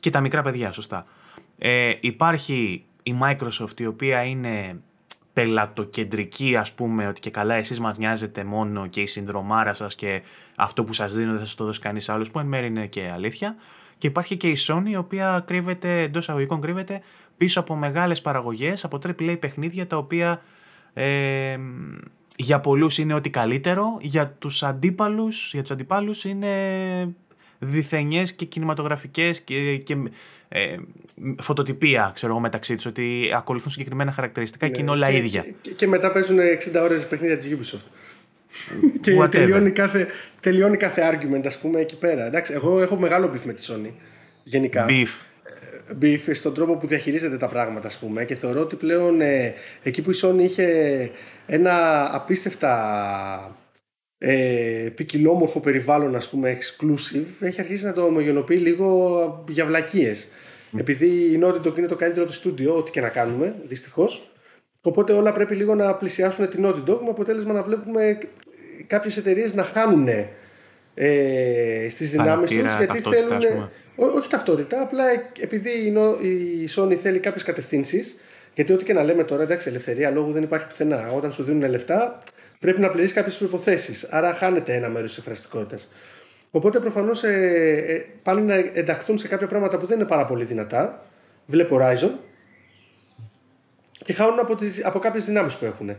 [0.00, 1.06] Και τα μικρά παιδιά, σωστά.
[1.58, 4.80] Ε, υπάρχει η Microsoft η οποία είναι
[5.32, 10.22] πελατοκεντρική ας πούμε ότι και καλά εσείς μας νοιάζετε μόνο και η συνδρομάρα σας και
[10.56, 12.86] αυτό που σας δίνω δεν θα σας το δώσει κανείς άλλος που εν μέρει είναι
[12.86, 13.56] και αλήθεια.
[13.98, 17.00] Και υπάρχει και η Sony η οποία κρύβεται εντός αγωγικών κρύβεται
[17.36, 20.42] πίσω από μεγάλες παραγωγές από AAA παιχνίδια τα οποία
[20.94, 21.58] ε,
[22.36, 26.48] για πολλούς είναι ό,τι καλύτερο για τους αντίπαλους, για τους αντιπάλους είναι
[27.62, 29.96] διθενιές και κινηματογραφικές και, και
[30.48, 30.76] ε,
[31.38, 35.44] φωτοτυπία ξέρω εγώ, μεταξύ τους, ότι ακολουθούν συγκεκριμένα χαρακτηριστικά ναι, και είναι όλα και, ίδια.
[35.60, 37.86] Και, και, μετά παίζουν 60 ώρες παιχνίδια της Ubisoft.
[39.00, 40.06] και τελειώνει κάθε,
[40.40, 42.26] τελειώνει κάθε argument, ας πούμε, εκεί πέρα.
[42.26, 43.90] Εντάξει, εγώ έχω μεγάλο beef με τη Sony.
[44.42, 44.86] Γενικά.
[44.88, 45.08] Beef.
[45.88, 48.24] Ε, beef στον τρόπο που διαχειρίζεται τα πράγματα, ας πούμε.
[48.24, 50.66] Και θεωρώ ότι πλέον ε, εκεί που η Sony είχε
[51.46, 53.56] ένα απίστευτα
[54.24, 60.28] ε, ποικιλόμορφο περιβάλλον ας πούμε exclusive έχει αρχίσει να το ομογενοποιεί λίγο για βλακίες
[60.72, 60.78] mm.
[60.78, 64.32] επειδή η Naughty Dog είναι το καλύτερο του στούντιο ό,τι και να κάνουμε δυστυχώς.
[64.80, 68.18] Οπότε όλα πρέπει λίγο να πλησιάσουν την Naughty Dog με αποτέλεσμα να βλέπουμε
[68.86, 70.08] κάποιες εταιρείες να χάνουν
[70.94, 75.04] ε, στις δυνάμεις τους γιατί θέλουν όχι ταυτότητα απλά
[75.40, 75.70] επειδή
[76.62, 78.16] η Sony θέλει κάποιες κατευθύνσεις
[78.54, 81.12] γιατί ό,τι και να λέμε τώρα εντάξει ελευθερία λόγου δεν υπάρχει πουθενά.
[81.12, 82.18] Όταν σου δίνουν λεφτά
[82.62, 84.06] πρέπει να πληρήσει κάποιες προποθέσει.
[84.10, 85.82] Άρα χάνεται ένα μέρος της εφραστικότητα.
[86.50, 87.28] Οπότε προφανώς ε,
[87.88, 91.02] ε, πάνε να ενταχθούν σε κάποια πράγματα που δεν είναι πάρα πολύ δυνατά.
[91.46, 92.10] Βλέπω Horizon.
[94.04, 95.96] Και χάνουν από, τις, από κάποιες δυνάμεις που έχουν.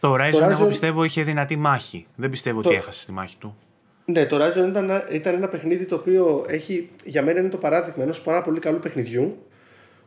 [0.00, 2.06] Το Horizon, το Horizon, εγώ πιστεύω, είχε δυνατή μάχη.
[2.16, 2.68] Δεν πιστεύω το...
[2.68, 3.56] ότι έχασε τη μάχη του.
[4.04, 8.02] Ναι, το Horizon ήταν, ήταν ένα παιχνίδι το οποίο έχει, για μένα είναι το παράδειγμα
[8.02, 9.46] ενός πάρα πολύ καλού παιχνιδιού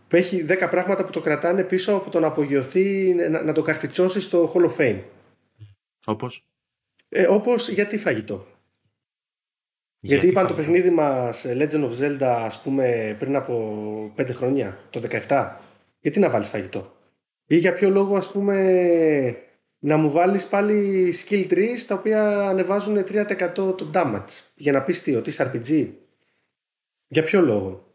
[0.07, 3.61] που έχει 10 πράγματα που το κρατάνε πίσω από το να απογειωθεί, να, να το
[3.61, 4.99] καρφιτσώσεις στο Hall of Fame.
[6.05, 6.45] Όπως;
[7.09, 8.47] Ε, όπως γιατί φαγητό.
[9.99, 14.79] Γιατί, είπαν το παιχνίδι μας ε, Legend of Zelda ας πούμε πριν από 5 χρόνια,
[14.89, 15.57] το 17.
[15.99, 16.95] Γιατί να βάλεις φαγητό;
[17.47, 19.37] Ή για ποιο λόγο ας πούμε
[19.79, 24.51] να μου βάλεις πάλι skill trees τα οποία ανεβάζουν 3% το damage.
[24.55, 25.91] Για να πεις τι, ότι είσαι RPG.
[27.07, 27.87] Για ποιο λόγο;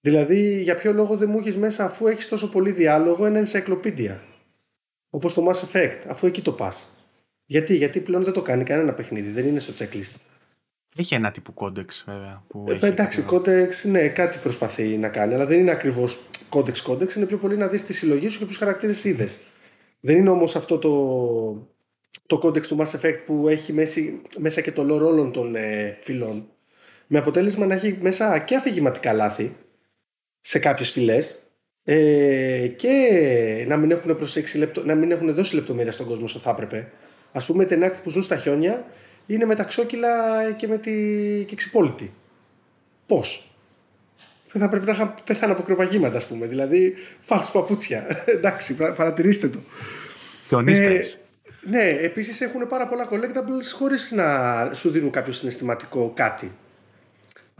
[0.00, 4.18] Δηλαδή για ποιο λόγο δεν μου έχεις μέσα αφού έχεις τόσο πολύ διάλογο ένα encyclopedia;
[5.10, 6.92] Όπως το Mass Effect, αφού εκεί το πας.
[7.44, 10.14] Γιατί, γιατί πλέον δεν το κάνει κανένα παιχνίδι, δεν είναι στο checklist.
[10.96, 12.44] Έχει ένα τύπου codex βέβαια.
[12.48, 16.82] Που ε, έχει εντάξει, codex, ναι, κάτι προσπαθεί να κάνει, αλλά δεν είναι ακριβώς codex
[16.82, 19.38] codex, είναι πιο πολύ να δεις τη συλλογή σου και ποιους χαρακτήρες είδες.
[20.00, 20.92] Δεν είναι όμως αυτό το,
[22.26, 25.98] το codex του Mass Effect που έχει μέση, μέσα και το lore όλων των ε,
[26.00, 26.48] φυλών.
[27.06, 29.56] Με αποτέλεσμα να έχει μέσα και αφηγηματικά λάθη
[30.40, 31.38] σε κάποιες φυλές,
[31.90, 36.38] ε, και να μην, έχουν προσέξει, λεπτο, να μην έχουν δώσει λεπτομέρεια στον κόσμο όσο
[36.38, 36.88] θα έπρεπε.
[37.32, 38.86] Α πούμε, τενάκτη που ζουν στα χιόνια
[39.26, 40.08] είναι με τα ξόκυλα
[40.56, 40.92] και με τη
[41.46, 42.12] κεξιπόλητη.
[43.06, 43.54] Πώς;
[44.52, 46.46] Δεν θα πρέπει να είχαν πεθάνει από κροπαγήματα, ας πούμε.
[46.46, 48.06] Δηλαδή, φάω παπούτσια.
[48.36, 49.58] Εντάξει, παρατηρήστε το.
[50.84, 56.52] Ε, ναι, επίσης έχουν πάρα πολλά collectables χωρίς να σου δίνουν κάποιο συναισθηματικό κάτι.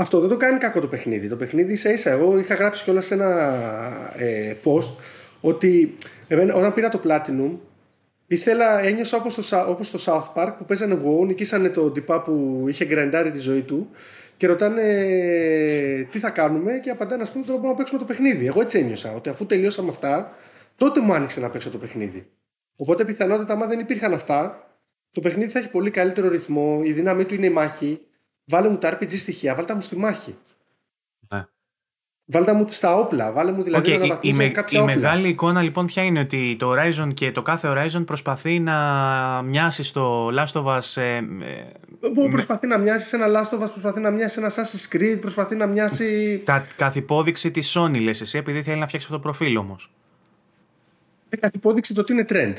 [0.01, 1.29] Αυτό δεν το κάνει κακό το παιχνίδι.
[1.29, 2.11] Το παιχνίδι ίσα ίσα.
[2.11, 4.95] Εγώ είχα γράψει κιόλας σε ένα ε, post
[5.41, 5.95] ότι
[6.29, 7.51] εμένα, όταν πήρα το Platinum
[8.27, 12.65] ήθελα, ένιωσα όπως το, όπως το South Park που παίζανε WoW, νικήσανε τον τυπά που
[12.69, 13.91] είχε γκραντάρει τη ζωή του
[14.37, 14.83] και ρωτάνε
[16.11, 18.47] τι θα κάνουμε και απαντάνε ας πούμε τώρα να παίξουμε το παιχνίδι.
[18.47, 20.35] Εγώ έτσι ένιωσα ότι αφού τελειώσαμε αυτά
[20.77, 22.27] τότε μου άνοιξε να παίξω το παιχνίδι.
[22.77, 24.69] Οπότε πιθανότητα άμα δεν υπήρχαν αυτά
[25.13, 28.01] το παιχνίδι θα έχει πολύ καλύτερο ρυθμό, η δύναμή του είναι η μάχη.
[28.49, 30.37] Βάλε μου τα RPG στοιχεία, βάλτε μου στη μάχη.
[31.29, 31.45] Ναι.
[32.25, 35.63] Βάλτε μου στα όπλα, βάλε μου δηλαδή okay, να η, η, κάποια η μεγάλη εικόνα
[35.63, 38.77] λοιπόν ποια είναι ότι το Horizon και το κάθε Horizon προσπαθεί να
[39.43, 41.23] μοιάσει στο Last of Us ε, ε
[42.31, 45.19] Προσπαθεί να μοιάσει σε ένα Last of Us, προσπαθεί να μοιάσει σε ένα Assassin's Creed,
[45.21, 46.41] προσπαθεί να μοιάσει...
[46.45, 49.91] Τα καθυπόδειξη της Sony λες εσύ, επειδή θέλει να φτιάξει αυτό το προφίλ όμως.
[51.29, 52.55] Ε, καθυπόδειξη το ότι είναι trend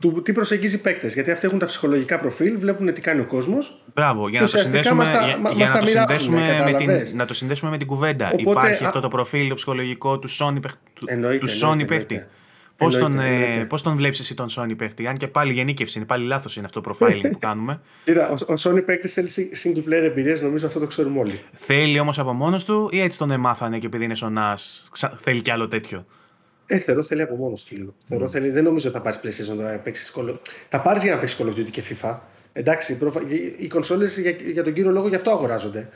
[0.00, 1.14] του τι προσεγγίζει παίκτες.
[1.14, 3.82] Γιατί αυτοί έχουν τα ψυχολογικά προφίλ, βλέπουν τι κάνει ο κόσμος.
[3.94, 7.70] Μπράβο, για να το συνδέσουμε, για, για να, το συνδέσουμε με την, να το συνδέσουμε
[7.70, 8.26] με την κουβέντα.
[8.26, 8.86] Οπότε, Υπάρχει α...
[8.86, 10.58] αυτό το προφίλ το ψυχολογικό του Sony,
[11.06, 12.26] εννοείται, του Sony παίκτη.
[12.76, 16.06] Πώς τον, ε, πώς τον βλέπεις εσύ τον Sony παίκτη, Αν και πάλι γενίκευση είναι,
[16.06, 17.80] πάλι λάθος είναι αυτό το profiling που κάνουμε.
[18.04, 19.28] Κοίτα, ο, ο Sony παίκτης θέλει
[19.62, 21.40] single player εμπειρίες, νομίζω αυτό το ξέρουμε όλοι.
[21.52, 24.58] Θέλει όμως από μόνος του ή έτσι τον εμάθανε και επειδή είναι σονά,
[25.16, 26.06] θέλει κι άλλο τέτοιο;
[26.66, 27.90] Ε, θεωρώ θέλει από μόνος του λίγο.
[27.90, 28.04] Mm.
[28.06, 30.38] Θεωρώ θέλει, δεν νομίζω ότι θα πάρεις PlayStation τώρα να παίξεις Call
[30.68, 32.18] Θα πάρεις για να παίξεις Call of Duty και FIFA.
[32.52, 32.98] Εντάξει,
[33.58, 35.88] οι κονσόλες για, για τον κύριο λόγο γι' αυτό αγοράζονται.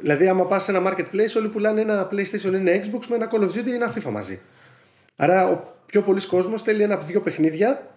[0.00, 3.30] Δηλαδή, άμα πας σε ένα marketplace, όλοι πουλάνε ένα PlayStation ή ένα Xbox με ένα
[3.32, 4.40] Call of Duty ή ένα FIFA μαζί.
[5.16, 7.90] Άρα, ο πιο πολλοί κόσμος θέλει ένα από δύο παιχνίδια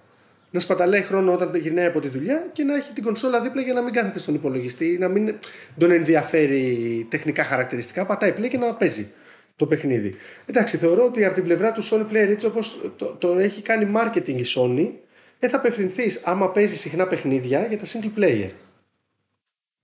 [0.52, 3.74] να σπαταλάει χρόνο όταν γυρνάει από τη δουλειά και να έχει την κονσόλα δίπλα για
[3.74, 5.36] να μην κάθεται στον υπολογιστή, να μην
[5.78, 8.06] τον ενδιαφέρει τεχνικά χαρακτηριστικά.
[8.06, 9.12] Πατάει play και να παίζει
[9.60, 10.16] το παιχνίδι.
[10.46, 13.92] Εντάξει, θεωρώ ότι από την πλευρά του Sony Play έτσι όπως το, το, έχει κάνει
[13.96, 14.92] marketing η Sony,
[15.40, 18.50] δεν θα απευθυνθείς άμα παίζει συχνά παιχνίδια για τα single player.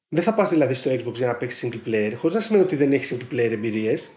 [0.09, 2.75] Δεν θα πας δηλαδή στο Xbox για να παίξεις single player, χωρίς να σημαίνει ότι
[2.75, 4.09] δεν έχεις single player εμπειρίες.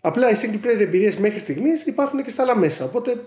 [0.00, 2.84] Απλά οι single player εμπειρίες μέχρι στιγμής υπάρχουν και στα άλλα μέσα.
[2.84, 3.24] Οπότε,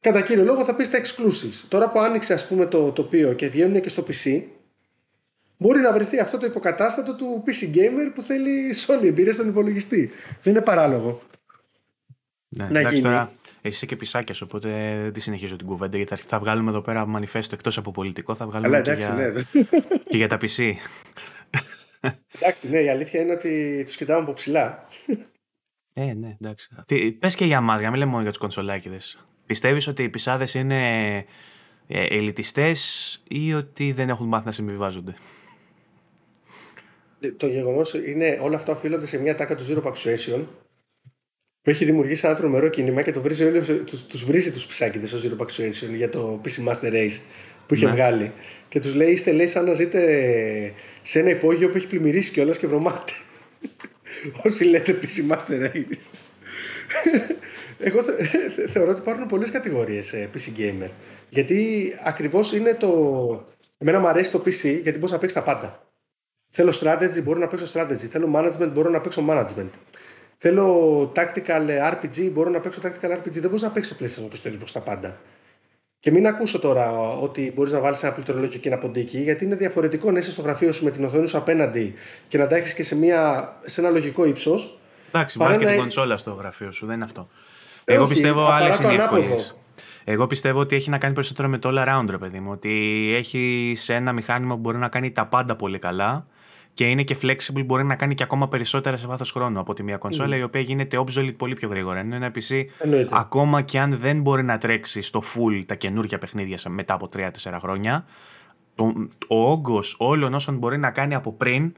[0.00, 1.64] κατά κύριο λόγο, θα πεις τα exclusives.
[1.68, 4.42] Τώρα που άνοιξε, ας πούμε, το τοπίο και βγαίνουν και στο PC,
[5.60, 10.10] μπορεί να βρεθεί αυτό το υποκατάστατο του PC Gamer που θέλει Sony εμπειρία στον υπολογιστή.
[10.42, 11.20] Δεν είναι παράλογο.
[12.48, 13.08] Ναι, να εντάξει, γίνει.
[13.08, 13.32] Τώρα,
[13.62, 14.68] εσύ είσαι και πισάκιας, οπότε
[15.02, 18.34] δεν τη συνεχίζω την κουβέντα γιατί θα βγάλουμε εδώ πέρα μανιφέστο εκτός από πολιτικό.
[18.34, 19.32] Θα βγάλουμε Αλλά, εντάξει, και, για...
[19.32, 19.98] ναι.
[20.08, 20.72] και για τα PC.
[22.38, 24.84] εντάξει, ναι, η αλήθεια είναι ότι τους κοιτάμε από ψηλά.
[25.92, 26.68] Ε, ναι, εντάξει.
[27.18, 28.96] Πες και για εμά, για να μην λέμε μόνο για τους κονσολάκιδε.
[29.46, 31.14] Πιστεύεις ότι οι πισάδες είναι
[31.86, 35.14] ε, ελιτιστές ή ότι δεν έχουν μάθει να συμβιβάζονται;
[37.36, 40.40] Το γεγονός είναι όλα αυτά οφείλονται σε μια τάκα του Zero Punctuation
[41.62, 45.08] που έχει δημιουργήσει ένα τρομερό κίνημα και το βρίζει όλους, τους, τους βρίζει τους ψάκιδες
[45.08, 47.18] στο Zero Punctuation για το PC Master Race
[47.66, 47.92] που είχε ναι.
[47.92, 48.32] βγάλει.
[48.68, 52.58] Και τους λέει είστε λέει σαν να ζείτε σε ένα υπόγειο που έχει πλημμυρίσει κιόλας
[52.58, 53.12] και βρωμάτε
[54.44, 55.98] όσοι λέτε PC Master Race.
[57.82, 58.02] Εγώ
[58.72, 60.90] θεωρώ ότι υπάρχουν πολλές κατηγορίες PC Gamer.
[61.28, 62.90] Γιατί ακριβώς είναι το
[63.78, 65.89] εμένα μου αρέσει το PC γιατί μπορείς να παίξεις τα πάντα
[66.52, 67.94] Θέλω strategy, μπορώ να παίξω strategy.
[67.94, 69.70] Θέλω management, μπορώ να παίξω management.
[70.38, 73.30] Θέλω tactical RPG, μπορώ να παίξω tactical RPG.
[73.30, 75.18] Δεν μπορείς να παίξεις το PlayStation και στο Xbox τα πάντα.
[76.00, 79.54] Και μην ακούσω τώρα ότι μπορείς να βάλεις ένα πληκτρολόγιο και ένα ποντίκι, γιατί είναι
[79.54, 81.94] διαφορετικό να είσαι στο γραφείο σου με την οθόνη σου απέναντι
[82.28, 84.78] και να τα έχεις και σε, μια, σε ένα λογικό ύψος.
[85.12, 87.28] Εντάξει, βάζεις και την κονσόλα στο γραφείο σου, δεν είναι αυτό.
[87.84, 89.08] Ε, Εγώ πιστεύω άλλες είναι
[90.04, 92.50] Εγώ πιστεύω ότι έχει να κάνει περισσότερο με το all around, παιδί μου.
[92.50, 96.26] Ότι έχει ένα μηχάνημα που μπορεί να κάνει τα πάντα πολύ καλά
[96.74, 99.82] και είναι και flexible, μπορεί να κάνει και ακόμα περισσότερα σε βάθος χρόνου από τη
[99.82, 100.38] μία κονσόλα, mm.
[100.38, 101.98] η οποία γίνεται obsolete πολύ πιο γρήγορα.
[101.98, 102.64] Ενώ ένα PC,
[103.10, 107.28] ακόμα και αν δεν μπορεί να τρέξει στο full τα καινούργια παιχνίδια μετά από 3-4
[107.58, 108.04] χρόνια,
[108.74, 108.92] το,
[109.28, 111.72] ο όγκος όλων όσων μπορεί να κάνει από πριν,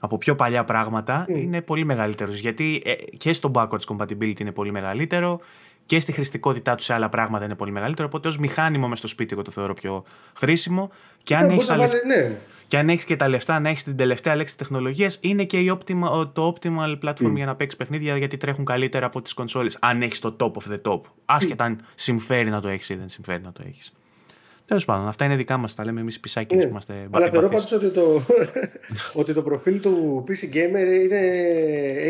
[0.00, 2.38] από πιο παλιά πράγματα, είναι πολύ μεγαλύτερος.
[2.38, 5.40] Γιατί ε, και στο backwards compatibility είναι πολύ μεγαλύτερο
[5.86, 8.08] και στη χρηστικότητά του σε άλλα πράγματα είναι πολύ μεγαλύτερο.
[8.08, 10.04] Οπότε ως μηχάνημα μες στο σπίτι, εγώ το θεωρώ πιο
[10.38, 10.90] χρήσιμο.
[11.22, 11.68] Και αν έχεις
[12.06, 12.36] ναι.
[12.68, 15.78] Και αν έχεις και τα λεφτά να έχεις την τελευταία λέξη τεχνολογίας, είναι και η
[15.78, 19.76] optimal, το optimal platform για να παίξεις παιχνίδια γιατί τρέχουν καλύτερα από τις κονσόλες.
[19.80, 21.00] Αν έχεις το top of the top.
[21.24, 23.92] Άσχετα αν συμφέρει να το έχεις ή δεν συμφέρει να το έχεις.
[24.66, 25.74] Τέλος πάντων, αυτά είναι δικά μας.
[25.74, 26.62] Τα λέμε εμείς πισάκι ναι.
[26.62, 28.22] που είμαστε Αλλά θεωρώ πάντως ότι, το,
[29.20, 31.20] ότι το προφίλ του PC Gamer είναι,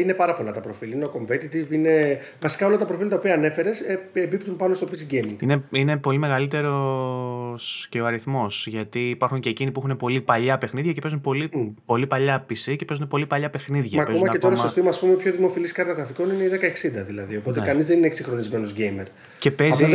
[0.01, 0.93] είναι πάρα πολλά τα προφίλ.
[0.93, 2.19] Είναι competitive, είναι.
[2.41, 5.43] Βασικά όλα τα προφίλ τα οποία ανέφερες ε, εμπίπτουν πάνω στο PC Gaming.
[5.43, 8.67] Είναι, είναι πολύ μεγαλύτερος και ο αριθμός.
[8.67, 11.73] Γιατί υπάρχουν και εκείνοι που έχουν πολύ παλιά παιχνίδια και παίζουν πολύ, mm.
[11.87, 13.97] πολύ παλιά PC και παίζουν πολύ παλιά παιχνίδια.
[13.97, 17.05] Μα ακόμα και τώρα στο Steam, ας πούμε, πιο δημοφιλής κάρτα γραφικών είναι η 1060
[17.07, 17.37] δηλαδή.
[17.37, 17.67] Οπότε ναι.
[17.67, 19.07] κανείς δεν είναι εξυγχρονισμένος gamer.
[19.39, 19.87] Και παίζει,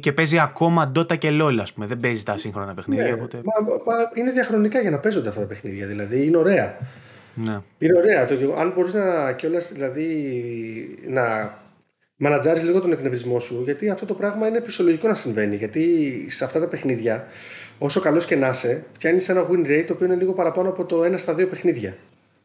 [0.00, 1.86] και παίζει ακόμα Dota και LOL, ας πούμε.
[1.86, 3.04] Δεν παίζει τα σύγχρονα παιχνίδια.
[3.04, 3.40] Ναι, οπότε...
[3.44, 5.86] μα, μα, είναι διαχρονικά για να παίζονται αυτά τα παιχνίδια.
[5.86, 6.78] Δηλαδή είναι ωραία.
[7.34, 7.60] Ναι.
[7.78, 8.26] Είναι ωραία.
[8.26, 10.06] Το, αν μπορείς να κιόλας δηλαδή
[11.08, 11.54] να
[12.16, 15.56] μανατζάρεις λίγο τον εκνευρισμό σου, γιατί αυτό το πράγμα είναι φυσιολογικό να συμβαίνει.
[15.56, 15.84] Γιατί
[16.30, 17.26] σε αυτά τα παιχνίδια,
[17.78, 20.84] όσο καλός και να είσαι, φτιάχνεις ένα win rate το οποίο είναι λίγο παραπάνω από
[20.84, 21.96] το ένα στα δύο παιχνίδια.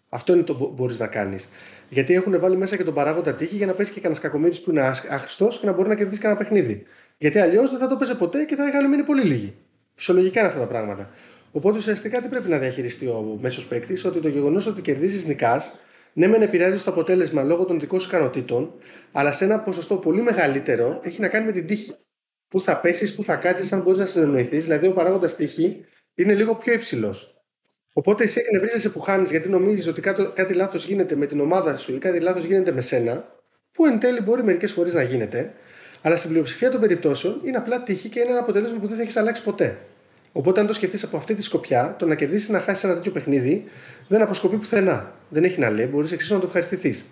[0.09, 1.49] Αυτό είναι το που μπορείς να κάνεις.
[1.89, 4.71] Γιατί έχουν βάλει μέσα και τον παράγοντα τύχη για να πέσεις και κανένα κακομίρι που
[4.71, 6.85] είναι άχρηστος και να μπορεί να κερδίσει κανένα παιχνίδι.
[7.21, 9.55] Γιατί αλλιώς δεν θα το παίζει ποτέ και θα είχαν μείνει πολύ λίγοι.
[9.93, 11.09] Φυσιολογικά είναι αυτά τα πράγματα.
[11.51, 15.71] Οπότε ουσιαστικά τι πρέπει να διαχειριστεί ο μέσος παίκτη, ότι το γεγονός ότι κερδίζεις νικάς,
[16.13, 18.73] ναι, μεν επηρεάζεις το αποτέλεσμα λόγω των δικών σου ικανοτήτων,
[19.11, 21.95] αλλά σε ένα ποσοστό πολύ μεγαλύτερο έχει να κάνει με την τύχη.
[22.47, 24.63] Πού θα πέσεις, πού θα κάτσεις, αν μπορείς να συνεννοηθείς.
[24.63, 25.85] Δηλαδή, ο παράγοντας τύχη
[26.15, 27.43] είναι λίγο πιο υψηλός.
[27.93, 31.77] Οπότε εσύ εκνευρίζεσαι που χάνεις γιατί νομίζεις ότι κάτι, κάτι λάθος γίνεται με την ομάδα
[31.77, 33.35] σου ή κάτι λάθος γίνεται με σένα,
[33.71, 35.53] που εν τέλει μπορεί μερικές φορές να γίνεται,
[36.01, 39.01] αλλά στην πλειοψηφία των περιπτώσεων είναι απλά τύχη και είναι ένα αποτέλεσμα που δεν θα
[39.01, 39.77] έχεις αλλάξει ποτέ.
[40.31, 43.11] Οπότε, αν το σκεφτείς από αυτή τη σκοπιά, το να κερδίσεις να χάσεις ένα τέτοιο
[43.11, 43.69] παιχνίδι
[44.07, 45.13] δεν αποσκοπεί πουθενά.
[45.29, 47.05] Δεν έχει να λέει, μπορείς εξίσου να το ευχαριστηθείς.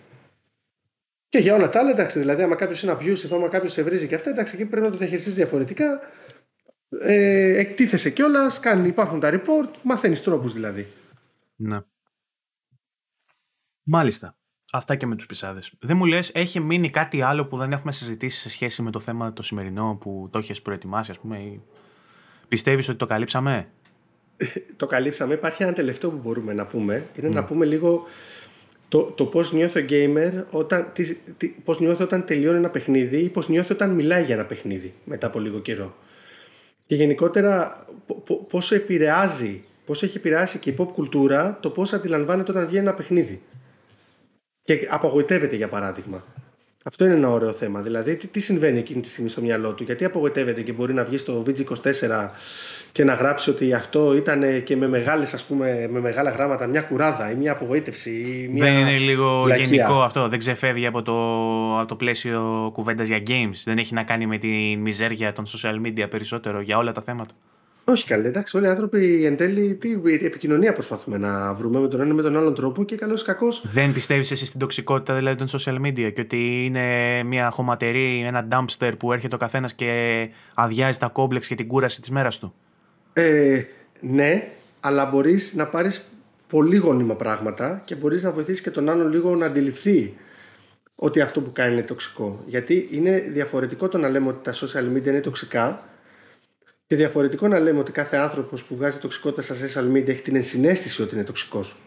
[1.30, 4.08] Και για όλα τα άλλα, εντάξει, δηλαδή, άμα κάποιος είναι abusive, άμα κάποιος σε βρίζει
[4.08, 6.00] και αυτά, εντάξει, εκεί πρέπει να το διαχειριστείς διαφορετικά.
[7.02, 10.88] Ε, εκτίθεσαι κιόλας, υπάρχουν τα report, μαθαίνεις τρόπους δηλαδή.
[11.56, 11.80] Ναι.
[13.84, 14.37] Μάλιστα.
[14.72, 15.72] Αυτά και με τους πισάδες.
[15.80, 19.00] Δεν μου λες, έχει μείνει κάτι άλλο που δεν έχουμε συζητήσει σε σχέση με το
[19.00, 21.62] θέμα το σημερινό που το έχει προετοιμάσει, ας πούμε, ή
[22.48, 23.68] Πιστεύεις ότι το καλύψαμε;
[24.76, 25.34] το καλύψαμε.
[25.34, 27.06] Υπάρχει ένα τελευταίο που μπορούμε να πούμε.
[27.16, 28.06] Είναι να πούμε λίγο
[28.88, 33.18] το, το πώς νιώθει ο gamer όταν, τι, τι, πώς νιώθει όταν τελειώνει ένα παιχνίδι
[33.18, 35.96] ή πώς νιώθει όταν μιλάει για ένα παιχνίδι μετά από λίγο καιρό.
[36.86, 37.86] Και γενικότερα
[38.48, 42.94] πόσο επηρεάζει, πώς έχει επηρεάσει και η pop κουλτούρα το πώς αντιλαμβάνεται όταν βγαίνει ένα
[42.94, 43.42] παιχνίδι.
[44.68, 46.24] Και απογοητεύεται για παράδειγμα.
[46.84, 47.82] Αυτό είναι ένα ωραίο θέμα.
[47.82, 51.04] Δηλαδή, τι, τι συμβαίνει εκείνη τη στιγμή στο μυαλό του, γιατί απογοητεύεται και μπορεί να
[51.04, 52.30] βγει στο VG24
[52.92, 56.82] και να γράψει ότι αυτό ήταν και με μεγάλες, ας πούμε, με μεγάλα γράμματα μια
[56.82, 58.12] κουράδα ή μια απογοήτευση.
[58.12, 59.66] Ή μια δεν είναι λίγο πλακία.
[59.66, 61.14] γενικό αυτό, δεν ξεφεύγει από το,
[61.80, 63.62] από το πλαίσιο κουβέντας για games.
[63.66, 67.34] Δεν έχει να κάνει με τη μιζέρια των social media περισσότερο για όλα τα θέματα.
[67.90, 69.92] Όχι καλή, εντάξει, όλοι οι άνθρωποι εν τέλει τι,
[70.26, 73.48] επικοινωνία προσπαθούμε να βρούμε με τον ένα με τον άλλον τρόπο και καλό ή κακό.
[73.74, 78.48] Δεν πιστεύεις εσύ στην τοξικότητα δηλαδή των social media και ότι είναι μια χωματερή, ένα
[78.52, 82.54] dumpster που έρχεται ο καθένας και αδειάζει τα κόμπλεξ και την κούραση της μέρας του;
[83.14, 83.64] Ε,
[84.00, 84.48] ναι,
[84.80, 86.04] αλλά μπορείς να πάρεις
[86.48, 90.16] πολύ γόνιμα πράγματα και μπορείς να βοηθήσεις και τον άλλον λίγο να αντιληφθεί
[90.96, 92.44] ότι αυτό που κάνει είναι τοξικό.
[92.48, 95.84] Γιατί είναι διαφορετικό το να λέμε ότι τα social media είναι τοξικά
[96.88, 100.36] και διαφορετικό να λέμε ότι κάθε άνθρωπος που βγάζει τοξικότητα στα social media έχει την
[100.36, 101.78] ενσυναίσθηση ότι είναι τοξικός.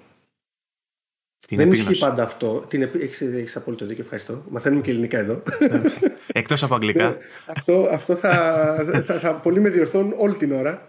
[1.49, 2.65] Δεν ισχύει πάντα αυτό.
[2.69, 4.45] Την έχεις, έχεις απόλυτο δίκιο, ευχαριστώ.
[4.49, 5.43] Μαθαίνουμε και ελληνικά εδώ.
[6.33, 7.09] Εκτός από αγγλικά.
[7.09, 7.17] Ναι,
[7.47, 10.89] αυτό αυτό θα, θα, θα, πολύ με διορθώνουν όλη την ώρα.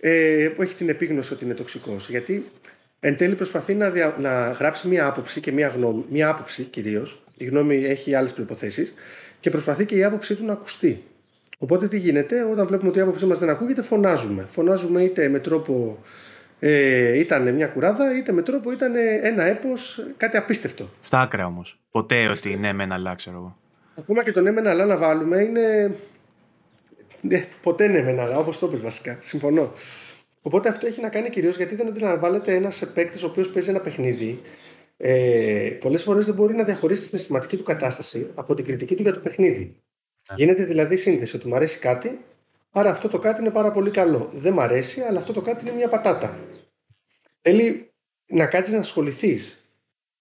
[0.00, 2.08] Ε, που έχει την επίγνωση ότι είναι τοξικός.
[2.08, 2.50] Γιατί
[3.00, 6.04] εν τέλει προσπαθεί να, δια, να γράψει μία άποψη και μία γνώμη.
[6.10, 7.22] Μία άποψη κυρίως.
[7.36, 8.92] Η γνώμη έχει άλλες προποθέσει.
[9.40, 11.02] Και προσπαθεί και η άποψή του να ακουστεί.
[11.62, 14.46] Οπότε τι γίνεται, όταν βλέπουμε ότι η άποψή μας δεν ακούγεται, φωνάζουμε.
[14.48, 15.98] Φωνάζουμε είτε με τρόπο
[16.58, 20.88] ε, ήταν μια κουράδα, είτε με τρόπο ήταν ένα έπος, κάτι απίστευτο.
[21.02, 21.80] Στα άκρα όμως.
[21.90, 23.56] Ποτέ ότι ναι, με ένα αλλά, ξέρω εγώ.
[23.98, 25.94] Ακόμα και το ναι, με ένα αλλά να βάλουμε είναι.
[27.20, 29.16] Ναι, ποτέ ναι, με ένα αλλά, όπως το πες βασικά.
[29.20, 29.72] Συμφωνώ.
[30.42, 33.80] Οπότε αυτό έχει να κάνει κυρίως γιατί δεν αντιλαμβάνεται ένας παίκτη ο οποίος παίζει ένα
[33.80, 34.40] παιχνίδι.
[34.96, 39.02] Ε, Πολλές φορές δεν μπορεί να διαχωρίσει τη συναισθηματική του κατάσταση από την κριτική του
[39.02, 39.76] για το παιχνίδι.
[40.32, 40.44] Ναι.
[40.44, 42.20] Γίνεται δηλαδή σύνδεση ότι μου αρέσει κάτι,
[42.70, 44.30] άρα αυτό το κάτι είναι πάρα πολύ καλό.
[44.32, 46.38] Δεν μου αρέσει, αλλά αυτό το κάτι είναι μια πατάτα.
[47.40, 47.90] Θέλει
[48.26, 49.56] να κάτσεις να ασχοληθείς.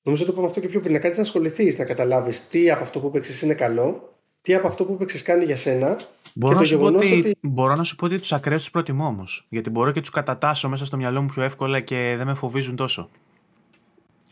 [0.01, 0.93] Νομίζω το είπαμε αυτό και πιο πριν.
[0.93, 4.67] Να κάτσεις να ασχοληθείς, να καταλάβεις τι από αυτό που έπαιξες είναι καλό, τι από
[4.67, 5.97] αυτό που έπαιξες κάνει για σένα.
[6.33, 7.37] Μπορώ, και να, το σου ότι, ότι...
[7.41, 9.45] μπορώ να σου πω ότι τους ακραίους τους προτιμώ όμως.
[9.49, 12.75] Γιατί μπορώ και τους κατατάσω μέσα στο μυαλό μου πιο εύκολα και δεν με φοβίζουν
[12.75, 13.09] τόσο.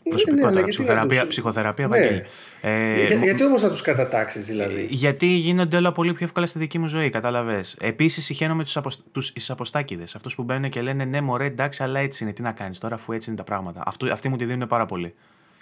[0.08, 1.28] Προσωπικότερα, ναι, ναι, ψυχοθεραπεία, τους...
[1.28, 2.22] ψυχοθεραπεία ναι.
[2.60, 6.58] Ε, Για, γιατί όμως να τους κατατάξεις, δηλαδή; Γιατί γίνονται όλα πολύ πιο εύκολα στη
[6.58, 7.76] δική μου ζωή, κατάλαβες.
[7.80, 9.02] Επίσης, συχαίνομαι τους αποσ...
[9.48, 10.14] αποστάκηδες.
[10.14, 12.32] Αυτούς που μπαίνουν και λένε Ναι, μωρέ, εντάξει, αλλά έτσι είναι.
[12.32, 13.82] Τι να κάνεις τώρα, αφού έτσι είναι τα πράγματα.
[13.86, 15.14] Αυτό, αυτοί μου τη δίνουν πάρα πολύ.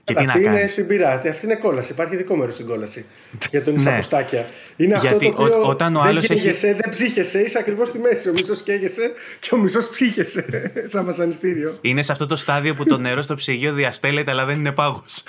[0.08, 1.92] Και τι αυτή είναι στην πειράτη, αυτή είναι κόλαση.
[1.92, 3.04] Υπάρχει δικό μέρος στην κόλαση
[3.50, 4.40] για τον Ισαποστάκια.
[4.40, 4.84] ναι.
[4.84, 6.80] Είναι αυτό το οποίο ό, όταν ο δεν καίγεσαι, έχει...
[6.80, 8.28] δεν ψύχεσαι, είσαι ακριβώς στη μέση.
[8.28, 10.44] Ο μισός καίγεσαι και ο μισός ψύχεσαι
[10.92, 11.78] σαν βασανιστήριο.
[11.80, 15.22] Είναι σε αυτό το στάδιο που το νερό στο ψυγείο διαστέλλεται, αλλά δεν είναι πάγος.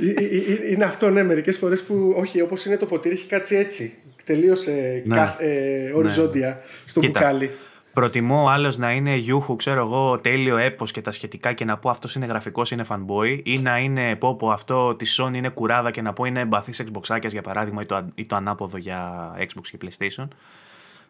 [0.00, 3.26] Ε, ε, ε, είναι αυτό, ναι, μερικές φορές που όχι, όπως είναι το ποτήρι, έχει
[3.26, 3.94] κάτσει έτσι.
[4.24, 5.34] Τελείωσε ναι.
[5.38, 6.56] ε, οριζόντια ναι.
[6.84, 7.20] στο Κοίτα.
[7.20, 7.50] μπουκάλι.
[7.94, 11.90] Προτιμώ άλλος να είναι γιούχου, ξέρω εγώ, τέλειο έπος και τα σχετικά και να πω
[11.90, 16.02] αυτός είναι γραφικός, είναι fanboy, ή να είναι πω αυτό της Sony είναι κουράδα και
[16.02, 19.78] να πω είναι εμπαθή Xboxάκια για παράδειγμα ή το, ή το ανάποδο για Xbox και
[19.82, 20.28] PlayStation.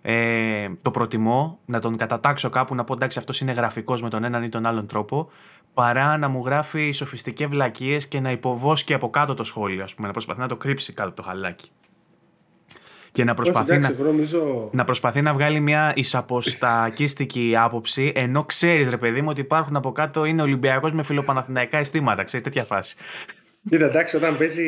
[0.03, 4.25] Ε, το προτιμώ να τον κατατάξω κάπου να πω εντάξει αυτός είναι γραφικός με τον
[4.25, 5.31] έναν ή τον άλλον τρόπο
[5.75, 10.07] παρά να μου γράφει σοφιστικές βλακίες και να υποβόσκει από κάτω το σχόλιο, ας πούμε,
[10.07, 11.71] να προσπαθεί να το κρύψει κάτω το χαλάκι.
[13.15, 14.69] Και να προσπαθεί, εντάξει, να, νομίζω...
[14.73, 19.93] να προσπαθεί να βγάλει μια εισαποστακίστικη άποψη, ενώ ξέρεις, ρε παιδί μου, ότι υπάρχουν από
[19.93, 22.25] κάτω είναι Ολυμπιακός με φιλοπαναθηναϊκά αισθήματα.
[22.25, 22.97] Ξέρεις τέτοια φάση.
[23.71, 24.63] Κοίτα, εντάξει, όταν παίζει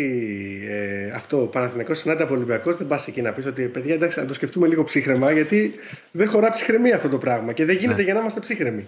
[0.70, 4.20] ε, αυτό ο Παναθηναϊκός συνάντα από Ολυμπιακός, δεν πας εκεί να πεις ότι παιδιά, εντάξει,
[4.20, 5.74] να το σκεφτούμε λίγο ψύχρεμα, γιατί
[6.10, 8.02] δεν χωρά ψυχραιμία αυτό το πράγμα και δεν γίνεται Ναι.
[8.02, 8.86] για να είμαστε ψύχρεμοι.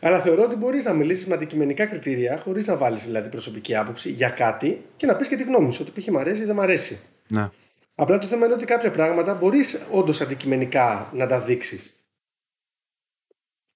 [0.00, 4.10] Αλλά θεωρώ ότι μπορείς να μιλήσεις με αντικειμενικά κριτήρια, χωρίς να βάλεις δηλαδή προσωπική άποψη
[4.10, 5.86] για κάτι και να πεις και τη γνώμη σου.
[5.88, 6.08] Ότι π.χ.
[6.08, 6.98] μ' αρέσει ή δεν μ' αρέσει.
[7.26, 7.48] Ναι.
[7.94, 11.98] Απλά το θέμα είναι ότι κάποια πράγματα μπορείς όντως αντικειμενικά να τα δείξεις.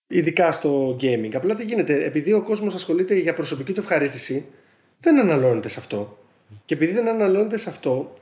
[0.06, 1.30] Ειδικά στο gaming.
[1.34, 4.46] Απλά τι γίνεται, επειδή ο κόσμος ασχολείται για προσωπική του ευχαρίστηση,
[5.00, 6.18] δεν αναλώνεται σε αυτό.
[6.64, 8.12] Και επειδή δεν αναλώνεται σε αυτό,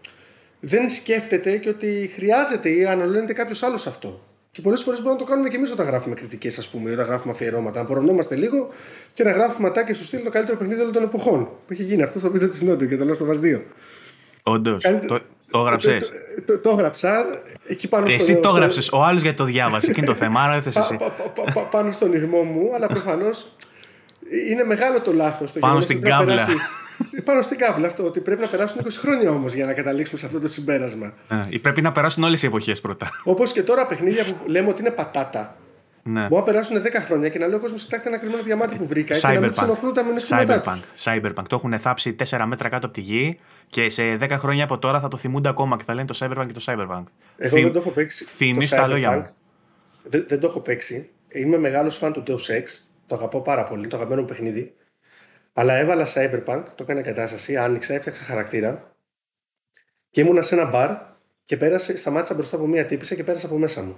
[0.61, 4.21] δεν σκέφτεται και ότι χρειάζεται ή αναλώνεται κάποιος άλλος σε αυτό.
[4.51, 6.93] Και πολλές φορές μπορούμε να το κάνουμε και εμείς όταν γράφουμε κριτικές, ας πούμε, ή
[6.93, 7.81] όταν γράφουμε αφιερώματα.
[7.83, 8.69] Να πορωνόμαστε λίγο
[9.15, 11.45] και να γράφουμε ατάκε στο στυλ το καλύτερο παιχνίδι όλων των εποχών.
[11.45, 13.61] Που έχει γίνει αυτό στο βίντεο της Νότου και το λέω στο Βασ 2.
[14.43, 14.83] Όντως.
[14.83, 15.25] Καλύτερο- Το,
[15.57, 16.11] το έγραψες;
[16.47, 17.25] Το, το, το έγραψα
[17.67, 18.17] εκεί πάνω στο.
[18.23, 18.89] Εσύ το στο- έγραψες.
[18.93, 19.91] Ο άλλος γιατί το διάβασε.
[19.91, 20.41] Εκείνο το θέμα.
[20.43, 20.97] Άρα δεν θες πα- εσύ.
[20.97, 23.47] πα- πα- πα- πα- πάνω στον ήρμό μου, αλλά προφανώς
[24.51, 25.53] είναι μεγάλο το λάθος.
[25.53, 26.47] Πάνω στην κάβλα.
[27.25, 30.27] Πάνω στην κάβλα αυτό, ότι πρέπει να περάσουν 20 χρόνια όμως για να καταλήξουμε σε
[30.27, 31.13] αυτό το συμπέρασμα.
[31.53, 33.11] Ε, Πρέπει να περάσουν όλες οι εποχές πρώτα.
[33.25, 35.57] Όπως και τώρα παιχνίδια που λέμε ότι είναι πατάτα.
[36.09, 36.21] Ναι.
[36.27, 38.87] Μπορεί να περάσουν 10 χρόνια και να λέει ο κόσμος: Κοιτάξτε ένα κρυμμένο διαμάτι που
[38.87, 40.81] βρήκα και να μην του ενοχλούν τα μηνύσματά Cyberpunk.
[40.93, 41.05] τους.
[41.05, 41.45] Cyberpunk.
[41.49, 45.01] Το έχουν θάψει 4 μέτρα κάτω από τη γη και σε 10 χρόνια από τώρα
[45.01, 47.05] θα το θυμούνται ακόμα και θα λένε το Cyberpunk και το Cyberpunk.
[47.37, 48.25] Εγώ Θυμ- δεν το έχω παίξει.
[48.25, 49.23] θυμείς το τα λόγια Cyberpunk.
[49.23, 49.31] μου.
[50.09, 51.11] Δεν, δεν το έχω παίξει.
[51.29, 52.65] Είμαι μεγάλος φαν του Deus Ex.
[53.07, 53.87] Το αγαπάω πάρα πολύ.
[53.87, 54.75] Το αγαπημένο μου παιχνίδι.
[55.53, 58.91] Αλλά έβαλα Cyberpunk, το έκανα κατάσταση, άνοιξα, έφτιαξα χαρακτήρα
[60.11, 60.91] και ήμουνα σε ένα μπαρ
[61.45, 63.97] και πέρασε, σταμάτησα μπροστά από μία τύπησα και πέρασε από μέσα μου.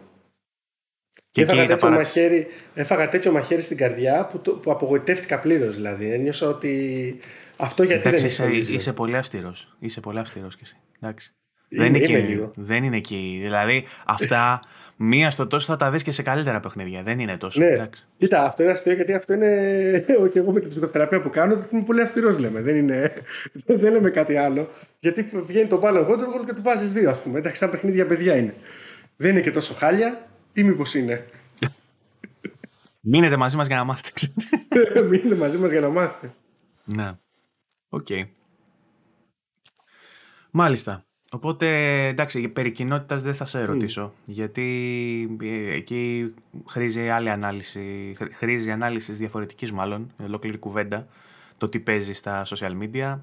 [1.38, 2.20] Και έφαγα, εκεί τα τέτοιο παράτησε.
[2.20, 6.10] μαχαίρι, έφαγα τέτοιο μαχαίρι στην καρδιά που, το, που απογοητεύτηκα πλήρως δηλαδή.
[6.10, 7.18] Ένιωσα ότι
[7.56, 9.76] αυτό γιατί Εντάξει, δεν είσαι, έχει είσαι πολύ αυστηρός.
[9.78, 10.76] Είσαι πολύ αυστηρός κι εσύ.
[11.00, 11.32] Εντάξει.
[11.68, 12.50] Είναι- δεν, είναι είμαι εκεί, λίγο.
[12.54, 13.38] δεν είναι εκεί.
[13.42, 14.60] Δηλαδή, αυτά
[14.96, 17.02] μία στο τόσο θα τα δεις και σε καλύτερα παιχνίδια.
[17.02, 17.60] Δεν είναι τόσο.
[17.60, 17.66] Ναι.
[17.66, 18.06] Εντάξει.
[18.18, 19.48] Κοίτα, αυτό είναι αστείο γιατί αυτό είναι.
[20.32, 22.60] και εγώ με την ψυχοθεραπεία που κάνω, είμαι πολύ αυστηρός λέμε.
[22.62, 23.12] Δεν, είναι...
[23.82, 24.68] δεν λέμε κάτι άλλο.
[24.98, 27.38] Γιατί βγαίνει το Ballon Waterfall και του βάζεις δύο, ας πούμε.
[27.38, 28.54] Εντάξει, σαν παιχνίδια παιδιά είναι.
[29.16, 30.27] Δεν είναι και τόσο χάλια,
[30.58, 31.26] ή μήπως είναι;
[33.00, 34.32] Μείνετε μαζί μας για να μάθετε.
[35.10, 36.34] Μείνετε μαζί μας για να μάθετε.
[36.84, 37.12] ναι.
[37.88, 38.06] Οκ.
[40.50, 41.02] Μάλιστα.
[41.30, 41.66] Οπότε,
[42.06, 46.34] εντάξει, περί κοινότητας δεν θα σε ρωτήσω, γιατί ε, εκεί
[46.66, 51.06] χρήζει άλλη ανάλυση, χρ- χρήζει ανάλυσης διαφορετικής μάλλον, ολόκληρη κουβέντα,
[51.58, 53.18] το τι παίζει στα social media.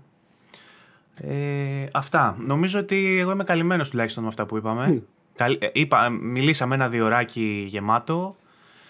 [1.22, 2.38] Ε, αυτά.
[2.40, 4.86] Νομίζω ότι εγώ είμαι καλυμμένος τουλάχιστον με αυτά που είπαμε.
[4.86, 5.02] Καλ- ε,
[5.74, 8.36] είπα, μιλήσαμε ένα διωράκι γεμάτο.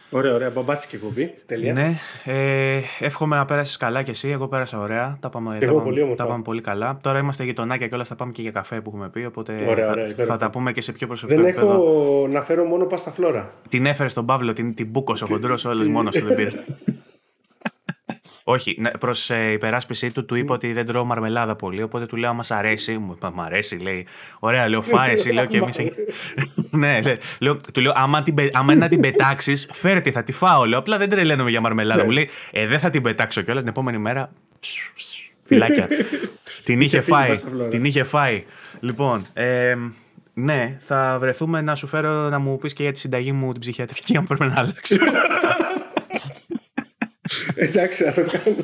[0.10, 0.50] Ωραία, ωραία.
[0.50, 1.34] Μπαμπάτσι εκπομπή.
[1.46, 1.74] Τέλεια.
[1.74, 4.30] Ναι, ε, εύχομαι να πέρασε καλά κι εσύ.
[4.30, 5.18] Εγώ πέρασα ωραία.
[5.22, 6.24] Τα πάμε, εγώ τα, πάμε- πολύ όμορφα.
[6.24, 6.98] τα πάμε πολύ καλά.
[7.02, 9.26] Τώρα είμαστε γειτονάκια και όλα θα πάμε και για καφέ που έχουμε πει.
[9.26, 10.38] Οπότε Ωραία, θα, ωραία, θα υπέροχα.
[10.38, 11.72] τα πούμε και σε πιο προσωπικό Δεν επίπεδο.
[11.74, 13.54] έχω να φέρω μόνο πάστα φλόρα.
[13.70, 16.50] Την έφερε στον Παύλο, την, την μπούκος ο χοντρός, όλος μόνος του δεν πήρε.
[18.48, 21.84] Όχι, προς ε, υπεράσπιση του, του είπα ότι δεν τρώω μαρμελάδα πολύ.
[21.84, 22.98] Οπότε του λέω: Μα αρέσει.
[22.98, 24.08] Μου είπα: Μ' αρέσει, λέει.
[24.40, 25.78] Ωραία, λέω: Φάρε, εσύ, λέω και εμείς.
[26.72, 30.12] ναι, λέει, λέω, του λέω: Άμα, την, πε- άμα είναι να την πετάξεις, φέρε τη,
[30.12, 30.66] θα τη φάω.
[30.66, 32.00] Λέω: Απλά δεν τρελαίνομαι για μαρμελάδα.
[32.00, 32.06] Ναι.
[32.06, 34.32] Μου λέει: Ε, δεν θα την πετάξω κιόλας την επόμενη μέρα.
[35.44, 35.88] Φυλάκια.
[36.66, 37.28] την είχε φύγει φάει.
[37.28, 37.70] πάστα φλόρα.
[37.70, 38.44] Την είχε φάει.
[38.80, 39.76] Λοιπόν, ε,
[40.34, 43.62] ναι, θα βρεθούμε να σου φέρω να μου πεις και για τη συνταγή μου την
[43.62, 44.96] ψυχιατρική, αν πρέπει να αλλάξω.
[47.56, 48.56] Εντάξει, θα το κάνω.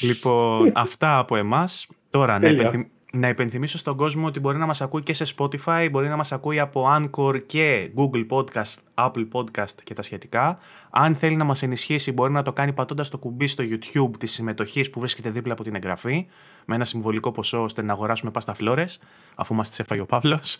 [0.00, 1.86] λοιπόν, αυτά από εμάς.
[2.10, 2.60] Τώρα, να, Τέλεια.
[2.62, 6.16] υπενθυμ- να υπενθυμίσω στον κόσμο ότι μπορεί να μας ακούει και σε Spotify, μπορεί να
[6.16, 10.58] μας ακούει από Anchor και Google Podcast, Apple Podcast και τα σχετικά.
[10.90, 14.32] Αν θέλει να μας ενισχύσει, μπορεί να το κάνει πατώντας το κουμπί στο YouTube της
[14.32, 16.26] συμμετοχής που βρίσκεται δίπλα από την εγγραφή,
[16.64, 19.00] με ένα συμβολικό ποσό ώστε να αγοράσουμε πάστα φλόρες,
[19.34, 20.56] αφού μας τις έφαγε ο Παύλος.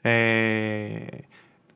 [0.00, 0.88] Ε,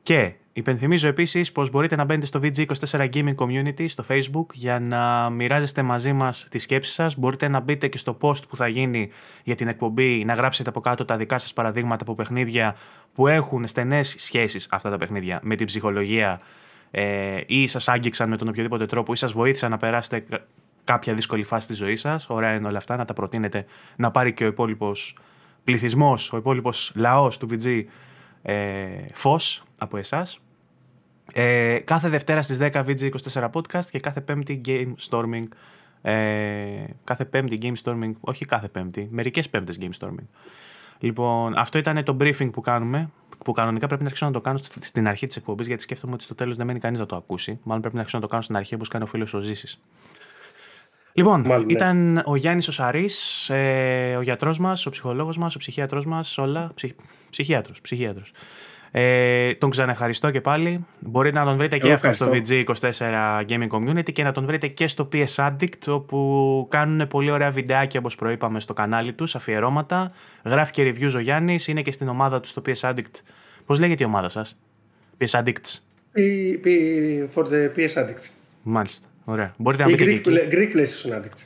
[0.03, 5.29] και υπενθυμίζω επίσης πως μπορείτε να μπαίνετε στο VG24 Gaming Community στο Facebook για να
[5.29, 7.17] μοιράζεστε μαζί μας τις σκέψεις σας.
[7.17, 9.09] Μπορείτε να μπείτε και στο post που θα γίνει
[9.43, 12.75] για την εκπομπή, να γράψετε από κάτω τα δικά σας παραδείγματα από παιχνίδια
[13.13, 16.41] που έχουν στενές σχέσεις αυτά τα παιχνίδια με την ψυχολογία
[16.91, 20.45] ε, ή σας άγγιξαν με τον οποιοδήποτε τρόπο ή σας βοήθησαν να περάσετε κα-
[20.83, 22.29] κάποια δύσκολη φάση της ζωής σας.
[22.29, 23.65] Ωραία είναι όλα αυτά, να τα προτείνετε
[23.95, 25.17] να πάρει και ο υπόλοιπος
[25.63, 27.83] πληθυσμός, ο υπόλοιπος λαός του VG
[28.41, 30.39] ε, φως από εσάς.
[31.33, 35.43] Ε, κάθε Δευτέρα στις 10 VG24 podcast και κάθε Πέμπτη Game Storming.
[36.01, 40.27] Ε, κάθε Πέμπτη Game Storming, όχι κάθε Πέμπτη, μερικές Πέμπτες Game Storming.
[40.99, 43.09] Λοιπόν, αυτό ήταν το briefing που κάνουμε.
[43.45, 46.23] Που κανονικά πρέπει να αρχίσω να το κάνω στην αρχή της εκπομπής, γιατί σκέφτομαι ότι
[46.23, 47.59] στο τέλος δεν μένει κανείς να το ακούσει.
[47.63, 49.81] Μάλλον πρέπει να αρχίσω να το κάνω στην αρχή, όπως κάνει ο φίλος ο Ζήσης.
[51.13, 51.71] Λοιπόν, Μάλλον, ναι.
[51.71, 53.09] ήταν ο Γιάννης Οσαρή,
[53.47, 56.71] ε, ο γιατρός μας, ο ψυχολόγος μας, ο ψυχίατρός μας, όλα.
[56.75, 56.91] Ψυχ,
[57.29, 57.81] ψυχίατρος.
[57.81, 58.31] ψυχίατρος.
[58.95, 60.85] Ε, τον ξαναευχαριστώ και πάλι.
[60.99, 64.87] Μπορείτε να τον βρείτε και αυτό στο VG24 Gaming Community και να τον βρείτε και
[64.87, 70.11] στο PS Addict όπου κάνουν πολύ ωραία βιντεάκια όπως προείπαμε στο κανάλι τους, αφιερώματα.
[70.43, 73.21] Γράφει και reviews ο Γιάννης, είναι και στην ομάδα του στο PS Addict.
[73.65, 74.59] Πώς λέγεται η ομάδα σας;
[75.17, 75.79] PS Addicts.
[77.33, 78.29] For the PS Addicts.
[78.63, 79.07] Μάλιστα.
[79.25, 79.53] Ωραία.
[79.57, 80.49] Μπορείτε να μπείτε Greek, και εκεί.
[80.51, 81.43] Greek PlayStation Addicts.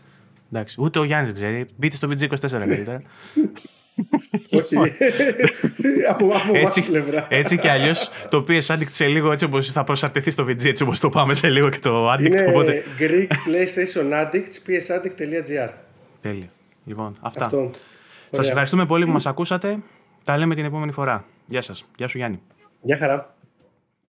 [0.51, 0.76] Εντάξει.
[0.80, 1.66] Ούτε ο Γιάννης δεν ξέρει.
[1.76, 3.01] Μπείτε στο VG24 καλύτερα.
[4.50, 4.76] Όχι.
[6.11, 7.27] από από έτσι, πλευρά.
[7.30, 10.84] έτσι κι αλλιώς το PS Addict σε λίγο έτσι όπως θα προσαρτηθεί στο VG έτσι
[10.84, 12.26] όπως το πάμε σε λίγο και το Addict.
[12.26, 12.84] Είναι οπότε...
[13.00, 15.69] Greek PlayStation Addicts psaddict.gr
[16.22, 16.50] Τέλεια.
[16.85, 17.45] Λοιπόν, αυτά.
[17.45, 17.72] Αυτό.
[18.32, 19.77] Σας ευχαριστούμε πολύ που μας ακούσατε.
[20.24, 21.26] Τα λέμε την επόμενη φορά.
[21.45, 21.85] Γεια σας.
[21.98, 22.42] Γεια σου Γιάννη.
[22.82, 23.36] Γεια χαρά.